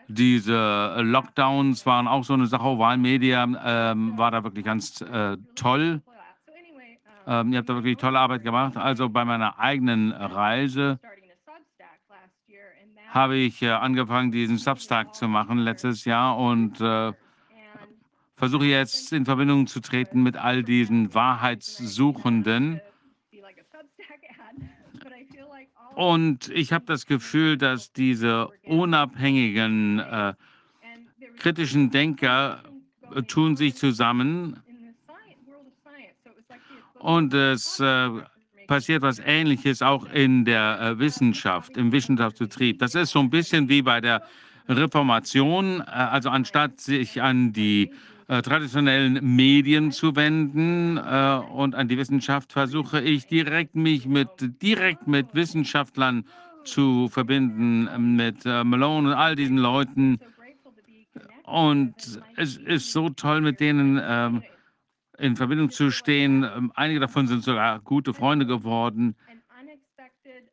[0.07, 2.77] Diese Lockdowns waren auch so eine Sache.
[2.77, 6.01] Wahlmedia ähm, war da wirklich ganz äh, toll.
[7.25, 8.75] Ähm, ihr habt da wirklich tolle Arbeit gemacht.
[8.75, 10.99] Also bei meiner eigenen Reise
[13.09, 17.13] habe ich äh, angefangen, diesen Substack zu machen letztes Jahr und äh,
[18.41, 22.81] versuche jetzt in Verbindung zu treten mit all diesen Wahrheitssuchenden.
[25.93, 30.33] Und ich habe das Gefühl, dass diese unabhängigen äh,
[31.37, 32.63] kritischen Denker
[33.13, 34.59] äh, tun sich zusammen
[36.97, 38.09] und es äh,
[38.65, 42.79] passiert was Ähnliches auch in der äh, Wissenschaft, im Wissenschaftsbetrieb.
[42.79, 44.23] Das ist so ein bisschen wie bei der
[44.67, 45.81] Reformation.
[45.81, 47.91] Äh, also anstatt sich an die
[48.31, 54.29] äh, traditionellen Medien zu wenden äh, und an die Wissenschaft, versuche ich direkt mich mit
[54.61, 56.23] direkt mit Wissenschaftlern
[56.63, 60.19] zu verbinden, mit äh, Malone und all diesen Leuten.
[61.43, 64.43] Und es ist so toll, mit denen ähm,
[65.17, 66.45] in Verbindung zu stehen.
[66.45, 69.17] Ähm, einige davon sind sogar gute Freunde geworden.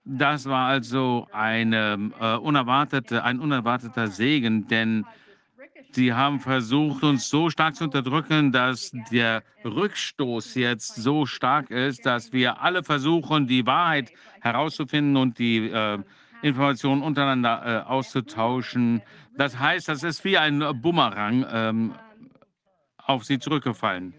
[0.04, 5.04] Das war also eine, äh, unerwartete, ein unerwarteter Segen, denn
[5.92, 12.06] sie haben versucht, uns so stark zu unterdrücken, dass der Rückstoß jetzt so stark ist,
[12.06, 15.98] dass wir alle versuchen, die Wahrheit herauszufinden und die äh,
[16.42, 19.02] Informationen untereinander äh, auszutauschen.
[19.36, 21.94] Das heißt, das ist wie ein Bumerang ähm,
[22.98, 24.14] auf sie zurückgefallen.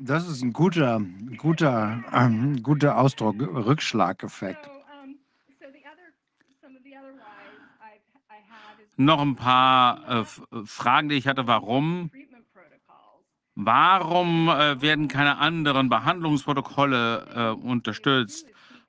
[0.00, 1.02] Das ist ein guter,
[1.36, 4.70] guter, ähm, guter Ausdruck, Rückschlageffekt.
[9.00, 10.24] Noch ein paar äh,
[10.66, 11.46] Fragen, die ich hatte.
[11.46, 12.10] Warum?
[13.54, 18.46] Warum äh, werden keine anderen Behandlungsprotokolle äh, unterstützt?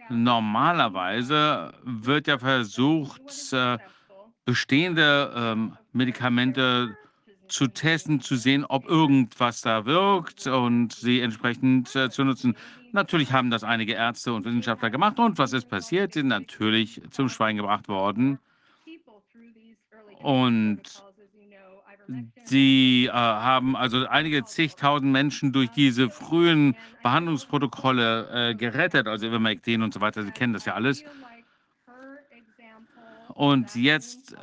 [0.10, 3.78] Normalerweise wird ja versucht, äh,
[4.44, 6.98] bestehende ähm, Medikamente
[7.48, 12.58] zu testen, zu sehen, ob irgendwas da wirkt und sie entsprechend äh, zu nutzen.
[12.92, 15.20] Natürlich haben das einige Ärzte und Wissenschaftler gemacht.
[15.20, 16.12] Und was ist passiert?
[16.12, 18.40] Sind natürlich zum Schweigen gebracht worden.
[20.24, 20.82] Und
[22.46, 29.82] sie äh, haben also einige zigtausend Menschen durch diese frühen Behandlungsprotokolle äh, gerettet, also Ivermectin
[29.82, 30.24] und so weiter.
[30.24, 31.04] Sie kennen das ja alles.
[33.30, 34.38] Und jetzt äh,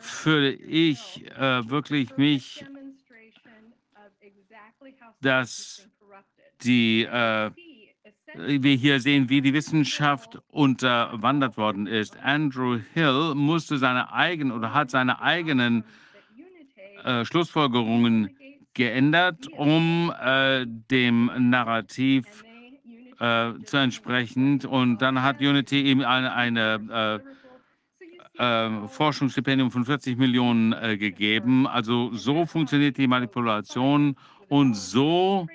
[0.00, 2.64] fühle ich äh, wirklich mich,
[5.20, 5.86] dass
[6.62, 7.50] die, äh,
[8.36, 12.16] wir hier sehen, wie die Wissenschaft unterwandert worden ist.
[12.22, 15.84] Andrew Hill musste seine eigenen oder hat seine eigenen
[17.04, 18.30] äh, Schlussfolgerungen
[18.74, 22.44] geändert, um äh, dem Narrativ
[23.18, 24.64] äh, zu entsprechen.
[24.64, 27.22] Und dann hat Unity ihm eine, eine
[28.38, 31.66] äh, äh, Forschungsstipendium von 40 Millionen äh, gegeben.
[31.66, 34.16] Also so funktioniert die Manipulation
[34.48, 35.46] und so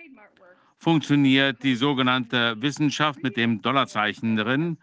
[0.78, 4.78] funktioniert die sogenannte Wissenschaft mit dem Dollarzeichen drin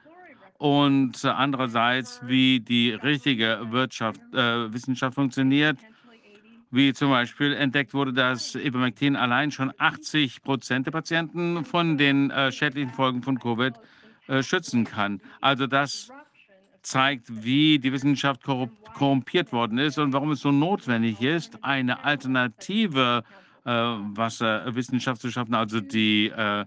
[0.58, 5.78] und andererseits, wie die richtige Wirtschaft, äh, Wissenschaft funktioniert,
[6.70, 12.30] wie zum Beispiel entdeckt wurde, dass Ivermectin allein schon 80 Prozent der Patienten von den
[12.30, 13.74] äh, schädlichen Folgen von Covid
[14.28, 15.20] äh, schützen kann.
[15.40, 16.10] Also das
[16.82, 23.24] zeigt, wie die Wissenschaft korrumpiert worden ist und warum es so notwendig ist, eine alternative
[23.64, 26.64] Wasserwissenschaft zu schaffen, also die äh,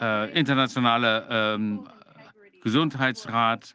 [0.00, 1.88] äh, internationale ähm,
[2.62, 3.74] Gesundheitsrat,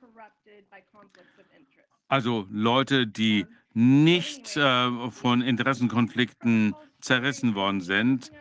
[2.07, 8.31] also Leute, die nicht äh, von Interessenkonflikten zerrissen worden sind.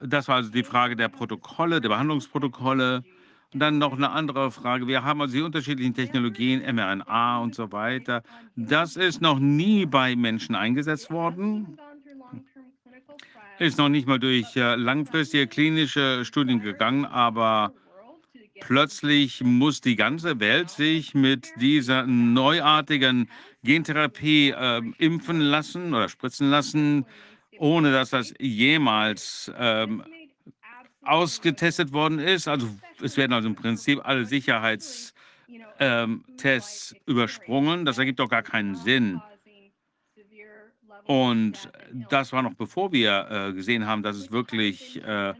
[0.00, 3.04] Das war also die Frage der Protokolle, der Behandlungsprotokolle.
[3.54, 4.86] Und dann noch eine andere Frage.
[4.86, 8.22] Wir haben also die unterschiedlichen Technologien, mRNA und so weiter.
[8.56, 11.78] Das ist noch nie bei Menschen eingesetzt worden.
[13.62, 17.72] Ist noch nicht mal durch äh, langfristige klinische Studien gegangen, aber
[18.60, 23.30] plötzlich muss die ganze Welt sich mit dieser neuartigen
[23.62, 27.06] Gentherapie äh, impfen lassen oder spritzen lassen,
[27.56, 30.02] ohne dass das jemals ähm,
[31.04, 32.48] ausgetestet worden ist.
[32.48, 32.68] Also
[33.00, 35.14] es werden also im Prinzip alle Sicherheitstests
[35.78, 36.24] ähm,
[37.06, 37.84] übersprungen.
[37.84, 39.22] Das ergibt doch gar keinen Sinn.
[41.04, 41.70] Und
[42.08, 45.34] das war noch bevor wir äh, gesehen haben, dass es wirklich äh,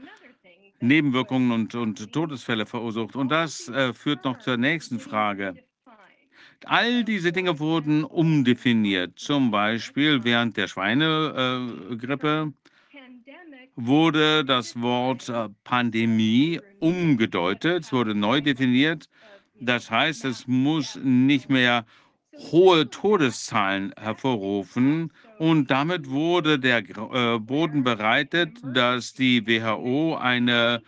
[0.80, 3.14] Nebenwirkungen und, und, Todesfälle verursacht.
[3.14, 5.54] Und das äh, führt noch zur nächsten Frage.
[6.64, 9.18] All diese Dinge wurden umdefiniert.
[9.18, 12.52] Zum Beispiel während der Schweinegrippe
[13.74, 19.08] wurde das Wort äh, Pandemie umgedeutet, es wurde neu definiert.
[19.60, 21.86] Das heißt, es muss nicht mehr
[22.50, 25.12] hohe Todeszahlen hervorrufen.
[25.38, 30.82] Und damit wurde der äh, Boden bereitet, dass die WHO eine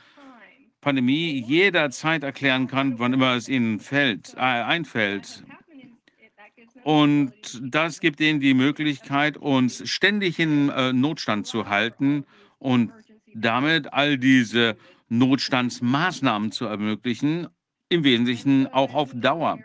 [0.80, 5.44] Pandemie jederzeit erklären kann, wann immer es ihnen fällt, äh, einfällt.
[6.82, 7.32] Und
[7.62, 12.26] das gibt ihnen die Möglichkeit, uns ständig in äh, Notstand zu halten
[12.58, 12.92] und
[13.34, 14.76] damit all diese
[15.08, 17.48] Notstandsmaßnahmen zu ermöglichen,
[17.88, 19.58] im Wesentlichen auch auf Dauer.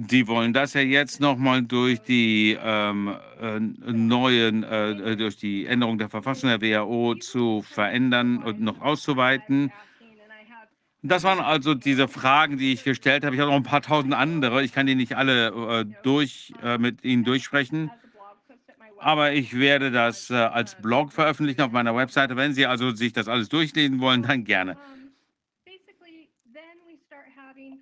[0.00, 5.98] Die wollen das ja jetzt nochmal durch die ähm, äh, neuen, äh, durch die Änderung
[5.98, 9.72] der Verfassung der WHO zu verändern und noch auszuweiten.
[11.02, 13.34] Das waren also diese Fragen, die ich gestellt habe.
[13.34, 14.62] Ich habe noch ein paar tausend andere.
[14.62, 17.90] Ich kann die nicht alle äh, durch, äh, mit Ihnen durchsprechen.
[19.00, 22.36] Aber ich werde das äh, als Blog veröffentlichen auf meiner Webseite.
[22.36, 24.76] Wenn Sie also sich das alles durchlesen wollen, dann gerne.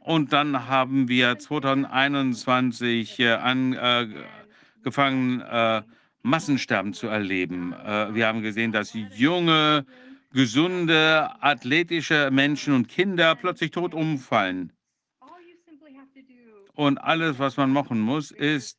[0.06, 5.82] Und dann haben wir 2021 äh, angefangen, äh,
[6.22, 7.72] Massensterben zu erleben.
[7.72, 9.84] Äh, wir haben gesehen, dass junge,
[10.32, 14.72] gesunde, athletische Menschen und Kinder plötzlich tot umfallen.
[16.74, 18.78] Und alles, was man machen muss, ist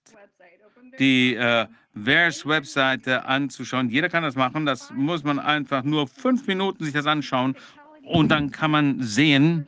[0.98, 3.90] die äh, VERS-Webseite anzuschauen.
[3.90, 4.66] Jeder kann das machen.
[4.66, 7.58] Das muss man einfach nur fünf Minuten sich das anschauen.
[8.04, 9.68] Und dann kann man sehen,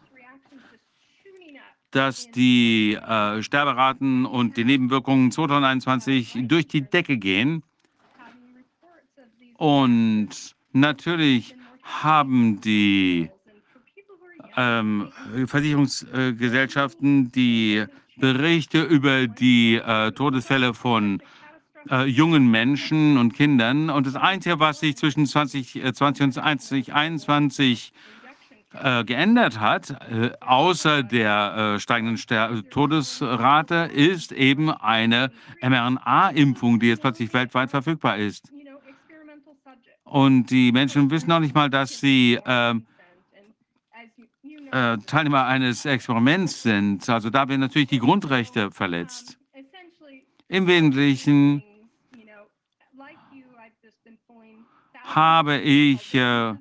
[1.92, 7.64] dass die äh, Sterberaten und die Nebenwirkungen 2021 durch die Decke gehen.
[9.58, 10.30] Und
[10.72, 13.30] natürlich haben die
[14.56, 15.12] ähm,
[15.46, 17.86] Versicherungsgesellschaften die
[18.18, 21.22] Berichte über die äh, Todesfälle von
[21.90, 23.90] äh, jungen Menschen und Kindern.
[23.90, 27.94] Und das Einzige, was sich zwischen 2020 und 2021
[28.74, 35.32] äh, geändert hat, äh, außer der äh, steigenden Ster Todesrate, ist eben eine
[35.62, 38.52] mRNA-Impfung, die jetzt plötzlich weltweit verfügbar ist.
[40.04, 42.86] Und die Menschen wissen noch nicht mal, dass sie ähm,
[44.72, 47.08] äh, Teilnehmer eines Experiments sind.
[47.10, 49.38] Also da werden natürlich die Grundrechte verletzt.
[50.48, 51.64] Im Wesentlichen
[55.04, 56.54] habe ich äh,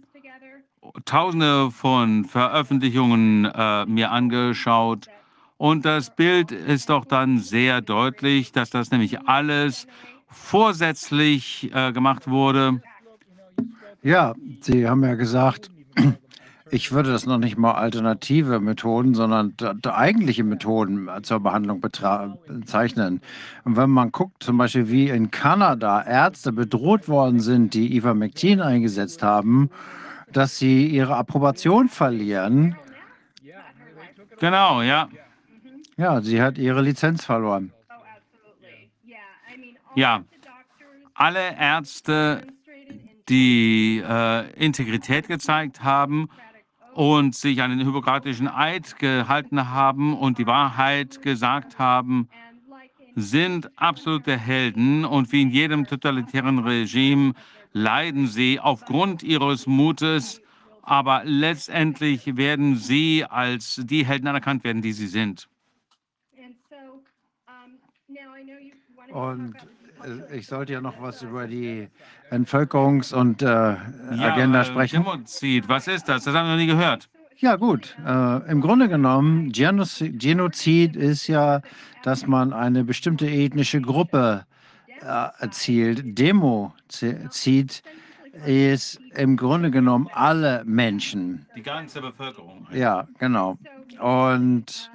[1.05, 5.09] Tausende von Veröffentlichungen äh, mir angeschaut
[5.59, 9.89] und das Bild ist doch dann sehr deutlich, dass das nämlich alles
[10.29, 12.81] vorsätzlich äh, gemacht wurde.
[14.03, 15.69] Ja, Sie haben ja gesagt,
[16.71, 23.21] ich würde das noch nicht mal alternative Methoden, sondern eigentliche Methoden zur Behandlung bezeichnen.
[23.65, 28.61] Und wenn man guckt, zum Beispiel wie in Kanada Ärzte bedroht worden sind, die Ivermectin
[28.61, 29.71] eingesetzt haben,
[30.33, 32.77] dass sie ihre Approbation verlieren.
[34.39, 35.09] Genau, ja.
[35.97, 37.73] Ja, sie hat ihre Lizenz verloren.
[39.95, 40.23] Ja,
[41.15, 42.47] alle Ärzte,
[43.29, 46.29] die äh, Integrität gezeigt haben
[46.95, 52.29] und sich an den hypokratischen Eid gehalten haben und die Wahrheit gesagt haben,
[53.17, 57.35] sind absolute Helden und wie in jedem totalitären Regime
[57.73, 60.41] leiden sie aufgrund ihres Mutes,
[60.83, 65.49] aber letztendlich werden sie als die Helden anerkannt werden, die sie sind.
[69.13, 69.55] Und
[70.05, 71.89] äh, ich sollte ja noch was über die
[72.31, 75.03] Entvölkerungs- und äh, Agenda äh, sprechen.
[75.03, 76.25] Genozid, was ist das?
[76.25, 77.09] Das haben wir noch nie gehört.
[77.39, 77.97] Ja, gut.
[78.05, 81.63] Äh, Im Grunde genommen, Genozi- Genozid ist ja,
[82.03, 84.45] dass man eine bestimmte ethnische Gruppe
[85.03, 86.19] äh, erzielt.
[86.19, 87.83] Demozid
[88.47, 91.47] ist im Grunde genommen alle Menschen.
[91.57, 92.67] Die ganze Bevölkerung.
[92.73, 93.59] Ja, genau.
[94.01, 94.91] Und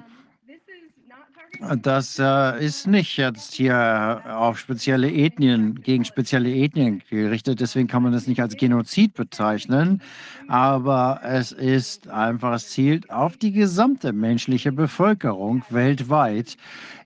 [1.82, 7.60] das äh, ist nicht jetzt hier auf spezielle Ethnien, gegen spezielle Ethnien gerichtet.
[7.60, 10.02] Deswegen kann man das nicht als Genozid bezeichnen.
[10.48, 16.56] Aber es ist einfach, es zielt auf die gesamte menschliche Bevölkerung weltweit.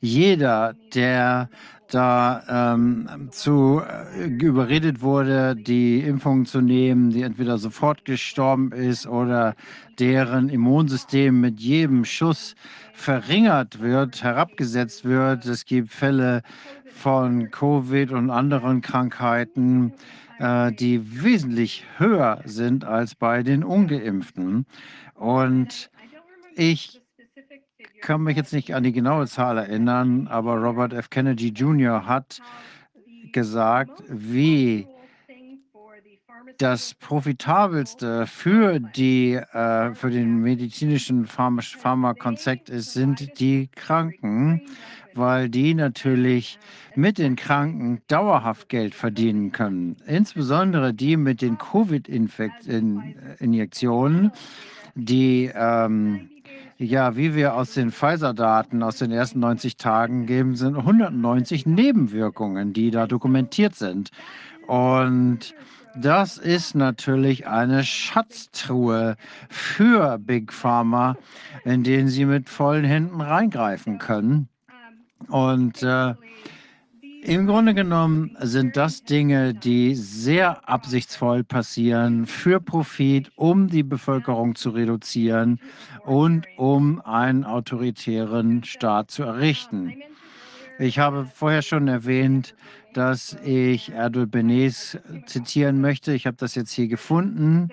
[0.00, 1.48] Jeder, der
[1.90, 9.06] da ähm, zu äh, überredet wurde, die Impfung zu nehmen, die entweder sofort gestorben ist
[9.06, 9.54] oder
[9.98, 12.54] deren Immunsystem mit jedem Schuss
[12.92, 15.46] verringert wird, herabgesetzt wird.
[15.46, 16.42] Es gibt Fälle
[16.86, 19.94] von Covid und anderen Krankheiten,
[20.38, 24.66] äh, die wesentlich höher sind als bei den ungeimpften.
[25.14, 25.90] Und
[26.54, 27.00] ich
[28.00, 31.10] kann mich jetzt nicht an die genaue Zahl erinnern, aber Robert F.
[31.10, 32.06] Kennedy Jr.
[32.06, 32.40] hat
[33.32, 34.86] gesagt, wie
[36.58, 44.62] das profitabelste für die äh, für den medizinischen Pharma Pharmakonzept ist, sind die Kranken,
[45.14, 46.58] weil die natürlich
[46.96, 49.96] mit den Kranken dauerhaft Geld verdienen können.
[50.06, 54.32] Insbesondere die mit den Covid-Injektionen,
[54.96, 56.28] die ähm,
[56.78, 62.72] ja, wie wir aus den Pfizer-Daten aus den ersten 90 Tagen geben, sind 190 Nebenwirkungen,
[62.72, 64.10] die da dokumentiert sind.
[64.68, 65.54] Und
[65.96, 69.16] das ist natürlich eine Schatztruhe
[69.48, 71.16] für Big Pharma,
[71.64, 74.48] in denen sie mit vollen Händen reingreifen können.
[75.28, 76.14] Und äh,
[77.22, 84.54] im Grunde genommen sind das Dinge, die sehr absichtsvoll passieren für Profit, um die Bevölkerung
[84.54, 85.60] zu reduzieren
[86.04, 89.94] und um einen autoritären Staat zu errichten.
[90.78, 92.54] Ich habe vorher schon erwähnt,
[92.94, 96.12] dass ich Erdol Benes zitieren möchte.
[96.12, 97.70] Ich habe das jetzt hier gefunden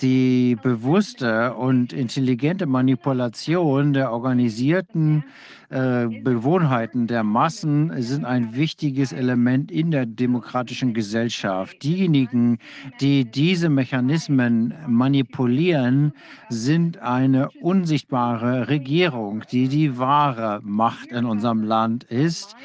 [0.00, 5.24] die bewusste und intelligente Manipulation der organisierten
[5.70, 11.82] äh, Bewohnheiten der Massen sind ein wichtiges Element in der demokratischen Gesellschaft.
[11.82, 12.58] Diejenigen,
[13.00, 16.12] die diese Mechanismen manipulieren,
[16.48, 22.56] sind eine unsichtbare Regierung, die die wahre Macht in unserem Land ist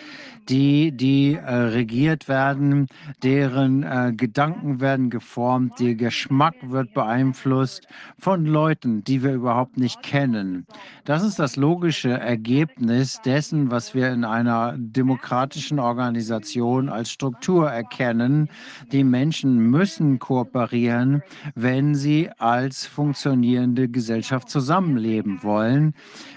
[0.48, 2.88] die, die äh, regiert werden,
[3.24, 7.88] deren äh, Gedanken werden geformt, der Geschmack wird beeinflusst
[8.18, 10.66] von Leuten, die wir überhaupt nicht kennen.
[11.06, 18.50] Das ist das logische Ergebnis dessen, was wir in einer demokratischen Organisation als Struktur erkennen.
[18.92, 21.22] Die Menschen müssen kooperieren,
[21.56, 25.94] wenn sie als funktionierende Gesellschaft zusammenleben wollen.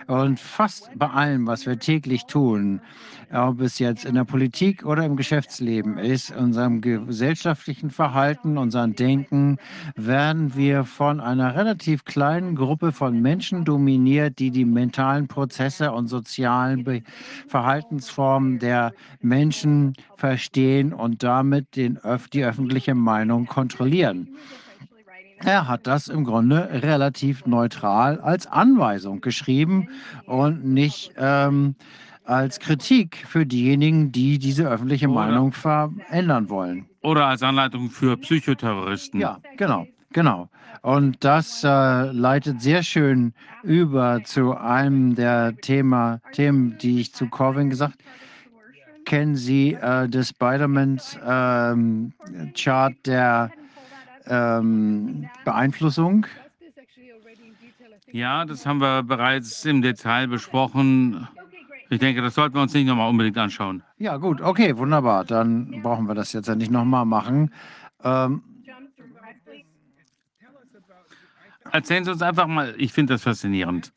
[0.06, 2.81] Und fast bei allem, was wir täglich tun,
[3.32, 9.58] ob es jetzt in der Politik oder im Geschäftsleben ist, unserem gesellschaftlichen Verhalten, unserem Denken,
[9.96, 16.08] werden wir von einer relativ kleinen Gruppe von Menschen dominiert, die die mentalen Prozesse und
[16.08, 17.02] sozialen Be
[17.48, 21.98] Verhaltensformen der Menschen verstehen und damit den,
[22.32, 24.28] die öffentliche Meinung kontrollieren.
[25.44, 29.88] Er hat das im Grunde relativ neutral als Anweisung geschrieben
[30.26, 31.74] und nicht ähm,
[32.25, 36.86] als Kritik für diejenigen, die diese öffentliche oder, Meinung verändern wollen.
[37.02, 39.20] Oder als Anleitung für Psychoterroristen.
[39.20, 40.49] Ja, genau, genau.
[40.83, 47.28] Und das äh, leitet sehr schön über zu einem der Thema, Themen, die ich zu
[47.28, 48.02] Corwin gesagt habe.
[49.05, 53.51] Kennen Sie äh, das Spider-Man-Chart ähm, der
[54.26, 56.26] ähm, Beeinflussung?
[58.10, 61.26] Ja, das haben wir bereits im Detail besprochen.
[61.92, 63.82] Ich denke, das sollten wir uns nicht nochmal unbedingt anschauen.
[63.98, 65.26] Ja, gut, okay, wunderbar.
[65.26, 67.52] Dann brauchen wir das jetzt ja nicht nochmal machen.
[68.02, 68.42] Ähm,
[71.70, 73.92] Erzählen Sie uns einfach mal, ich finde das faszinierend.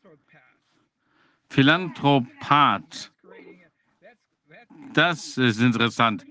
[1.48, 3.14] Philanthropat.
[4.94, 6.26] Das ist interessant.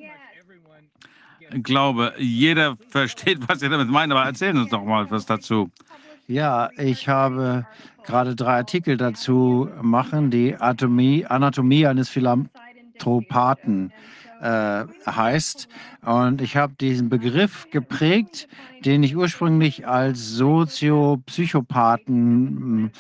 [1.50, 5.24] Ich glaube, jeder versteht, was Sie damit meinen, aber erzählen Sie uns doch mal was
[5.24, 5.70] dazu.
[6.26, 7.66] Ja, ich habe
[8.02, 13.92] gerade drei Artikel dazu machen, die Anatomie, Anatomie eines Philanthropathen
[14.40, 15.68] äh, heißt.
[16.02, 18.48] Und ich habe diesen Begriff geprägt,
[18.86, 22.90] den ich ursprünglich als Soziopsychopathen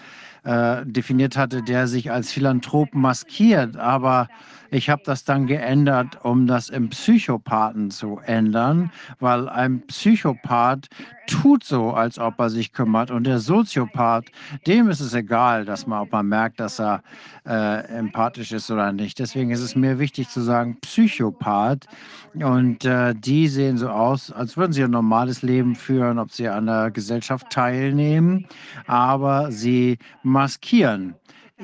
[0.44, 3.78] äh, definiert hatte, der sich als Philanthrop maskiert.
[3.78, 4.28] Aber
[4.74, 10.88] ich habe das dann geändert, um das im Psychopathen zu ändern, weil ein Psychopath
[11.28, 13.12] tut so, als ob er sich kümmert.
[13.12, 14.24] Und der Soziopath,
[14.66, 17.04] dem ist es egal, dass man, ob man merkt, dass er
[17.46, 19.20] äh, empathisch ist oder nicht.
[19.20, 21.86] Deswegen ist es mir wichtig zu sagen Psychopath.
[22.34, 26.48] Und äh, die sehen so aus, als würden sie ein normales Leben führen, ob sie
[26.48, 28.46] an der Gesellschaft teilnehmen,
[28.86, 31.14] aber sie maskieren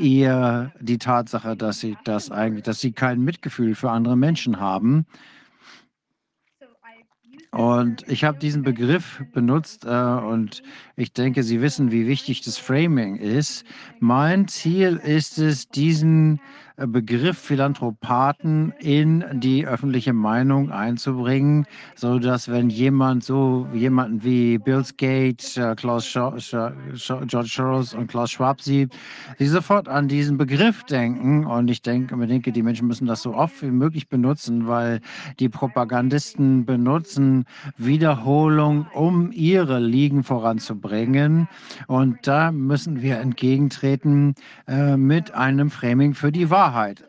[0.01, 5.07] eher die Tatsache, dass sie das eigentlich, dass sie kein Mitgefühl für andere Menschen haben.
[7.53, 10.63] Und ich habe diesen Begriff benutzt äh, und
[10.95, 13.65] ich denke, Sie wissen, wie wichtig das Framing ist.
[13.99, 16.41] Mein Ziel ist es, diesen
[16.77, 24.81] Begriff Philanthropaten in die öffentliche Meinung einzubringen, so dass wenn jemand so jemanden wie Bill
[24.97, 26.55] Gates, äh, Klaus Sch Sch
[26.95, 28.95] Sch George Soros und Klaus Schwab sieht,
[29.39, 31.45] sie sofort an diesen Begriff denken.
[31.45, 35.01] Und ich denke, denke, die Menschen müssen das so oft wie möglich benutzen, weil
[35.39, 37.45] die Propagandisten benutzen
[37.77, 41.49] Wiederholung, um ihre Liegen voranzubringen.
[41.87, 44.35] Und da müssen wir entgegentreten
[44.67, 46.70] äh, mit einem Framing für die Wahrheit.
[46.71, 47.05] Wahrheit.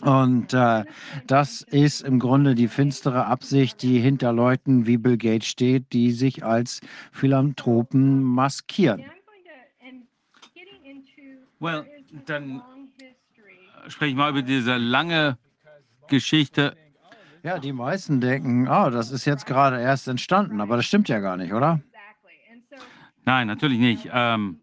[0.00, 0.84] Und äh,
[1.26, 6.10] das ist im Grunde die finstere Absicht, die hinter Leuten wie Bill Gates steht, die
[6.12, 6.80] sich als
[7.12, 9.04] Philanthropen maskieren.
[11.60, 11.86] Well,
[12.26, 12.62] dann
[13.86, 15.38] spreche ich mal über diese lange
[16.08, 16.76] Geschichte.
[17.44, 21.20] Ja, die meisten denken, oh, das ist jetzt gerade erst entstanden, aber das stimmt ja
[21.20, 21.80] gar nicht, oder?
[23.24, 24.08] Nein, natürlich nicht.
[24.12, 24.61] Ähm,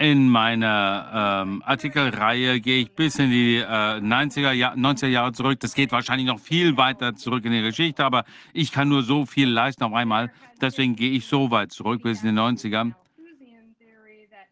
[0.00, 5.60] in meiner ähm, Artikelreihe gehe ich bis in die äh, 90er, Jahr, 90er Jahre zurück.
[5.60, 9.26] Das geht wahrscheinlich noch viel weiter zurück in die Geschichte, aber ich kann nur so
[9.26, 10.32] viel leisten auf einmal.
[10.58, 12.92] Deswegen gehe ich so weit zurück bis in die 90er.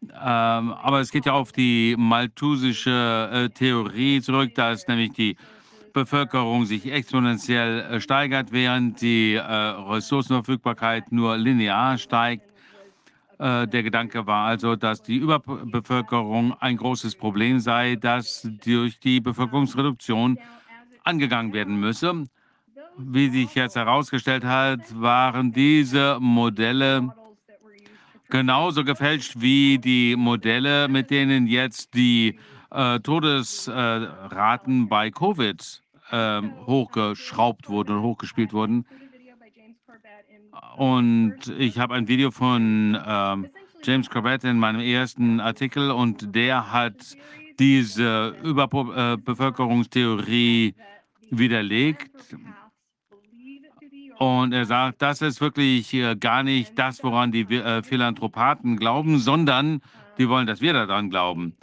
[0.03, 5.35] Ähm, aber es geht ja auf die malthusische äh, Theorie zurück, dass nämlich die
[5.93, 12.48] Bevölkerung sich exponentiell äh, steigert, während die äh, Ressourcenverfügbarkeit nur linear steigt.
[13.39, 19.21] Äh, der Gedanke war also, dass die Überbevölkerung ein großes Problem sei, das durch die
[19.21, 20.37] Bevölkerungsreduktion
[21.03, 22.25] angegangen werden müsse.
[22.97, 27.15] Wie sich jetzt herausgestellt hat, waren diese Modelle
[28.29, 32.37] genauso gefälscht wie die Modelle, mit denen jetzt die
[32.71, 38.85] äh, Todesraten äh, bei Covid äh, hochgeschraubt wurden und hochgespielt wurden.
[40.77, 43.35] Und ich habe ein Video von äh,
[43.83, 47.15] James Corbett in meinem ersten Artikel und der hat
[47.59, 50.75] diese Überbevölkerungstheorie
[51.29, 52.09] widerlegt.
[54.17, 59.17] Und er sagt, das ist wirklich äh, gar nicht das, woran die äh, Philanthropaten glauben,
[59.17, 59.81] sondern
[60.17, 61.55] die wollen, dass wir daran glauben.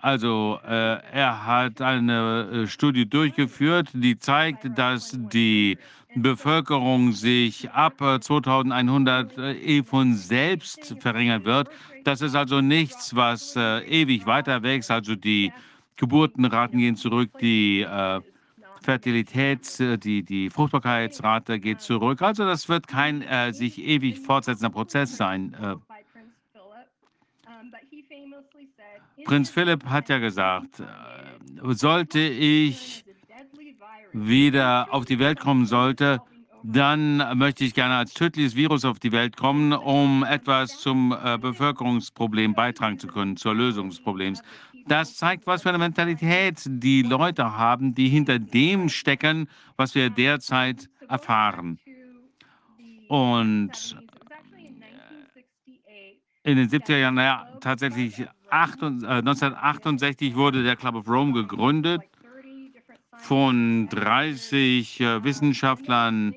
[0.00, 5.78] Also äh, er hat eine äh, Studie durchgeführt, die zeigt, dass die
[6.16, 11.68] Bevölkerung sich ab 2100 äh, eh von selbst verringern wird.
[12.04, 14.90] Das ist also nichts, was äh, ewig weiter wächst.
[14.90, 15.52] Also die
[15.96, 18.20] Geburtenraten gehen zurück, die äh,
[18.82, 22.22] Fertilität, äh, die, die Fruchtbarkeitsrate geht zurück.
[22.22, 25.54] Also das wird kein äh, sich ewig fortsetzender Prozess sein.
[25.60, 25.76] Äh,
[29.24, 30.84] Prinz Philipp hat ja gesagt, äh,
[31.72, 33.03] sollte ich
[34.14, 36.20] wieder auf die Welt kommen sollte,
[36.62, 41.36] dann möchte ich gerne als tödliches Virus auf die Welt kommen, um etwas zum äh,
[41.36, 44.40] Bevölkerungsproblem beitragen zu können, zur Lösung des Problems.
[44.86, 50.08] Das zeigt, was für eine Mentalität die Leute haben, die hinter dem stecken, was wir
[50.08, 51.78] derzeit erfahren.
[53.08, 53.96] Und
[56.44, 62.00] in den 70er Jahren, naja, tatsächlich 8, äh, 1968 wurde der Club of Rome gegründet
[63.24, 66.34] von 30 äh, Wissenschaftlern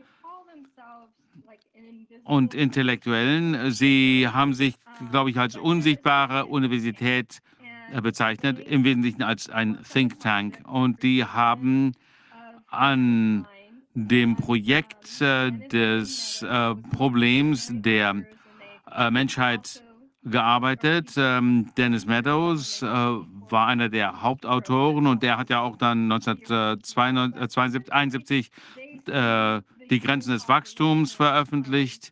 [2.24, 3.72] und Intellektuellen.
[3.72, 4.75] Sie haben sich,
[5.11, 7.40] glaube ich, als unsichtbare Universität
[7.91, 10.61] äh, bezeichnet, im Wesentlichen als ein Think Tank.
[10.66, 11.91] Und die haben
[12.67, 13.45] an
[13.93, 16.45] dem Projekt äh, des
[16.91, 18.16] Problems der
[19.11, 19.83] Menschheit
[20.30, 21.14] gearbeitet.
[21.17, 28.51] Ähm, Dennis Meadows äh, war einer der Hauptautoren und der hat ja auch dann 1971
[29.07, 32.11] äh, die Grenzen des Wachstums veröffentlicht.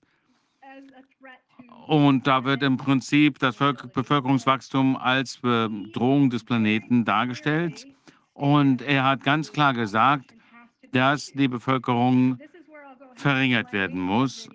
[1.88, 7.86] Und da wird im Prinzip das Bevölkerungswachstum als Bedrohung des Planeten dargestellt.
[8.34, 10.34] Und er hat ganz klar gesagt,
[10.92, 12.40] dass die Bevölkerung
[13.14, 14.50] verringert werden muss.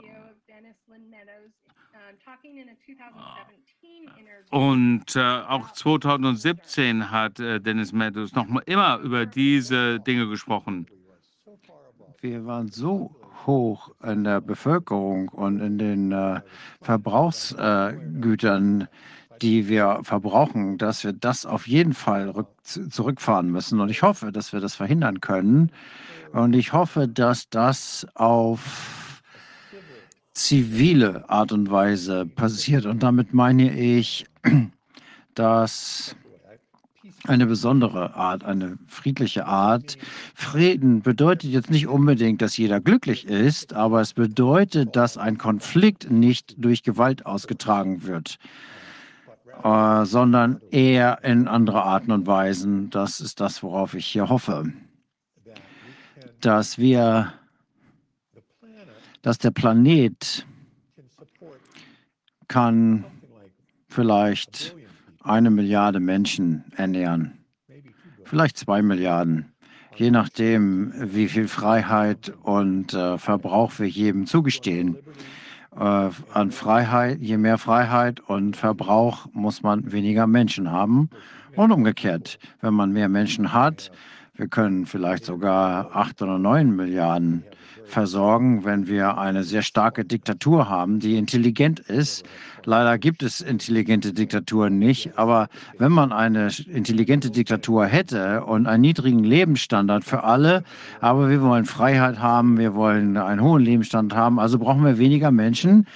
[4.51, 10.87] Und äh, auch 2017 hat äh, Dennis Meadows noch mal immer über diese Dinge gesprochen.
[12.20, 13.15] Wir waren so
[13.47, 16.41] hoch in der Bevölkerung und in den äh,
[16.83, 18.89] Verbrauchsgütern,
[19.41, 23.81] die wir verbrauchen, dass wir das auf jeden Fall rück, zurückfahren müssen.
[23.81, 25.70] Und ich hoffe, dass wir das verhindern können.
[26.33, 29.20] Und ich hoffe, dass das auf
[30.35, 32.87] zivile Art und Weise passiert.
[32.87, 34.27] Und damit meine ich,
[35.35, 36.17] dass
[37.27, 39.99] eine besondere Art, eine friedliche Art.
[40.35, 46.10] Frieden bedeutet jetzt nicht unbedingt, dass jeder glücklich ist, aber es bedeutet, dass ein Konflikt
[46.10, 48.39] nicht durch Gewalt ausgetragen wird,
[49.62, 52.91] äh, sondern eher in andere Arten und Weisen.
[52.91, 54.73] Das ist das, worauf ich hier hoffe.
[56.41, 57.35] Dass wir,
[59.20, 60.47] dass der Planet
[62.49, 63.05] kann
[63.91, 64.75] vielleicht
[65.23, 67.33] eine Milliarde Menschen ernähren.
[68.25, 69.52] Vielleicht zwei Milliarden.
[69.97, 74.97] Je nachdem, wie viel Freiheit und äh, Verbrauch wir jedem zugestehen.
[75.77, 81.10] Äh, an Freiheit, je mehr Freiheit und Verbrauch muss man weniger Menschen haben.
[81.57, 83.91] Und umgekehrt, wenn man mehr Menschen hat,
[84.35, 87.44] wir können vielleicht sogar acht oder neun Milliarden
[87.85, 92.25] versorgen, wenn wir eine sehr starke Diktatur haben, die intelligent ist.
[92.64, 95.48] Leider gibt es intelligente Diktaturen nicht, aber
[95.78, 100.62] wenn man eine intelligente Diktatur hätte und einen niedrigen Lebensstandard für alle,
[101.00, 105.30] aber wir wollen Freiheit haben, wir wollen einen hohen Lebensstandard haben, also brauchen wir weniger
[105.30, 105.86] Menschen.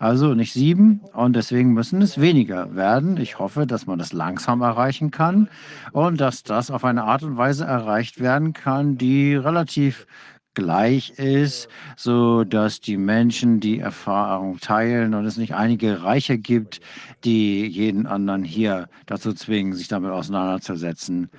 [0.00, 3.18] Also nicht sieben und deswegen müssen es weniger werden.
[3.18, 5.50] Ich hoffe, dass man das langsam erreichen kann
[5.92, 10.06] und dass das auf eine Art und Weise erreicht werden kann, die relativ
[10.54, 16.80] gleich ist, so dass die Menschen die Erfahrung teilen und es nicht einige Reiche gibt,
[17.24, 21.30] die jeden anderen hier dazu zwingen, sich damit auseinanderzusetzen.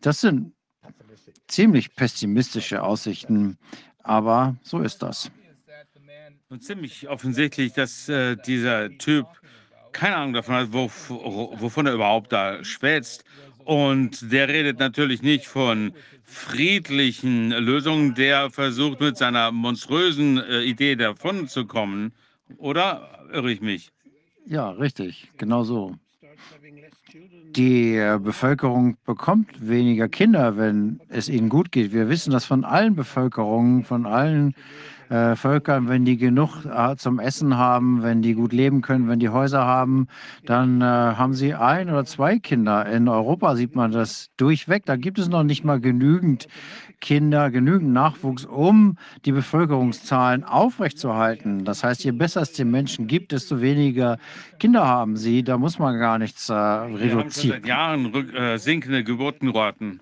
[0.00, 0.52] Das sind
[1.48, 3.58] ziemlich pessimistische Aussichten,
[4.02, 5.30] aber so ist das.
[6.48, 9.26] Und ziemlich offensichtlich, dass äh, dieser Typ
[9.92, 13.24] keine Ahnung davon hat, wo, wovon er überhaupt da schwätzt.
[13.64, 15.92] Und der redet natürlich nicht von
[16.30, 22.12] friedlichen Lösungen, der versucht mit seiner monströsen äh, Idee davonzukommen.
[22.56, 23.90] Oder irre ich mich?
[24.46, 25.96] Ja, richtig, genau so.
[27.56, 31.92] Die äh, Bevölkerung bekommt weniger Kinder, wenn es ihnen gut geht.
[31.92, 34.54] Wir wissen das von allen Bevölkerungen, von allen
[35.08, 39.18] äh, Völkern, wenn die genug äh, zum Essen haben, wenn die gut leben können, wenn
[39.18, 40.06] die Häuser haben,
[40.44, 42.86] dann äh, haben sie ein oder zwei Kinder.
[42.86, 44.86] In Europa sieht man das durchweg.
[44.86, 46.46] Da gibt es noch nicht mal genügend
[47.00, 51.64] Kinder, genügend Nachwuchs, um die Bevölkerungszahlen aufrechtzuerhalten.
[51.64, 54.18] Das heißt, je besser es den Menschen gibt, desto weniger
[54.58, 55.42] Kinder haben sie.
[55.42, 57.64] Da muss man gar nichts äh, reduzieren.
[57.64, 60.00] Wir haben seit Jahren äh, sinkende Geburtenraten.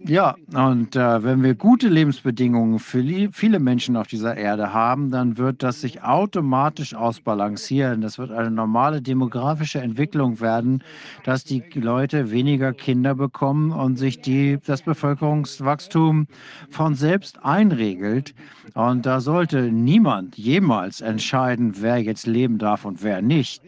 [0.00, 3.02] Ja, und äh, wenn wir gute Lebensbedingungen für
[3.32, 8.00] viele Menschen auf dieser Erde haben, dann wird das sich automatisch ausbalancieren.
[8.00, 10.84] Das wird eine normale demografische Entwicklung werden,
[11.24, 16.28] dass die Leute weniger Kinder bekommen und sich die, das Bevölkerungswachstum
[16.70, 18.34] von selbst einregelt.
[18.74, 23.62] Und da sollte niemand jemals entscheiden, wer jetzt leben darf und wer nicht.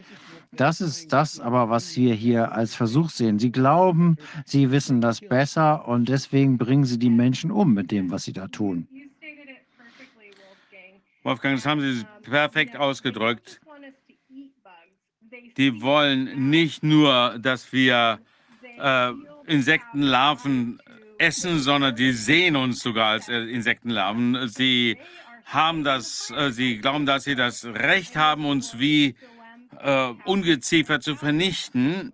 [0.52, 3.38] Das ist das aber, was wir hier als Versuch sehen.
[3.38, 8.10] Sie glauben, sie wissen das besser und deswegen bringen sie die Menschen um mit dem,
[8.10, 8.88] was sie da tun.
[11.22, 13.60] Wolfgang, das haben Sie perfekt ausgedrückt.
[15.56, 18.18] Die wollen nicht nur, dass wir
[18.78, 19.12] äh,
[19.46, 20.80] Insektenlarven
[21.18, 24.48] essen, sondern die sehen uns sogar als äh, Insektenlarven.
[24.48, 24.96] Sie
[25.44, 29.14] haben das, äh, sie glauben, dass sie das Recht haben, uns wie
[29.78, 32.12] äh, Ungeziefer zu vernichten,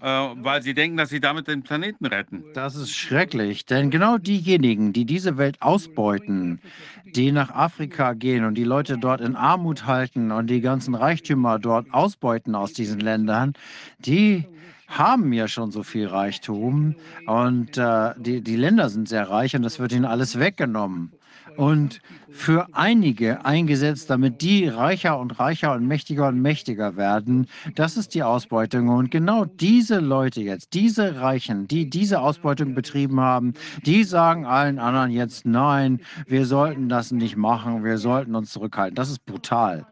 [0.00, 2.44] äh, weil sie denken, dass sie damit den Planeten retten.
[2.54, 6.60] Das ist schrecklich, denn genau diejenigen, die diese Welt ausbeuten,
[7.04, 11.58] die nach Afrika gehen und die Leute dort in Armut halten und die ganzen Reichtümer
[11.58, 13.54] dort ausbeuten aus diesen Ländern,
[13.98, 14.44] die
[14.86, 16.94] haben ja schon so viel Reichtum
[17.26, 21.12] und äh, die, die Länder sind sehr reich und das wird ihnen alles weggenommen
[21.58, 27.48] und für einige eingesetzt, damit die reicher und reicher und mächtiger und mächtiger werden.
[27.74, 28.88] Das ist die Ausbeutung.
[28.88, 33.54] Und genau diese Leute jetzt, diese Reichen, die diese Ausbeutung betrieben haben,
[33.84, 38.94] die sagen allen anderen jetzt, nein, wir sollten das nicht machen, wir sollten uns zurückhalten.
[38.94, 39.84] Das ist brutal.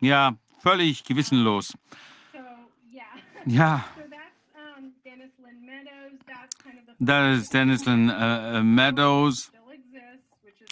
[0.00, 1.74] Ja, völlig gewissenlos.
[3.46, 3.84] Ja.
[6.98, 9.51] Das ist Dennis Lynn äh, Meadows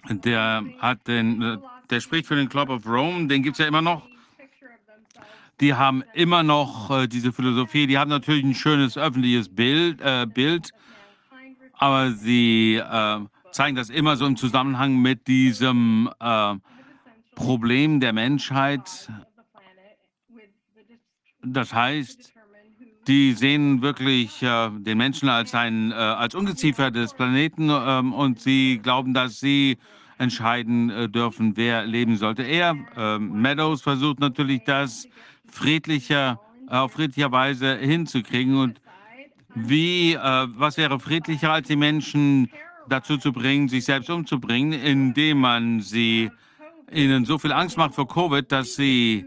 [0.08, 1.58] der hat den,
[1.90, 4.06] der spricht für den Club of Rome, den gibt es ja immer noch.
[5.60, 10.26] Die haben immer noch äh, diese Philosophie, die haben natürlich ein schönes öffentliches Bild, äh,
[10.26, 10.72] Bild
[11.80, 13.20] aber sie äh,
[13.52, 16.54] zeigen das immer so im Zusammenhang mit diesem äh,
[17.34, 19.10] Problem der Menschheit.
[21.42, 22.34] Das heißt,
[23.10, 28.38] die sehen wirklich äh, den Menschen als ein äh, als Ungeziefer des Planeten ähm, und
[28.38, 29.78] sie glauben, dass sie
[30.18, 32.44] entscheiden äh, dürfen, wer leben sollte.
[32.44, 35.08] Er, ähm, Meadows, versucht natürlich, das
[35.50, 38.56] friedlicher, auf friedlicher Weise hinzukriegen.
[38.56, 38.80] Und
[39.56, 42.48] wie, äh, was wäre friedlicher, als die Menschen
[42.88, 46.30] dazu zu bringen, sich selbst umzubringen, indem man sie
[46.92, 49.26] ihnen so viel Angst macht vor Covid, dass sie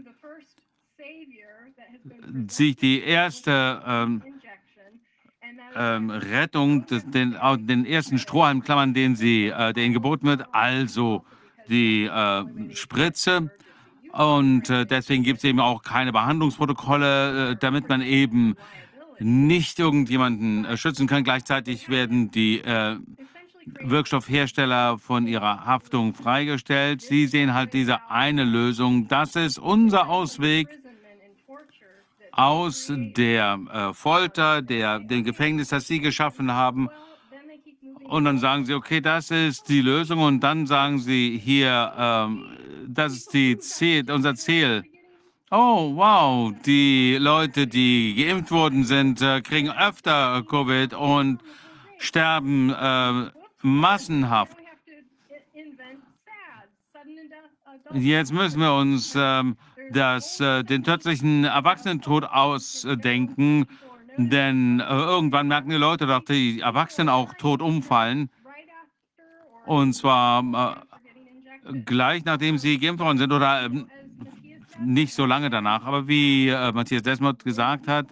[2.48, 4.22] sich die erste ähm,
[5.76, 10.46] ähm, Rettung, des, den, den ersten Strohhalm klammern, den sie, äh, der ihnen geboten wird,
[10.52, 11.24] also
[11.68, 13.50] die äh, Spritze.
[14.12, 18.54] Und äh, deswegen gibt es eben auch keine Behandlungsprotokolle, äh, damit man eben
[19.18, 21.24] nicht irgendjemanden äh, schützen kann.
[21.24, 22.96] Gleichzeitig werden die äh,
[23.80, 27.02] Wirkstoffhersteller von ihrer Haftung freigestellt.
[27.02, 29.08] Sie sehen halt diese eine Lösung.
[29.08, 30.68] Das ist unser Ausweg
[32.36, 36.88] aus der äh, Folter, der, dem Gefängnis, das sie geschaffen haben.
[38.04, 40.20] Und dann sagen sie, okay, das ist die Lösung.
[40.20, 42.46] Und dann sagen sie hier, ähm,
[42.86, 44.84] das ist die Ziel, unser Ziel.
[45.50, 51.40] Oh, wow, die Leute, die geimpft worden sind, äh, kriegen öfter Covid und
[51.98, 53.30] sterben äh,
[53.62, 54.56] massenhaft.
[57.92, 59.56] Jetzt müssen wir uns ähm,
[59.92, 63.66] das, äh, den plötzlichen Erwachsenentod ausdenken,
[64.16, 68.30] denn äh, irgendwann merken die Leute, dass die Erwachsenen auch tot umfallen.
[69.66, 70.84] Und zwar
[71.66, 73.88] äh, gleich nachdem sie geimpft worden sind oder ähm,
[74.80, 75.84] nicht so lange danach.
[75.84, 78.06] Aber wie äh, Matthias Desmond gesagt hat,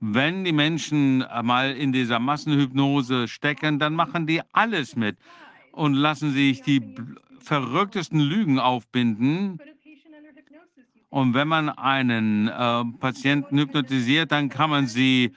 [0.00, 5.18] wenn die Menschen mal in dieser Massenhypnose stecken, dann machen die alles mit
[5.72, 6.94] und lassen sich die
[7.40, 9.60] verrücktesten Lügen aufbinden.
[11.10, 15.32] Und wenn man einen äh, Patienten hypnotisiert, dann kann man sie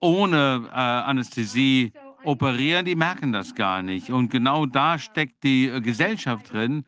[0.00, 1.92] ohne äh, Anästhesie
[2.24, 2.84] operieren.
[2.84, 4.10] Die merken das gar nicht.
[4.10, 6.84] Und genau da steckt die äh, Gesellschaft drin.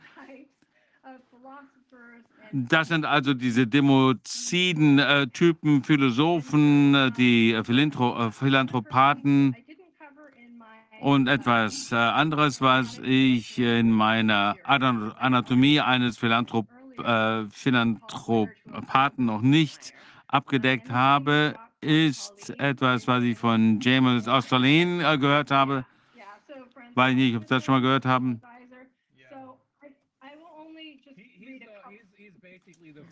[2.52, 9.56] Das sind also diese demoziden äh, Typen, Philosophen, äh, die äh, Philantro Philanthropaten
[11.00, 16.66] und etwas anderes, was ich in meiner Anatomie eines Philanthrop
[17.04, 19.92] äh, Philanthropathen noch nicht
[20.28, 25.84] abgedeckt habe, ist etwas, was ich von James Osterlin äh, gehört habe.
[26.94, 28.40] Weiß ich nicht, ob Sie das schon mal gehört haben.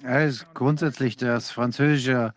[0.02, 2.34] Er ist grundsätzlich das französische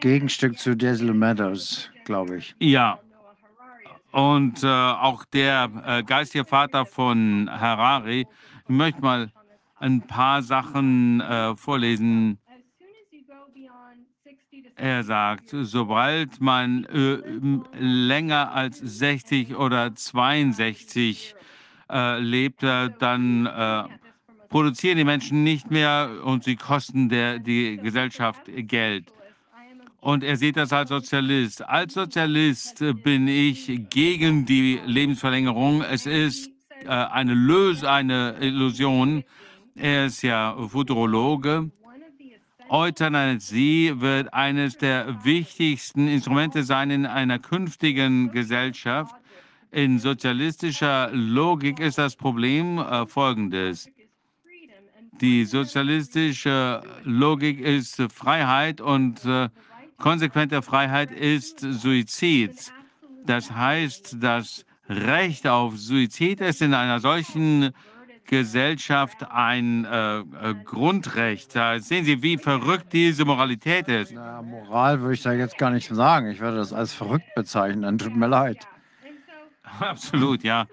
[0.00, 2.54] Gegenstück zu Desel Meadows, glaube ich.
[2.58, 2.98] Ja.
[4.12, 8.26] Und äh, auch der äh, geistige Vater von Harari.
[8.62, 9.32] Ich möchte mal
[9.84, 12.38] ein paar Sachen äh, vorlesen.
[14.76, 17.18] Er sagt, sobald man äh,
[17.78, 21.34] länger als 60 oder 62
[21.90, 23.84] äh, lebt, dann äh,
[24.48, 29.12] produzieren die Menschen nicht mehr und sie kosten der, die Gesellschaft Geld.
[30.00, 31.62] Und er sieht das als Sozialist.
[31.62, 35.82] Als Sozialist bin ich gegen die Lebensverlängerung.
[35.82, 36.50] Es ist
[36.84, 39.24] äh, eine, Lös eine Illusion.
[39.74, 41.70] Er ist ja Futurologe.
[42.68, 49.14] Euthanasie wird eines der wichtigsten Instrumente sein in einer künftigen Gesellschaft.
[49.70, 53.90] In sozialistischer Logik ist das Problem äh, folgendes.
[55.20, 59.48] Die sozialistische Logik ist Freiheit und äh,
[59.98, 62.72] konsequente Freiheit ist Suizid.
[63.26, 67.72] Das heißt, das Recht auf Suizid ist in einer solchen
[68.26, 70.24] Gesellschaft ein äh, äh,
[70.64, 71.54] Grundrecht.
[71.54, 74.12] Da sehen Sie, wie verrückt diese Moralität ist.
[74.12, 76.30] Na, Moral würde ich da jetzt gar nicht sagen.
[76.30, 77.82] Ich würde das als verrückt bezeichnen.
[77.82, 78.66] Dann tut mir leid.
[79.80, 80.66] Absolut, ja.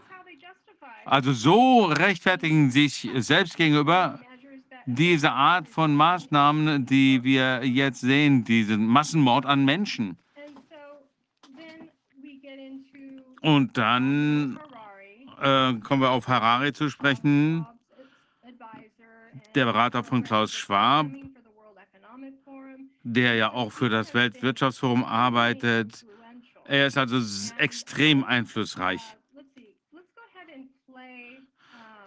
[1.06, 4.20] Also so rechtfertigen sich selbst gegenüber
[4.86, 10.18] diese Art von Maßnahmen, die wir jetzt sehen, diesen Massenmord an Menschen.
[13.42, 14.60] Und dann
[15.42, 17.66] äh, kommen wir auf Harari zu sprechen,
[19.56, 21.08] der Berater von Klaus Schwab,
[23.04, 26.06] der ja auch für das Weltwirtschaftsforum arbeitet.
[26.66, 27.20] Er ist also
[27.58, 29.02] extrem einflussreich.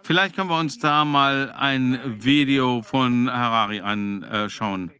[0.03, 4.91] Vielleicht können wir uns da mal ein Video von Harari anschauen.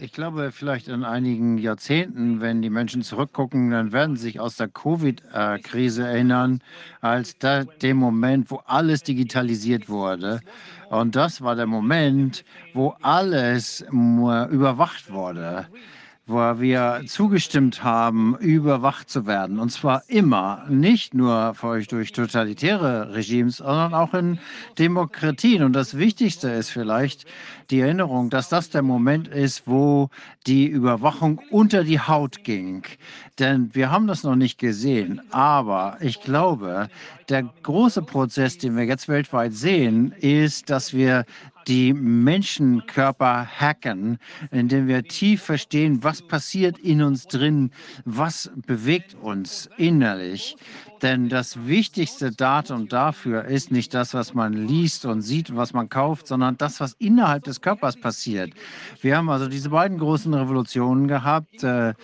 [0.00, 4.56] Ich glaube, vielleicht in einigen Jahrzehnten, wenn die Menschen zurückgucken, dann werden sie sich aus
[4.56, 6.60] der Covid-Krise erinnern,
[7.00, 10.40] als da, dem Moment, wo alles digitalisiert wurde.
[10.88, 12.44] Und das war der Moment,
[12.74, 15.66] wo alles überwacht wurde
[16.28, 19.58] wo wir zugestimmt haben, überwacht zu werden.
[19.58, 21.54] Und zwar immer, nicht nur
[21.88, 24.38] durch totalitäre Regimes, sondern auch in
[24.78, 25.62] Demokratien.
[25.62, 27.24] Und das Wichtigste ist vielleicht
[27.70, 30.10] die Erinnerung, dass das der Moment ist, wo
[30.46, 32.82] die Überwachung unter die Haut ging.
[33.38, 35.22] Denn wir haben das noch nicht gesehen.
[35.30, 36.88] Aber ich glaube,
[37.30, 41.24] der große Prozess, den wir jetzt weltweit sehen, ist, dass wir
[41.68, 44.18] die Menschenkörper hacken,
[44.50, 47.70] indem wir tief verstehen, was passiert in uns drin,
[48.04, 50.56] was bewegt uns innerlich.
[51.02, 55.88] Denn das wichtigste Datum dafür ist nicht das, was man liest und sieht was man
[55.88, 58.52] kauft, sondern das, was innerhalb des Körpers passiert.
[59.00, 61.62] Wir haben also diese beiden großen Revolutionen gehabt.
[61.62, 61.94] Äh,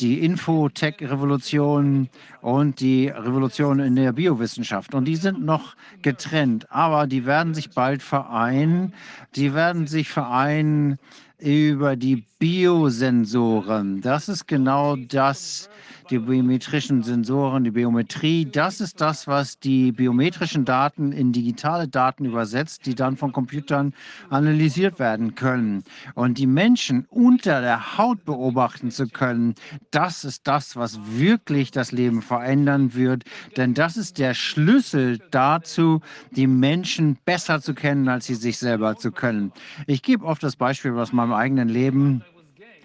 [0.00, 2.08] die Infotech-Revolution
[2.40, 4.94] und die Revolution in der Biowissenschaft.
[4.94, 8.94] Und die sind noch getrennt, aber die werden sich bald vereinen.
[9.34, 10.98] Die werden sich vereinen
[11.38, 14.00] über die Biosensoren.
[14.00, 15.70] Das ist genau das,
[16.10, 18.46] die biometrischen Sensoren, die Biometrie.
[18.46, 23.92] Das ist das, was die biometrischen Daten in digitale Daten übersetzt, die dann von Computern
[24.30, 25.84] analysiert werden können.
[26.14, 29.54] Und die Menschen unter der Haut beobachten zu können,
[29.90, 33.24] das ist das, was wirklich das Leben verändern wird.
[33.56, 38.96] Denn das ist der Schlüssel dazu, die Menschen besser zu kennen, als sie sich selber
[38.96, 39.52] zu können.
[39.86, 42.24] Ich gebe oft das Beispiel aus meinem eigenen Leben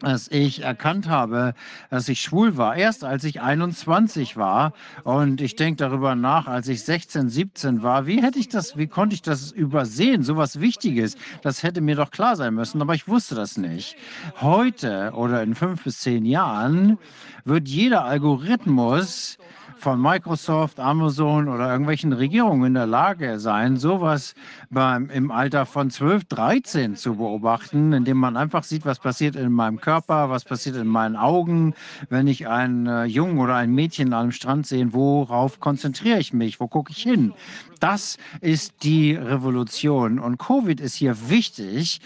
[0.03, 1.53] dass ich erkannt habe,
[1.89, 2.75] dass ich schwul war.
[2.75, 4.73] Erst als ich 21 war
[5.03, 8.87] und ich denke darüber nach, als ich 16, 17 war, wie hätte ich das, wie
[8.87, 10.23] konnte ich das übersehen?
[10.23, 13.95] So was Wichtiges, das hätte mir doch klar sein müssen, aber ich wusste das nicht.
[14.41, 16.97] Heute oder in fünf bis zehn Jahren
[17.45, 19.37] wird jeder Algorithmus
[19.83, 24.33] von Microsoft, Amazon oder irgendwelchen Regierungen in der Lage sein, sowas
[24.69, 29.51] beim, im Alter von 12, 13 zu beobachten, indem man einfach sieht, was passiert in
[29.51, 31.73] meinem Körper, was passiert in meinen Augen,
[32.07, 36.31] wenn ich einen äh, Jungen oder ein Mädchen an einem Strand sehe, worauf konzentriere ich
[36.31, 37.33] mich, wo gucke ich hin.
[37.81, 40.17] Das ist die Revolution.
[40.17, 41.99] Und Covid ist hier wichtig,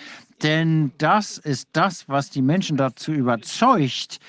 [0.44, 4.20] denn das ist das, was die Menschen dazu überzeugt,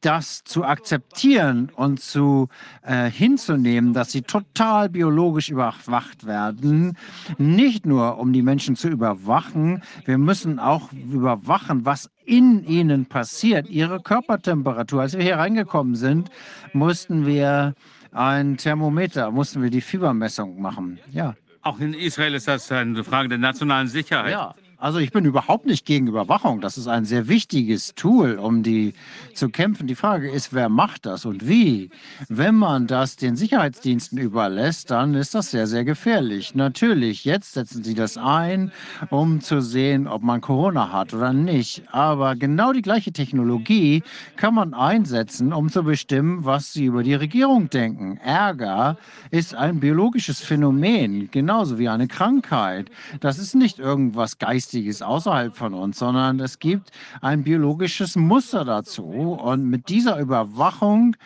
[0.00, 2.48] das zu akzeptieren und zu
[2.82, 6.96] äh, hinzunehmen, dass sie total biologisch überwacht werden,
[7.36, 13.68] nicht nur um die Menschen zu überwachen, wir müssen auch überwachen, was in ihnen passiert,
[13.68, 15.02] ihre Körpertemperatur.
[15.02, 16.30] Als wir hier reingekommen sind,
[16.72, 17.74] mussten wir
[18.12, 20.98] ein Thermometer, mussten wir die Fiebermessung machen.
[21.10, 21.34] Ja.
[21.62, 24.32] Auch in Israel ist das eine Frage der nationalen Sicherheit.
[24.32, 24.54] Ja.
[24.80, 26.60] Also ich bin überhaupt nicht gegen Überwachung.
[26.60, 28.94] Das ist ein sehr wichtiges Tool, um die
[29.34, 29.88] zu kämpfen.
[29.88, 31.90] Die Frage ist, wer macht das und wie?
[32.28, 36.54] Wenn man das den Sicherheitsdiensten überlässt, dann ist das sehr, sehr gefährlich.
[36.54, 38.70] Natürlich, jetzt setzen sie das ein,
[39.10, 41.82] um zu sehen, ob man Corona hat oder nicht.
[41.90, 44.04] Aber genau die gleiche Technologie
[44.36, 48.18] kann man einsetzen, um zu bestimmen, was sie über die Regierung denken.
[48.18, 48.96] Ärger
[49.32, 52.92] ist ein biologisches Phänomen, genauso wie eine Krankheit.
[53.18, 54.67] Das ist nicht irgendwas Geistiges.
[54.68, 56.90] Geistiges außerhalb von uns, sondern es gibt
[57.22, 59.02] ein biologisches Muster dazu.
[59.02, 61.16] Und mit dieser Überwachung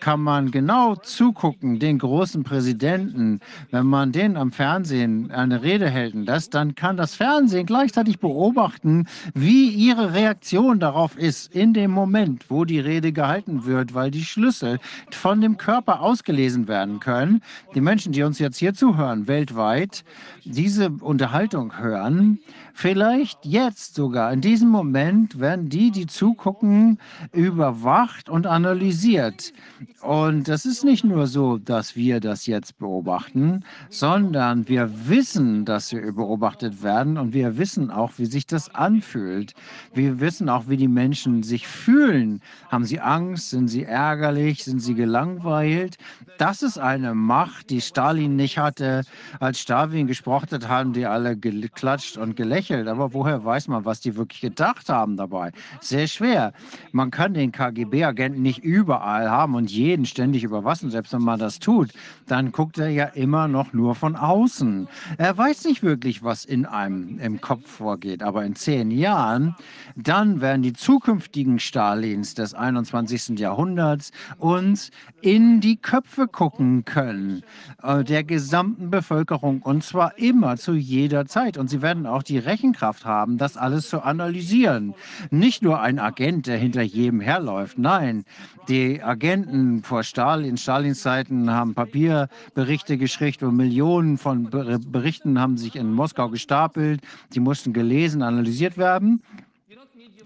[0.00, 6.14] kann man genau zugucken, den großen Präsidenten, wenn man den am Fernsehen eine Rede hält
[6.14, 11.90] und das, dann kann das Fernsehen gleichzeitig beobachten, wie ihre Reaktion darauf ist, in dem
[11.90, 14.78] Moment, wo die Rede gehalten wird, weil die Schlüssel
[15.10, 17.42] von dem Körper ausgelesen werden können.
[17.74, 20.04] Die Menschen, die uns jetzt hier zuhören, weltweit,
[20.44, 22.38] diese Unterhaltung hören,
[22.76, 26.98] vielleicht jetzt sogar, in diesem Moment, werden die, die zugucken,
[27.32, 29.54] überwacht und analysiert.
[30.02, 35.90] Und das ist nicht nur so, dass wir das jetzt beobachten, sondern wir wissen, dass
[35.90, 39.54] wir beobachtet werden und wir wissen auch, wie sich das anfühlt.
[39.94, 42.42] Wir wissen auch, wie die Menschen sich fühlen.
[42.68, 43.50] Haben sie Angst?
[43.50, 44.64] Sind sie ärgerlich?
[44.64, 45.96] Sind sie gelangweilt?
[46.36, 49.04] Das ist eine Macht, die Stalin nicht hatte.
[49.40, 52.65] Als Stalin gesprochen hat, haben die alle geklatscht und gelächelt.
[52.70, 55.52] Aber woher weiß man, was die wirklich gedacht haben dabei?
[55.80, 56.52] Sehr schwer.
[56.92, 61.58] Man kann den KGB-Agenten nicht überall haben und jeden ständig überwachen, selbst wenn man das
[61.58, 61.90] tut,
[62.26, 64.88] dann guckt er ja immer noch nur von außen.
[65.18, 68.22] Er weiß nicht wirklich, was in einem im Kopf vorgeht.
[68.22, 69.54] Aber in zehn Jahren,
[69.94, 73.38] dann werden die zukünftigen Stalins des 21.
[73.38, 77.42] Jahrhunderts uns in die Köpfe gucken können,
[77.82, 81.58] äh, der gesamten Bevölkerung, und zwar immer zu jeder Zeit.
[81.58, 84.94] Und sie werden auch die Rechenkraft haben, das alles zu analysieren.
[85.30, 87.78] Nicht nur ein Agent, der hinter jedem herläuft.
[87.78, 88.24] Nein,
[88.68, 95.76] die Agenten vor Stalin, Stalins Zeiten haben Papierberichte geschrieben und Millionen von Berichten haben sich
[95.76, 97.02] in Moskau gestapelt.
[97.34, 99.22] Die mussten gelesen, analysiert werden.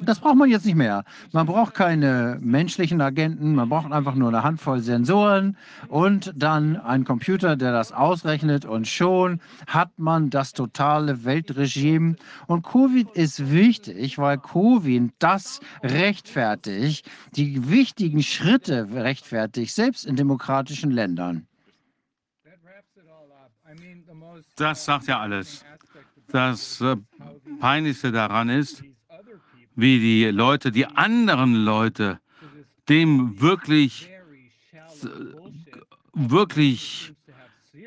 [0.02, 1.04] Das braucht man jetzt nicht mehr.
[1.32, 5.56] Man braucht keine menschlichen Agenten, man braucht einfach nur eine Handvoll Sensoren
[5.88, 12.16] und dann einen Computer, der das ausrechnet und schon hat man das totale Weltregime.
[12.46, 20.90] Und Covid ist wichtig, weil Covid das rechtfertigt, die wichtigen Schritte rechtfertigt, selbst in demokratischen
[20.90, 21.46] Ländern.
[24.56, 25.64] Das sagt ja alles.
[26.28, 26.96] Das äh,
[27.58, 28.84] Peinlichste daran ist,
[29.80, 32.20] wie die Leute, die anderen Leute,
[32.88, 34.10] dem wirklich,
[36.12, 37.14] wirklich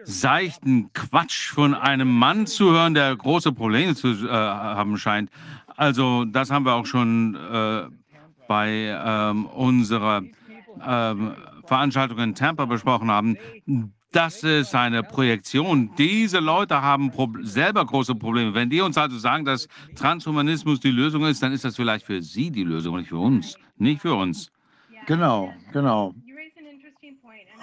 [0.04, 5.30] seichten Quatsch von einem Mann zu hören, der große Probleme zu äh, haben scheint.
[5.76, 7.84] Also das haben wir auch schon äh,
[8.48, 10.22] bei ähm, unserer
[10.86, 11.34] ähm,
[11.66, 13.38] Veranstaltung in Tampa besprochen haben.
[14.14, 15.90] Das ist eine Projektion.
[15.98, 17.11] Diese Leute haben
[17.42, 18.53] selber große Probleme.
[18.53, 22.22] Wenn die uns also sagen, dass Transhumanismus die Lösung ist, dann ist das vielleicht für
[22.22, 23.58] sie die Lösung, nicht für uns.
[23.75, 24.51] Nicht für uns.
[25.08, 26.14] Genau, genau.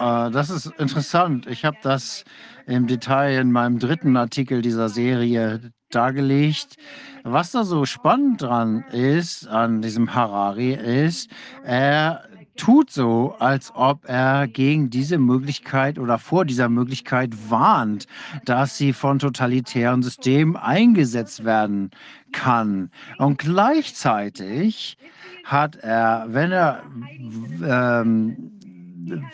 [0.00, 1.46] Äh, das ist interessant.
[1.46, 2.24] Ich habe das
[2.66, 6.76] im Detail in meinem dritten Artikel dieser Serie dargelegt.
[7.22, 11.30] Was da so spannend dran ist, an diesem Harari, ist,
[11.62, 12.24] er
[12.56, 18.06] tut so, als ob er gegen diese Möglichkeit oder vor dieser Möglichkeit warnt,
[18.44, 21.90] dass sie von totalitären Systemen eingesetzt werden
[22.32, 22.90] kann.
[23.18, 24.98] Und gleichzeitig
[25.44, 26.82] hat er, wenn er
[27.64, 28.59] ähm,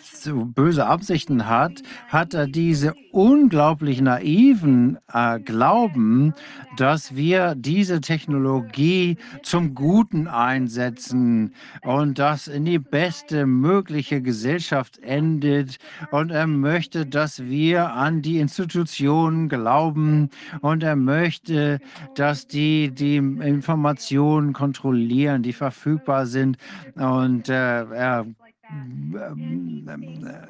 [0.03, 6.35] so böse Absichten hat, hat er diese unglaublich naiven äh, Glauben,
[6.77, 15.79] dass wir diese Technologie zum Guten einsetzen und das in die beste mögliche Gesellschaft endet.
[16.11, 20.31] Und er möchte, dass wir an die Institutionen glauben
[20.61, 21.81] und er möchte,
[22.15, 26.59] dass die die Informationen kontrollieren, die verfügbar sind.
[26.95, 28.27] Und äh, er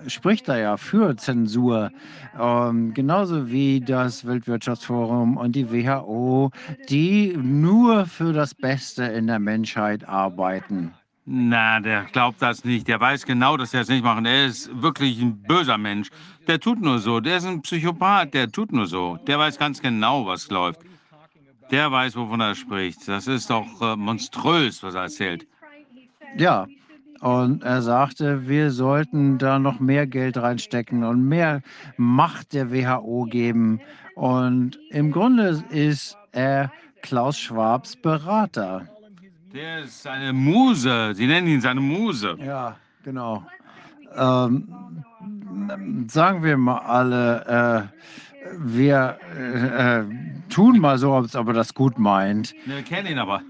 [0.07, 1.91] spricht da ja für Zensur,
[2.39, 6.51] ähm, genauso wie das Weltwirtschaftsforum und die WHO,
[6.89, 10.93] die nur für das Beste in der Menschheit arbeiten.
[11.29, 12.87] Na, der glaubt das nicht.
[12.87, 14.25] Der weiß genau, dass er es nicht machen.
[14.27, 16.09] Er ist wirklich ein böser Mensch.
[16.47, 17.19] Der tut nur so.
[17.19, 18.33] Der ist ein Psychopath.
[18.33, 19.19] Der tut nur so.
[19.27, 20.81] Der weiß ganz genau, was läuft.
[21.73, 23.09] Der weiß, wovon er spricht.
[23.09, 25.49] Das ist doch äh, monströs, was er erzählt.
[26.37, 26.69] Ja,
[27.21, 31.63] und er sagte, wir sollten da noch mehr Geld reinstecken und mehr
[31.97, 33.81] Macht der WHO geben.
[34.15, 36.73] Und im Grunde ist er
[37.03, 38.89] Klaus Schwabs Berater.
[39.53, 41.15] Der ist seine Muse.
[41.15, 42.37] Sie nennen ihn seine Muse.
[42.39, 43.47] Ja, genau.
[44.15, 44.69] Ähm,
[46.09, 50.05] sagen wir mal alle, äh, wir äh, äh
[50.49, 52.55] tun mal so, als ob er das gut meint.
[52.65, 53.43] Wir kennen ihn aber.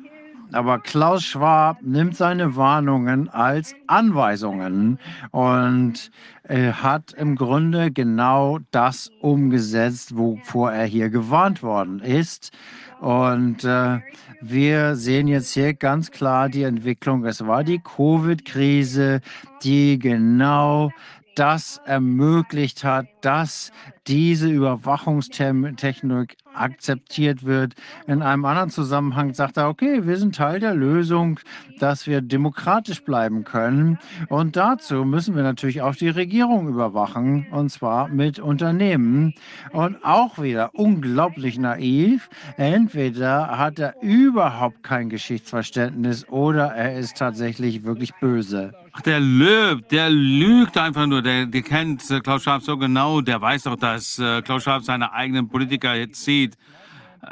[0.53, 4.99] Aber Klaus Schwab nimmt seine Warnungen als Anweisungen
[5.31, 6.11] und
[6.45, 12.53] äh, hat im Grunde genau das umgesetzt, wovor er hier gewarnt worden ist.
[13.01, 14.01] Und äh,
[14.41, 17.25] wir sehen jetzt hier ganz klar die Entwicklung.
[17.25, 19.21] Es war die Covid-Krise,
[19.63, 20.91] die genau
[21.35, 23.71] das ermöglicht hat, dass
[24.09, 27.75] diese Überwachungstechnik akzeptiert wird.
[28.07, 31.39] In einem anderen Zusammenhang sagt er, okay, wir sind Teil der Lösung,
[31.79, 33.99] dass wir demokratisch bleiben können.
[34.29, 39.35] Und dazu müssen wir natürlich auch die Regierung überwachen, und zwar mit Unternehmen.
[39.73, 42.29] Und auch wieder unglaublich naiv.
[42.57, 48.73] Entweder hat er überhaupt kein Geschichtsverständnis oder er ist tatsächlich wirklich böse.
[48.99, 51.21] Ach, der lügt, der lügt einfach nur.
[51.21, 53.21] Der, der kennt äh, Klaus Schwab so genau.
[53.21, 56.57] Der weiß doch, dass äh, Klaus Schwab seine eigenen Politiker jetzt sieht.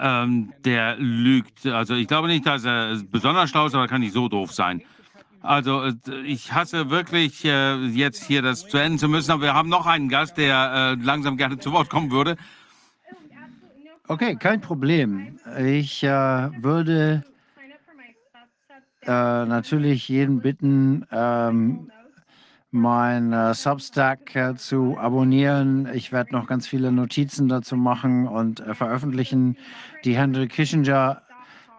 [0.01, 1.67] Ähm, der lügt.
[1.67, 4.53] Also ich glaube nicht, dass er besonders schlau ist, aber er kann nicht so doof
[4.53, 4.83] sein.
[5.43, 5.93] Also äh,
[6.25, 9.87] ich hasse wirklich äh, jetzt hier das zu enden zu müssen, aber wir haben noch
[9.87, 12.37] einen Gast, der äh, langsam gerne zu Wort kommen würde.
[14.09, 15.39] Okay, kein Problem.
[15.59, 17.25] Ich äh, würde
[19.03, 21.91] äh, natürlich jeden bitten, ähm,
[22.75, 25.89] mein äh, Substack äh, zu abonnieren.
[25.95, 29.57] Ich werde noch ganz viele Notizen dazu machen und äh, veröffentlichen.
[30.05, 31.23] Die Henry Kissinger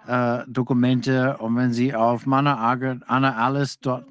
[0.07, 1.37] äh, Dokumente.
[1.37, 4.01] Und wenn Sie auf annaalice.com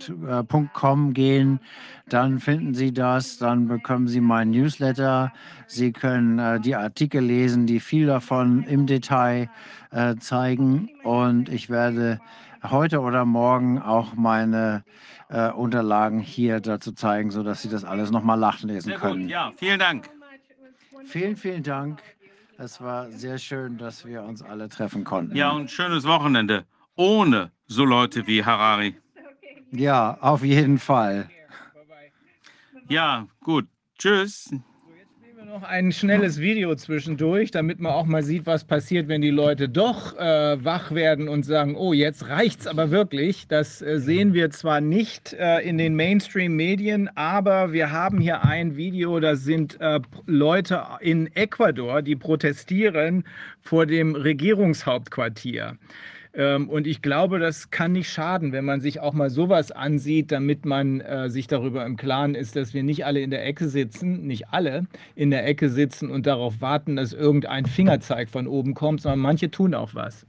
[1.08, 1.60] äh, gehen,
[2.08, 3.38] dann finden Sie das.
[3.38, 5.32] Dann bekommen Sie meinen Newsletter.
[5.66, 9.48] Sie können äh, die Artikel lesen, die viel davon im Detail
[10.18, 10.90] zeigen.
[11.04, 12.18] Und ich werde
[12.68, 14.82] heute oder morgen auch meine
[15.34, 19.22] äh, Unterlagen hier dazu zeigen, sodass Sie das alles nochmal nachlesen sehr können.
[19.22, 20.08] Gut, ja, vielen Dank.
[21.06, 22.02] Vielen, vielen Dank.
[22.56, 25.36] Es war sehr schön, dass wir uns alle treffen konnten.
[25.36, 26.64] Ja, und schönes Wochenende.
[26.94, 28.96] Ohne so Leute wie Harari.
[29.72, 31.28] Ja, auf jeden Fall.
[32.88, 33.66] Ja, gut.
[33.98, 34.50] Tschüss
[35.54, 39.68] noch ein schnelles Video zwischendurch, damit man auch mal sieht, was passiert, wenn die Leute
[39.68, 43.46] doch äh, wach werden und sagen, oh, jetzt reicht's aber wirklich.
[43.46, 48.76] Das äh, sehen wir zwar nicht äh, in den Mainstream-Medien, aber wir haben hier ein
[48.76, 53.22] Video, das sind äh, Leute in Ecuador, die protestieren
[53.62, 55.78] vor dem Regierungshauptquartier.
[56.36, 60.32] Ähm, und ich glaube, das kann nicht schaden, wenn man sich auch mal sowas ansieht,
[60.32, 63.68] damit man äh, sich darüber im Klaren ist, dass wir nicht alle in der Ecke
[63.68, 68.74] sitzen, nicht alle in der Ecke sitzen und darauf warten, dass irgendein Fingerzeig von oben
[68.74, 70.26] kommt, sondern manche tun auch was.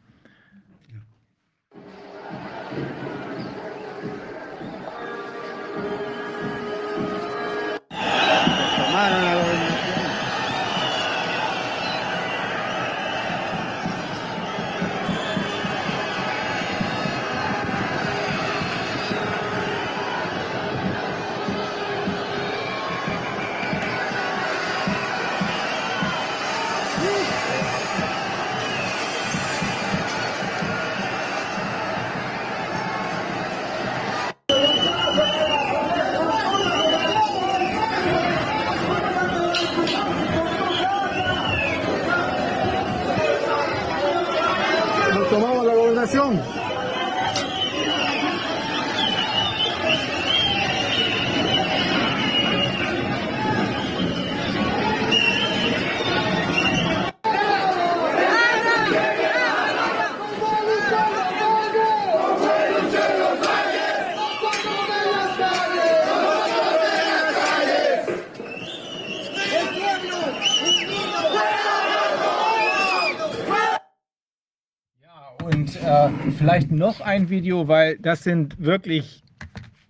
[76.75, 79.23] Noch ein Video, weil das sind wirklich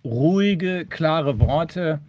[0.04, 2.00] ruhige, klare Worte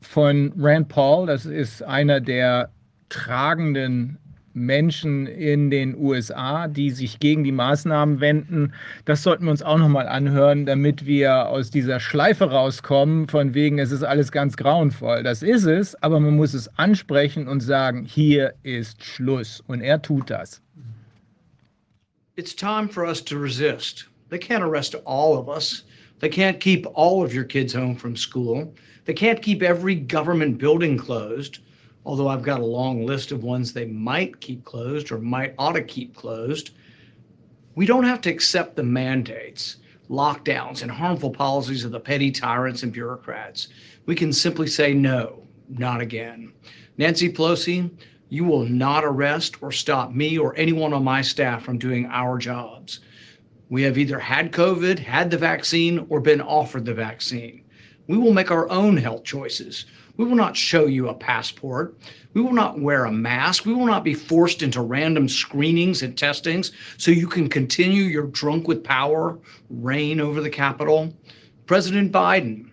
[0.00, 1.26] von Rand Paul.
[1.26, 2.70] Das ist einer der
[3.08, 4.18] tragenden
[4.54, 8.74] Menschen in den USA, die sich gegen die Maßnahmen wenden.
[9.04, 13.78] Das sollten wir uns auch nochmal anhören, damit wir aus dieser Schleife rauskommen, von wegen,
[13.78, 15.22] es ist alles ganz grauenvoll.
[15.22, 19.62] Das ist es, aber man muss es ansprechen und sagen, hier ist Schluss.
[19.66, 20.60] Und er tut das.
[22.34, 24.06] It's time for us to resist.
[24.30, 25.82] They can't arrest all of us.
[26.18, 28.74] They can't keep all of your kids home from school.
[29.04, 31.58] They can't keep every government building closed,
[32.06, 35.72] although I've got a long list of ones they might keep closed or might ought
[35.72, 36.70] to keep closed.
[37.74, 39.76] We don't have to accept the mandates,
[40.08, 43.68] lockdowns, and harmful policies of the petty tyrants and bureaucrats.
[44.06, 46.54] We can simply say no, not again.
[46.96, 47.90] Nancy Pelosi,
[48.32, 52.38] you will not arrest or stop me or anyone on my staff from doing our
[52.38, 53.00] jobs.
[53.68, 57.62] We have either had COVID, had the vaccine, or been offered the vaccine.
[58.06, 59.84] We will make our own health choices.
[60.16, 61.94] We will not show you a passport.
[62.32, 63.66] We will not wear a mask.
[63.66, 68.28] We will not be forced into random screenings and testings so you can continue your
[68.28, 69.38] drunk with power
[69.68, 71.12] reign over the Capitol.
[71.66, 72.70] President Biden,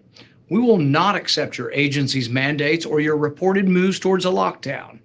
[0.50, 4.99] we will not accept your agency's mandates or your reported moves towards a lockdown.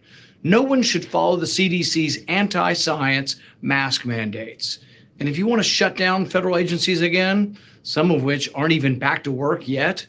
[0.46, 4.78] No one should follow the CDC's anti science mask mandates.
[5.18, 8.98] And if you want to shut down federal agencies again, some of which aren't even
[8.98, 10.06] back to work yet,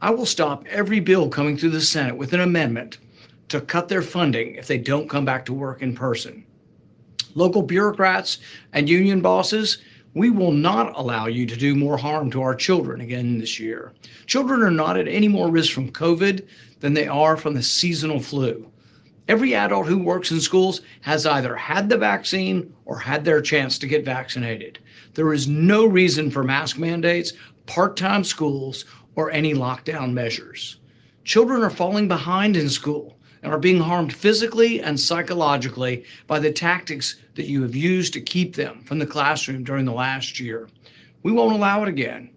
[0.00, 2.96] I will stop every bill coming through the Senate with an amendment
[3.48, 6.46] to cut their funding if they don't come back to work in person.
[7.34, 8.38] Local bureaucrats
[8.72, 9.78] and union bosses,
[10.14, 13.92] we will not allow you to do more harm to our children again this year.
[14.24, 16.46] Children are not at any more risk from COVID
[16.80, 18.70] than they are from the seasonal flu.
[19.28, 23.78] Every adult who works in schools has either had the vaccine or had their chance
[23.78, 24.78] to get vaccinated.
[25.12, 27.34] There is no reason for mask mandates,
[27.66, 30.78] part time schools, or any lockdown measures.
[31.24, 36.50] Children are falling behind in school and are being harmed physically and psychologically by the
[36.50, 40.68] tactics that you have used to keep them from the classroom during the last year.
[41.22, 42.30] We won't allow it again.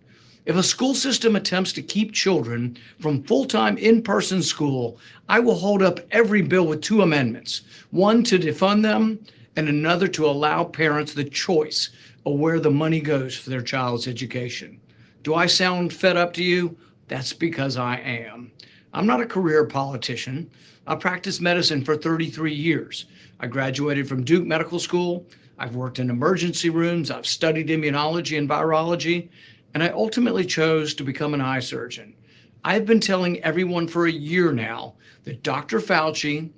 [0.51, 4.99] If a school system attempts to keep children from full time in person school,
[5.29, 9.23] I will hold up every bill with two amendments one to defund them,
[9.55, 11.91] and another to allow parents the choice
[12.25, 14.81] of where the money goes for their child's education.
[15.23, 16.75] Do I sound fed up to you?
[17.07, 18.51] That's because I am.
[18.93, 20.51] I'm not a career politician.
[20.85, 23.05] I practiced medicine for 33 years.
[23.39, 25.25] I graduated from Duke Medical School.
[25.57, 27.09] I've worked in emergency rooms.
[27.09, 29.29] I've studied immunology and virology.
[29.73, 32.15] And I ultimately chose to become an eye surgeon.
[32.63, 35.79] I've been telling everyone for a year now that Dr.
[35.79, 36.51] Fauci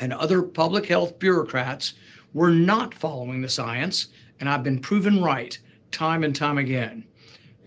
[0.00, 1.94] and other public health bureaucrats
[2.32, 4.08] were not following the science,
[4.40, 5.58] and I've been proven right
[5.90, 7.04] time and time again.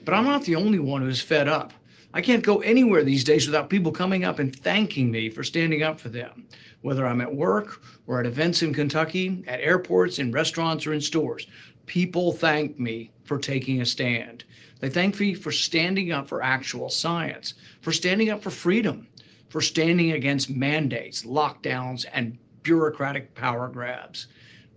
[0.03, 1.74] But I'm not the only one who's fed up.
[2.14, 5.82] I can't go anywhere these days without people coming up and thanking me for standing
[5.82, 6.45] up for them,
[6.82, 11.01] whether I'm at work or at events in Kentucky, at airports, in restaurants, or in
[11.01, 11.48] stores.
[11.85, 14.43] People thank me for taking a stand.
[14.82, 19.08] They thank me for standing up for actual science, for standing up for freedom,
[19.48, 24.27] for standing against mandates, lockdowns, and bureaucratic power grabs.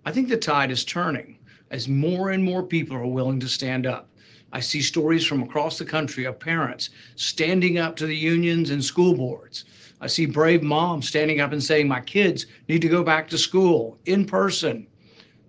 [0.04, 1.38] I think the tide is turning
[1.70, 4.10] as more and more people are willing to stand up.
[4.52, 8.84] I see stories from across the country of parents standing up to the unions and
[8.84, 9.64] school boards.
[10.02, 13.38] I see brave moms standing up and saying, My kids need to go back to
[13.38, 14.86] school in person.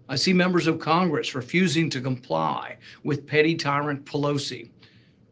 [0.08, 4.70] I see members of Congress refusing to comply with petty tyrant Pelosi.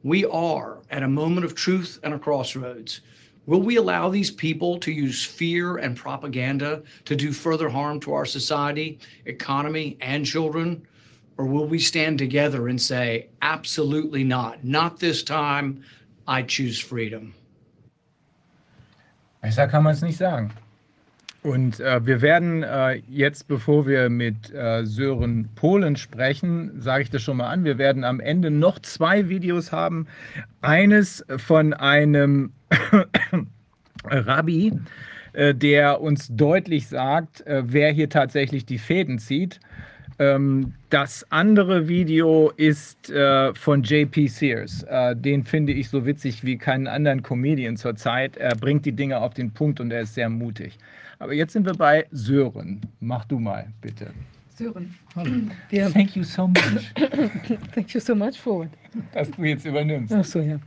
[0.03, 3.01] We are at a moment of truth and a crossroads.
[3.45, 8.13] Will we allow these people to use fear and propaganda to do further harm to
[8.13, 10.87] our society, economy, and children?
[11.37, 15.83] Or will we stand together and say, absolutely not, not this time,
[16.27, 17.35] I choose freedom?
[21.43, 27.09] Und äh, wir werden äh, jetzt, bevor wir mit äh, Sören Polen sprechen, sage ich
[27.09, 30.07] das schon mal an, wir werden am Ende noch zwei Videos haben.
[30.61, 32.53] Eines von einem
[34.05, 34.71] Rabbi,
[35.33, 39.59] äh, der uns deutlich sagt, äh, wer hier tatsächlich die Fäden zieht.
[40.19, 44.83] Ähm, das andere Video ist äh, von JP Sears.
[44.83, 48.37] Äh, den finde ich so witzig wie keinen anderen Comedian zurzeit.
[48.37, 50.77] Er bringt die Dinge auf den Punkt und er ist sehr mutig.
[51.23, 52.81] Aber jetzt sind wir bei Sören.
[52.99, 54.07] Mach du mal, bitte.
[54.57, 54.93] Sören.
[55.15, 55.31] Hallo.
[55.69, 56.93] Wir, Thank you so much,
[57.73, 58.69] thank you so much for it.
[59.13, 60.13] dass du jetzt übernimmst.
[60.13, 60.59] Ach so, ja.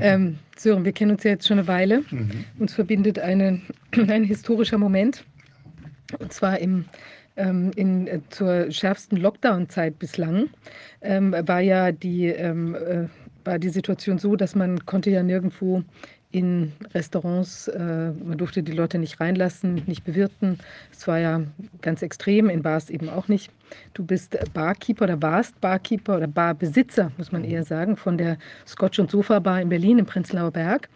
[0.00, 2.04] Ähm, Sören, wir kennen uns ja jetzt schon eine Weile.
[2.08, 2.44] Mhm.
[2.60, 3.60] Uns verbindet eine,
[4.08, 5.24] ein historischer Moment.
[6.20, 6.84] Und zwar im
[7.36, 10.50] ähm, in, äh, zur schärfsten Lockdown-Zeit bislang
[11.02, 13.08] ähm, war ja die, ähm, äh,
[13.44, 15.82] war die Situation so, dass man konnte ja nirgendwo
[16.36, 20.58] in Restaurants, äh, man durfte die Leute nicht reinlassen, nicht bewirten.
[20.92, 21.40] Es war ja
[21.80, 23.50] ganz extrem, in Bars eben auch nicht.
[23.94, 28.98] Du bist Barkeeper oder warst Barkeeper oder Barbesitzer, muss man eher sagen, von der Scotch
[28.98, 30.90] und Sofa Bar in Berlin im Prenzlauer Berg.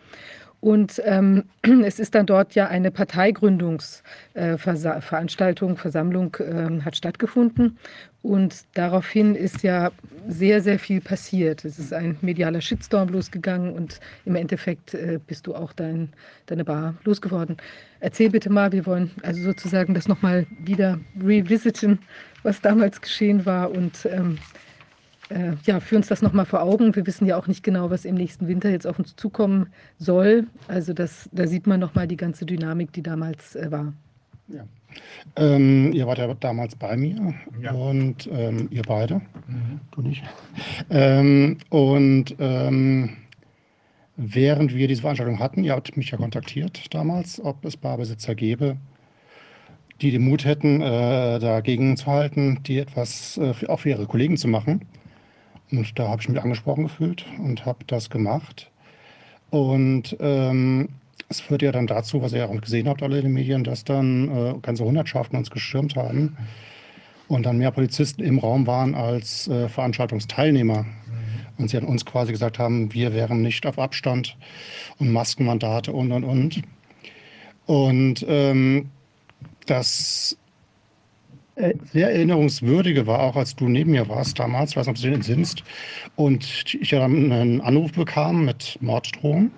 [0.60, 1.44] Und ähm,
[1.84, 7.78] es ist dann dort ja eine Parteigründungsveranstaltung, äh, Versammlung äh, hat stattgefunden.
[8.22, 9.92] Und daraufhin ist ja
[10.28, 11.64] sehr, sehr viel passiert.
[11.64, 16.10] Es ist ein medialer Shitstorm losgegangen und im Endeffekt äh, bist du auch dein,
[16.44, 17.56] deine Bar losgeworden.
[18.00, 22.00] Erzähl bitte mal, wir wollen also sozusagen das nochmal wieder revisiten,
[22.42, 24.36] was damals geschehen war und ähm,
[25.30, 26.94] äh, ja, führ uns das nochmal vor Augen.
[26.94, 29.68] Wir wissen ja auch nicht genau, was im nächsten Winter jetzt auf uns zukommen
[29.98, 30.46] soll.
[30.68, 33.92] Also das, da sieht man nochmal die ganze Dynamik, die damals äh, war.
[34.48, 34.64] Ja.
[35.36, 37.72] Ähm, ihr wart ja damals bei mir ja.
[37.72, 39.80] und ähm, ihr beide, mhm.
[39.92, 40.24] du nicht.
[40.90, 43.10] Ähm, und ähm,
[44.16, 48.76] während wir diese Veranstaltung hatten, ihr habt mich ja kontaktiert damals, ob es Barbesitzer gäbe,
[50.00, 54.06] die den Mut hätten, äh, dagegen zu halten, die etwas äh, für, auch für ihre
[54.06, 54.80] Kollegen zu machen.
[55.72, 58.70] Und da habe ich mich angesprochen gefühlt und habe das gemacht.
[59.50, 60.88] Und ähm,
[61.28, 63.64] es führte ja dann dazu, was ihr ja auch gesehen habt, alle in den Medien,
[63.64, 66.36] dass dann äh, ganze Hundertschaften uns gestürmt haben
[67.28, 70.86] und dann mehr Polizisten im Raum waren als äh, Veranstaltungsteilnehmer.
[71.58, 74.36] Und sie an uns quasi gesagt haben, wir wären nicht auf Abstand
[74.98, 76.62] und Maskenmandate und, und, und.
[77.66, 78.88] Und ähm,
[79.66, 80.36] das
[81.92, 85.08] sehr erinnerungswürdige war, auch als du neben mir warst damals, ich weiß nicht, ob du
[85.08, 85.64] dich entsinnst,
[86.16, 89.50] und ich dann einen Anruf bekam mit Morddrohungen,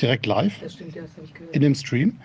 [0.00, 1.02] direkt live stimmt, ja,
[1.52, 2.18] in dem Stream.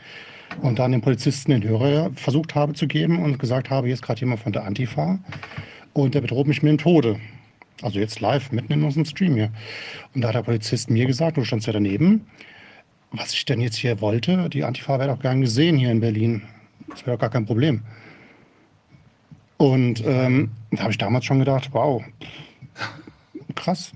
[0.61, 4.01] Und dann dem Polizisten den Hörer versucht habe zu geben und gesagt habe, hier ist
[4.01, 5.19] gerade jemand von der Antifa
[5.93, 7.19] und der bedroht mich mit dem Tode.
[7.81, 9.51] Also jetzt live, mitten in unserem Stream hier.
[10.15, 12.25] Und da hat der Polizist mir gesagt, du standst ja daneben,
[13.11, 16.41] was ich denn jetzt hier wollte, die Antifa wäre doch gern gesehen hier in Berlin.
[16.89, 17.83] Das wäre doch gar kein Problem.
[19.57, 22.03] Und ähm, da habe ich damals schon gedacht, wow,
[23.55, 23.91] krass.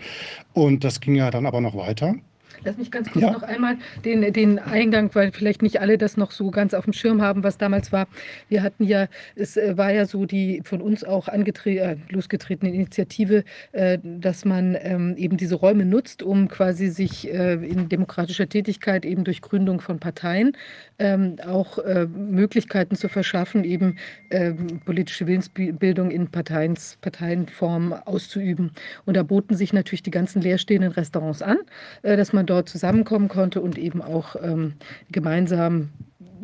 [0.54, 2.16] Und das ging ja dann aber noch weiter.
[2.64, 3.32] Lass mich ganz kurz ja.
[3.32, 6.94] noch einmal den, den Eingang, weil vielleicht nicht alle das noch so ganz auf dem
[6.94, 8.08] Schirm haben, was damals war.
[8.50, 13.44] Wir hatten ja, es äh, war ja so die von uns auch äh, losgetretene Initiative,
[13.72, 19.06] äh, dass man ähm, eben diese Räume nutzt, um quasi sich äh, in demokratischer Tätigkeit
[19.06, 20.56] eben durch Gründung von Parteien
[21.00, 21.80] ähm, auch
[22.16, 23.98] Möglichkeiten zu verschaffen, eben
[24.30, 28.72] ähm, politische Willensbildung in Parteiens, Parteienform auszuüben.
[29.06, 31.58] Und da boten sich natürlich die ganzen leerstehenden Restaurants an,
[32.04, 34.74] dass man dort zusammenkommen konnte und eben auch ähm,
[35.12, 35.90] gemeinsam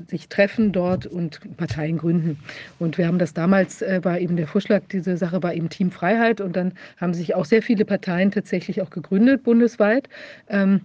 [0.07, 2.39] sich treffen dort und Parteien gründen.
[2.79, 5.91] Und wir haben das damals, äh, war eben der Vorschlag, diese Sache war eben Team
[5.91, 10.07] Freiheit und dann haben sich auch sehr viele Parteien tatsächlich auch gegründet bundesweit.
[10.49, 10.81] Ähm,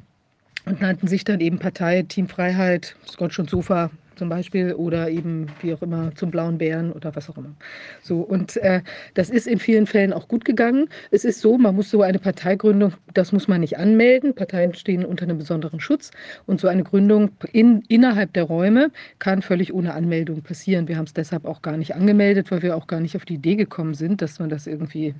[0.64, 5.46] und nannten sich dann eben Partei Team Freiheit, Scotch und Sofa zum Beispiel oder eben
[5.60, 7.54] wie auch immer zum blauen Bären oder was auch immer.
[8.02, 8.82] So und äh,
[9.14, 10.88] das ist in vielen Fällen auch gut gegangen.
[11.10, 14.34] Es ist so, man muss so eine Parteigründung, das muss man nicht anmelden.
[14.34, 16.10] Parteien stehen unter einem besonderen Schutz
[16.46, 20.88] und so eine Gründung in, innerhalb der Räume kann völlig ohne Anmeldung passieren.
[20.88, 23.34] Wir haben es deshalb auch gar nicht angemeldet, weil wir auch gar nicht auf die
[23.34, 25.14] Idee gekommen sind, dass man das irgendwie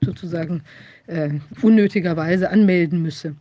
[0.00, 0.62] sozusagen
[1.06, 1.30] äh,
[1.62, 3.34] unnötigerweise anmelden müsse.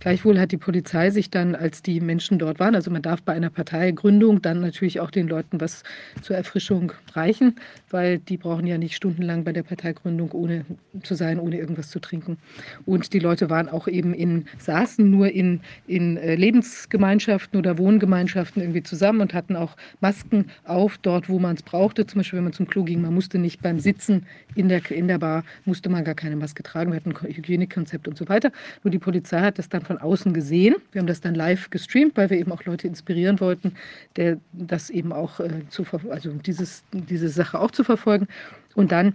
[0.00, 3.32] Gleichwohl hat die Polizei sich dann, als die Menschen dort waren, also man darf bei
[3.32, 5.82] einer Parteigründung dann natürlich auch den Leuten was
[6.22, 7.56] zur Erfrischung reichen,
[7.90, 10.64] weil die brauchen ja nicht stundenlang bei der Parteigründung ohne
[11.02, 12.38] zu sein, ohne irgendwas zu trinken.
[12.86, 18.62] Und die Leute waren auch eben in, saßen nur in, in äh, Lebensgemeinschaften oder Wohngemeinschaften
[18.62, 22.06] irgendwie zusammen und hatten auch Masken auf, dort, wo man es brauchte.
[22.06, 25.08] Zum Beispiel, wenn man zum Klo ging, man musste nicht beim Sitzen in der, in
[25.08, 26.92] der Bar, musste man gar keine Maske tragen.
[26.92, 28.52] Wir hatten ein Hygienekonzept und so weiter.
[28.82, 30.76] Nur die Polizei hat das dann von außen gesehen.
[30.92, 33.74] Wir haben das dann live gestreamt, weil wir eben auch Leute inspirieren wollten,
[34.16, 38.26] der, das eben auch äh, zu, also dieses, diese Sache auch zu verfolgen.
[38.74, 39.14] Und dann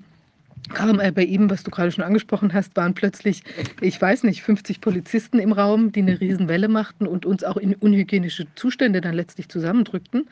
[0.73, 3.43] kam äh, bei ihm, was du gerade schon angesprochen hast, waren plötzlich,
[3.81, 7.75] ich weiß nicht, 50 Polizisten im Raum, die eine Riesenwelle machten und uns auch in
[7.75, 10.27] unhygienische Zustände dann letztlich zusammendrückten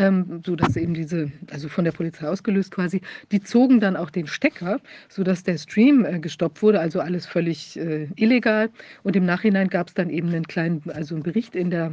[0.00, 4.26] ähm, sodass eben diese, also von der Polizei ausgelöst quasi, die zogen dann auch den
[4.26, 4.80] Stecker,
[5.10, 8.70] sodass der Stream äh, gestoppt wurde, also alles völlig äh, illegal.
[9.02, 11.92] Und im Nachhinein gab es dann eben einen kleinen, also einen Bericht in der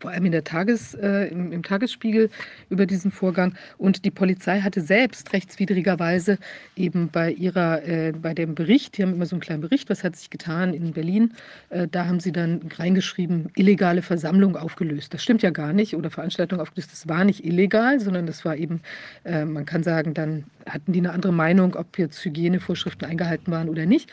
[0.00, 2.30] vor allem in der Tages, äh, im, im, Tagesspiegel
[2.70, 3.54] über diesen Vorgang.
[3.76, 6.38] Und die Polizei hatte selbst rechtswidrigerweise
[6.76, 10.04] eben bei ihrer, äh, bei dem Bericht, die haben immer so einen kleinen Bericht, was
[10.04, 11.34] hat sich getan in Berlin,
[11.70, 15.14] äh, da haben sie dann reingeschrieben, illegale Versammlung aufgelöst.
[15.14, 15.96] Das stimmt ja gar nicht.
[15.96, 16.92] Oder Veranstaltung aufgelöst.
[16.92, 18.80] Das war nicht illegal, sondern das war eben,
[19.24, 23.68] äh, man kann sagen, dann hatten die eine andere Meinung, ob jetzt Hygienevorschriften eingehalten waren
[23.68, 24.10] oder nicht.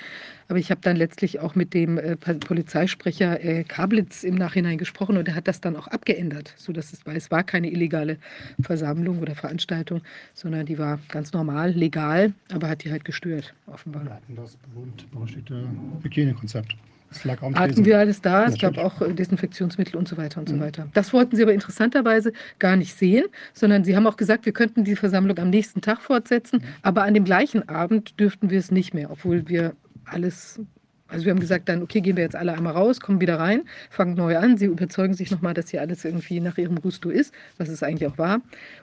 [0.47, 5.17] Aber ich habe dann letztlich auch mit dem äh, Polizeisprecher äh, Kablitz im Nachhinein gesprochen
[5.17, 8.17] und er hat das dann auch abgeändert, sodass es war, es war keine illegale
[8.61, 10.01] Versammlung oder Veranstaltung,
[10.33, 14.03] sondern die war ganz normal, legal, aber hat die halt gestört, offenbar.
[14.03, 15.67] Wir hatten das berühmt berüchtigte
[16.03, 16.75] Hygienekonzept.
[17.15, 20.41] Das lag auch Hatten wir alles da, es gab auch äh, Desinfektionsmittel und so weiter
[20.41, 20.55] und mhm.
[20.55, 20.87] so weiter.
[20.93, 24.83] Das wollten sie aber interessanterweise gar nicht sehen, sondern sie haben auch gesagt, wir könnten
[24.83, 26.67] die Versammlung am nächsten Tag fortsetzen, mhm.
[26.81, 30.59] aber an dem gleichen Abend dürften wir es nicht mehr, obwohl wir alles
[31.07, 33.61] also wir haben gesagt dann, okay, gehen wir jetzt alle einmal raus, kommen wieder rein,
[33.91, 34.57] fangen neu an.
[34.57, 38.09] Sie überzeugen sich nochmal, dass hier alles irgendwie nach ihrem Gusto ist, was es eigentlich
[38.09, 38.41] auch war.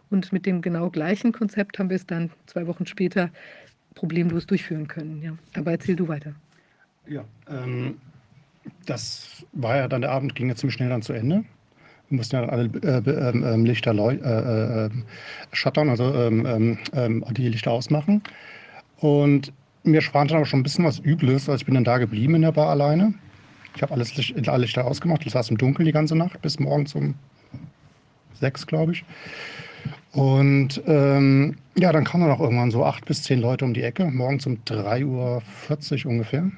[0.08, 3.30] Und mit dem genau gleichen Konzept haben wir es dann zwei Wochen später
[3.96, 5.20] problemlos durchführen können.
[5.20, 5.36] Ja.
[5.56, 6.32] Aber erzähl du weiter.
[7.08, 7.96] Ja, ähm,
[8.86, 11.44] das war ja dann der Abend, ging ja ziemlich schnell dann zu Ende.
[12.08, 14.90] Wir mussten ja alle äh, äh, äh, Lichter äh, äh,
[15.52, 18.22] shuttern, also ähm, ähm, die Lichter ausmachen.
[18.98, 21.98] Und mir schwant dann aber schon ein bisschen was Übles, als ich bin dann da
[21.98, 23.14] geblieben in der Bar alleine.
[23.74, 24.12] Ich habe alles
[24.46, 25.24] alle Lichter ausgemacht.
[25.24, 27.14] Ich saß im Dunkeln die ganze Nacht bis morgens um
[28.34, 29.04] sechs, glaube ich.
[30.12, 33.82] Und ähm, ja, dann kamen dann auch irgendwann so acht bis zehn Leute um die
[33.82, 36.50] Ecke, morgens um 3.40 Uhr ungefähr.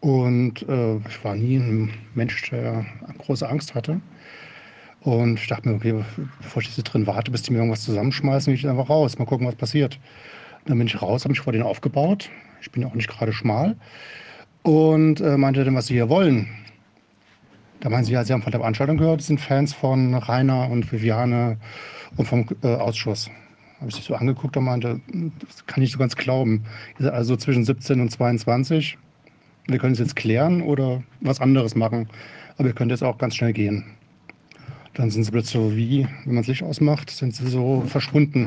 [0.00, 2.86] Und äh, ich war nie ein Mensch, der
[3.18, 4.00] große Angst hatte.
[5.02, 6.04] Und ich dachte mir, okay,
[6.40, 9.24] bevor ich jetzt drin warte, bis die mir irgendwas zusammenschmeißen, gehe ich einfach raus, mal
[9.24, 9.98] gucken, was passiert.
[10.66, 12.30] Dann bin ich raus, habe mich vor denen aufgebaut.
[12.60, 13.76] Ich bin ja auch nicht gerade schmal.
[14.62, 16.48] Und äh, meinte dann, was sie hier wollen.
[17.80, 20.70] Da meinen sie, ja, sie haben von der Veranstaltung gehört, sie sind Fans von Rainer
[20.70, 21.56] und Viviane
[22.16, 23.30] und vom äh, Ausschuss.
[23.78, 25.00] Habe ich sich so angeguckt und meinte,
[25.46, 26.64] das kann ich so ganz glauben.
[26.98, 28.98] Ihr seid also zwischen 17 und 22.
[29.66, 32.08] Wir können es jetzt klären oder was anderes machen.
[32.58, 33.84] Aber ihr könnt jetzt auch ganz schnell gehen.
[34.94, 38.46] Dann sind sie plötzlich so wie, wenn man das Licht ausmacht, sind sie so verschwunden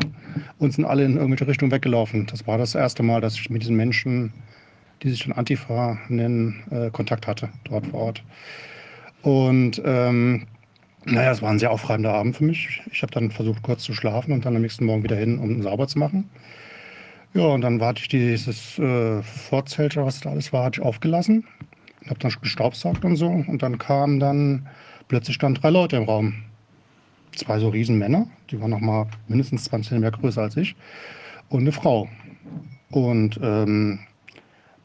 [0.59, 2.25] und sind alle in irgendwelche Richtungen weggelaufen.
[2.25, 4.33] Das war das erste Mal, dass ich mit diesen Menschen,
[5.01, 8.24] die sich dann Antifa nennen, äh, Kontakt hatte, dort vor Ort.
[9.22, 10.45] Und ähm,
[11.06, 12.82] naja, es war ein sehr aufreibender Abend für mich.
[12.92, 15.61] Ich habe dann versucht, kurz zu schlafen und dann am nächsten Morgen wieder hin, um
[15.61, 16.30] sauber zu machen.
[17.33, 21.45] Ja, und dann hatte ich dieses äh, Vorzelt, was da alles war, hatte ich aufgelassen.
[22.07, 23.27] Habe dann gestaubsaugt und so.
[23.27, 24.67] Und dann kamen dann
[25.07, 26.35] plötzlich standen drei Leute im Raum.
[27.35, 30.75] Zwei so Riesenmänner, die waren noch mal mindestens 20 cm größer als ich,
[31.49, 32.07] und eine Frau.
[32.91, 33.99] Und ähm,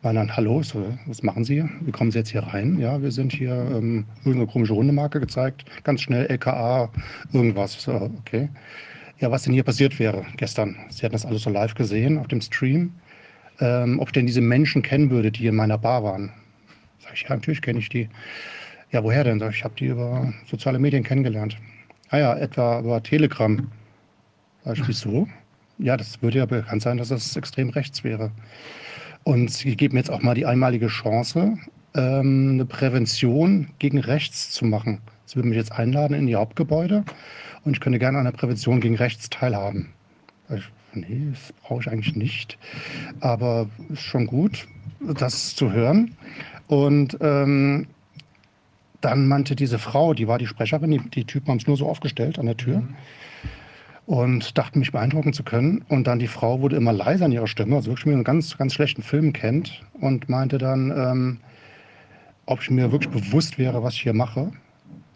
[0.01, 1.68] war dann, hallo, so, was machen Sie?
[1.83, 2.78] Wie kommen Sie jetzt hier rein?
[2.78, 6.91] Ja, wir sind hier, ähm, irgendeine komische Rundemarke gezeigt, ganz schnell LKA,
[7.35, 7.75] irgendwas.
[7.83, 8.49] So, okay.
[9.21, 10.77] Ja, was denn hier passiert wäre gestern?
[10.91, 12.93] Sie hatten das alles so live gesehen auf dem Stream.
[13.61, 16.33] Ähm, ob ich denn diese Menschen kennen würde, die in meiner Bar waren.
[17.01, 18.09] Sag ich, ja, natürlich kenne ich die.
[18.93, 19.43] Ja, woher denn?
[19.51, 21.57] Ich habe die über soziale Medien kennengelernt.
[22.11, 23.67] Ah ja, etwa über Telegram.
[24.65, 25.27] Sag ich, wieso?
[25.79, 28.31] Ja, das würde ja bekannt sein, dass das extrem rechts wäre.
[29.25, 31.59] Und sie geben jetzt auch mal die einmalige Chance,
[31.95, 35.01] ähm, eine Prävention gegen rechts zu machen.
[35.27, 37.05] Sie würden mich jetzt einladen in die Hauptgebäude
[37.69, 39.91] und ich könnte gerne an der Prävention gegen rechts teilhaben.
[40.49, 40.65] Ich,
[40.95, 42.59] nee, das brauche ich eigentlich nicht.
[43.21, 44.67] Aber ist schon gut,
[45.01, 46.17] das zu hören.
[46.67, 47.87] Und ähm,
[49.01, 51.89] dann meinte diese Frau, die war die Sprecherin, die, die Typen haben es nur so
[51.89, 52.79] aufgestellt an der Tür.
[52.79, 52.95] Mhm.
[54.07, 55.85] Und dachten, mich beeindrucken zu können.
[55.89, 58.57] Und dann die Frau wurde immer leiser in ihrer Stimme, also wirklich wie einen ganz,
[58.57, 59.83] ganz schlechten Film kennt.
[60.01, 61.41] Und meinte dann, ähm,
[62.47, 64.53] ob ich mir wirklich bewusst wäre, was ich hier mache.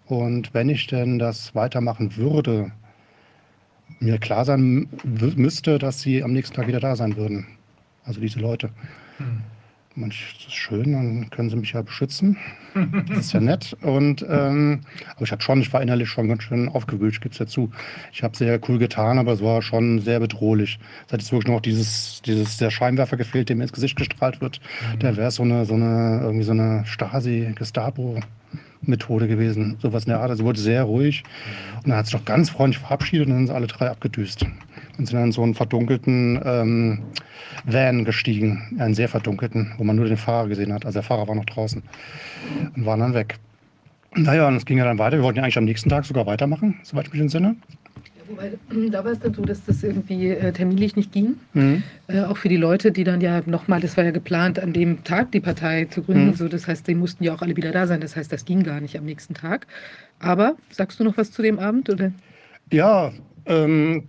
[0.07, 2.73] Und wenn ich denn das weitermachen würde,
[4.01, 7.47] mir klar sein müsste, dass sie am nächsten Tag wieder da sein würden.
[8.05, 8.71] Also diese Leute.
[9.19, 9.43] Mhm
[9.97, 12.37] manch das ist schön, dann können sie mich ja beschützen.
[13.09, 13.77] Das ist ja nett.
[13.83, 14.81] Und ähm,
[15.15, 17.47] aber ich habe schon, ich war innerlich schon ganz schön aufgewühlt, ich gebe es ja
[17.47, 17.71] zu.
[18.13, 20.79] Ich habe sehr cool getan, aber es war schon sehr bedrohlich.
[21.07, 24.41] Es hat jetzt wirklich noch dieses, dieses der Scheinwerfer gefehlt, der mir ins Gesicht gestrahlt
[24.41, 24.61] wird.
[24.95, 24.99] Mhm.
[25.01, 28.21] Der wäre so eine, so eine, irgendwie so eine Stasi-Gestapo.
[28.83, 30.31] Methode gewesen, sowas in der Art.
[30.31, 31.23] Also wurde sehr ruhig.
[31.83, 34.45] Und dann hat sich doch ganz freundlich verabschiedet und dann sind alle drei abgedüst
[34.99, 37.03] und sind dann in so einen verdunkelten ähm,
[37.65, 40.85] Van gestiegen, einen sehr verdunkelten, wo man nur den Fahrer gesehen hat.
[40.85, 41.83] Also der Fahrer war noch draußen
[42.77, 43.39] und waren dann weg.
[44.15, 45.17] Naja, und es ging ja dann weiter.
[45.17, 47.57] Wir wollten ja eigentlich am nächsten Tag sogar weitermachen, soweit ich mich entsinne.
[48.33, 48.53] Wobei,
[48.91, 51.37] da war es dann so, dass das irgendwie äh, terminlich nicht ging.
[51.53, 51.83] Mhm.
[52.09, 55.05] Äh, auch für die Leute, die dann ja nochmal, das war ja geplant, an dem
[55.05, 56.29] Tag die Partei zu gründen.
[56.29, 56.35] Mhm.
[56.35, 58.01] So, das heißt, die mussten ja auch alle wieder da sein.
[58.01, 59.67] Das heißt, das ging gar nicht am nächsten Tag.
[60.19, 61.91] Aber sagst du noch was zu dem Abend?
[61.91, 62.13] Oder?
[62.71, 63.13] Ja,
[63.45, 64.05] ähm,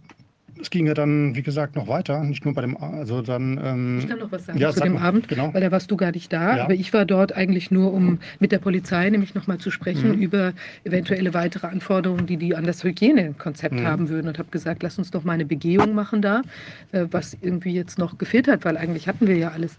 [0.62, 2.24] es ging ja dann, wie gesagt, noch weiter.
[2.24, 3.60] Nicht nur bei dem, also dann.
[3.64, 5.54] Ähm, Ich kann noch was sagen ja, zu sag dem mal, Abend, Genau.
[5.54, 6.58] weil da warst du gar nicht da.
[6.58, 6.64] Ja.
[6.66, 10.22] Aber ich war dort eigentlich nur, um mit der Polizei nämlich nochmal zu sprechen Mhm.
[10.22, 13.86] über eventuelle weitere Anforderungen, die die an das Hygienekonzept Mhm.
[13.88, 16.42] haben würden und habe gesagt, lass uns doch mal eine Begehung machen da,
[16.92, 19.78] äh, was irgendwie jetzt noch gefehlt hat, weil eigentlich hatten wir ja alles.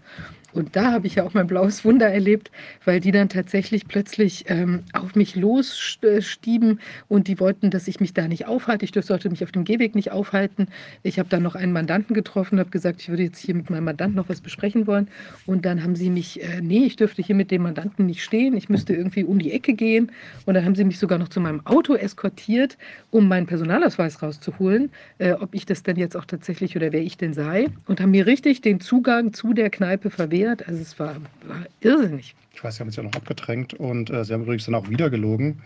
[0.55, 2.49] Und da habe ich ja auch mein blaues Wunder erlebt,
[2.85, 8.13] weil die dann tatsächlich plötzlich ähm, auf mich losstieben und die wollten, dass ich mich
[8.13, 8.85] da nicht aufhalte.
[8.85, 10.67] Ich sollte mich auf dem Gehweg nicht aufhalten.
[11.03, 13.83] Ich habe dann noch einen Mandanten getroffen, habe gesagt, ich würde jetzt hier mit meinem
[13.83, 15.09] Mandanten noch was besprechen wollen.
[15.45, 18.55] Und dann haben sie mich, äh, nee, ich dürfte hier mit dem Mandanten nicht stehen.
[18.55, 20.09] Ich müsste irgendwie um die Ecke gehen.
[20.45, 22.77] Und dann haben sie mich sogar noch zu meinem Auto eskortiert,
[23.11, 27.17] um meinen Personalausweis rauszuholen, äh, ob ich das denn jetzt auch tatsächlich oder wer ich
[27.17, 27.67] denn sei.
[27.87, 30.44] Und haben mir richtig den Zugang zu der Kneipe verwehrt.
[30.67, 31.15] Also es war,
[31.47, 32.35] war irrsinnig.
[32.53, 34.89] Ich weiß, Sie haben uns ja noch abgedrängt und äh, Sie haben übrigens dann auch
[34.89, 35.61] wieder gelogen.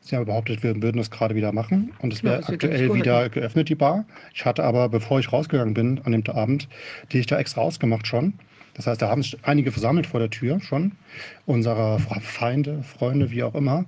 [0.00, 3.28] Sie haben behauptet, wir würden das gerade wieder machen und es Ja, wäre aktuell wieder
[3.30, 4.04] geöffnet, die Bar.
[4.34, 6.68] Ich hatte aber, bevor ich rausgegangen bin an dem Abend,
[7.12, 8.34] die ich da extra ausgemacht schon.
[8.74, 10.92] Das heißt, da haben sich einige versammelt vor der Tür schon,
[11.46, 13.86] unserer Feinde, Freunde, wie auch immer.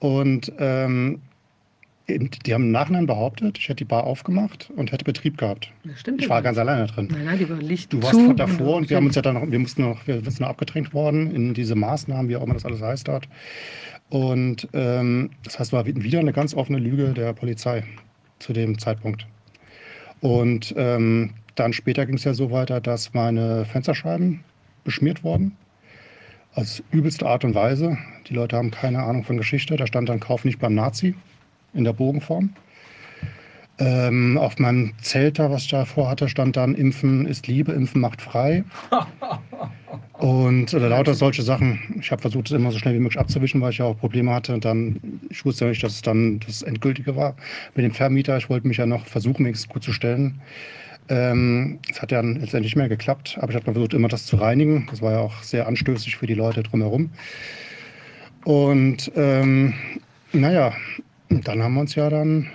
[0.00, 1.22] Und ähm,
[2.08, 5.72] die haben im Nachhinein behauptet, ich hätte die Bar aufgemacht und hätte Betrieb gehabt.
[5.84, 6.44] Das stimmt Ich war nicht.
[6.44, 7.08] ganz alleine drin.
[7.10, 9.22] Nein, nein, die war Licht Du warst zu von davor und wir haben uns ja
[9.22, 12.42] dann noch, wir mussten noch, wir sind noch abgedrängt worden in diese Maßnahmen, wie auch
[12.44, 13.28] immer das alles heißt dort.
[14.08, 17.82] Und ähm, das heißt, war wieder eine ganz offene Lüge der Polizei
[18.38, 19.26] zu dem Zeitpunkt.
[20.20, 24.44] Und ähm, dann später ging es ja so weiter, dass meine Fensterscheiben
[24.84, 25.56] beschmiert wurden.
[26.54, 27.98] Als übelste Art und Weise.
[28.28, 29.76] Die Leute haben keine Ahnung von Geschichte.
[29.76, 31.14] Da stand dann Kauf nicht beim Nazi
[31.76, 32.50] in der Bogenform.
[33.78, 38.00] Ähm, auf meinem Zelt, da, was ich davor hatte, stand dann Impfen ist Liebe, Impfen
[38.00, 38.64] macht frei.
[40.14, 41.78] Und oder lauter solche Sachen.
[42.00, 44.32] Ich habe versucht, es immer so schnell wie möglich abzuwischen, weil ich ja auch Probleme
[44.32, 44.54] hatte.
[44.54, 47.36] Und dann, ich wusste ja nicht, dass es dann das Endgültige war
[47.74, 48.38] mit dem Vermieter.
[48.38, 50.40] Ich wollte mich ja noch versuchen, wenigstens gut zu stellen.
[51.10, 54.08] Ähm, Es hat ja dann letztendlich nicht mehr geklappt, aber ich habe dann versucht, immer
[54.08, 54.86] das zu reinigen.
[54.90, 57.10] Das war ja auch sehr anstößig für die Leute drumherum.
[58.44, 59.74] Und ähm,
[60.32, 60.72] naja,
[61.28, 62.50] dann haben wir uns ja dann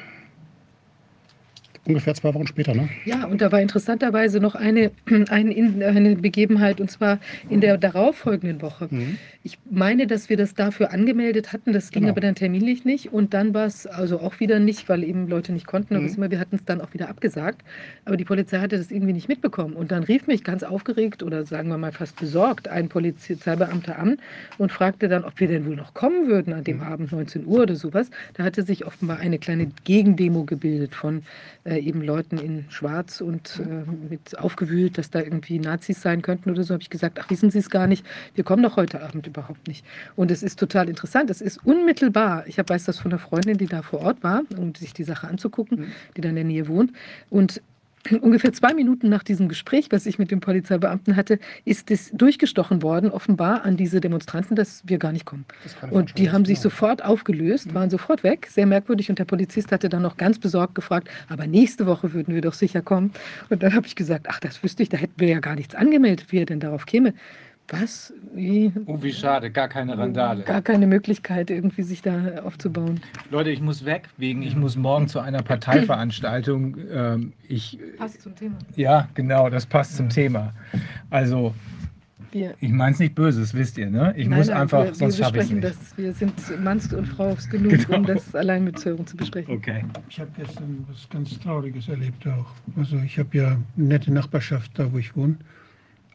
[1.86, 2.90] ungefähr zwei Wochen später, ne?
[3.06, 4.92] Ja, und da war interessanterweise noch eine,
[5.30, 7.20] eine, In- eine Begebenheit, und zwar
[7.50, 8.88] in der darauffolgenden Woche.
[8.92, 9.18] Mhm.
[9.44, 12.12] Ich meine, dass wir das dafür angemeldet hatten, das ging Genau.
[12.12, 13.12] aber dann terminlich nicht.
[13.12, 15.96] Und dann war es also auch wieder nicht, weil eben Leute nicht konnten.
[15.96, 16.14] Aber Mhm.
[16.16, 17.64] immer, wir hatten es dann auch wieder abgesagt.
[18.06, 19.74] Aber die Polizei hatte das irgendwie nicht mitbekommen.
[19.74, 24.18] Und dann rief mich ganz aufgeregt oder sagen wir mal fast besorgt ein Polizeibeamter an
[24.58, 26.84] und fragte dann, ob wir denn wohl noch kommen würden an dem Mhm.
[26.84, 28.10] Abend 19 Uhr oder sowas.
[28.36, 31.24] Da hatte sich offenbar eine kleine Gegendemo gebildet von
[31.64, 36.50] äh, eben Leuten in Schwarz und äh, mit aufgewühlt, dass da irgendwie Nazis sein könnten
[36.50, 36.74] oder so.
[36.74, 39.68] Habe ich gesagt, ach wissen Sie es gar nicht, wir kommen doch heute Abend überhaupt
[39.68, 39.86] nicht.
[40.16, 43.58] Und es ist total interessant, es ist unmittelbar, ich hab, weiß das von einer Freundin,
[43.58, 46.68] die da vor Ort war, um sich die Sache anzugucken, die da in der Nähe
[46.68, 46.92] wohnt.
[47.30, 47.62] Und
[48.22, 52.82] ungefähr zwei Minuten nach diesem Gespräch, was ich mit dem Polizeibeamten hatte, ist es durchgestochen
[52.82, 55.46] worden, offenbar an diese Demonstranten, dass wir gar nicht kommen.
[55.90, 56.64] Und die haben sich genau.
[56.64, 59.10] sofort aufgelöst, waren sofort weg, sehr merkwürdig.
[59.10, 62.54] Und der Polizist hatte dann noch ganz besorgt gefragt, aber nächste Woche würden wir doch
[62.54, 63.12] sicher kommen.
[63.50, 65.76] Und dann habe ich gesagt, ach, das wüsste ich, da hätten wir ja gar nichts
[65.76, 67.14] angemeldet, wie er denn darauf käme.
[67.74, 68.14] Was?
[68.36, 68.72] Wie?
[68.86, 70.44] Oh, wie schade, gar keine Randale.
[70.44, 73.00] Gar keine Möglichkeit, irgendwie sich da aufzubauen.
[73.30, 76.76] Leute, ich muss weg, wegen ich muss morgen zu einer Parteiveranstaltung.
[76.92, 78.58] Ähm, ich, Passt zum Thema.
[78.76, 80.54] ja, genau, das passt zum Thema.
[81.10, 81.54] Also,
[82.34, 84.14] Wir, ich meine es nicht böse, das wisst ihr, ne?
[84.18, 85.82] Ich muss einfach, wir, sonst schaffe ich es besprechen nicht.
[85.82, 85.98] das.
[85.98, 88.14] Wir sind Manns und Frau genug, um Genau.
[88.14, 89.56] das allein mit Sören zu besprechen.
[89.56, 89.86] Okay.
[90.10, 92.48] Ich habe gestern was ganz Trauriges erlebt auch.
[92.78, 95.36] Also ich habe ja eine nette Nachbarschaft da, wo ich wohne.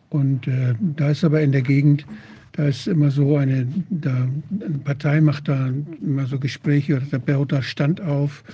[0.08, 2.06] Und äh, da ist aber in der Gegend,
[2.52, 5.70] da ist immer so eine, da, eine Partei macht da
[6.00, 8.44] immer so Gespräche oder baut da Stand auf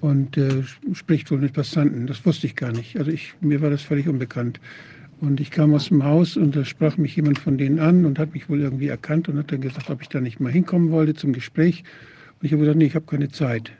[0.00, 2.06] und äh, spricht wohl mit Passanten.
[2.06, 2.96] Das wusste ich gar nicht.
[2.96, 4.60] Also ich, mir war das völlig unbekannt.
[5.20, 8.18] Und ich kam aus dem Haus und da sprach mich jemand von denen an und
[8.18, 10.90] hat mich wohl irgendwie erkannt und hat dann gesagt, ob ich da nicht mal hinkommen
[10.90, 11.84] wollte zum Gespräch.
[12.40, 13.70] Und ich habe gesagt, nee, ich habe keine Zeit.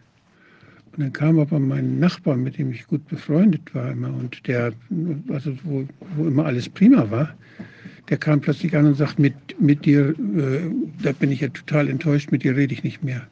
[0.92, 4.72] Und dann kam aber mein Nachbar, mit dem ich gut befreundet war immer und der,
[5.28, 7.34] also wo, wo immer alles prima war,
[8.10, 10.70] der kam plötzlich an und sagt, mit, mit dir, äh,
[11.02, 13.26] da bin ich ja total enttäuscht, mit dir rede ich nicht mehr.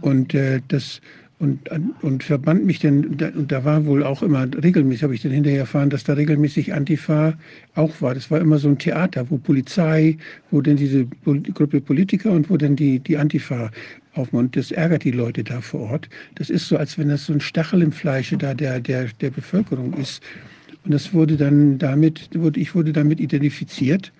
[0.00, 1.00] Und äh, das
[1.38, 1.68] und,
[2.00, 5.60] und verband mich denn, und da war wohl auch immer regelmäßig, habe ich dann hinterher
[5.60, 7.34] erfahren, dass da regelmäßig Antifa
[7.74, 8.14] auch war.
[8.14, 10.16] Das war immer so ein Theater, wo Polizei,
[10.50, 13.70] wo denn diese Gruppe Politiker und wo dann die, die Antifa
[14.14, 16.08] auf und das ärgert die Leute da vor Ort.
[16.34, 19.30] Das ist so, als wenn das so ein Stachel im Fleische da der, der, der
[19.30, 20.22] Bevölkerung ist.
[20.84, 24.12] Und das wurde dann damit, wurde, ich wurde damit identifiziert.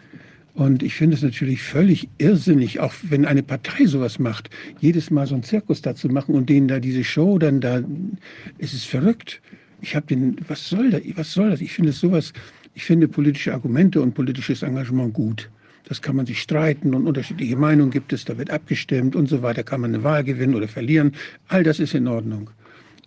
[0.55, 4.50] Und ich finde es natürlich völlig irrsinnig, auch wenn eine Partei sowas macht,
[4.81, 7.82] jedes Mal so einen Zirkus dazu machen und denen da diese Show dann da,
[8.58, 9.40] es ist verrückt.
[9.82, 11.02] Ich habe den, was soll das?
[11.16, 11.60] Was soll das?
[11.60, 12.32] Ich finde sowas,
[12.73, 15.50] ich finde politische Argumente und politisches Engagement gut.
[15.86, 19.42] Das kann man sich streiten und unterschiedliche Meinungen gibt es, da wird abgestimmt und so
[19.42, 21.12] weiter, kann man eine Wahl gewinnen oder verlieren.
[21.48, 22.50] All das ist in Ordnung.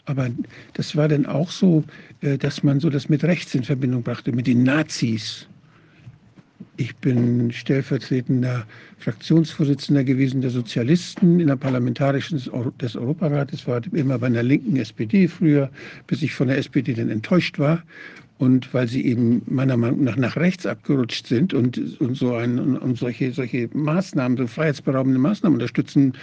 [0.06, 0.30] Aber
[0.74, 1.84] das war dann auch so,
[2.22, 5.48] äh, dass man so das mit rechts in Verbindung brachte, mit den Nazis.
[6.78, 8.66] Ich bin stellvertretender
[9.00, 12.42] Fraktionsvorsitzender gewesen der Sozialisten in der parlamentarischen
[12.80, 15.70] des Europarates, war immer bei einer linken SPD früher,
[16.06, 17.84] bis ich von der SPD dann enttäuscht war.
[18.38, 22.78] Und weil sie eben meiner Meinung nach nach rechts abgerutscht sind und, und so ein,
[22.78, 26.14] und solche, solche Maßnahmen, so freiheitsberaubende Maßnahmen unterstützen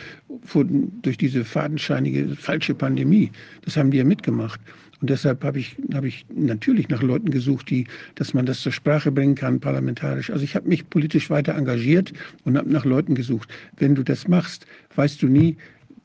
[1.03, 3.33] durch diese fadenscheinige falsche Pandemie.
[3.65, 4.61] Das haben die ja mitgemacht.
[5.05, 8.73] Und deshalb habe ich, habe ich natürlich nach Leuten gesucht, die, dass man das zur
[8.73, 10.31] Sprache bringen kann, parlamentarisch.
[10.31, 12.13] Also ich habe mich politisch weiter engagiert
[12.45, 13.51] und habe nach Leuten gesucht.
[13.77, 15.57] Wenn du das machst, weißt du nie,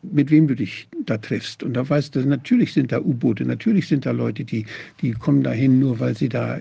[0.01, 1.63] mit wem du dich da triffst.
[1.63, 4.65] Und da weißt du, natürlich sind da U-Boote, natürlich sind da Leute, die,
[5.01, 6.59] die kommen dahin, nur weil sie da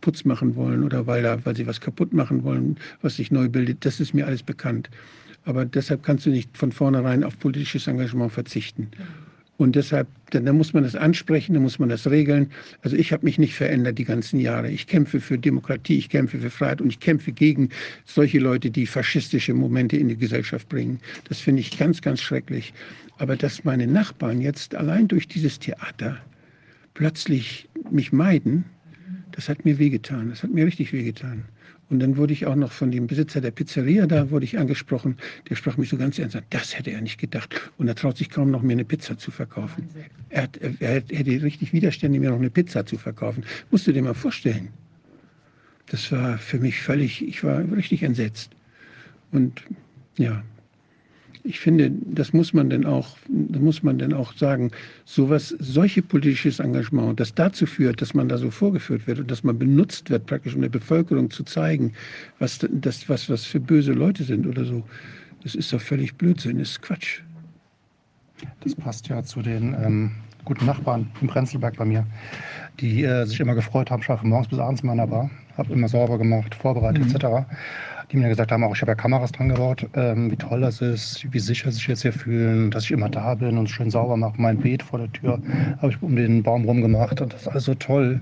[0.00, 3.48] Putz machen wollen oder weil, da, weil sie was kaputt machen wollen, was sich neu
[3.48, 3.84] bildet.
[3.84, 4.90] Das ist mir alles bekannt.
[5.44, 8.88] Aber deshalb kannst du nicht von vornherein auf politisches Engagement verzichten.
[9.58, 12.52] Und deshalb, dann muss man das ansprechen, dann muss man das regeln.
[12.82, 14.70] Also ich habe mich nicht verändert die ganzen Jahre.
[14.70, 17.70] Ich kämpfe für Demokratie, ich kämpfe für Freiheit und ich kämpfe gegen
[18.04, 21.00] solche Leute, die faschistische Momente in die Gesellschaft bringen.
[21.28, 22.72] Das finde ich ganz, ganz schrecklich.
[23.18, 26.18] Aber dass meine Nachbarn jetzt allein durch dieses Theater
[26.94, 28.64] plötzlich mich meiden,
[29.32, 30.30] das hat mir wehgetan.
[30.30, 31.46] Das hat mir richtig wehgetan.
[31.90, 35.16] Und dann wurde ich auch noch von dem Besitzer der Pizzeria, da wurde ich angesprochen,
[35.48, 37.54] der sprach mich so ganz ernst an, das hätte er nicht gedacht.
[37.78, 39.88] Und er traut sich kaum noch, mir eine Pizza zu verkaufen.
[40.28, 43.44] Er, hat, er hätte richtig Widerstände, mir noch eine Pizza zu verkaufen.
[43.70, 44.68] Musst du dir mal vorstellen.
[45.86, 48.50] Das war für mich völlig, ich war richtig entsetzt.
[49.32, 49.62] Und
[50.18, 50.42] ja,
[51.48, 54.70] ich finde, das muss man denn auch, muss man denn auch sagen,
[55.06, 59.44] sowas, solche politisches Engagement, das dazu führt, dass man da so vorgeführt wird und dass
[59.44, 61.94] man benutzt wird, praktisch um der Bevölkerung zu zeigen,
[62.38, 64.84] was das, was, was für böse Leute sind oder so,
[65.42, 67.22] das ist doch völlig Blödsinn, das ist Quatsch.
[68.60, 70.10] Das passt ja zu den ähm,
[70.44, 72.06] guten Nachbarn im Prenzlberg bei mir,
[72.78, 75.88] die äh, sich immer gefreut haben, ich morgens bis abends in meiner Bar, habe immer
[75.88, 77.16] sauber gemacht, vorbereitet mhm.
[77.16, 77.46] etc
[78.10, 80.80] die mir gesagt haben, auch ich habe ja Kameras dran gebaut, ähm, wie toll das
[80.80, 84.16] ist, wie sicher sich jetzt hier fühlen, dass ich immer da bin und schön sauber
[84.16, 84.40] mache.
[84.40, 85.40] Mein Beet vor der Tür
[85.78, 88.20] habe ich um den Baum rum gemacht und das ist alles so toll.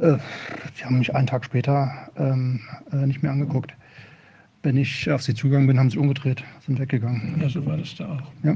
[0.00, 0.16] Äh,
[0.78, 2.60] die haben mich einen Tag später ähm,
[2.92, 3.74] äh, nicht mehr angeguckt.
[4.62, 7.40] Wenn ich auf sie zugegangen bin, haben sie umgedreht, sind weggegangen.
[7.40, 8.22] Ja, so war das da auch.
[8.44, 8.54] Ja.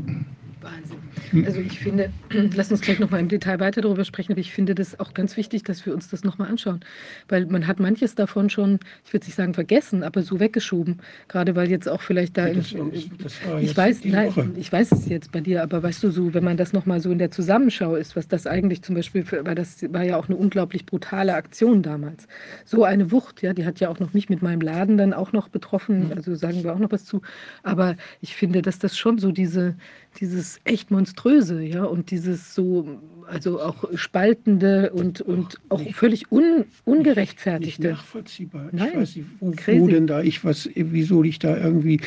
[0.66, 1.44] Wahnsinn.
[1.46, 2.10] Also ich finde,
[2.54, 5.36] lass uns gleich nochmal im Detail weiter darüber sprechen, aber ich finde das auch ganz
[5.36, 6.80] wichtig, dass wir uns das nochmal anschauen.
[7.28, 10.98] Weil man hat manches davon schon, ich würde nicht sagen vergessen, aber so weggeschoben.
[11.28, 12.48] Gerade weil jetzt auch vielleicht da.
[12.48, 12.90] Das, in,
[13.22, 16.44] das ich weiß, nein, ich weiß es jetzt bei dir, aber weißt du so, wenn
[16.44, 19.54] man das nochmal so in der Zusammenschau ist, was das eigentlich zum Beispiel, für, weil
[19.54, 22.26] das war ja auch eine unglaublich brutale Aktion damals.
[22.64, 25.32] So eine Wucht, ja, die hat ja auch noch mich mit meinem Laden dann auch
[25.32, 26.12] noch betroffen, mhm.
[26.16, 27.22] also sagen wir auch noch was zu.
[27.62, 29.76] Aber ich finde, dass das schon so diese,
[30.20, 36.32] dieses echt monströse, ja, und dieses so, also auch spaltende und, und auch nicht, völlig
[36.32, 37.88] un, ungerechtfertigte.
[37.88, 38.68] Nicht nachvollziehbar.
[38.72, 42.00] Nein, ich weiß nicht, wo, wo, denn da ich was, wieso ich da irgendwie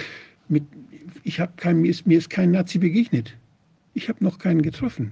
[0.47, 0.63] mit,
[1.23, 3.35] ich habe kein, mir ist, mir ist kein Nazi begegnet.
[3.93, 5.11] Ich habe noch keinen getroffen.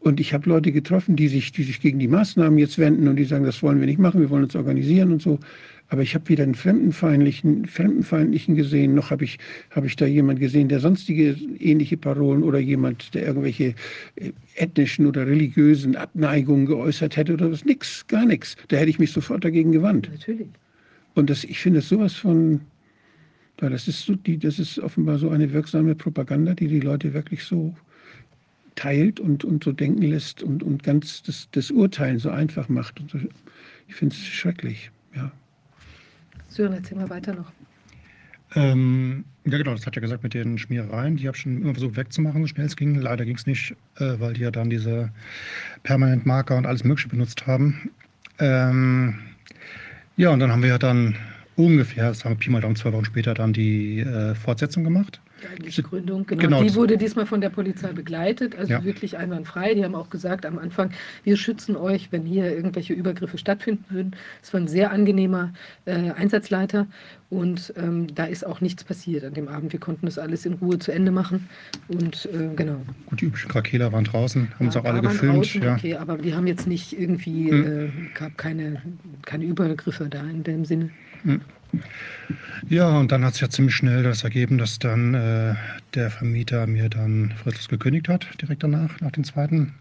[0.00, 3.16] Und ich habe Leute getroffen, die sich, die sich gegen die Maßnahmen jetzt wenden und
[3.16, 5.38] die sagen, das wollen wir nicht machen, wir wollen uns organisieren und so.
[5.88, 9.38] Aber ich habe weder einen Fremdenfeindlichen, Fremdenfeindlichen gesehen, noch habe ich,
[9.70, 13.74] hab ich da jemand gesehen, der sonstige ähnliche Parolen oder jemand, der irgendwelche
[14.16, 17.64] äh, ethnischen oder religiösen Abneigungen geäußert hätte oder was.
[17.64, 18.56] Nix, gar nichts.
[18.68, 20.08] Da hätte ich mich sofort dagegen gewandt.
[20.10, 20.48] Natürlich.
[21.14, 22.62] Und das, ich finde sowas von,
[23.58, 27.44] das, ist so die, das ist offenbar so eine wirksame Propaganda, die die Leute wirklich
[27.44, 27.74] so
[28.74, 33.00] teilt und, und so denken lässt und, und ganz das, das Urteilen so einfach macht.
[33.12, 33.18] So.
[33.86, 35.30] Ich finde es schrecklich, ja.
[36.54, 37.50] Sören, erzähl mal weiter noch.
[38.54, 41.16] Ähm, ja, genau, das hat ja gesagt mit den Schmierereien.
[41.16, 42.94] Die habe ich schon immer versucht wegzumachen, so schnell es ging.
[42.94, 45.10] Leider ging es nicht, äh, weil die ja dann diese
[45.82, 47.90] Permanentmarker und alles Mögliche benutzt haben.
[48.38, 49.18] Ähm,
[50.16, 51.16] ja, und dann haben wir ja dann
[51.56, 55.20] ungefähr, sagen wir Pi mal Daumen, zwei Wochen später dann die äh, Fortsetzung gemacht.
[55.44, 56.42] Die eigentliche Gründung, genau.
[56.42, 56.62] Genau.
[56.62, 58.84] Die wurde diesmal von der Polizei begleitet, also Ja.
[58.84, 59.74] wirklich einwandfrei.
[59.74, 60.90] Die haben auch gesagt am Anfang,
[61.22, 64.16] wir schützen euch, wenn hier irgendwelche Übergriffe stattfinden würden.
[64.42, 65.52] Es war ein sehr angenehmer
[65.84, 66.86] äh, Einsatzleiter
[67.30, 69.72] und ähm, da ist auch nichts passiert an dem Abend.
[69.72, 71.48] Wir konnten das alles in Ruhe zu Ende machen
[71.88, 72.80] und äh, genau.
[73.06, 75.36] Gut, die üblichen Krakeler waren draußen, haben uns Ja, auch alle gefilmt.
[75.36, 75.74] draußen, ja.
[75.74, 77.66] Okay, aber die haben jetzt nicht irgendwie, Hm.
[77.86, 78.80] äh, gab keine,
[79.22, 80.90] keine Übergriffe da in dem Sinne.
[82.68, 85.54] Ja, und dann hat es ja ziemlich schnell das ergeben, dass dann äh,
[85.94, 89.74] der Vermieter mir dann fristlos gekündigt hat, direkt danach, nach dem zweiten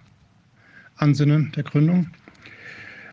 [0.97, 2.07] Ansinnen der Gründung.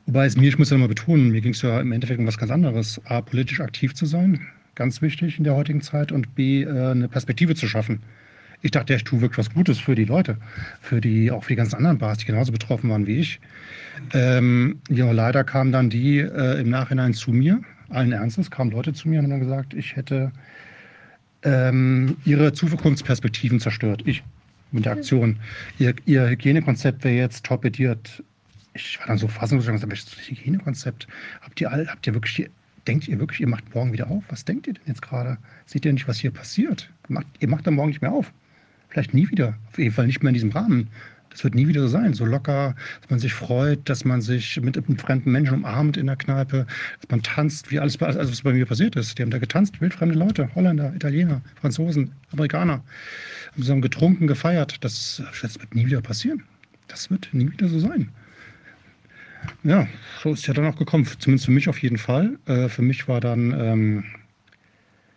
[0.06, 2.26] Wobei es mir, ich muss ja mal betonen, mir ging es ja im Endeffekt um
[2.26, 3.00] was ganz anderes.
[3.04, 4.40] A, politisch aktiv zu sein,
[4.74, 8.00] ganz wichtig in der heutigen Zeit, und B, äh, eine Perspektive zu schaffen.
[8.62, 10.36] Ich dachte, ich tue wirklich was Gutes für die Leute,
[10.80, 13.40] für die, auch für die ganzen anderen Bars, die genauso betroffen waren wie ich.
[14.12, 18.92] Ähm, ja, leider kamen dann die äh, im Nachhinein zu mir, allen Ernstes, kamen Leute
[18.92, 20.32] zu mir und haben dann gesagt, ich hätte
[21.42, 24.02] ähm, ihre Zukunftsperspektiven zerstört.
[24.04, 24.22] Ich
[24.72, 25.36] mit der Aktion.
[25.78, 28.22] Ihr, ihr Hygienekonzept wäre jetzt torpediert.
[28.74, 31.08] Ich war dann so fassungslos und gesagt, welches Hygienekonzept?
[31.40, 32.48] Habt ihr all, habt ihr wirklich,
[32.86, 34.22] denkt ihr wirklich, ihr macht morgen wieder auf?
[34.28, 35.38] Was denkt ihr denn jetzt gerade?
[35.66, 36.90] Seht ihr nicht, was hier passiert?
[37.08, 38.32] Macht, ihr macht dann morgen nicht mehr auf.
[38.88, 39.54] Vielleicht nie wieder.
[39.70, 40.88] Auf jeden Fall nicht mehr in diesem Rahmen.
[41.30, 42.12] Das wird nie wieder so sein.
[42.12, 46.06] So locker, dass man sich freut, dass man sich mit einem fremden Menschen umarmt in
[46.06, 46.66] der Kneipe,
[47.00, 49.16] dass man tanzt, wie alles, also was bei mir passiert ist.
[49.18, 52.82] Die haben da getanzt, wildfremde Leute, Holländer, Italiener, Franzosen, Amerikaner.
[53.52, 54.82] Haben zusammen getrunken, gefeiert.
[54.84, 56.42] Das, das wird nie wieder passieren.
[56.88, 58.10] Das wird nie wieder so sein.
[59.62, 59.86] Ja,
[60.22, 61.06] so ist ja dann auch gekommen.
[61.18, 62.38] Zumindest für mich auf jeden Fall.
[62.46, 64.04] Äh, für mich war dann, ähm,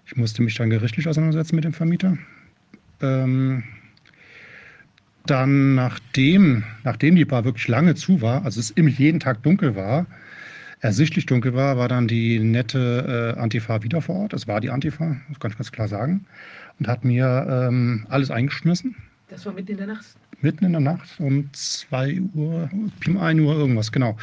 [0.06, 2.18] ich musste mich dann gerichtlich auseinandersetzen mit dem Vermieter.
[3.02, 3.64] Ähm,
[5.26, 9.76] dann, nachdem, nachdem die Bar wirklich lange zu war, also es im jeden Tag dunkel
[9.76, 10.06] war,
[10.82, 14.34] ersichtlich dunkel war, war dann die nette äh, Antifa wieder vor Ort.
[14.34, 16.26] Es war die Antifa, das kann ich ganz klar sagen.
[16.80, 18.96] Und hat mir ähm, alles eingeschmissen.
[19.30, 20.06] Das war mitten in der Nacht.
[20.42, 22.70] Mitten in der Nacht um 2 Uhr,
[23.08, 24.18] um 1 Uhr irgendwas, genau.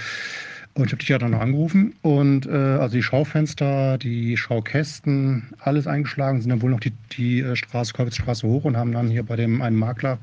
[0.74, 5.48] Und ich habe dich ja dann noch angerufen und äh, also die Schaufenster, die Schaukästen,
[5.58, 9.08] alles eingeschlagen, sind dann wohl noch die, die äh, Straße, Kolwitzstraße hoch und haben dann
[9.08, 10.18] hier bei dem einen Makler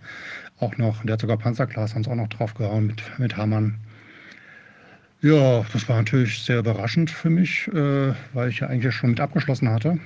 [0.59, 3.75] auch noch, der hat sogar Panzerglas, es auch noch draufgehauen mit, mit Hammern.
[5.21, 9.19] Ja, das war natürlich sehr überraschend für mich, äh, weil ich ja eigentlich schon mit
[9.19, 9.99] abgeschlossen hatte.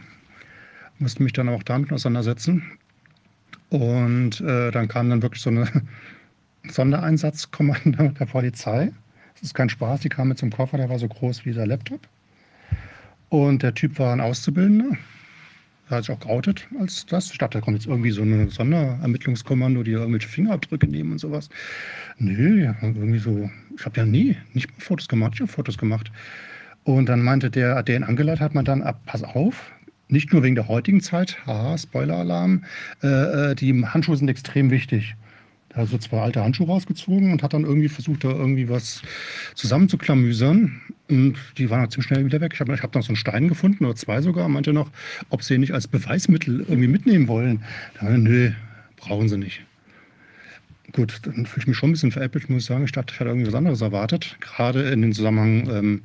[1.00, 2.64] Musste mich dann auch damit auseinandersetzen.
[3.70, 5.68] Und äh, dann kam dann wirklich so eine
[6.70, 8.92] Sondereinsatzkommando der Polizei.
[9.34, 11.68] Das ist kein Spaß, die kam mit einem Koffer, der war so groß wie der
[11.68, 12.02] Laptop.
[13.30, 14.98] Und der Typ war ein Auszubildender.
[15.92, 17.32] Er hat sich auch geoutet als das.
[17.32, 21.50] Ich dachte, da kommt jetzt irgendwie so ein Sonderermittlungskommando, die irgendwelche Fingerabdrücke nehmen und sowas.
[22.18, 23.50] Nö, ja, irgendwie so.
[23.78, 26.12] Ich habe ja nie, nicht mal Fotos gemacht, ich habe Fotos gemacht.
[26.84, 29.72] Und dann meinte der, der ihn angeleitet hat, man dann, ah, pass auf,
[30.08, 32.64] nicht nur wegen der heutigen Zeit, haha, Spoiler-Alarm,
[33.04, 35.16] äh, äh, die Handschuhe sind extrem wichtig.
[35.70, 39.02] Da hat so zwei alte Handschuhe rausgezogen und hat dann irgendwie versucht, da irgendwie was
[39.56, 40.82] zusammenzuklamüsern.
[41.12, 42.52] Und die waren halt ziemlich schnell wieder weg.
[42.54, 44.90] Ich habe ich hab noch so einen Stein gefunden, oder zwei sogar, meinte noch,
[45.30, 47.64] ob sie ihn nicht als Beweismittel irgendwie mitnehmen wollen.
[48.00, 48.52] Da wir, nö,
[48.96, 49.62] brauchen sie nicht.
[50.94, 52.86] Gut, dann fühle ich mich schon ein bisschen veräppelt, muss ich sagen.
[52.86, 54.38] Ich dachte, ich hatte irgendwie was anderes erwartet.
[54.40, 56.02] Gerade in dem Zusammenhang ähm,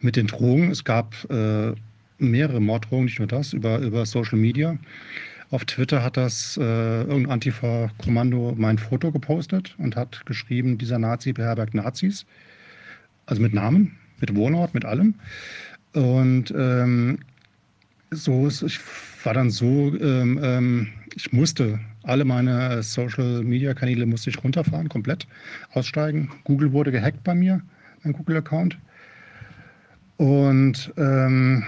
[0.00, 0.72] mit den Drogen.
[0.72, 1.72] Es gab äh,
[2.18, 4.76] mehrere Morddrohungen, nicht nur das, über, über Social Media.
[5.50, 11.32] Auf Twitter hat das äh, irgendein Antifa-Kommando mein Foto gepostet und hat geschrieben, dieser Nazi
[11.32, 12.26] beherbergt Nazis.
[13.24, 15.14] Also mit Namen, mit Wohnort, mit allem.
[15.92, 17.18] Und ähm,
[18.10, 18.80] so, ich
[19.24, 25.26] war dann so, ähm, ähm, ich musste alle meine Social-Media-Kanäle musste ich runterfahren, komplett
[25.72, 26.30] aussteigen.
[26.44, 27.60] Google wurde gehackt bei mir,
[28.02, 28.78] mein Google-Account.
[30.16, 31.64] Und ähm,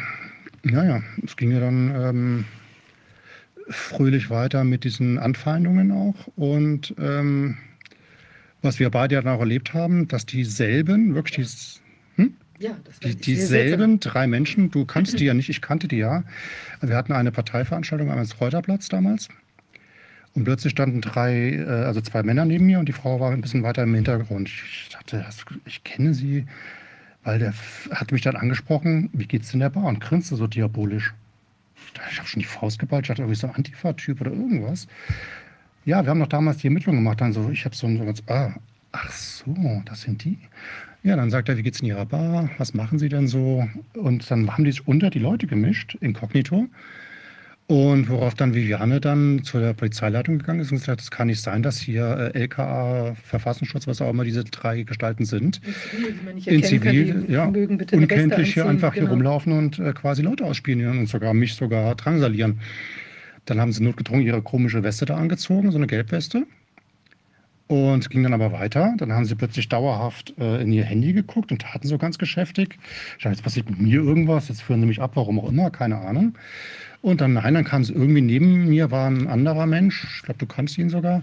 [0.63, 2.45] naja, es ging ja dann ähm,
[3.69, 6.27] fröhlich weiter mit diesen Anfeindungen auch.
[6.37, 7.59] Und ähm,
[8.63, 11.80] was wir beide dann auch erlebt haben, dass dieselben, wirklich die, hm?
[12.61, 15.97] Ja, das war die, dieselben drei Menschen, du kannst die ja nicht, ich kannte die
[15.97, 16.25] ja.
[16.83, 19.29] Wir hatten eine Parteiveranstaltung am Reuterplatz damals.
[20.35, 23.41] Und plötzlich standen drei, äh, also zwei Männer neben mir und die Frau war ein
[23.41, 24.49] bisschen weiter im Hintergrund.
[24.49, 25.25] Ich dachte,
[25.65, 26.45] ich kenne sie,
[27.25, 27.55] weil der
[27.93, 29.85] hat mich dann angesprochen, wie geht's in der Bar?
[29.85, 31.15] Und grinste so diabolisch.
[31.87, 34.33] Ich dachte, Ich habe schon die Faust geballt, ich dachte, irgendwie so ein Antifa-Typ oder
[34.33, 34.87] irgendwas.
[35.87, 37.23] Ja, wir haben noch damals die Ermittlungen gemacht.
[37.23, 38.53] Dann so, ich habe so ein, ah,
[38.93, 40.39] ach so, das sind die.
[41.03, 42.51] Ja, dann sagt er, wie geht's in Ihrer Bar?
[42.59, 43.67] Was machen Sie denn so?
[43.95, 46.69] Und dann haben die sich unter die Leute gemischt, inkognito.
[47.71, 51.29] Und worauf dann Viviane dann zu der Polizeileitung gegangen ist und gesagt hat, es kann
[51.29, 55.61] nicht sein, dass hier äh, LKA, Verfassungsschutz, was auch immer diese drei Gestalten sind,
[56.47, 59.13] In Zivil, ja, unkenntlich hier einfach hier genau.
[59.13, 62.59] rumlaufen und äh, quasi Leute ausspionieren und sogar mich sogar drangsalieren.
[63.45, 66.47] Dann haben sie notgedrungen ihre komische Weste da angezogen, so eine Gelbweste.
[67.71, 68.95] Und ging dann aber weiter.
[68.99, 72.81] Dann haben sie plötzlich dauerhaft äh, in ihr Handy geguckt und taten so ganz geschäftig.
[73.17, 75.71] Ich dachte, jetzt passiert mit mir irgendwas, jetzt führen sie mich ab, warum auch immer,
[75.71, 76.37] keine Ahnung.
[77.01, 80.39] Und dann, nein, dann kam sie irgendwie neben mir, war ein anderer Mensch, ich glaube,
[80.39, 81.23] du kannst ihn sogar,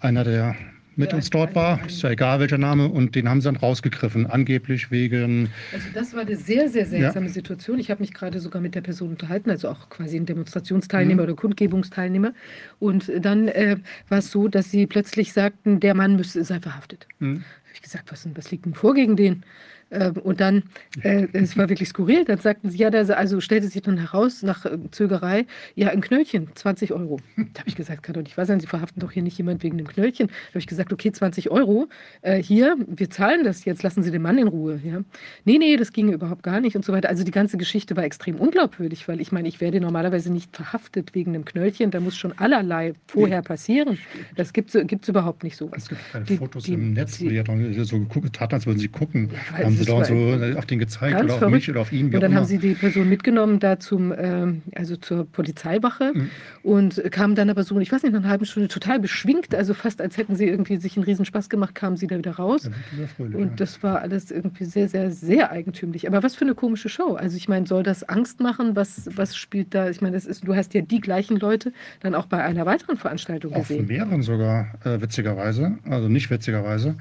[0.00, 0.54] einer, der
[1.00, 3.56] mit Ja, uns dort war, ist ja egal welcher Name, und den haben sie dann
[3.56, 7.78] rausgegriffen, angeblich wegen Also das war eine sehr, sehr seltsame Situation.
[7.80, 11.28] Ich habe mich gerade sogar mit der Person unterhalten, also auch quasi ein Demonstrationsteilnehmer Mhm.
[11.28, 12.32] oder Kundgebungsteilnehmer.
[12.78, 13.76] Und dann äh,
[14.08, 17.06] war es so, dass sie plötzlich sagten, der Mann müsste, sei verhaftet.
[17.18, 17.36] Hm.
[17.38, 19.42] habe ich gesagt, was, was liegt denn vor gegen den?
[19.90, 20.62] Ähm, und dann,
[21.02, 24.42] äh, es war wirklich skurril, dann sagten sie, ja, da, also stellte sich dann heraus,
[24.42, 27.18] nach äh, Zögerei, ja, ein Knöllchen, 20 Euro.
[27.36, 29.62] Da habe ich gesagt, kann doch nicht wahr sein, Sie verhaften doch hier nicht jemand
[29.62, 30.28] wegen einem Knöllchen.
[30.28, 31.88] Da habe ich gesagt, okay, 20 Euro,
[32.22, 34.80] äh, hier, wir zahlen das jetzt, lassen Sie den Mann in Ruhe.
[34.84, 35.00] Ja.
[35.44, 37.08] Nee, nee, das ginge überhaupt gar nicht und so weiter.
[37.08, 41.14] Also die ganze Geschichte war extrem unglaubwürdig, weil ich meine, ich werde normalerweise nicht verhaftet
[41.14, 43.98] wegen einem Knöllchen, da muss schon allerlei vorher passieren.
[44.36, 45.82] Das gibt es überhaupt nicht sowas.
[45.82, 48.66] Es gibt keine Die- Fotos die- im Netz, wo die dann so geguckt taten, als
[48.66, 49.30] würden sie gucken.
[49.52, 51.54] weil haben sie das da war so äh, auf den gezeigt oder auf verrückt.
[51.54, 52.06] mich oder auf ihn.
[52.06, 52.36] Und dann immer.
[52.40, 56.30] haben sie die Person mitgenommen da zum, ähm, also zur Polizeiwache Mhm.
[56.62, 59.74] und kamen dann aber so, ich weiß nicht, nach einer halben Stunde total beschwingt, also
[59.74, 62.70] fast als hätten sie irgendwie sich einen Riesenspaß gemacht, kamen sie da wieder raus.
[62.98, 63.40] Ja, fröhlich, ja.
[63.42, 66.06] Und das war alles irgendwie sehr, sehr, sehr eigentümlich.
[66.08, 67.14] Aber was für eine komische Show.
[67.14, 68.76] Also ich meine, soll das Angst machen?
[68.76, 69.88] Was, was spielt da?
[69.90, 72.96] Ich meine, das ist, du hast ja die gleichen Leute dann auch bei einer weiteren
[72.96, 73.86] Veranstaltung Auf gesehen.
[73.86, 76.96] mehreren sogar, äh, witzigerweise, also nicht witzigerweise.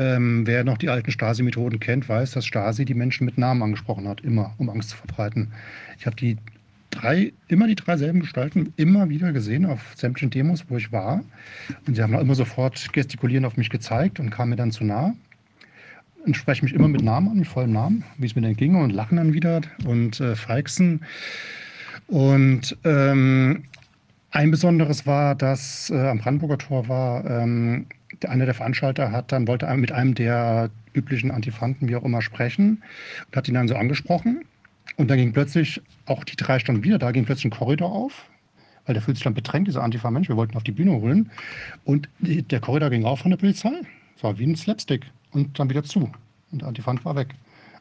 [0.00, 4.08] Ähm, wer noch die alten Stasi-Methoden kennt, weiß, dass Stasi die Menschen mit Namen angesprochen
[4.08, 5.52] hat, immer, um Angst zu verbreiten.
[5.98, 6.38] Ich habe die
[6.88, 11.22] drei, immer die drei selben Gestalten immer wieder gesehen auf sämtlichen Demos, wo ich war.
[11.86, 14.84] Und sie haben auch immer sofort gestikulierend auf mich gezeigt und kamen mir dann zu
[14.84, 15.12] nah.
[16.24, 18.78] Und sprechen mich immer mit Namen an, mit vollem Namen, wie es mir denn ginge
[18.78, 21.02] und lachen dann wieder und äh, feixen.
[22.06, 23.64] Und ähm,
[24.30, 27.84] ein besonderes war, dass äh, am Brandenburger Tor war, ähm,
[28.22, 32.22] der, einer der Veranstalter hat dann, wollte mit einem der üblichen Antifanten, wie auch immer,
[32.22, 32.82] sprechen
[33.26, 34.44] und hat ihn dann so angesprochen.
[34.96, 38.28] Und dann ging plötzlich, auch die drei standen wieder da, ging plötzlich ein Korridor auf,
[38.86, 40.28] weil der fühlt sich dann bedrängt, dieser Antifa-Mensch.
[40.28, 41.30] Wir wollten auf die Bühne holen.
[41.84, 43.70] Und der Korridor ging auf von der Polizei.
[44.16, 45.06] Es war wie ein Slapstick.
[45.30, 46.10] Und dann wieder zu.
[46.50, 47.28] Und der Antifant war weg.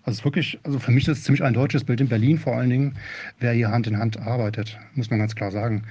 [0.03, 2.69] Also wirklich, also für mich ist es ziemlich ein deutsches Bild in Berlin vor allen
[2.69, 2.95] Dingen,
[3.39, 5.83] wer hier Hand in Hand arbeitet, muss man ganz klar sagen.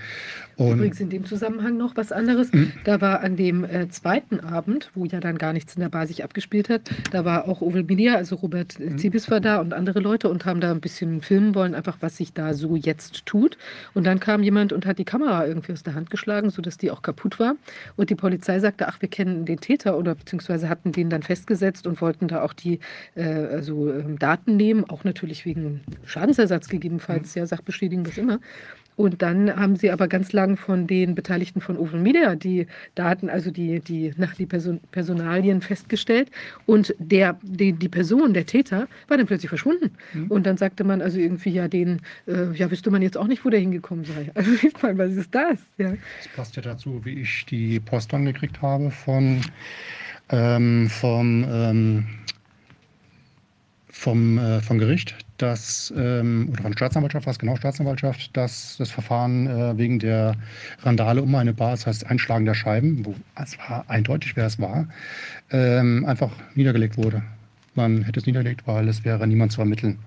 [0.59, 2.53] Und Übrigens in dem Zusammenhang noch was anderes.
[2.53, 2.73] Mhm.
[2.85, 6.07] Da war an dem äh, zweiten Abend, wo ja dann gar nichts in der Bar
[6.07, 8.99] sich abgespielt hat, da war auch Ovel Media, also Robert äh, Mhm.
[8.99, 12.17] Zibis war da und andere Leute und haben da ein bisschen filmen wollen, einfach was
[12.17, 13.57] sich da so jetzt tut.
[13.95, 16.91] Und dann kam jemand und hat die Kamera irgendwie aus der Hand geschlagen, sodass die
[16.91, 17.55] auch kaputt war.
[17.97, 21.87] Und die Polizei sagte, ach, wir kennen den Täter oder beziehungsweise hatten den dann festgesetzt
[21.87, 22.81] und wollten da auch die
[23.15, 28.41] äh, also, ähm, Daten nehmen, auch natürlich wegen Schadensersatz gegebenenfalls, ja, Sachbeschädigung, was immer.
[28.99, 33.31] Und dann haben sie aber ganz lang von den Beteiligten von Open Media die Daten,
[33.31, 36.33] also die, die, nach die Person, Personalien festgestellt.
[36.67, 39.93] Und der, die, die Person, der Täter, war dann plötzlich verschwunden.
[40.29, 43.45] Und dann sagte man also irgendwie, ja, den, äh, ja, wüsste man jetzt auch nicht,
[43.45, 44.33] wo der hingekommen sei.
[44.35, 45.61] Also ich meine, was ist das?
[45.79, 45.91] Ja.
[45.91, 49.41] Das passt ja dazu, wie ich die Post angekriegt habe von
[50.31, 52.07] ähm, vom, ähm,
[53.89, 59.47] vom, äh, vom Gericht, dass, ähm, oder von Staatsanwaltschaft, was genau Staatsanwaltschaft, dass das Verfahren
[59.47, 60.35] äh, wegen der
[60.83, 64.59] Randale um eine Bar, das heißt Einschlagen der Scheiben, wo es war eindeutig, wer es
[64.59, 64.89] war,
[65.51, 67.23] ähm, einfach niedergelegt wurde.
[67.75, 69.99] Man hätte es niedergelegt, weil es wäre niemand zu ermitteln.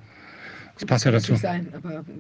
[0.76, 1.36] Das passt ja dazu.
[1.36, 1.68] Sein,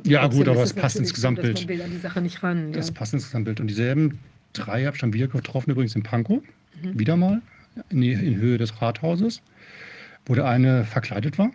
[0.03, 1.55] Ja, gut, aber es passt ins so, Gesamtbild.
[1.55, 2.71] dass Man will an die Sache nicht ran.
[2.73, 2.93] Das ja.
[2.93, 3.59] passt ins Gesamtbild.
[3.59, 4.19] Und dieselben
[4.53, 6.41] drei habe ich dann wieder getroffen, übrigens in Pankow.
[6.81, 6.99] Mhm.
[6.99, 7.41] Wieder mal,
[7.89, 9.41] in, in Höhe des Rathauses,
[10.25, 11.51] wo der eine verkleidet war.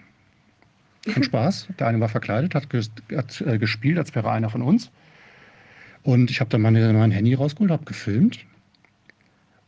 [1.06, 1.68] Von Spaß.
[1.78, 4.90] Der eine war verkleidet, hat, ges hat äh, gespielt, als wäre einer von uns.
[6.02, 8.44] Und ich habe dann meine, mein Handy rausgeholt, habe gefilmt.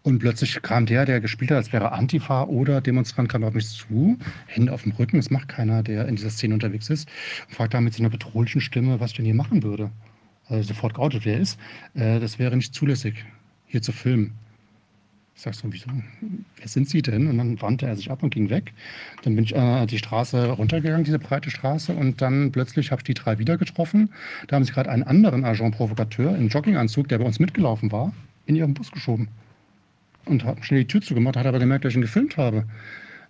[0.02, 3.68] Und plötzlich kam der, der gespielt hat, als wäre Antifa oder Demonstrant, kam auf mich
[3.68, 5.16] zu, Hände auf dem Rücken.
[5.16, 7.08] Das macht keiner, der in dieser Szene unterwegs ist.
[7.48, 9.90] Und fragte dann mit so einer bedrohlichen Stimme, was ich denn hier machen würde.
[10.46, 11.58] Also sofort geoutet, wer er ist.
[11.94, 13.24] Äh, das wäre nicht zulässig,
[13.66, 14.34] hier zu filmen.
[15.38, 15.86] Ich sag so, wieso?
[16.56, 17.28] Wer sind Sie denn?
[17.28, 18.72] Und dann wandte er sich ab und ging weg.
[19.22, 23.04] Dann bin ich äh, die Straße runtergegangen, diese breite Straße, und dann plötzlich habe ich
[23.04, 24.10] die drei wieder getroffen.
[24.48, 28.12] Da haben sie gerade einen anderen Agent Provokateur im Jogginganzug, der bei uns mitgelaufen war,
[28.46, 29.28] in ihren Bus geschoben.
[30.24, 32.64] Und hat schnell die Tür zugemacht, hat aber gemerkt, dass ich ihn gefilmt habe.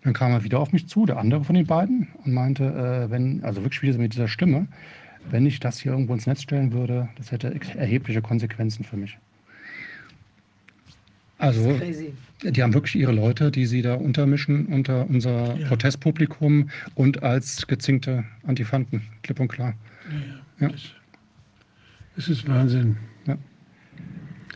[0.02, 3.10] Dann kam er wieder auf mich zu, der andere von den beiden, und meinte, äh,
[3.10, 4.66] wenn, also wirklich wieder mit dieser Stimme,
[5.28, 9.18] wenn ich das hier irgendwo ins Netz stellen würde, das hätte erhebliche Konsequenzen für mich.
[11.38, 11.80] Also,
[12.42, 15.68] die haben wirklich ihre Leute, die sie da untermischen unter unser Ja.
[15.68, 19.74] Protestpublikum und als gezinkte Antifanten, klipp und klar.
[20.60, 20.68] Ja.
[20.68, 20.82] Das,
[22.16, 22.96] das ist Wahnsinn.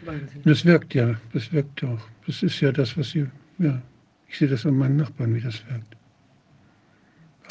[0.04, 0.42] Wahnsinn.
[0.44, 2.00] Das wirkt ja, das wirkt auch.
[2.26, 3.26] Das ist ja das, was sie,
[3.58, 3.80] ja,
[4.28, 5.96] ich sehe das an meinen Nachbarn, wie das wirkt.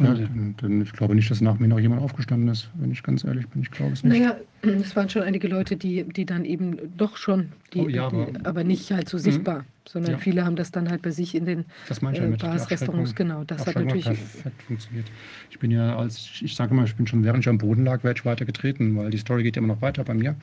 [0.04, 3.04] Ja, denn, denn ich glaube nicht, dass nach mir noch jemand aufgestanden ist, wenn ich
[3.04, 3.62] ganz ehrlich bin.
[3.62, 4.18] Ich glaube es nicht.
[4.20, 8.10] Naja, es waren schon einige Leute, die, die dann eben doch schon, die, Oh ja,
[8.10, 8.46] die, aber- Mhm.
[8.46, 10.18] aber nicht halt so sichtbar, sondern Ja.
[10.18, 12.70] viele haben das dann halt bei sich in den ja äh, Bars.
[12.72, 13.44] Restaurants, genau.
[13.44, 15.08] Das hat natürlich, perfekt funktioniert.
[15.50, 18.04] Ich bin ja als, ich sage mal, ich bin schon während ich am Boden lag,
[18.04, 20.36] werde ich weiter getreten, weil die Story geht immer noch weiter bei mir.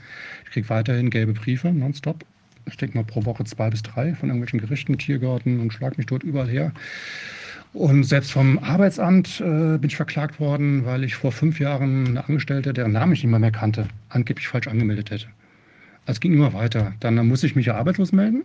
[0.44, 2.24] Ich kriege weiterhin gelbe Briefe, nonstop.
[2.66, 6.06] Ich denke mal pro Woche zwei bis drei von irgendwelchen Gerichten, Tiergarten und schlag mich
[6.06, 6.72] dort überall her.
[7.72, 12.26] Und selbst vom Arbeitsamt äh, bin ich verklagt worden, weil ich vor fünf Jahren eine
[12.26, 15.26] Angestellte, deren Namen ich nicht mehr, mehr kannte, angeblich falsch angemeldet hätte.
[16.06, 16.94] Also es ging immer weiter.
[17.00, 18.44] Dann, dann musste ich mich ja arbeitslos melden.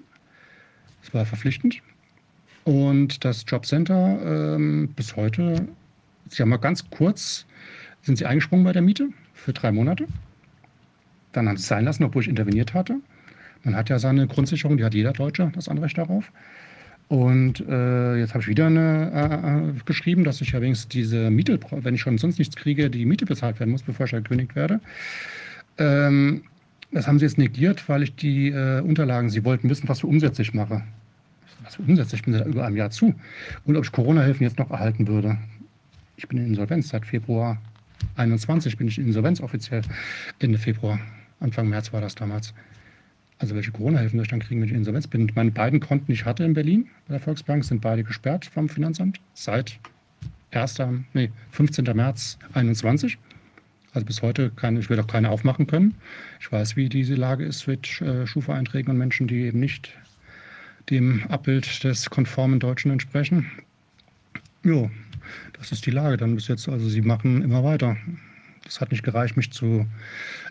[1.01, 1.81] Das war verpflichtend.
[2.65, 5.67] Und das Jobcenter ähm, bis heute,
[6.29, 7.45] sie haben mal ganz kurz,
[8.01, 10.07] sind sie eingesprungen bei der Miete für drei Monate.
[11.31, 12.97] Dann haben sie es sein lassen, obwohl ich interveniert hatte.
[13.63, 16.31] Man hat ja seine Grundsicherung, die hat jeder Deutsche das Anrecht darauf.
[17.07, 21.29] Und äh, jetzt habe ich wieder eine, äh, äh, geschrieben, dass ich ja wenigstens diese
[21.29, 24.55] Miete, wenn ich schon sonst nichts kriege, die Miete bezahlt werden muss, bevor ich gekündigt
[24.55, 24.79] werde.
[25.77, 26.43] Ähm,
[26.91, 30.07] das haben sie jetzt negiert, weil ich die äh, Unterlagen, sie wollten wissen, was für
[30.07, 30.83] Umsätze ich mache.
[31.63, 32.15] Was für Umsätze?
[32.15, 33.13] Ich bin seit über einem Jahr zu.
[33.65, 35.37] Und ob ich Corona-Hilfen jetzt noch erhalten würde.
[36.17, 37.59] Ich bin in Insolvenz seit Februar
[38.15, 39.81] 21 bin ich in Insolvenz offiziell.
[40.39, 40.99] Ende Februar,
[41.39, 42.53] Anfang März war das damals.
[43.39, 45.31] Also welche Corona-Hilfen soll ich dann kriegen, wenn ich in Insolvenz bin?
[45.35, 48.69] Meine beiden Konten, die ich hatte in Berlin bei der Volksbank, sind beide gesperrt vom
[48.69, 49.79] Finanzamt seit
[50.51, 50.77] 1.
[51.13, 51.85] Nee, 15.
[51.95, 53.17] März 21.
[53.93, 55.95] Also bis heute kann ich werde auch keine aufmachen können.
[56.39, 59.93] Ich weiß, wie diese Lage ist mit äh, Schufa-Einträgen und Menschen, die eben nicht
[60.89, 63.51] dem Abbild des konformen Deutschen entsprechen.
[64.63, 64.89] Jo,
[65.53, 66.67] das ist die Lage dann bis jetzt.
[66.67, 67.97] Also sie machen immer weiter.
[68.63, 69.85] Das hat nicht gereicht, mich zu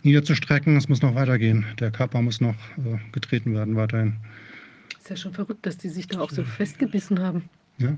[0.03, 0.77] niederzustrecken.
[0.77, 1.65] Es muss noch weitergehen.
[1.81, 4.17] Der Körper muss noch äh, getreten werden weiterhin.
[4.99, 7.49] ist ja schon verrückt, dass die sich da auch so festgebissen haben.
[7.79, 7.97] Ja.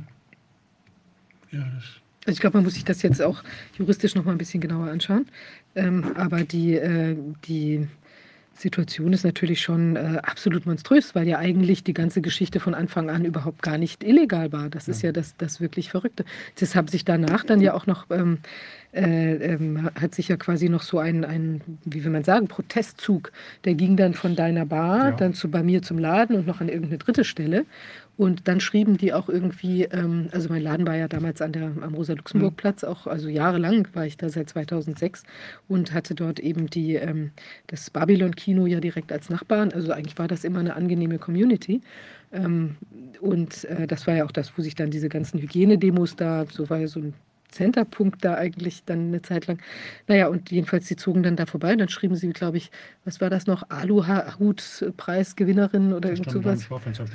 [1.51, 1.85] Ja, das,
[2.27, 3.43] Also ich glaube, man muss sich das jetzt auch
[3.79, 5.27] juristisch noch mal ein bisschen genauer anschauen.
[5.75, 7.89] Ähm, aber die, äh, die
[8.57, 13.11] Situation ist natürlich schon äh, absolut monströs, weil ja eigentlich die ganze Geschichte von Anfang
[13.11, 14.71] an überhaupt gar nicht illegal war.
[14.71, 16.25] Das ist ja das, das wirklich Verrückte.
[16.59, 18.39] Das hat sich danach dann ja auch noch, ähm,
[18.93, 23.33] äh, ähm, hat sich ja quasi noch so ein, ein, wie will man sagen, Protestzug,
[23.65, 25.11] der ging dann von deiner Bar, Ja.
[25.13, 27.65] dann zu bei mir zum Laden und noch an irgendeine dritte Stelle.
[28.17, 31.73] Und dann schrieben die auch irgendwie, ähm, also mein Laden war ja damals an der,
[31.81, 35.25] am Rosa-Luxemburg-Platz, auch also jahrelang war ich da seit 2006
[35.67, 37.33] und hatte dort eben die, ähm,
[37.67, 39.73] das Babylon-Kino ja direkt als Nachbarn.
[39.73, 41.81] Also eigentlich war das immer eine angenehme Community.
[42.33, 42.77] Ähm,
[43.21, 46.71] und äh, das war ja auch das, wo sich dann diese ganzen Hygienedemos da, so
[46.71, 47.15] war ja so ein
[47.55, 49.59] Centerpunkt da eigentlich dann eine Zeit lang.
[50.07, 51.75] Naja, und jedenfalls, die zogen dann da vorbei.
[51.77, 52.71] Dann schrieben sie, glaube ich,
[53.05, 53.71] was war das noch?
[53.71, 56.69] Aluhut-Preisgewinnerin oder irgend sowas.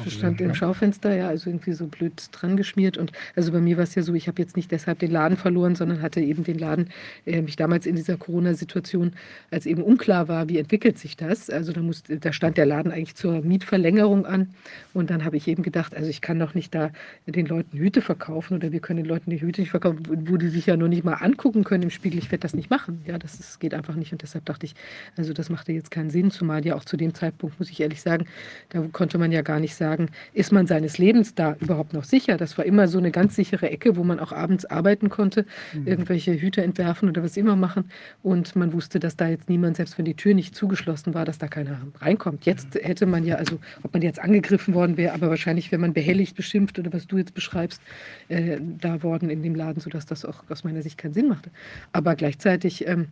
[0.04, 2.98] Das stand im Schaufenster, ja, also irgendwie so blöd dran geschmiert.
[2.98, 5.38] Und also bei mir war es ja so, ich habe jetzt nicht deshalb den Laden
[5.38, 6.90] verloren, sondern hatte eben den Laden,
[7.26, 9.14] äh, mich damals in dieser Corona-Situation,
[9.52, 11.50] als eben unklar war, wie entwickelt sich das.
[11.50, 14.50] Also da, musste, da stand der Laden eigentlich zur Mietverlängerung an.
[14.94, 16.92] Und dann habe ich eben gedacht, also ich kann doch nicht da
[17.26, 20.48] den Leuten Hüte verkaufen oder wir können den Leuten die Hüte nicht verkaufen, wo die
[20.48, 22.20] sich ja nur nicht mal angucken können im Spiegel.
[22.20, 23.02] Ich werde das nicht machen.
[23.06, 24.12] Ja, das ist, geht einfach nicht.
[24.12, 24.76] Und deshalb dachte ich,
[25.18, 28.02] also das machte jetzt keinen Sinn, zumal ja auch zu dem Zeitpunkt, muss ich ehrlich
[28.02, 28.26] sagen,
[28.70, 32.38] da konnte man ja gar nicht sagen, ist man seines Lebens da überhaupt noch sicher?
[32.38, 35.46] Das war immer so eine ganz sichere Ecke, wo man auch abends arbeiten konnte,
[35.86, 37.92] irgendwelche Hüte entwerfen oder was immer machen.
[38.24, 41.38] Und man wusste, dass da jetzt niemand, selbst wenn die Tür nicht zugeschlossen war, dass
[41.38, 42.46] da keiner reinkommt.
[42.46, 45.94] Jetzt hätte man ja, also ob man jetzt angegriffen worden wäre, aber wahrscheinlich wäre man
[45.94, 47.82] behelligt, beschimpft oder was du jetzt beschreibst,
[48.28, 51.50] äh, da worden in dem Laden, sodass das auch aus meiner Sicht keinen Sinn machte.
[51.92, 53.08] Aber gleichzeitig, ähm,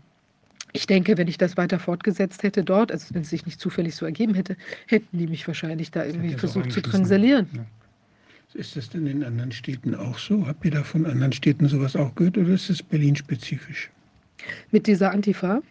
[0.73, 3.95] ich denke, wenn ich das weiter fortgesetzt hätte dort, also wenn es sich nicht zufällig
[3.95, 7.47] so ergeben hätte, hätten die mich wahrscheinlich da irgendwie versucht zu drangsalieren.
[7.53, 7.65] Ja.
[8.53, 10.47] ist das denn in anderen Städten auch so?
[10.47, 13.89] Habt ihr da von anderen Städten sowas auch gehört oder ist es Berlin-spezifisch?
[14.71, 15.61] Mit dieser Antifa?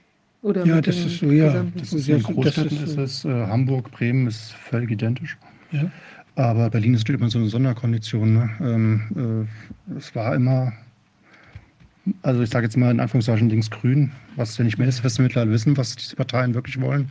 [0.42, 1.64] Oder Ja, das ist so, ja.
[1.74, 3.28] Das ist ist in Großstädten das ist ist so.
[3.28, 5.36] es, äh, Hamburg, Bremen ist völlig identisch.
[5.72, 5.90] Ja.
[6.36, 8.34] Aber Berlin ist natürlich immer so eine Sonderkondition.
[8.34, 8.50] Ne?
[8.60, 9.46] Ähm,
[9.90, 10.72] äh, es war immer,
[12.22, 15.24] also ich sage jetzt mal in Anführungszeichen linksgrün, was ja nicht mehr ist, was wir
[15.24, 17.10] mittlerweile wissen, was diese Parteien wirklich wollen.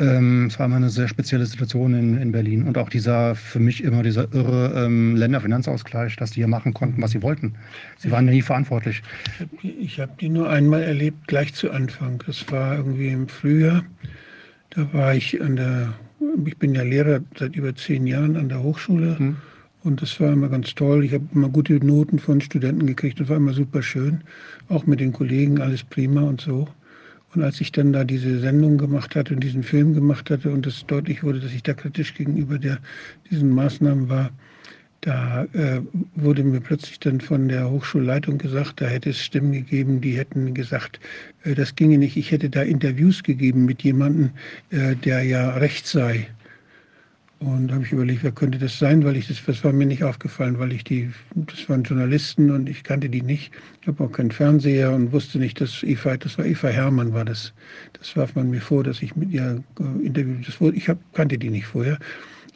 [0.00, 3.60] Ähm, es war immer eine sehr spezielle Situation in, in Berlin und auch dieser, für
[3.60, 7.54] mich immer dieser irre ähm, Länderfinanzausgleich, dass die hier machen konnten, was sie wollten.
[7.98, 9.02] Sie waren ja nie verantwortlich.
[9.34, 12.22] Ich habe die, ich hab die nur einmal erlebt, gleich zu Anfang.
[12.26, 13.84] Das war irgendwie im Frühjahr.
[14.70, 15.92] Da war ich an der,
[16.46, 19.18] ich bin ja Lehrer seit über zehn Jahren an der Hochschule.
[19.18, 19.36] Hm.
[19.82, 21.04] Und das war immer ganz toll.
[21.04, 23.18] Ich habe immer gute Noten von Studenten gekriegt.
[23.18, 24.22] Das war immer super schön.
[24.68, 26.68] Auch mit den Kollegen, alles prima und so.
[27.34, 30.66] Und als ich dann da diese Sendung gemacht hatte und diesen Film gemacht hatte und
[30.66, 32.78] es deutlich wurde, dass ich da kritisch gegenüber der,
[33.30, 34.30] diesen Maßnahmen war,
[35.00, 35.80] da äh,
[36.14, 40.52] wurde mir plötzlich dann von der Hochschulleitung gesagt, da hätte es Stimmen gegeben, die hätten
[40.52, 41.00] gesagt,
[41.44, 42.16] äh, das ginge nicht.
[42.18, 44.30] Ich hätte da Interviews gegeben mit jemandem,
[44.70, 46.28] äh, der ja rechts sei.
[47.40, 49.86] Und da habe ich überlegt, wer könnte das sein, weil ich das, das war mir
[49.86, 53.50] nicht aufgefallen, weil ich die, das waren Journalisten und ich kannte die nicht.
[53.80, 57.24] Ich habe auch keinen Fernseher und wusste nicht, dass Eva, das war Eva Hermann, war
[57.24, 57.54] das.
[57.94, 60.46] Das warf man mir vor, dass ich mit ihr äh, interviewt.
[60.46, 61.94] Das, ich hab, kannte die nicht vorher.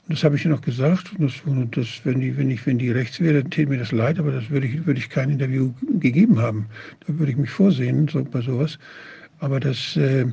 [0.06, 1.12] Und das habe ich ihr noch gesagt.
[1.18, 3.90] Und das, das, wenn, die, wenn, ich, wenn die rechts wäre, dann täte mir das
[3.90, 6.66] leid, aber das würde ich, würde ich kein Interview gegeben haben.
[7.06, 8.78] Da würde ich mich vorsehen so, bei sowas.
[9.38, 10.26] Aber das, äh,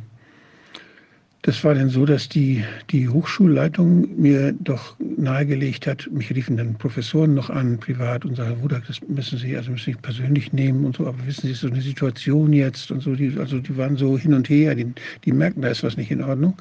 [1.44, 6.76] das war dann so, dass die, die Hochschulleitung mir doch nahegelegt hat, mich riefen dann
[6.76, 10.86] Professoren noch an, privat, und sagten, Bruder, das müssen Sie, also müssen Sie persönlich nehmen
[10.86, 13.98] und so, aber wissen Sie, so eine Situation jetzt und so, die, also die waren
[13.98, 14.94] so hin und her, die,
[15.26, 16.56] die merken, da ist was nicht in Ordnung.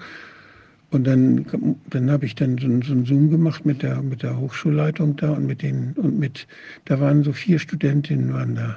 [0.91, 4.39] Und dann, dann habe ich dann so, so einen Zoom gemacht mit der, mit der
[4.39, 6.49] Hochschulleitung da und mit den, und mit,
[6.87, 8.77] da waren so vier Studentinnen waren da.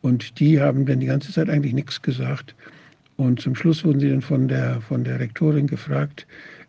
[0.00, 2.54] Und die haben dann die ganze Zeit eigentlich nichts gesagt.
[3.18, 6.24] Und zum Schluss wurden sie dann von der, von der Rektorin gefragt,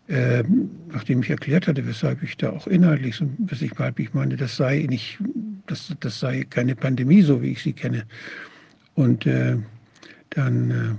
[0.07, 0.43] äh,
[0.91, 4.87] nachdem ich erklärt hatte, weshalb ich da auch inhaltlich, so, weshalb ich meine, das sei
[4.89, 5.19] nicht,
[5.67, 8.05] das, das sei keine Pandemie, so wie ich sie kenne.
[8.95, 9.57] Und äh,
[10.31, 10.97] dann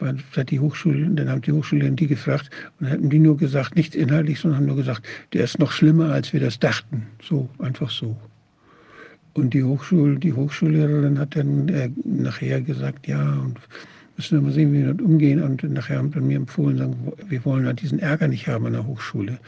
[0.00, 3.74] äh, hat die Hochschule, dann haben die Hochschullehrer die gefragt und hatten die nur gesagt,
[3.74, 7.08] nichts inhaltlich, sondern haben nur gesagt, der ist noch schlimmer, als wir das dachten.
[7.20, 8.16] So, einfach so.
[9.34, 13.58] Und die, Hochschul, die Hochschullehrerin hat dann äh, nachher gesagt, ja, und
[14.16, 15.42] müssen wir mal sehen, wie wir damit umgehen.
[15.42, 18.72] Und nachher haben sie mir empfohlen, sagen, wir wollen ja diesen Ärger nicht haben an
[18.72, 19.38] der Hochschule.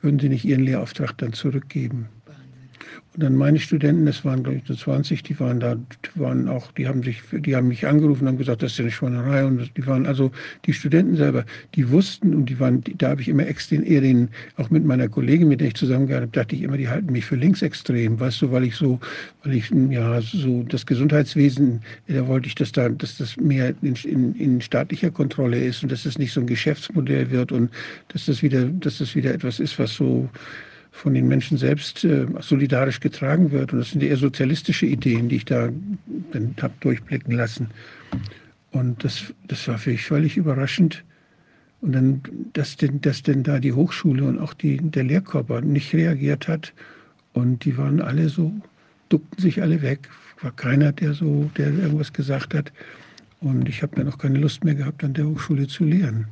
[0.00, 2.08] Würden Sie nicht Ihren Lehrauftrag dann zurückgeben?
[3.14, 6.48] Und dann meine Studenten, das waren glaube ich so 20, die waren da, die waren
[6.48, 8.92] auch, die haben sich, die haben mich angerufen und haben gesagt, das ist ja eine
[8.92, 9.44] Schweinerei.
[9.44, 10.30] Und die waren also
[10.66, 14.28] die Studenten selber, die wussten und die waren, da habe ich immer extrem eher den,
[14.56, 17.24] auch mit meiner Kollegin, mit der ich zusammengearbeitet habe, dachte ich immer, die halten mich
[17.24, 19.00] für linksextrem, weißt du, weil ich so,
[19.42, 23.96] weil ich ja so das Gesundheitswesen, da wollte ich, dass da, dass das mehr in,
[24.04, 27.70] in, in staatlicher Kontrolle ist und dass das nicht so ein Geschäftsmodell wird und
[28.08, 30.28] dass das wieder, dass das wieder etwas ist, was so
[31.00, 33.72] von den Menschen selbst äh, solidarisch getragen wird.
[33.72, 35.70] Und das sind eher sozialistische Ideen, die ich da
[36.60, 37.68] habe durchblicken lassen.
[38.70, 41.04] Und das, das war für mich völlig überraschend.
[41.80, 42.20] Und dann,
[42.52, 46.74] dass denn, dass denn da die Hochschule und auch die, der Lehrkörper nicht reagiert hat.
[47.32, 48.52] Und die waren alle so,
[49.08, 50.08] duckten sich alle weg.
[50.42, 52.72] War keiner, der so, der irgendwas gesagt hat.
[53.40, 56.26] Und ich habe dann auch keine Lust mehr gehabt, an der Hochschule zu lehren.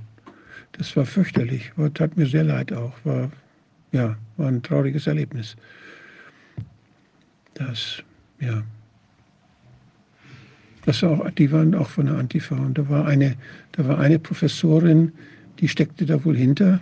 [0.73, 1.73] Das war fürchterlich.
[1.95, 2.93] Tat mir sehr leid auch.
[3.05, 3.31] War
[3.93, 5.57] ja, war ein trauriges Erlebnis.
[7.55, 8.03] Das,
[8.41, 8.63] ja.
[10.85, 12.57] Das auch, die waren auch von der Antifa.
[12.57, 13.37] Und da war eine,
[13.73, 15.13] da war eine Professorin,
[15.59, 16.81] die steckte da wohl hinter,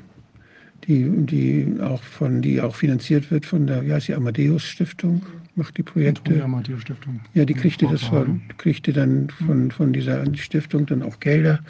[0.86, 5.24] die, die auch von, die auch finanziert wird von der, ja, ist die Amadeus Stiftung,
[5.54, 6.34] macht die Projekte.
[6.34, 7.20] Die Amadeus Stiftung.
[7.34, 11.60] Ja, die kriegte das von, kriegte dann von, von dieser Stiftung dann auch Gelder.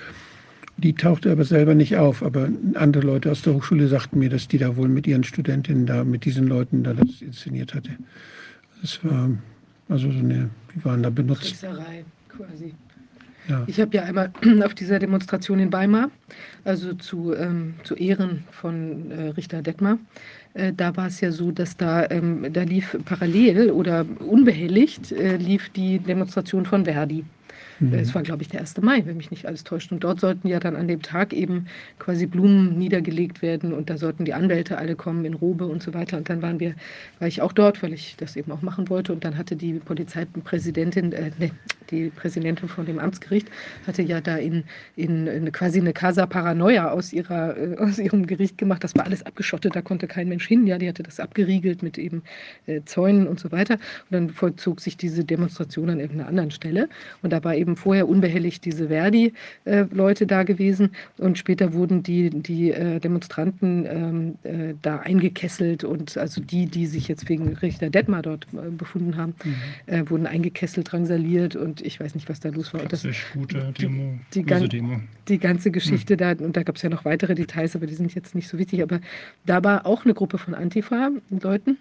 [0.79, 2.23] Die tauchte aber selber nicht auf.
[2.23, 5.87] Aber andere Leute aus der Hochschule sagten mir, dass die da wohl mit ihren Studentinnen
[5.87, 7.91] da, mit diesen Leuten da das inszeniert hatte.
[8.83, 9.31] Das war
[9.89, 11.43] also so eine, die waren da benutzt.
[11.43, 12.75] Trickserei quasi.
[13.49, 13.63] Ja.
[13.67, 14.33] Ich habe ja einmal
[14.65, 16.11] auf dieser Demonstration in Weimar,
[16.65, 19.99] also zu, ähm, zu Ehren von äh, Richter Detmar,
[20.55, 25.37] äh, da war es ja so, dass da, ähm, da lief parallel oder unbehelligt äh,
[25.37, 27.25] lief die Demonstration von Verdi.
[27.81, 27.95] Mhm.
[27.95, 28.81] Es war, glaube ich, der 1.
[28.83, 29.93] Mai, wenn mich nicht alles täuscht.
[29.93, 31.67] Und dort sollten ja dann an dem Tag eben
[31.99, 35.95] quasi Blumen niedergelegt werden und da sollten die Anwälte alle kommen in Robe und so
[35.95, 36.17] weiter.
[36.17, 36.75] Und dann waren wir,
[37.19, 39.13] war ich auch dort, weil ich das eben auch machen wollte.
[39.13, 41.53] Und dann hatte die Polizeipräsidentin, äh, nee,
[41.91, 43.49] die Präsidentin von dem Amtsgericht,
[43.87, 44.65] hatte ja da in,
[44.97, 48.83] in, in quasi eine Casa Paranoia aus, ihrer, äh, aus ihrem Gericht gemacht.
[48.85, 50.67] Das war alles abgeschottet, da konnte kein Mensch hin.
[50.67, 52.23] Ja, die hatte das abgeriegelt mit eben
[52.67, 53.75] äh, Zäunen und so weiter.
[53.75, 56.89] Und dann vollzog sich diese Demonstration an irgendeiner anderen Stelle.
[57.23, 62.31] Und da war eben eben vorher unbehelligt diese Verdi-Leute da gewesen und später wurden die,
[62.31, 67.91] die äh, Demonstranten ähm, äh, da eingekesselt und also die, die sich jetzt wegen Richter
[67.91, 69.35] Detmar dort äh, befunden haben,
[69.87, 70.11] Mhm.
[70.11, 72.81] wurden eingekesselt, drangsaliert und ich weiß nicht, was da los war.
[72.83, 75.01] Das, Klassisch gute Demo, die, böse gan- Demo.
[75.29, 78.15] die ganze Geschichte da, und da gab es ja noch weitere Details, aber die sind
[78.15, 78.83] jetzt nicht so wichtig.
[78.83, 79.01] Aber
[79.45, 81.79] da war auch eine Gruppe von Antifa-Leuten.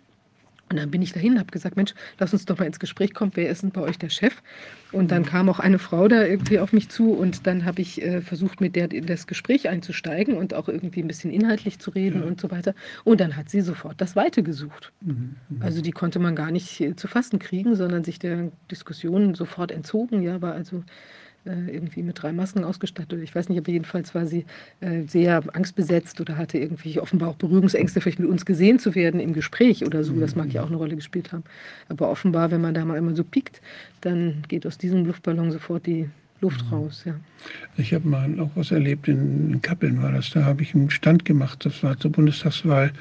[0.69, 3.13] Und dann bin ich dahin und habe gesagt, Mensch, lass uns doch mal ins Gespräch
[3.13, 4.41] kommen, wer ist denn bei euch der Chef?
[4.91, 8.01] Und dann kam auch eine Frau da irgendwie auf mich zu und dann habe ich
[8.01, 11.91] äh, versucht, mit der in das Gespräch einzusteigen und auch irgendwie ein bisschen inhaltlich zu
[11.91, 12.73] reden und so weiter.
[13.03, 14.91] Und dann hat sie sofort das Weite gesucht.
[15.01, 15.35] Mhm.
[15.59, 19.71] Also die konnte man gar nicht äh, zu fassen kriegen, sondern sich der Diskussion sofort
[19.71, 20.23] entzogen.
[20.23, 20.83] Ja, war also
[21.45, 23.21] irgendwie mit drei Masken ausgestattet.
[23.21, 24.45] Ich weiß nicht, aber jedenfalls war sie
[24.79, 29.19] äh, sehr angstbesetzt oder hatte irgendwie offenbar auch Berührungsängste, vielleicht mit uns gesehen zu werden
[29.19, 30.13] im Gespräch oder so.
[30.19, 31.43] Das mag ja auch eine Rolle gespielt haben.
[31.89, 33.61] Aber offenbar, wenn man da mal einmal so piekt,
[34.01, 36.09] dann geht aus diesem Luftballon sofort die
[36.41, 37.03] Luft raus.
[37.05, 37.15] Ja.
[37.77, 40.31] Ich habe mal auch was erlebt, in, Kappeln war das.
[40.31, 42.91] Da habe ich einen Stand gemacht, das war zur Bundestagswahl.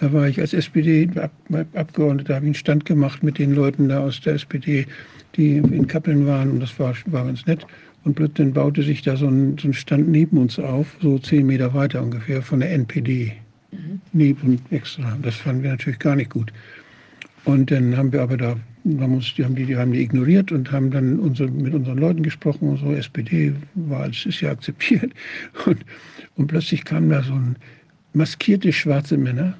[0.00, 4.00] Da war ich als SPD-Abgeordneter, da habe ich einen Stand gemacht mit den Leuten da
[4.00, 4.86] aus der SPD,
[5.36, 7.66] die in Kappeln waren und das war, war ganz nett.
[8.04, 11.46] Und plötzlich baute sich da so ein, so ein Stand neben uns auf, so zehn
[11.46, 13.32] Meter weiter ungefähr, von der NPD.
[14.12, 15.16] Neben extra.
[15.22, 16.52] Das fanden wir natürlich gar nicht gut.
[17.44, 20.50] Und dann haben wir aber da, haben uns, die, haben die, die haben die ignoriert
[20.50, 22.92] und haben dann unsere, mit unseren Leuten gesprochen und so.
[22.92, 25.12] SPD war, es ist ja akzeptiert.
[25.66, 25.78] Und,
[26.36, 27.56] und plötzlich kamen da so ein
[28.14, 29.54] maskierte schwarze Männer,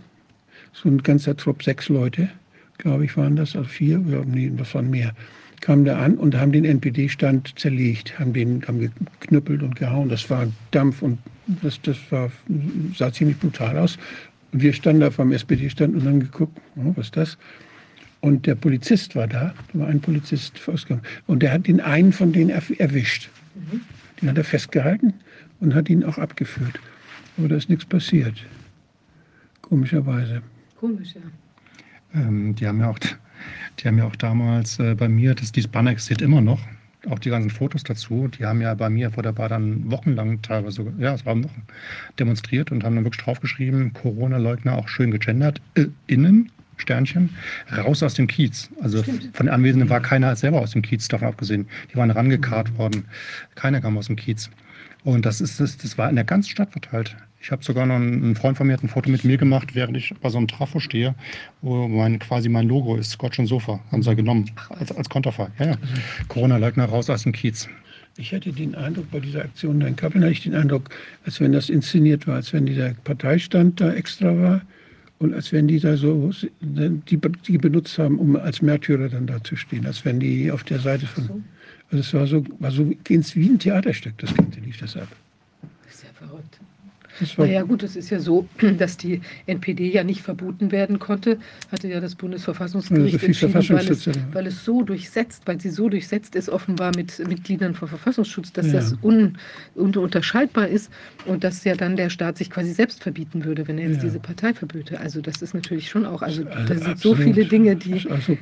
[0.73, 2.31] so ein ganzer Trupp, sechs Leute,
[2.79, 5.13] glaube ich, waren das, also vier, ja, nee, das waren mehr,
[5.61, 8.81] kamen da an und haben den NPD-Stand zerlegt, haben den haben
[9.21, 10.09] geknüppelt und gehauen.
[10.09, 11.19] Das war Dampf und
[11.63, 12.31] das, das war,
[12.97, 13.99] sah ziemlich brutal aus.
[14.53, 17.39] Und wir standen da vom SPD-Stand und haben geguckt, oh, was ist das?
[18.21, 21.03] Und der Polizist war da, da war ein Polizist ausgegangen.
[21.27, 23.31] Und der hat den einen von denen erw- erwischt.
[24.21, 25.15] Den hat er festgehalten
[25.61, 26.79] und hat ihn auch abgeführt.
[27.39, 28.35] Aber da ist nichts passiert.
[29.63, 30.43] Komischerweise.
[30.77, 32.21] Komisch, ja.
[32.21, 32.99] Ähm, die, haben ja auch,
[33.79, 36.61] die haben ja auch damals äh, bei mir, das, dieses Banner existiert immer noch,
[37.09, 40.43] auch die ganzen Fotos dazu, die haben ja bei mir vor der Bar dann wochenlang
[40.43, 41.63] teilweise, ja, es waren Wochen,
[42.19, 47.31] demonstriert und haben dann wirklich draufgeschrieben, Corona-Leugner auch schön gegendert, äh, innen, Sternchen,
[47.77, 48.71] raus aus dem Kiez.
[48.81, 51.69] Also von den Anwesenden war keiner selber aus dem Kiez, davon abgesehen.
[51.93, 53.05] Die waren rangekarrt worden.
[53.55, 54.51] Keiner kam aus dem Kiez.
[55.05, 57.17] Und das, ist, das, das war in der ganzen Stadt verteilt.
[57.43, 59.75] Ich habe sogar noch einen, ein Freund von mir hat ein Foto mit mir gemacht,
[59.75, 61.15] während ich bei so einem Trafo stehe,
[61.63, 63.81] wo mein, quasi mein Logo ist, Scotch und Sofa.
[63.91, 65.49] Haben sie genommen, als, als Konterfei.
[65.59, 65.77] Ja, ja.
[66.29, 67.67] Corona-Leugner raus aus dem Kiez.
[68.19, 70.91] Ich hatte den Eindruck, bei dieser Aktion da in Kappeln hatte ich den Eindruck,
[71.25, 74.61] als wenn das inszeniert war, als wenn dieser Parteistand da extra war
[75.19, 79.43] und als wenn die da so, die, die benutzt haben, um als Märtyrer dann da
[79.43, 81.45] zu stehen, als wenn die auf der Seite von.
[81.91, 85.09] Also es war so, war so wie ein Theaterstück, das Ganze lief das ab.
[85.87, 86.61] Das ist ja verrückt.
[87.37, 91.39] Naja gut, es ist ja so, dass die NPD ja nicht verboten werden konnte,
[91.71, 95.61] hatte ja das Bundesverfassungsgericht Ja, so viel entschieden, weil es, weil es so durchsetzt, weil
[95.61, 98.73] sie so durchsetzt ist offenbar mit Mitgliedern von Verfassungsschutz, dass Ja.
[98.75, 99.37] das un,
[99.75, 100.91] ununterscheidbar ist
[101.27, 104.03] und dass ja dann der Staat sich quasi selbst verbieten würde, wenn er jetzt Ja.
[104.05, 105.01] diese Partei verböte.
[105.01, 108.37] Also das ist natürlich schon auch, also Also da sind so viele Dinge, die, also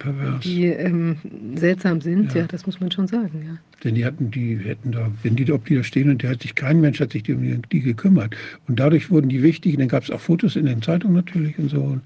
[0.45, 1.17] die ähm,
[1.57, 2.43] seltsam sind, Ja.
[2.43, 2.47] ja.
[2.47, 3.59] das muss man schon sagen, ja.
[3.85, 6.31] Denn die hatten, die hätten da, wenn die da, ob die da stehen und der
[6.31, 8.35] hat sich, kein Mensch hat sich um die, die gekümmert.
[8.69, 9.75] Und dadurch wurden die wichtig.
[9.75, 11.99] Und dann gab es auch Fotos in den Zeitungen natürlich und so.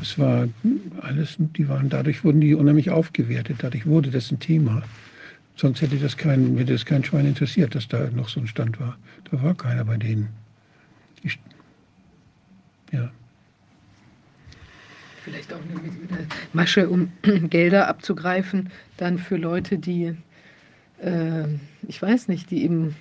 [0.00, 0.48] Es war
[1.00, 3.56] alles, die waren, dadurch wurden die unheimlich aufgewertet.
[3.60, 4.82] Dadurch wurde das ein Thema.
[5.56, 8.78] Sonst hätte das kein, hätte das kein Schwein interessiert, dass da noch so ein Stand
[8.78, 8.98] war.
[9.30, 10.28] Da war keiner bei denen.
[11.22, 11.38] Ich,
[12.92, 13.10] ja.
[15.24, 17.12] Vielleicht auch eine, eine Masche, um
[17.48, 20.16] Gelder abzugreifen, dann für Leute, die,
[21.02, 21.44] äh,
[21.88, 22.96] ich weiß nicht, die eben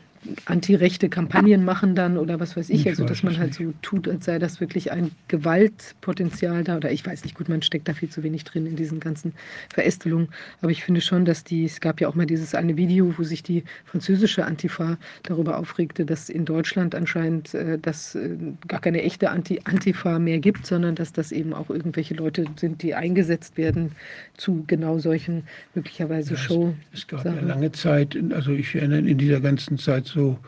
[0.46, 3.74] antirechte Kampagnen machen dann oder was weiß ich, Ich also dass man es halt so
[3.82, 7.88] tut, als sei das wirklich ein Gewaltpotenzial da oder ich weiß nicht, gut, man steckt
[7.88, 9.34] da viel zu wenig drin in diesen ganzen
[9.74, 10.30] Verästelungen,
[10.62, 13.24] aber ich finde schon, dass die, es gab ja auch mal dieses eine Video, wo
[13.24, 18.36] sich die französische Antifa darüber aufregte, dass in Deutschland anscheinend äh, das äh,
[18.68, 22.82] gar keine echte Anti Antifa mehr gibt, sondern dass das eben auch irgendwelche Leute sind,
[22.84, 23.92] die eingesetzt werden
[24.38, 25.44] zu genau solchen
[25.76, 26.76] möglicherweise Ja, es- Show.
[26.94, 30.40] Es gab ja lange Zeit, also ich erinnere in dieser ganzen Zeit so,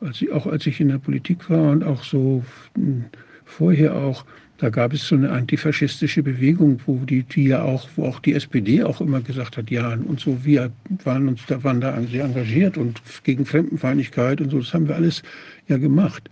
[0.00, 2.44] als ich, auch als ich in der Politik war und auch so
[2.76, 3.04] mh,
[3.44, 4.24] vorher auch,
[4.58, 8.32] da gab es so eine antifaschistische Bewegung, wo die, die ja auch, wo auch die
[8.32, 10.72] SPD auch immer gesagt hat, ja, und so, wir
[11.04, 14.94] waren uns, da waren da sehr engagiert und gegen Fremdenfeindlichkeit und so, das haben wir
[14.94, 15.22] alles
[15.68, 16.30] ja gemacht.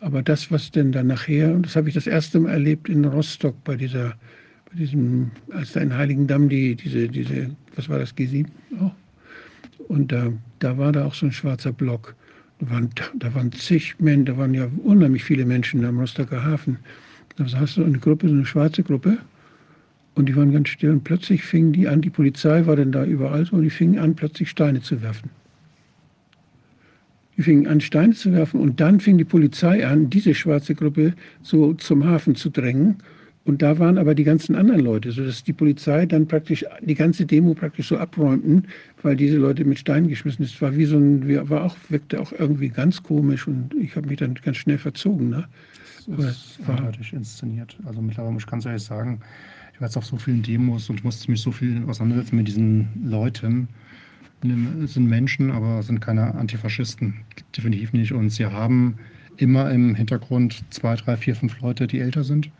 [0.00, 3.04] Aber das, was denn dann nachher, und das habe ich das erste Mal erlebt in
[3.06, 4.14] Rostock bei dieser,
[4.70, 8.46] bei diesem, als da in Heiligendamm die, diese, diese, was war das, G7
[8.80, 8.92] auch?
[9.88, 12.14] Und da da war da auch so ein schwarzer Block.
[12.58, 16.78] Da waren, da waren zig Menschen, da waren ja unheimlich viele Menschen am Rostocker Hafen.
[17.36, 19.18] Da hast du eine Gruppe, so eine schwarze Gruppe.
[20.14, 20.90] Und die waren ganz still.
[20.90, 23.98] Und plötzlich fingen die an, die Polizei war dann da überall so, und die fingen
[23.98, 25.30] an, plötzlich Steine zu werfen.
[27.36, 28.58] Die fingen an, Steine zu werfen.
[28.58, 32.96] Und dann fing die Polizei an, diese schwarze Gruppe so zum Hafen zu drängen.
[33.46, 37.26] Und da waren aber die ganzen anderen Leute, sodass die Polizei dann praktisch die ganze
[37.26, 38.66] Demo praktisch so abräumten,
[39.02, 40.54] weil diese Leute mit Steinen geschmissen ist.
[40.54, 44.08] Es war wie so ein, war auch, wirkte auch irgendwie ganz komisch und ich habe
[44.08, 45.30] mich dann ganz schnell verzogen.
[45.30, 45.44] Ne?
[46.18, 47.78] Es war eindeutig inszeniert.
[47.84, 49.20] Also mittlerweile muss ich ganz ehrlich sagen,
[49.72, 52.88] ich war jetzt auf so vielen Demos und musste mich so viel auseinandersetzen mit diesen
[53.04, 53.68] Leuten.
[54.82, 57.14] Es sind Menschen, aber sind keine Antifaschisten.
[57.56, 58.12] Definitiv nicht.
[58.12, 58.96] Und sie haben
[59.36, 62.50] immer im Hintergrund zwei, drei, vier, fünf Leute, die älter sind.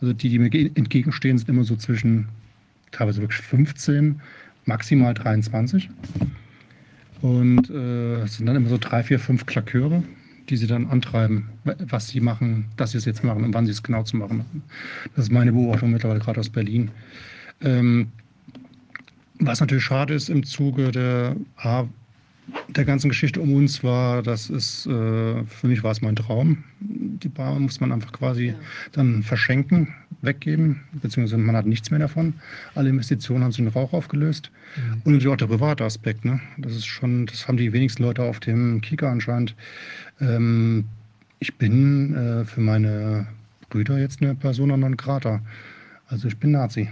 [0.00, 2.28] Also die, die mir entgegenstehen, sind immer so zwischen
[2.90, 4.20] teilweise wirklich 15,
[4.64, 5.88] maximal 23.
[7.22, 10.02] Und äh, es sind dann immer so drei, vier, fünf Klaköre,
[10.48, 13.72] die sie dann antreiben, was sie machen, dass sie es jetzt machen und wann sie
[13.72, 14.62] es genau zu machen haben.
[15.14, 16.90] Das ist meine Beobachtung mittlerweile gerade aus Berlin.
[17.62, 18.08] Ähm,
[19.38, 21.36] was natürlich schade ist im Zuge der,
[22.68, 26.64] der ganzen Geschichte um uns war, das ist, äh, für mich war es mein Traum.
[26.80, 28.54] Die Bar muss man einfach quasi ja.
[28.92, 32.34] dann verschenken, weggeben, beziehungsweise man hat nichts mehr davon.
[32.74, 34.50] Alle Investitionen haben sich in Rauch aufgelöst.
[34.76, 35.02] Mhm.
[35.04, 36.24] Und natürlich auch der private Aspekt.
[36.24, 36.40] Ne?
[36.58, 39.54] Das ist schon, das haben die wenigsten Leute auf dem Kika anscheinend.
[40.20, 40.84] Ähm,
[41.38, 43.26] ich bin äh, für meine
[43.70, 45.40] Brüder jetzt eine Persona non grata.
[46.08, 46.88] Also ich bin Nazi.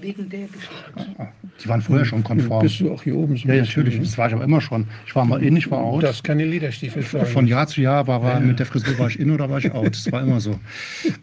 [0.00, 0.74] Wegen der Geschichte.
[0.96, 1.28] Ah, ah.
[1.62, 2.62] Die waren vorher schon konform.
[2.62, 3.98] Bist du auch hier oben so Ja, natürlich.
[3.98, 4.88] Das war ich aber immer schon.
[5.06, 6.02] Ich war mal in, ich war out.
[6.02, 7.02] Das keine Lederstiefel.
[7.02, 8.40] Von Jahr zu Jahr war, war ja.
[8.40, 9.94] mit der Frisur war ich in oder war ich out.
[9.94, 10.58] Das war immer so.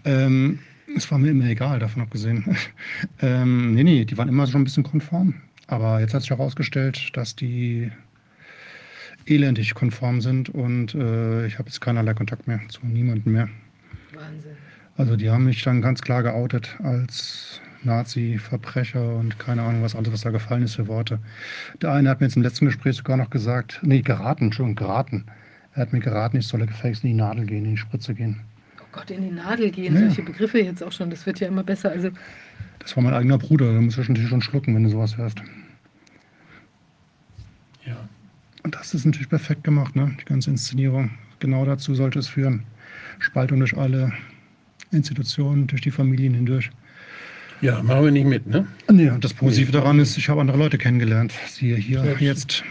[0.06, 0.60] ähm,
[0.96, 2.56] es war mir immer egal, davon abgesehen.
[3.22, 5.36] ähm, nee, nee, die waren immer schon ein bisschen konform.
[5.68, 7.92] Aber jetzt hat sich herausgestellt, dass die
[9.26, 13.50] elendig konform sind und äh, ich habe jetzt keinerlei Kontakt mehr zu niemandem mehr.
[14.14, 14.52] Wahnsinn.
[14.98, 19.96] Also die haben mich dann ganz klar geoutet als Nazi, Verbrecher und keine Ahnung, was
[19.96, 21.20] alles, was da gefallen ist für Worte.
[21.82, 25.26] Der eine hat mir jetzt im letzten Gespräch sogar noch gesagt, nee, geraten, schon geraten.
[25.74, 28.42] Er hat mir geraten, ich solle gefälligst in die Nadel gehen, in die Spritze gehen.
[28.80, 30.02] Oh Gott, in die Nadel gehen, ja.
[30.02, 31.90] solche Begriffe jetzt auch schon, das wird ja immer besser.
[31.90, 32.12] Also
[32.80, 35.42] das war mein eigener Bruder, da musst du natürlich schon schlucken, wenn du sowas hörst.
[37.86, 37.98] Ja.
[38.62, 40.16] Und das ist natürlich perfekt gemacht, ne?
[40.22, 41.12] die ganze Inszenierung.
[41.40, 42.64] Genau dazu sollte es führen.
[43.20, 44.14] Spaltung durch alle
[44.94, 46.70] Institutionen, durch die Familien hindurch.
[47.62, 48.68] Ja, machen wir nicht mit, ne?
[48.92, 49.78] Nee, und das Positive nee.
[49.78, 51.34] daran ist, ich habe andere Leute kennengelernt.
[51.48, 52.64] Siehe hier Selbst, jetzt.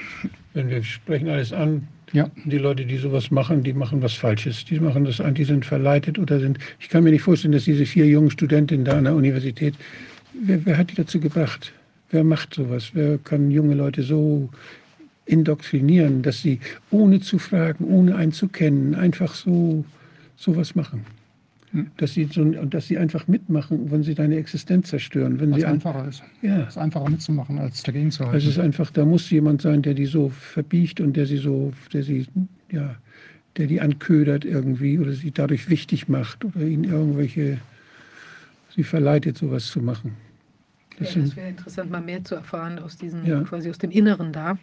[0.53, 2.31] Wenn wir sprechen alles an, ja.
[2.45, 4.67] die Leute, die sowas machen, die machen was Falsches.
[4.67, 6.59] Die machen das an, die sind verleitet oder sind.
[6.79, 9.75] Ich kann mir nicht vorstellen, dass diese vier jungen Studentinnen da an der Universität,
[10.35, 11.73] wer, wer hat die dazu gebracht?
[12.11, 12.91] Wer macht sowas?
[12.93, 14.51] Wer kann junge Leute so
[15.25, 19.87] indoktrinieren, dass sie ohne zu fragen, ohne einzukennen, einfach so
[20.37, 21.07] sowas machen?
[21.97, 25.41] Dass sie, so, dass sie einfach mitmachen, wenn sie deine Existenz zerstören.
[25.41, 26.23] Wenn Was sie einfacher ist.
[26.43, 26.63] Ja.
[26.63, 28.37] Es ist einfacher mitzumachen, als dagegen zu halten.
[28.37, 31.73] Es ist einfach, da muss jemand sein, der die so verbiegt und der sie so,
[31.93, 32.27] der sie,
[32.71, 32.97] ja,
[33.57, 37.59] der die anködert irgendwie oder sie dadurch wichtig macht oder ihnen irgendwelche,
[38.75, 40.15] sie verleitet, sowas zu machen.
[40.99, 43.41] Das, ja, das wäre interessant, mal mehr zu erfahren aus diesem, ja.
[43.43, 44.59] quasi aus dem Inneren da.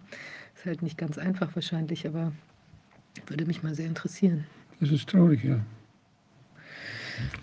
[0.55, 2.33] Ist halt nicht ganz einfach wahrscheinlich, aber
[3.27, 4.45] würde mich mal sehr interessieren.
[4.79, 5.59] Das ist traurig, ja.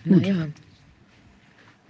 [0.05, 0.23] Gut.
[0.23, 0.47] Naja.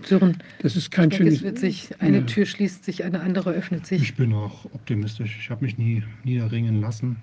[0.02, 1.34] Sören, das ist kein denke, schönes.
[1.38, 2.24] Es wird sich, eine ja.
[2.24, 4.02] Tür schließt sich, eine andere öffnet sich.
[4.02, 5.38] Ich bin auch optimistisch.
[5.40, 7.16] Ich habe mich nie niederringen lassen.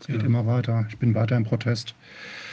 [0.00, 0.26] Es geht ja.
[0.26, 0.86] immer weiter.
[0.88, 1.94] Ich bin weiter im Protest.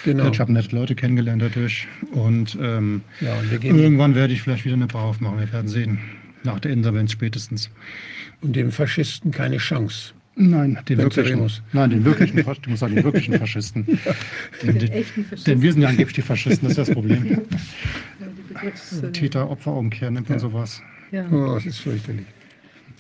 [0.06, 0.29] Genau.
[0.29, 1.88] Ich habe nette Leute kennengelernt dadurch.
[2.11, 5.40] Und, ähm, ja, und irgendwann werde ich vielleicht wieder eine Bar aufmachen.
[5.40, 5.99] Wir werden sehen.
[6.43, 7.69] Nach der Insolvenz spätestens.
[8.42, 10.13] Und dem Faschisten keine Chance.
[10.35, 13.85] Nein, den wirklichen, nein, den wirklichen, ich muss sagen, den wirklichen Faschisten.
[13.88, 14.13] ja.
[14.63, 15.44] den, den, Faschisten.
[15.45, 17.42] Denn wir sind ja angeblich die Faschisten, das ist das Problem.
[18.62, 20.42] Ja, Täter-Opfer-Umkehr nennt man ja.
[20.42, 20.81] sowas.
[21.12, 21.26] Ja.
[21.31, 22.26] Oh, das ist fürchterlich.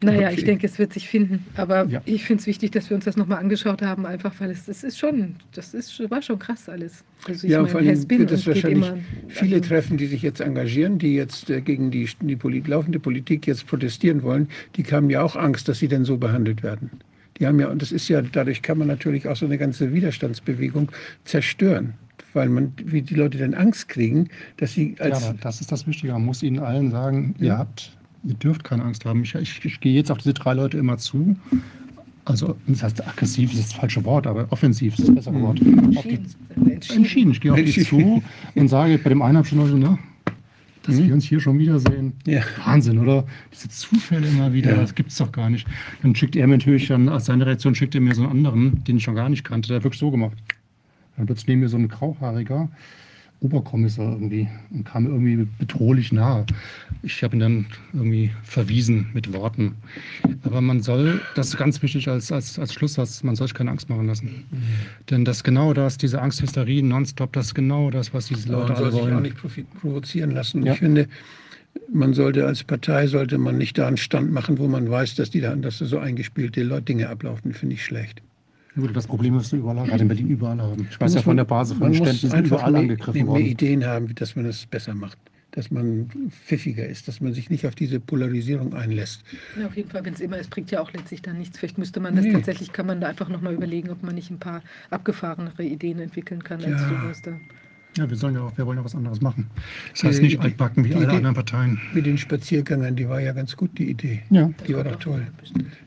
[0.01, 0.35] Naja, okay.
[0.37, 1.45] ich denke, es wird sich finden.
[1.55, 2.01] Aber ja.
[2.05, 4.83] ich finde es wichtig, dass wir uns das nochmal angeschaut haben, einfach weil es, es
[4.83, 7.03] ist schon, das ist, war schon krass alles.
[7.27, 8.97] Also ich ja, meine, vor allem wird es wahrscheinlich immer,
[9.27, 12.99] viele also treffen, die sich jetzt engagieren, die jetzt äh, gegen die, die Polit laufende
[12.99, 16.91] Politik jetzt protestieren wollen, die haben ja auch Angst, dass sie denn so behandelt werden.
[17.39, 19.93] Die haben ja, und das ist ja, dadurch kann man natürlich auch so eine ganze
[19.93, 20.91] Widerstandsbewegung
[21.23, 21.93] zerstören
[22.33, 25.21] weil man, wie die Leute dann Angst kriegen, dass sie als.
[25.21, 26.13] Ja, aber das ist das Wichtige.
[26.13, 27.45] Man muss ihnen allen sagen, ja.
[27.45, 29.23] ihr habt, ihr dürft keine Angst haben.
[29.23, 31.35] Ich, ich, ich, gehe jetzt auf diese drei Leute immer zu.
[32.25, 35.41] Also, das heißt, aggressiv ist das falsche Wort, aber offensiv ist das bessere mhm.
[35.41, 35.61] Wort.
[35.61, 36.25] Entschieden.
[36.55, 37.31] Die, entschieden.
[37.31, 38.21] Ich gehe auf die zu
[38.55, 39.97] und sage, bei dem einen habe ich schon, ne,
[40.89, 41.07] dass Mhm.
[41.07, 42.13] wir uns hier schon wiedersehen.
[42.25, 42.41] Ja.
[42.65, 43.25] Wahnsinn, oder?
[43.53, 44.77] Diese Zufälle immer wieder, Ja.
[44.81, 45.67] das gibt's doch gar nicht.
[46.01, 48.83] Dann schickt er mir natürlich dann, als seine Reaktion schickt er mir so einen anderen,
[48.83, 50.37] den ich schon gar nicht kannte, der hat wirklich so gemacht.
[51.17, 52.69] Dann plötzlich neben mir so ein grauhaariger
[53.41, 56.45] Oberkommissar irgendwie und kam mir irgendwie bedrohlich nahe.
[57.03, 59.75] Ich habe ihn dann irgendwie verwiesen mit Worten.
[60.43, 63.71] Aber man soll, das ist ganz wichtig als, als, als Schlusssatz, man soll sich keine
[63.71, 64.45] Angst machen lassen.
[65.09, 68.75] Denn das genau das, diese Angsthysterie nonstop, das ist genau das, was diese Leute man
[68.75, 69.21] soll alle sich auch wollen.
[69.21, 70.65] nicht provozieren lassen.
[70.65, 70.73] Ja.
[70.73, 71.07] Ich finde,
[71.91, 75.29] man sollte als Partei, sollte man nicht da einen Stand machen, wo man weiß, dass,
[75.29, 78.21] die da, dass da so eingespielte Leute Dinge ablaufen, finde ich schlecht.
[78.75, 80.87] Gut, Das Problem wirst du überall, gerade in Berlin überall haben.
[80.89, 83.45] Ich weiß ja von der Basis von den Ständen, sind überall mehr, angegriffen mehr worden.
[83.45, 85.17] Ideen haben, dass man es besser macht.
[85.51, 86.09] Dass man
[86.45, 89.23] pfiffiger ist, dass man sich nicht auf diese Polarisierung einlässt.
[89.59, 91.57] Ja, auf jeden Fall, wenn es immer ist, bringt ja auch letztlich dann nichts.
[91.57, 92.33] Vielleicht müsste man das Nee.
[92.33, 96.43] tatsächlich, kann man da einfach nochmal überlegen, ob man nicht ein paar abgefahrenere Ideen entwickeln
[96.43, 96.89] kann, als Ja.
[96.89, 97.31] du hast da.
[97.97, 99.47] Ja, wir, sollen ja auch, wir wollen ja was anderes machen.
[99.91, 101.81] Das Die- heißt nicht die- altbacken wie die alle Idee- anderen Parteien.
[101.93, 104.21] Mit den Spaziergängern, die war ja ganz gut, die Idee.
[104.29, 104.49] Ja.
[104.67, 105.25] Die war doch toll.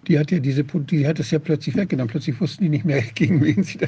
[0.09, 2.11] Die hat ja diese, die hat es ja plötzlich weggenommen.
[2.11, 3.87] Plötzlich wussten die nicht mehr, gegen wen sie da.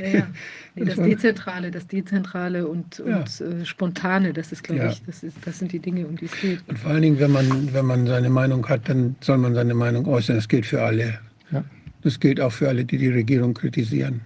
[0.00, 0.26] Ja, ja.
[0.74, 3.20] Nee, Das das Dezentrale, das Dezentrale und, Ja.
[3.20, 4.90] und äh, Spontane, das ist, glaube Ja.
[4.90, 6.60] ich, das, ist, das sind die Dinge, um die es geht.
[6.68, 9.74] Und vor allen Dingen, wenn man, wenn man seine Meinung hat, dann soll man seine
[9.74, 10.36] Meinung äußern.
[10.36, 11.18] Das gilt für alle.
[11.50, 11.64] Ja.
[12.02, 14.20] Das gilt auch für alle, die die Regierung kritisieren.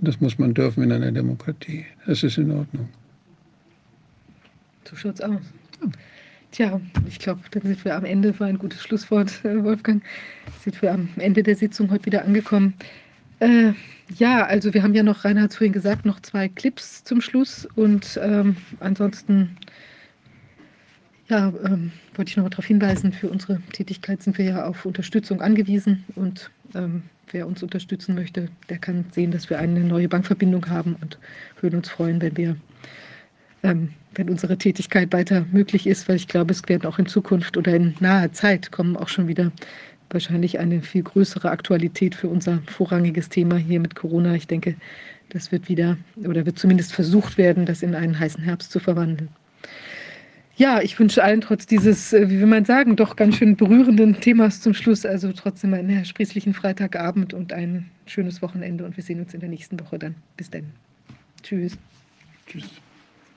[0.00, 1.86] Das muss man dürfen in einer Demokratie.
[2.06, 2.88] Das ist in Ordnung.
[4.84, 5.40] So schaut's aus.
[6.50, 10.02] Tja, ich glaube, dann sind wir am Ende, war ein gutes Schlusswort, äh, Wolfgang.
[10.60, 12.74] Sind wir am Ende der Sitzung heute wieder angekommen.
[13.40, 13.72] Äh,
[14.16, 17.20] ja, also wir haben ja noch, Rainer hat es vorhin gesagt, noch zwei Clips zum
[17.20, 19.56] Schluss und ähm, ansonsten
[21.28, 24.86] ja, ähm, wollte ich noch mal darauf hinweisen, für unsere Tätigkeit sind wir ja auf
[24.86, 30.08] Unterstützung angewiesen und ähm, wer uns unterstützen möchte, der kann sehen, dass wir eine neue
[30.08, 31.18] Bankverbindung haben und
[31.60, 32.56] würden uns freuen, wenn wir
[33.62, 37.56] ähm, wenn unsere Tätigkeit weiter möglich ist, weil ich glaube, es werden auch in Zukunft
[37.56, 39.52] oder in naher Zeit kommen auch schon wieder
[40.10, 44.34] wahrscheinlich eine viel größere Aktualität für unser vorrangiges Thema hier mit Corona.
[44.34, 44.76] Ich denke,
[45.28, 49.28] das wird wieder oder wird zumindest versucht werden, das in einen heißen Herbst zu verwandeln.
[50.58, 54.20] Ja, ich wünsche allen trotz dieses, äh, wie will man sagen, doch ganz schön berührenden
[54.20, 59.20] Themas zum Schluss, also trotzdem einen sprießlichen Freitagabend und ein schönes Wochenende und wir sehen
[59.20, 60.16] uns in der nächsten Woche dann.
[60.36, 60.72] Bis dann.
[61.44, 61.78] Tschüss.
[62.48, 62.64] Tschüss.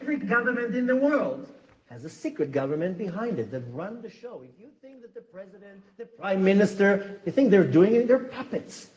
[0.02, 1.48] Every government in the world
[1.92, 4.42] has a secret government behind it that run the show.
[4.44, 8.18] If you think that the president, the prime minister, you think they're doing it, they're
[8.18, 8.88] puppets.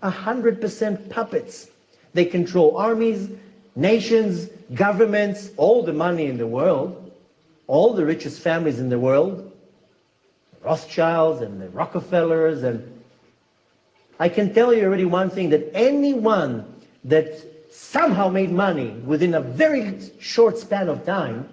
[0.00, 1.68] A hundred percent puppets.
[2.14, 3.28] They control armies,
[3.76, 7.03] nations, governments, all the money in the world,
[7.66, 9.52] all the richest families in the world,
[10.62, 12.90] Rothschilds and the Rockefellers and
[14.18, 16.64] I can tell you already one thing that anyone
[17.04, 21.48] that somehow made money within a very short span of time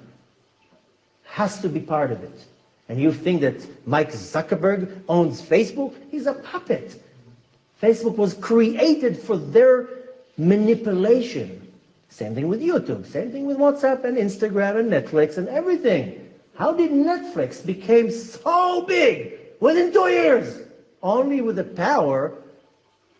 [1.23, 2.45] has to be part of it.
[2.87, 5.95] And you think that Mike Zuckerberg owns Facebook?
[6.11, 7.01] He's a puppet.
[7.81, 9.89] Facebook was created for their
[10.37, 11.70] manipulation.
[12.11, 16.29] Same thing with YouTube, same thing with WhatsApp and Instagram and Netflix and everything.
[16.55, 20.67] How did Netflix become so big within two years?
[21.01, 22.33] Only with the power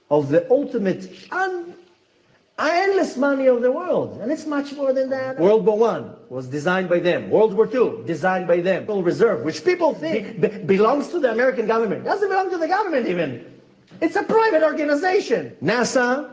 [0.09, 1.74] of the ultimate un-
[2.59, 4.19] endless money of the world.
[4.22, 5.40] And it's much more than that.
[5.40, 7.29] World War One was designed by them.
[7.29, 8.83] World War Two, designed by them.
[8.83, 12.03] Federal Reserve, which people think be- belongs to the American government.
[12.03, 13.45] Doesn't belong to the government even.
[14.01, 15.56] It's a private organization.
[15.63, 16.29] NASA,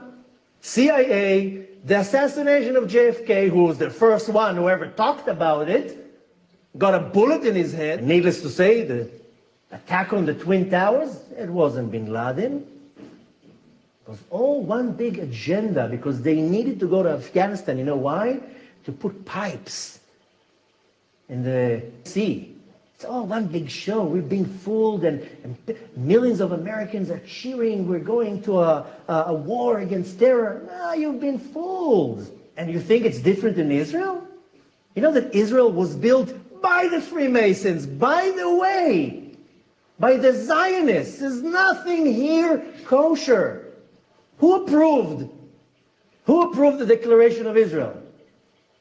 [0.61, 5.97] CIA, the assassination of JFK, who was the first one who ever talked about it,
[6.77, 8.05] got a bullet in his head.
[8.05, 9.11] Needless to say, the
[9.73, 12.67] attack on the Twin Towers, it wasn't bin Laden.
[12.99, 17.79] It was all one big agenda because they needed to go to Afghanistan.
[17.79, 18.41] You know why?
[18.85, 20.01] To put pipes
[21.31, 22.55] in the sea.
[22.99, 24.03] It's all one big show.
[24.03, 25.57] We're being fooled, and, and
[25.95, 27.87] millions of Americans are cheering.
[27.87, 30.65] We're going to a, a, a war against terror.
[30.67, 32.29] No, you've been fooled.
[32.57, 34.27] And you think it's different in Israel?
[34.97, 39.37] You know that Israel was built by the Freemasons, by the way,
[40.01, 41.21] by the Zionists.
[41.21, 43.75] There's nothing here kosher.
[44.39, 45.31] Who approved?
[46.25, 48.03] Who approved the Declaration of Israel?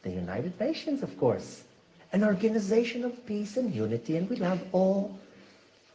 [0.02, 1.66] The United Nations, of course.
[2.14, 5.20] An organization of peace and unity, and we love all.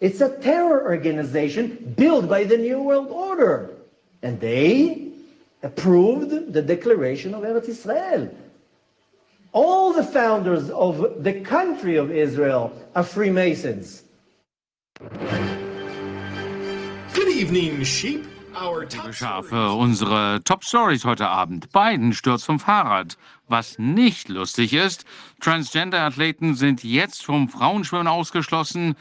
[0.01, 3.71] It's a terror organization built by the New World Order.
[4.23, 5.13] And they
[5.63, 8.29] approved the Declaration of Eretz Israel.
[9.53, 14.03] All the founders of the country of Israel are Freemasons.
[17.15, 18.32] Good evening, sheep.
[18.53, 21.73] Liebe Schafe, unsere Top Stories heute Abend.
[21.73, 23.17] Biden stürzt vom Fahrrad.
[23.49, 25.07] Was nicht lustig ist,
[25.41, 28.95] Transgender-Athleten sind jetzt vom Frauenschwimmen ausgeschlossen.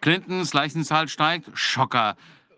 [0.00, 1.50] Clintons Leichenzahl steigt.
[1.54, 2.16] Schocker.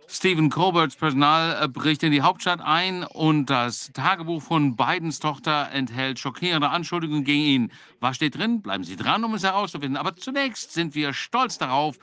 [0.08, 6.18] Stephen Colberts Personal bricht in die Hauptstadt ein und das Tagebuch von Bidens Tochter enthält
[6.18, 7.72] schockierende Anschuldigungen gegen ihn.
[8.00, 8.62] Was steht drin?
[8.62, 9.96] Bleiben Sie dran, um es herauszufinden.
[9.96, 11.98] Aber zunächst sind wir stolz darauf,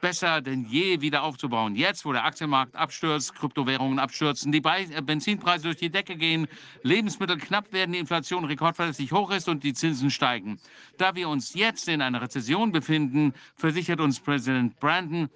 [0.00, 1.74] besser denn je wieder aufzubauen.
[1.74, 6.46] Jetzt, wo der Aktienmarkt abstürzt, Kryptowährungen abstürzen, die äh, Benzinpreise durch die Decke gehen,
[6.82, 10.58] Lebensmittel knapp werden, die Inflation rekordverlässlich hoch ist und die Zinsen steigen.
[10.98, 15.28] Da wir uns jetzt in einer Rezession befinden, versichert uns Präsident Brandon,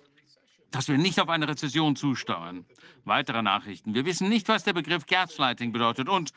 [0.71, 2.65] dass wir nicht auf eine Rezession zusteuern.
[3.05, 3.95] Weitere Nachrichten.
[3.95, 6.33] Wir wissen nicht, was der Begriff Gaslighting bedeutet und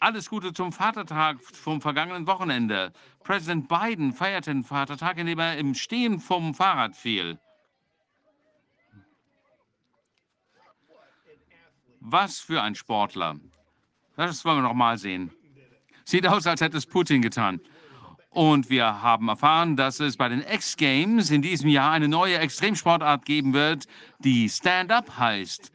[0.00, 2.92] alles Gute zum Vatertag vom vergangenen Wochenende.
[3.24, 7.38] Präsident Biden feierte den Vatertag, indem er im Stehen vom Fahrrad fiel.
[12.10, 13.36] Was für ein Sportler.
[14.16, 15.30] Das wollen wir noch mal sehen.
[16.06, 17.60] Sieht aus, als hätte es Putin getan.
[18.30, 23.26] Und wir haben erfahren, dass es bei den X-Games in diesem Jahr eine neue Extremsportart
[23.26, 23.84] geben wird,
[24.20, 25.70] die Stand-up heißt.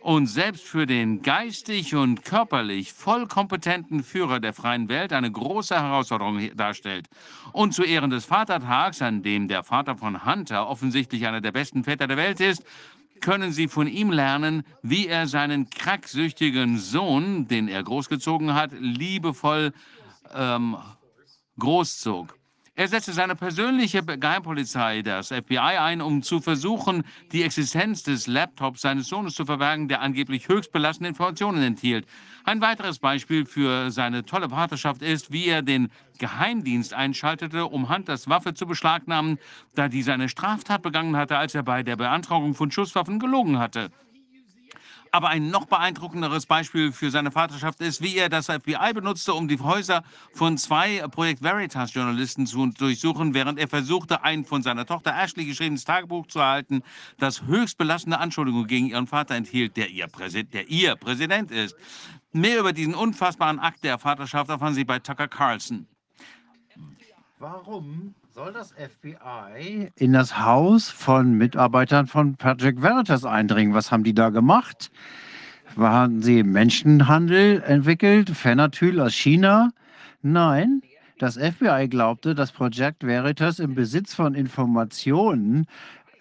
[0.00, 5.80] Und selbst für den geistig und körperlich voll kompetenten Führer der freien Welt eine große
[5.80, 7.06] Herausforderung darstellt.
[7.52, 11.84] Und zu Ehren des Vatertags, an dem der Vater von Hunter offensichtlich einer der besten
[11.84, 12.64] Väter der Welt ist,
[13.22, 19.72] können Sie von ihm lernen, wie er seinen kracksüchtigen Sohn, den er großgezogen hat, liebevoll
[20.34, 20.76] ähm,
[21.58, 22.36] großzog.
[22.74, 28.80] Er setzte seine persönliche Geheimpolizei, das FBI, ein, um zu versuchen, die Existenz des Laptops
[28.80, 32.06] seines Sohnes zu verbergen, der angeblich höchst belastende Informationen enthielt.
[32.44, 38.28] Ein weiteres Beispiel für seine tolle Vaterschaft ist, wie er den Geheimdienst einschaltete, um Hunters
[38.28, 39.38] Waffe zu beschlagnahmen,
[39.74, 43.90] da diese eine Straftat begangen hatte, als er bei der Beantragung von Schusswaffen gelogen hatte.
[45.14, 49.46] Aber ein noch beeindruckenderes Beispiel für seine Vaterschaft ist, wie er das FBI benutzte, um
[49.46, 55.14] die Häuser von zwei Projekt Veritas-Journalisten zu durchsuchen, während er versuchte, ein von seiner Tochter
[55.14, 56.82] Ashley geschriebenes Tagebuch zu erhalten,
[57.18, 60.08] das höchst belastende Anschuldigungen gegen ihren Vater enthielt, der ihr,
[60.44, 61.76] der ihr Präsident ist.
[62.32, 65.86] Mehr über diesen unfassbaren Akt der Vaterschaft erfahren Sie bei Tucker Carlson.
[67.38, 73.74] Warum soll das FBI in das Haus von Mitarbeitern von Project Veritas eindringen?
[73.74, 74.90] Was haben die da gemacht?
[75.76, 78.30] Haben sie Menschenhandel entwickelt?
[78.30, 79.70] Phenatyl aus China?
[80.22, 80.80] Nein.
[81.18, 85.66] Das FBI glaubte, dass Project Veritas im Besitz von Informationen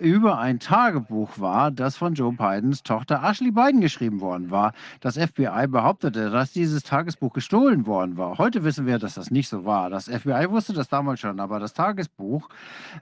[0.01, 4.73] über ein Tagebuch war, das von Joe Bidens Tochter Ashley Biden geschrieben worden war.
[4.99, 8.39] Das FBI behauptete, dass dieses Tagesbuch gestohlen worden war.
[8.39, 9.91] Heute wissen wir, dass das nicht so war.
[9.91, 12.49] Das FBI wusste das damals schon, aber das Tagesbuch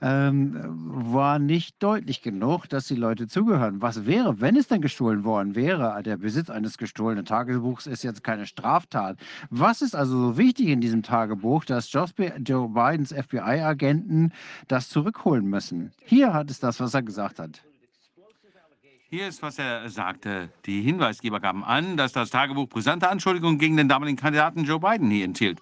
[0.01, 3.81] ähm, war nicht deutlich genug, dass die Leute zugehören.
[3.81, 6.03] Was wäre, wenn es denn gestohlen worden wäre?
[6.03, 9.17] Der Besitz eines gestohlenen Tagebuchs ist jetzt keine Straftat.
[9.49, 14.33] Was ist also so wichtig in diesem Tagebuch, dass Joe Bidens FBI-Agenten
[14.67, 15.91] das zurückholen müssen?
[16.03, 17.61] Hier hat es das, was was er gesagt hat.
[19.11, 20.49] Hier ist, was er sagte.
[20.65, 25.11] Die Hinweisgeber gaben an, dass das Tagebuch brisante Anschuldigungen gegen den damaligen Kandidaten Joe Biden
[25.11, 25.59] hier enthielt.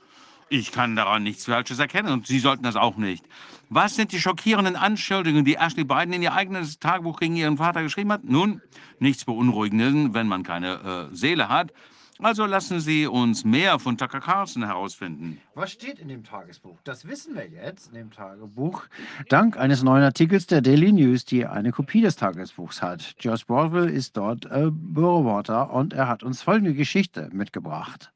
[0.47, 3.26] Ich kann daran nichts Falsches erkennen und Sie sollten das auch nicht.
[3.69, 7.83] Was sind die schockierenden Anschuldigungen, die Ashley Biden in ihr eigenes Tagebuch gegen ihren Vater
[7.83, 8.24] geschrieben hat?
[8.24, 8.61] Nun,
[8.99, 11.74] nichts Beunruhigendes, wenn man keine äh, Seele hat.
[12.19, 15.40] Also lassen Sie uns mehr von Tucker Carlson herausfinden.
[15.53, 16.80] Was steht in dem Tagesbuch?
[16.83, 18.83] Das wissen wir jetzt in dem Tagebuch.
[19.30, 23.16] Dank eines neuen Artikels der Daily News, die eine Kopie des Tagesbuchs hat.
[23.19, 28.12] George Baldwin ist dort äh, und er hat uns folgende Geschichte mitgebracht.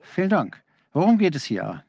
[0.00, 0.62] Vielen Dank.
[0.92, 1.84] Worum geht es hier?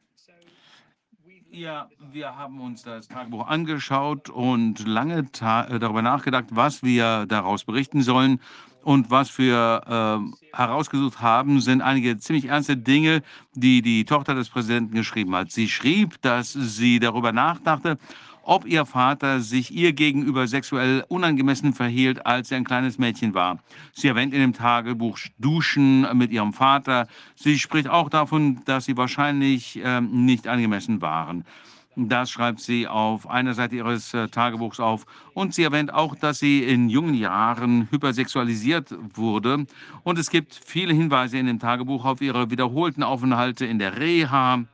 [1.50, 7.64] Ja, wir haben uns das Tagebuch angeschaut und lange äh, darüber nachgedacht, was wir daraus
[7.64, 8.40] berichten sollen.
[8.82, 13.22] Und was wir äh, herausgesucht haben, sind einige ziemlich ernste Dinge,
[13.54, 15.52] die die Tochter des Präsidenten geschrieben hat.
[15.52, 17.98] Sie schrieb, dass sie darüber nachdachte,
[18.44, 23.60] ob ihr Vater sich ihr gegenüber sexuell unangemessen verhielt, als sie ein kleines Mädchen war.
[23.92, 27.06] Sie erwähnt in dem Tagebuch Duschen mit ihrem Vater.
[27.36, 31.44] Sie spricht auch davon, dass sie wahrscheinlich äh, nicht angemessen waren.
[31.94, 35.04] Das schreibt sie auf einer Seite ihres äh, Tagebuchs auf.
[35.34, 39.66] Und sie erwähnt auch, dass sie in jungen Jahren hypersexualisiert wurde.
[40.02, 44.64] Und es gibt viele Hinweise in dem Tagebuch auf ihre wiederholten Aufenthalte in der Reha,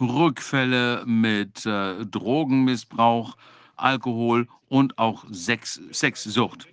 [0.00, 3.36] Rückfälle mit äh, Drogenmissbrauch,
[3.76, 6.68] Alkohol und auch Sex, Sexsucht.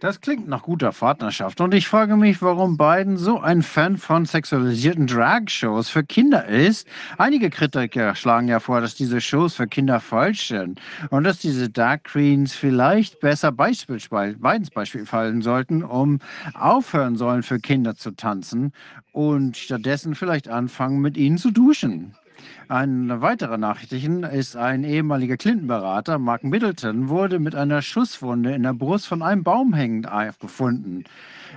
[0.00, 4.24] Das klingt nach guter Partnerschaft und ich frage mich, warum Biden so ein Fan von
[4.24, 6.88] sexualisierten Drag-Shows für Kinder ist.
[7.18, 11.68] Einige Kritiker schlagen ja vor, dass diese Shows für Kinder falsch sind und dass diese
[11.68, 16.20] Dark Queens vielleicht besser Beispiel, Bidens Beispiel fallen sollten, um
[16.54, 18.72] aufhören sollen, für Kinder zu tanzen
[19.12, 22.14] und stattdessen vielleicht anfangen, mit ihnen zu duschen.
[22.68, 28.74] Eine weitere Nachricht ist ein ehemaliger Clinton-Berater, Mark Middleton, wurde mit einer Schusswunde in der
[28.74, 30.08] Brust von einem Baum hängend
[30.38, 31.04] gefunden.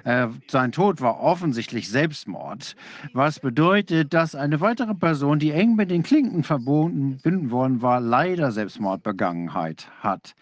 [0.03, 2.75] Äh, sein Tod war offensichtlich Selbstmord,
[3.13, 8.51] was bedeutet, dass eine weitere Person, die eng mit den Clinton verbunden worden war, leider
[8.51, 10.35] Selbstmordbegangenheit hat.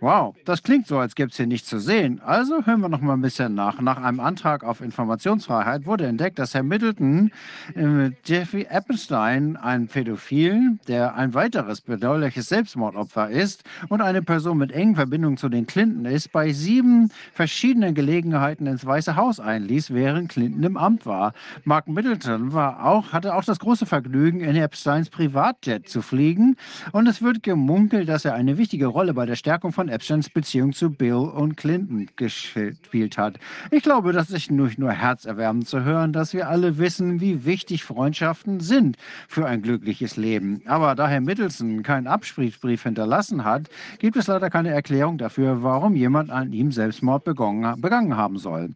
[0.00, 2.20] Wow, das klingt so, als gäbe es hier nichts zu sehen.
[2.24, 3.80] Also hören wir noch mal ein bisschen nach.
[3.80, 7.30] Nach einem Antrag auf Informationsfreiheit wurde entdeckt, dass Herr Middleton
[7.74, 14.72] äh, Jeffrey Epstein, ein Pädophil, der ein weiteres bedauerliches Selbstmordopfer ist und eine Person mit
[14.72, 20.28] engen Verbindungen zu den Clinton ist, bei sieben verschiedenen Gelegenheiten ins Weiße Haus einließ, während
[20.28, 21.32] Clinton im Amt war.
[21.64, 26.56] Mark Middleton war auch, hatte auch das große Vergnügen, in Epsteins Privatjet zu fliegen
[26.92, 30.72] und es wird gemunkelt, dass er eine wichtige Rolle bei der Stärkung von Epsteins Beziehung
[30.72, 33.38] zu Bill und Clinton gespielt hat.
[33.70, 37.84] Ich glaube, das ist nicht nur herzerwärmend zu hören, dass wir alle wissen, wie wichtig
[37.84, 38.96] Freundschaften sind
[39.28, 40.62] für ein glückliches Leben.
[40.66, 45.96] Aber da Herr Middleton keinen Abschiedsbrief hinterlassen hat, gibt es leider keine Erklärung dafür, warum
[45.96, 48.74] jemand an ihm Selbstmord begangen haben soll.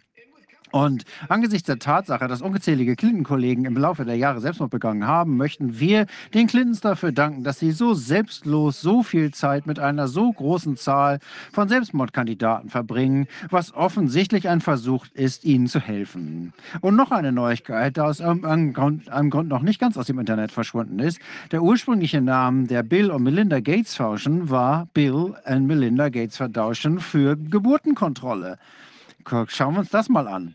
[0.77, 5.81] Und angesichts der Tatsache, dass ungezählige Clinton-Kollegen im Laufe der Jahre Selbstmord begangen haben, möchten
[5.81, 10.31] wir den Clintons dafür danken, dass sie so selbstlos so viel Zeit mit einer so
[10.31, 16.53] großen Zahl von Selbstmordkandidaten verbringen, was offensichtlich ein Versuch ist, ihnen zu helfen.
[16.83, 20.19] Und noch eine Neuigkeit, da aus einem Grund, einem Grund noch nicht ganz aus dem
[20.19, 21.21] Internet verschwunden ist.
[21.53, 27.01] Der ursprüngliche Name der Bill und Melinda Gates Foundation war Bill und Melinda Gates Foundation
[27.01, 28.59] für Geburtenkontrolle.
[29.49, 30.55] Schauen wir uns das mal an.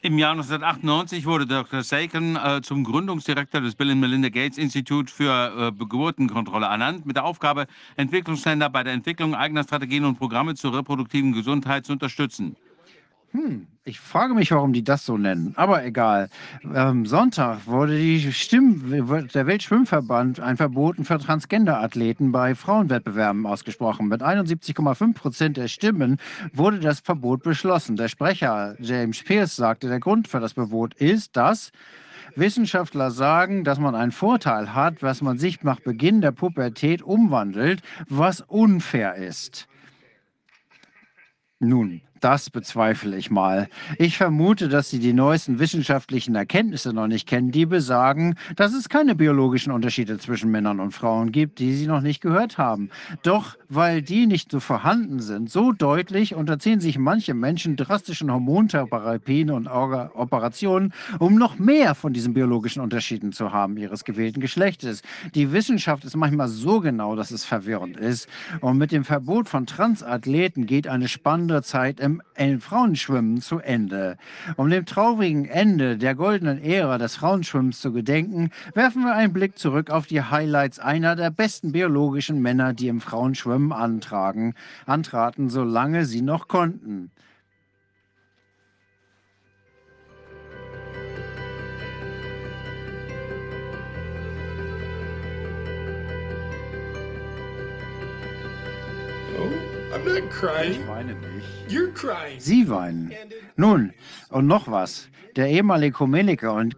[0.00, 1.82] Im Jahr 1998 wurde Dr.
[1.82, 7.16] Sagan äh, zum Gründungsdirektor des Bill and Melinda Gates Institut für äh, Geburtenkontrolle ernannt, mit
[7.16, 7.66] der Aufgabe,
[7.96, 12.54] Entwicklungsländer bei der Entwicklung eigener Strategien und Programme zur reproduktiven Gesundheit zu unterstützen.
[13.32, 15.52] Hm, ich frage mich, warum die das so nennen.
[15.56, 16.30] Aber egal.
[16.74, 18.90] Am Sonntag wurde die Stimm
[19.34, 24.08] der Weltschwimmverband ein Verboten für Transgender-Athleten bei Frauenwettbewerben ausgesprochen.
[24.08, 26.16] Mit 71,5 Prozent der Stimmen
[26.54, 27.96] wurde das Verbot beschlossen.
[27.96, 31.70] Der Sprecher James Pierce sagte, der Grund für das Verbot ist, dass
[32.34, 37.82] Wissenschaftler sagen, dass man einen Vorteil hat, was man sich nach Beginn der Pubertät umwandelt,
[38.08, 39.68] was unfair ist.
[41.60, 43.68] Nun, das bezweifle ich mal.
[43.98, 48.88] Ich vermute, dass Sie die neuesten wissenschaftlichen Erkenntnisse noch nicht kennen, die besagen, dass es
[48.88, 52.90] keine biologischen Unterschiede zwischen Männern und Frauen gibt, die Sie noch nicht gehört haben.
[53.22, 59.50] Doch weil die nicht so vorhanden sind, so deutlich unterziehen sich manche Menschen drastischen Hormontherapien
[59.50, 65.02] und Operationen, um noch mehr von diesen biologischen Unterschieden zu haben ihres gewählten Geschlechtes.
[65.34, 68.28] Die Wissenschaft ist manchmal so genau, dass es verwirrend ist.
[68.60, 72.07] Und mit dem Verbot von Transathleten geht eine spannende Zeit im
[72.60, 74.16] Frauenschwimmen zu Ende.
[74.56, 79.58] Um dem traurigen Ende der goldenen Ära des Frauenschwimmens zu gedenken, werfen wir einen Blick
[79.58, 84.54] zurück auf die Highlights einer der besten biologischen Männer, die im Frauenschwimmen antragen,
[84.86, 87.10] antraten, solange sie noch konnten.
[99.40, 100.72] Oh, I'm not crying.
[100.72, 101.57] Ich weine nicht.
[102.38, 103.12] Sie weinen.
[103.56, 103.92] Nun,
[104.30, 105.08] und noch was.
[105.36, 106.76] Der ehemalige Komediker und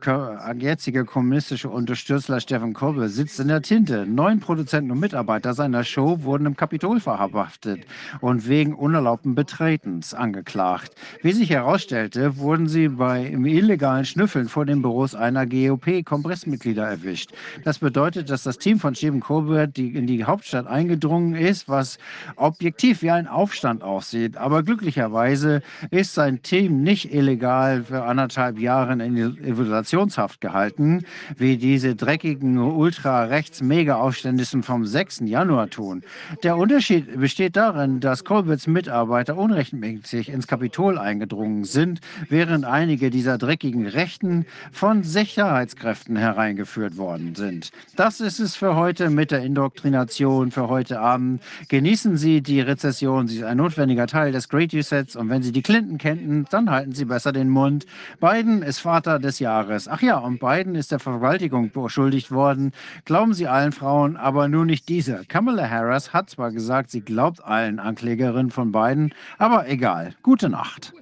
[0.59, 4.07] jetzige kommunistische Unterstützler Stefan Kobe sitzt in der Tinte.
[4.07, 7.87] Neun Produzenten und Mitarbeiter seiner Show wurden im Kapitol verhaftet
[8.21, 10.95] und wegen unerlaubten Betretens angeklagt.
[11.23, 17.31] Wie sich herausstellte, wurden sie bei im illegalen Schnüffeln vor den Büros einer GOP-Kongressmitglieder erwischt.
[17.65, 21.99] Das bedeutet, dass das Team von Stephen Colbert die in die Hauptstadt eingedrungen ist, was
[22.37, 24.37] objektiv wie ein Aufstand aussieht.
[24.37, 31.05] Aber glücklicherweise ist sein Team nicht illegal für anderthalb anderthalb Jahren in Evaluationshaft gehalten,
[31.37, 35.21] wie diese dreckigen Ultra-Rechts-Mega-Aufständischen vom 6.
[35.27, 36.03] Januar tun.
[36.43, 43.37] Der Unterschied besteht darin, dass Colberts Mitarbeiter unrechtmäßig ins Kapitol eingedrungen sind, während einige dieser
[43.37, 47.71] dreckigen Rechten von Sicherheitskräften hereingeführt worden sind.
[47.97, 51.43] Das ist es für heute mit der Indoktrination für heute Abend.
[51.69, 53.29] Genießen Sie die Rezession.
[53.29, 55.15] Sie ist ein notwendiger Teil des Great Resets.
[55.15, 57.85] Und wenn Sie die Clinton kennen, dann halten Sie besser den Mund.
[58.31, 59.89] Biden ist Vater des Jahres.
[59.89, 62.71] Ach ja, und Biden ist der Vergewaltigung beschuldigt worden.
[63.05, 65.25] Glauben Sie allen Frauen, aber nur nicht diese.
[65.27, 70.15] Kamala Harris hat zwar gesagt, sie glaubt allen Anklägerinnen von Biden, aber egal.
[70.23, 70.93] Gute Nacht.